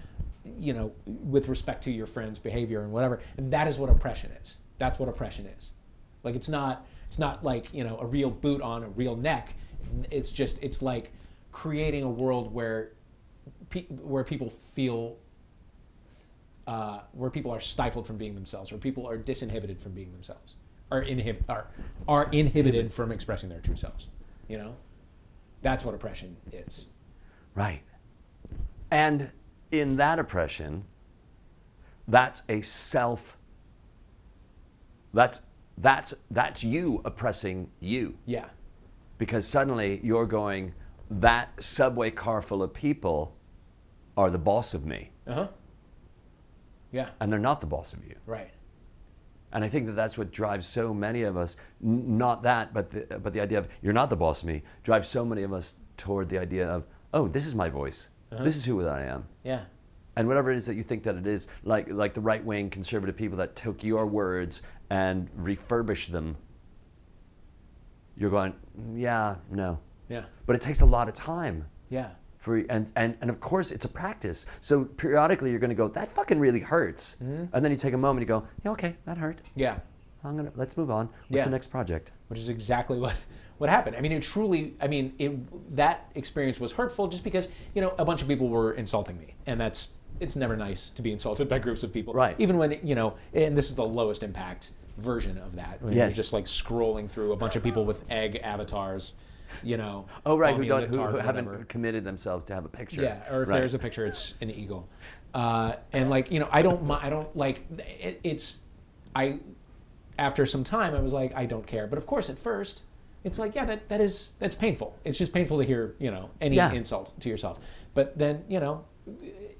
you 0.59 0.73
know, 0.73 0.93
with 1.07 1.49
respect 1.49 1.85
to 1.85 1.91
your 1.91 2.07
friend's 2.07 2.39
behavior 2.39 2.81
and 2.81 2.93
whatever. 2.93 3.21
And 3.37 3.53
that 3.53 3.67
is 3.67 3.79
what 3.79 3.91
oppression 3.91 4.31
is. 4.43 4.59
That's 4.79 4.99
what 4.99 5.09
oppression 5.09 5.47
is. 5.47 5.73
Like 6.23 6.35
it's 6.35 6.49
not 6.49 6.87
it's 7.07 7.19
not 7.19 7.45
like, 7.45 7.73
you 7.73 7.85
know, 7.85 7.99
a 7.99 8.07
real 8.07 8.31
boot 8.31 8.61
on 8.63 8.83
a 8.83 8.89
real 8.89 9.17
neck. 9.17 9.55
It's 10.11 10.31
just 10.31 10.63
it's 10.63 10.83
like 10.83 11.13
creating 11.53 12.03
a 12.03 12.11
world 12.11 12.53
where 12.53 12.93
pe- 13.71 13.87
where 13.87 14.25
people 14.25 14.51
feel 14.75 15.17
uh, 16.67 17.01
where 17.13 17.31
people 17.31 17.51
are 17.51 17.61
stifled 17.61 18.07
from 18.07 18.17
being 18.17 18.35
themselves, 18.35 18.73
where 18.73 18.79
people 18.79 19.07
are 19.09 19.19
disinhibited 19.19 19.79
from 19.79 19.93
being 19.93 20.11
themselves, 20.13 20.57
are 20.91 21.03
inhib- 21.03 21.43
are, 21.47 21.67
are 22.09 22.31
inhibited 22.33 22.91
from 22.91 23.13
expressing 23.13 23.51
their 23.51 23.61
true 23.61 23.77
selves. 23.77 24.09
You 24.49 24.57
know, 24.57 24.75
that's 25.65 25.83
what 25.83 25.95
oppression 25.95 26.37
is. 26.53 26.87
Right. 27.55 27.81
And 28.91 29.31
in 29.73 29.97
that 29.97 30.19
oppression, 30.19 30.85
that's 32.07 32.43
a 32.51 32.61
self 32.61 33.39
that's 35.15 35.41
that's 35.79 36.13
that's 36.31 36.63
you 36.63 37.01
oppressing 37.05 37.71
you 37.81 38.15
Yeah, 38.27 38.45
because 39.17 39.47
suddenly 39.49 40.01
you're 40.03 40.27
going 40.27 40.75
that 41.11 41.49
subway 41.61 42.11
car 42.11 42.43
full 42.43 42.63
of 42.63 42.75
people 42.75 43.35
are 44.17 44.31
the 44.31 44.39
boss 44.39 44.75
of 44.75 44.85
me 44.85 45.11
uh 45.27 45.35
huh. 45.35 45.49
Yeah, 46.93 47.09
and 47.21 47.33
they're 47.33 47.41
not 47.41 47.61
the 47.61 47.67
boss 47.67 47.93
of 47.95 48.05
you. 48.05 48.17
right. 48.27 48.51
And 49.55 49.65
I 49.65 49.69
think 49.69 49.87
that 49.87 49.93
that's 49.95 50.19
what 50.19 50.33
drives 50.33 50.67
so 50.67 50.93
many 50.93 51.23
of 51.23 51.37
us, 51.37 51.57
n- 51.83 52.19
not 52.19 52.43
that, 52.43 52.75
but 52.75 52.91
the, 52.91 53.19
but 53.21 53.33
the 53.33 53.41
idea 53.41 53.59
of 53.59 53.69
you're 53.81 53.93
not 53.93 54.11
the 54.11 54.17
boss 54.17 54.43
of 54.43 54.49
me, 54.49 54.63
drives 54.83 55.09
so 55.09 55.25
many 55.25 55.45
of 55.45 55.53
us 55.53 55.77
toward 55.97 56.29
the 56.29 56.39
idea 56.39 56.69
of, 56.69 56.85
oh, 57.15 57.29
this 57.29 57.47
is 57.47 57.55
my 57.55 57.69
voice. 57.69 58.09
This 58.33 58.57
is 58.57 58.65
who 58.65 58.85
I 58.85 59.03
am. 59.03 59.27
Yeah. 59.45 59.61
And 60.17 60.27
whatever 60.27 60.51
it 60.51 60.59
is 60.59 60.67
that 60.67 60.75
you 60.75 60.83
think 60.83 61.05
that 61.05 61.15
it 61.15 61.27
is, 61.27 61.47
like, 61.63 61.89
like 61.89 62.15
the 62.15 62.21
right 62.21 62.45
wing 62.45 62.69
conservative 62.69 63.17
people 63.17 63.39
that 63.39 63.55
took 63.55 63.85
your 63.85 64.07
words 64.07 64.63
and 64.91 65.29
refurbished 65.37 66.11
them, 66.11 66.37
you're 68.17 68.31
going, 68.31 68.55
"Mm, 68.77 69.01
yeah, 69.01 69.37
no. 69.53 69.79
Yeah. 70.09 70.25
But 70.47 70.57
it 70.57 70.63
takes 70.63 70.81
a 70.81 70.87
lot 70.87 71.09
of 71.09 71.15
time. 71.15 71.67
Yeah. 71.89 72.11
For, 72.45 72.59
and, 72.69 72.93
and, 72.95 73.17
and 73.23 73.31
of 73.31 73.41
course, 73.41 73.71
it's 73.71 73.87
a 73.87 73.89
practice. 73.89 74.45
So 74.61 74.85
periodically, 74.85 75.49
you're 75.51 75.59
going 75.59 75.71
to 75.71 75.75
go, 75.75 75.89
that 75.89 76.11
fucking 76.11 76.39
really 76.39 76.61
hurts. 76.61 77.17
Mm-hmm. 77.17 77.45
And 77.55 77.65
then 77.65 77.73
you 77.73 77.79
take 77.79 77.95
a 77.95 77.99
moment, 77.99 78.21
you 78.21 78.27
go, 78.27 78.47
yeah, 78.63 78.73
okay, 78.73 78.97
that 79.07 79.17
hurt. 79.17 79.39
Yeah. 79.57 79.79
I'm 80.23 80.37
gonna 80.37 80.53
let's 80.57 80.77
move 80.79 80.91
on. 80.91 81.07
What's 81.07 81.17
Yeah. 81.31 81.45
the 81.45 81.51
next 81.51 81.67
project? 81.67 82.11
Which 82.29 82.39
is 82.39 82.49
exactly 82.49 82.99
what 82.99 83.15
what 83.59 83.69
happened. 83.69 83.95
I 83.97 84.01
mean, 84.01 84.11
it 84.13 84.23
truly. 84.23 84.75
I 84.81 84.89
mean, 84.89 85.13
it 85.19 85.77
that 85.77 86.09
experience 86.15 86.59
was 86.59 86.73
hurtful 86.73 87.09
just 87.09 87.25
because 87.25 87.49
you 87.75 87.83
know 87.83 87.95
a 87.99 88.07
bunch 88.07 88.23
of 88.23 88.29
people 88.29 88.49
were 88.49 88.73
insulting 88.73 89.19
me, 89.19 89.35
and 89.47 89.61
that's 89.61 89.89
it's 90.21 90.35
never 90.35 90.57
nice 90.57 90.89
to 90.91 91.03
be 91.03 91.13
insulted 91.13 91.47
by 91.47 91.59
groups 91.59 91.83
of 91.83 91.93
people. 91.93 92.15
Right. 92.15 92.37
Even 92.39 92.57
when 92.57 92.79
you 92.83 92.95
know, 92.95 93.17
and 93.35 93.55
this 93.55 93.69
is 93.69 93.75
the 93.75 93.85
lowest 93.85 94.23
impact 94.23 94.71
version 94.97 95.37
of 95.37 95.57
that. 95.57 95.83
When 95.83 95.93
Yes. 95.93 96.13
You're 96.13 96.23
just 96.23 96.33
like 96.33 96.47
scrolling 96.47 97.11
through 97.11 97.33
a 97.33 97.37
bunch 97.37 97.55
of 97.55 97.63
people 97.63 97.85
with 97.85 98.03
egg 98.11 98.41
avatars. 98.43 99.13
You 99.65 99.77
know. 99.77 100.07
Oh 100.27 100.37
right, 100.37 100.57
who 100.57 100.65
don't 100.65 100.89
who, 100.95 101.01
who 101.03 101.17
haven't 101.17 101.69
committed 101.69 102.05
themselves 102.05 102.45
to 102.47 102.55
have 102.55 102.65
a 102.65 102.69
picture. 102.69 103.03
Yeah, 103.03 103.21
or 103.33 103.43
if 103.43 103.49
Right. 103.49 103.59
there's 103.59 103.75
a 103.75 103.79
picture, 103.79 104.07
it's 104.07 104.35
an 104.41 104.51
eagle. 104.51 104.89
Uh, 105.33 105.75
and 105.93 106.11
like 106.11 106.31
you 106.31 106.39
know, 106.39 106.49
I 106.53 106.63
don't, 106.63 106.89
I 106.91 107.09
don't 107.11 107.35
like. 107.37 107.63
It, 107.79 108.21
it's, 108.23 108.59
I, 109.17 109.39
after 110.19 110.47
some 110.47 110.63
time, 110.65 110.95
I 110.95 111.01
was 111.01 111.13
like, 111.13 111.35
I 111.35 111.47
don't 111.47 111.67
care. 111.67 111.87
But 111.87 111.99
of 111.99 112.07
course, 112.07 112.31
at 112.31 112.39
first, 112.39 112.83
it's 113.25 113.39
like, 113.39 113.55
yeah, 113.55 113.65
that 113.65 113.89
that 113.89 114.01
is 114.01 114.33
that's 114.39 114.55
painful. 114.55 114.97
It's 115.05 115.19
just 115.19 115.33
painful 115.33 115.59
to 115.59 115.65
hear, 115.65 115.95
you 115.99 116.11
know, 116.11 116.31
any 116.41 116.57
Yeah. 116.57 116.73
insult 116.73 117.13
to 117.21 117.29
yourself. 117.29 117.59
But 117.95 118.17
then 118.19 118.45
you 118.49 118.61
know, 118.61 118.85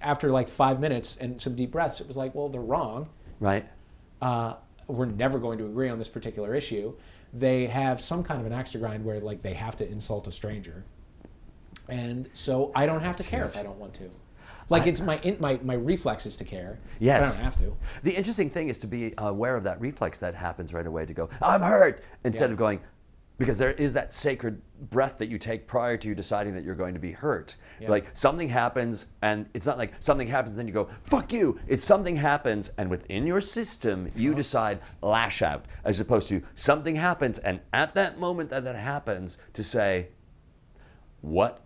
after 0.01 0.31
like 0.31 0.49
five 0.49 0.79
minutes 0.81 1.17
and 1.21 1.41
some 1.41 1.57
deep 1.57 1.73
breaths, 1.73 2.01
it 2.01 2.07
was 2.07 2.17
like, 2.17 2.35
well, 2.35 2.49
they're 2.49 2.61
wrong 2.61 3.09
right. 3.41 3.67
uh, 4.23 4.55
we're 4.87 5.07
never 5.07 5.39
going 5.39 5.59
to 5.59 5.65
agree 5.65 5.89
on 5.89 5.99
this 5.99 6.09
particular 6.11 6.55
issue. 6.55 6.95
They 7.37 7.67
have 7.67 8.01
some 8.01 8.23
kind 8.23 8.41
of 8.41 8.47
an 8.47 8.53
axe 8.53 8.71
to 8.73 8.79
grind 8.79 9.05
where 9.05 9.21
like 9.21 9.43
they 9.43 9.55
have 9.55 9.77
to 9.79 9.89
insult 9.91 10.29
a 10.29 10.33
stranger, 10.33 10.85
and 11.89 12.29
so 12.33 12.71
I 12.75 12.87
don't 12.87 13.01
have 13.03 13.17
to 13.17 13.23
care 13.25 13.45
if 13.45 13.57
I 13.57 13.63
don't 13.63 13.79
want 13.79 13.95
to. 13.95 14.11
Like 14.71 14.87
it's 14.87 15.01
my 15.01 15.19
in, 15.19 15.37
my 15.41 15.59
my 15.63 15.75
reflex 15.75 16.25
is 16.27 16.37
to 16.37 16.45
care. 16.45 16.79
but 17.01 17.09
I 17.11 17.21
don't 17.21 17.37
have 17.45 17.57
to. 17.59 17.77
The 18.03 18.13
interesting 18.17 18.49
thing 18.49 18.69
is 18.69 18.79
to 18.79 18.87
be 18.87 19.13
aware 19.19 19.57
of 19.57 19.65
that 19.65 19.81
reflex 19.81 20.19
that 20.19 20.35
happens 20.35 20.73
right 20.73 20.87
away 20.87 21.05
to 21.07 21.13
go, 21.13 21.29
I'm 21.43 21.61
hurt, 21.61 22.03
instead 22.25 22.47
Yeah. 22.49 22.53
of 22.53 22.59
going, 22.59 22.81
because 23.39 23.59
there 23.59 23.73
is 23.73 23.93
that 23.95 24.13
sacred 24.13 24.63
breath 24.91 25.19
that 25.19 25.29
you 25.29 25.39
take 25.39 25.67
prior 25.67 25.97
to 25.97 26.09
you 26.09 26.15
deciding 26.15 26.55
that 26.55 26.63
you're 26.63 26.75
going 26.75 26.95
to 26.95 27.01
be 27.01 27.11
hurt. 27.13 27.57
Yeah. 27.81 27.91
Like 27.91 28.07
something 28.15 28.49
happens, 28.49 29.07
and 29.23 29.47
it's 29.55 29.67
not 29.67 29.77
like 29.77 29.95
something 29.99 30.29
happens 30.29 30.59
and 30.59 30.69
you 30.69 30.73
go, 30.73 30.89
fuck 31.05 31.33
you. 31.33 31.59
It's 31.67 31.83
something 31.85 32.15
happens, 32.17 32.71
and 32.79 32.89
within 32.89 33.27
your 33.27 33.41
system, 33.41 34.11
you 34.15 34.31
Uh-huh. 34.31 34.37
decide 34.39 34.79
lash 35.03 35.43
out, 35.43 35.65
as 35.85 35.99
opposed 35.99 36.29
to 36.29 36.43
something 36.55 36.95
happens, 36.97 37.39
and 37.39 37.61
at 37.73 37.95
that 37.95 38.19
moment 38.21 38.51
that 38.51 38.63
that 38.65 38.77
happens, 38.77 39.39
to 39.55 39.65
say, 39.65 40.09
what 41.21 41.63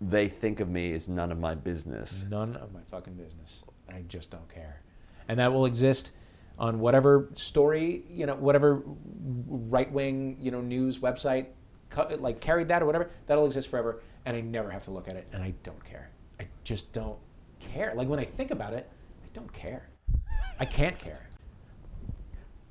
they 0.00 0.28
think 0.28 0.60
of 0.60 0.68
me 0.68 0.92
is 0.92 1.08
none 1.08 1.32
of 1.32 1.38
my 1.38 1.54
business. 1.54 2.26
None 2.30 2.56
of 2.56 2.72
my 2.72 2.80
fucking 2.90 3.14
business. 3.14 3.62
I 3.88 4.02
just 4.08 4.30
don't 4.30 4.48
care, 4.48 4.80
and 5.28 5.38
that 5.38 5.52
will 5.52 5.66
exist 5.66 6.12
on 6.58 6.78
whatever 6.80 7.28
story 7.34 8.04
you 8.10 8.26
know, 8.26 8.34
whatever 8.34 8.82
right 9.48 9.90
wing 9.92 10.38
you 10.40 10.50
know 10.50 10.60
news 10.60 10.98
website 10.98 11.46
like 12.18 12.40
carried 12.40 12.68
that 12.68 12.82
or 12.82 12.86
whatever. 12.86 13.10
That'll 13.26 13.46
exist 13.46 13.68
forever, 13.68 14.02
and 14.24 14.36
I 14.36 14.40
never 14.40 14.70
have 14.70 14.84
to 14.84 14.90
look 14.90 15.08
at 15.08 15.16
it, 15.16 15.26
and 15.32 15.42
I 15.42 15.54
don't 15.62 15.84
care. 15.84 16.10
I 16.40 16.46
just 16.64 16.92
don't 16.92 17.18
care. 17.60 17.92
Like 17.94 18.08
when 18.08 18.18
I 18.18 18.24
think 18.24 18.50
about 18.50 18.72
it, 18.74 18.88
I 19.24 19.28
don't 19.32 19.52
care. 19.52 19.88
I 20.58 20.64
can't 20.64 20.98
care. 20.98 21.28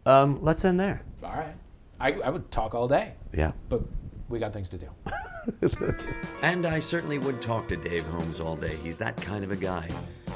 Um, 0.06 0.40
let's 0.42 0.64
end 0.66 0.80
there. 0.80 1.02
All 1.24 1.32
right, 1.32 1.56
I, 2.00 2.12
I 2.14 2.30
would 2.30 2.52
talk 2.52 2.76
all 2.76 2.88
day, 2.88 3.14
Yeah. 3.34 3.54
but 3.70 3.82
we 4.30 4.38
got 4.40 4.54
things 4.54 4.70
to 4.70 4.78
do. 4.78 4.90
And 6.42 6.66
I 6.66 6.80
certainly 6.80 7.20
would 7.20 7.40
talk 7.42 7.68
to 7.68 7.76
Dave 7.78 8.04
Holmes 8.08 8.40
all 8.40 8.56
day. 8.56 8.78
He's 8.84 8.98
that 8.98 9.16
kind 9.18 9.44
of 9.44 9.52
a 9.52 9.56
guy, 9.56 9.90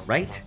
right? 0.06 0.40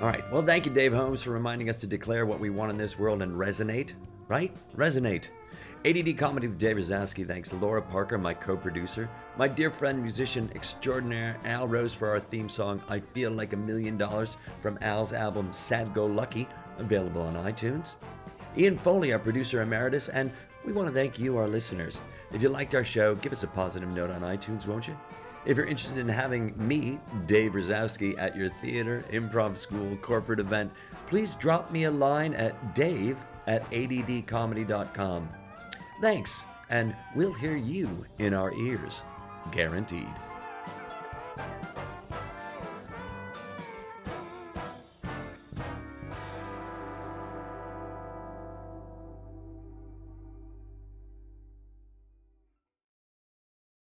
All 0.00 0.06
right. 0.06 0.22
Well, 0.30 0.42
thank 0.42 0.64
you, 0.64 0.72
Dave 0.72 0.94
Holmes, 0.94 1.22
for 1.22 1.30
reminding 1.30 1.68
us 1.68 1.80
to 1.80 1.86
declare 1.88 2.24
what 2.24 2.38
we 2.38 2.50
want 2.50 2.70
in 2.70 2.76
this 2.76 2.96
world 3.00 3.20
and 3.20 3.32
resonate, 3.32 3.94
right? 4.28 4.54
Resonate. 4.76 5.30
ADD 5.84 6.16
Comedy 6.16 6.46
with 6.46 6.56
Dave 6.56 6.76
Razowsky. 6.76 7.26
Thanks 7.26 7.52
Laura 7.52 7.82
Parker, 7.82 8.16
my 8.16 8.32
co 8.32 8.56
producer, 8.56 9.10
my 9.36 9.48
dear 9.48 9.72
friend, 9.72 10.00
musician 10.00 10.50
extraordinaire 10.54 11.36
Al 11.44 11.66
Rose 11.66 11.92
for 11.92 12.08
our 12.08 12.20
theme 12.20 12.48
song, 12.48 12.80
I 12.88 13.00
Feel 13.00 13.32
Like 13.32 13.54
a 13.54 13.56
Million 13.56 13.98
Dollars, 13.98 14.36
from 14.60 14.78
Al's 14.82 15.12
album 15.12 15.52
Sad 15.52 15.92
Go 15.94 16.06
Lucky, 16.06 16.46
available 16.78 17.22
on 17.22 17.34
iTunes. 17.34 17.94
Ian 18.56 18.78
Foley, 18.78 19.12
our 19.12 19.18
producer 19.18 19.62
emeritus, 19.62 20.08
and 20.08 20.30
we 20.64 20.72
want 20.72 20.86
to 20.86 20.94
thank 20.94 21.18
you, 21.18 21.38
our 21.38 21.48
listeners. 21.48 22.00
If 22.32 22.40
you 22.40 22.50
liked 22.50 22.76
our 22.76 22.84
show, 22.84 23.16
give 23.16 23.32
us 23.32 23.42
a 23.42 23.48
positive 23.48 23.88
note 23.88 24.10
on 24.10 24.20
iTunes, 24.20 24.68
won't 24.68 24.86
you? 24.86 24.96
If 25.48 25.56
you're 25.56 25.64
interested 25.64 25.96
in 25.96 26.10
having 26.10 26.52
me, 26.58 27.00
Dave 27.26 27.52
Razowsky, 27.52 28.14
at 28.18 28.36
your 28.36 28.50
theater, 28.60 29.02
improv 29.10 29.56
school, 29.56 29.96
corporate 30.02 30.40
event, 30.40 30.70
please 31.06 31.34
drop 31.36 31.70
me 31.72 31.84
a 31.84 31.90
line 31.90 32.34
at 32.34 32.74
dave 32.74 33.16
at 33.46 33.68
addcomedy.com. 33.70 35.26
Thanks, 36.02 36.44
and 36.68 36.94
we'll 37.16 37.32
hear 37.32 37.56
you 37.56 38.04
in 38.18 38.34
our 38.34 38.52
ears. 38.52 39.02
Guaranteed. 39.50 40.27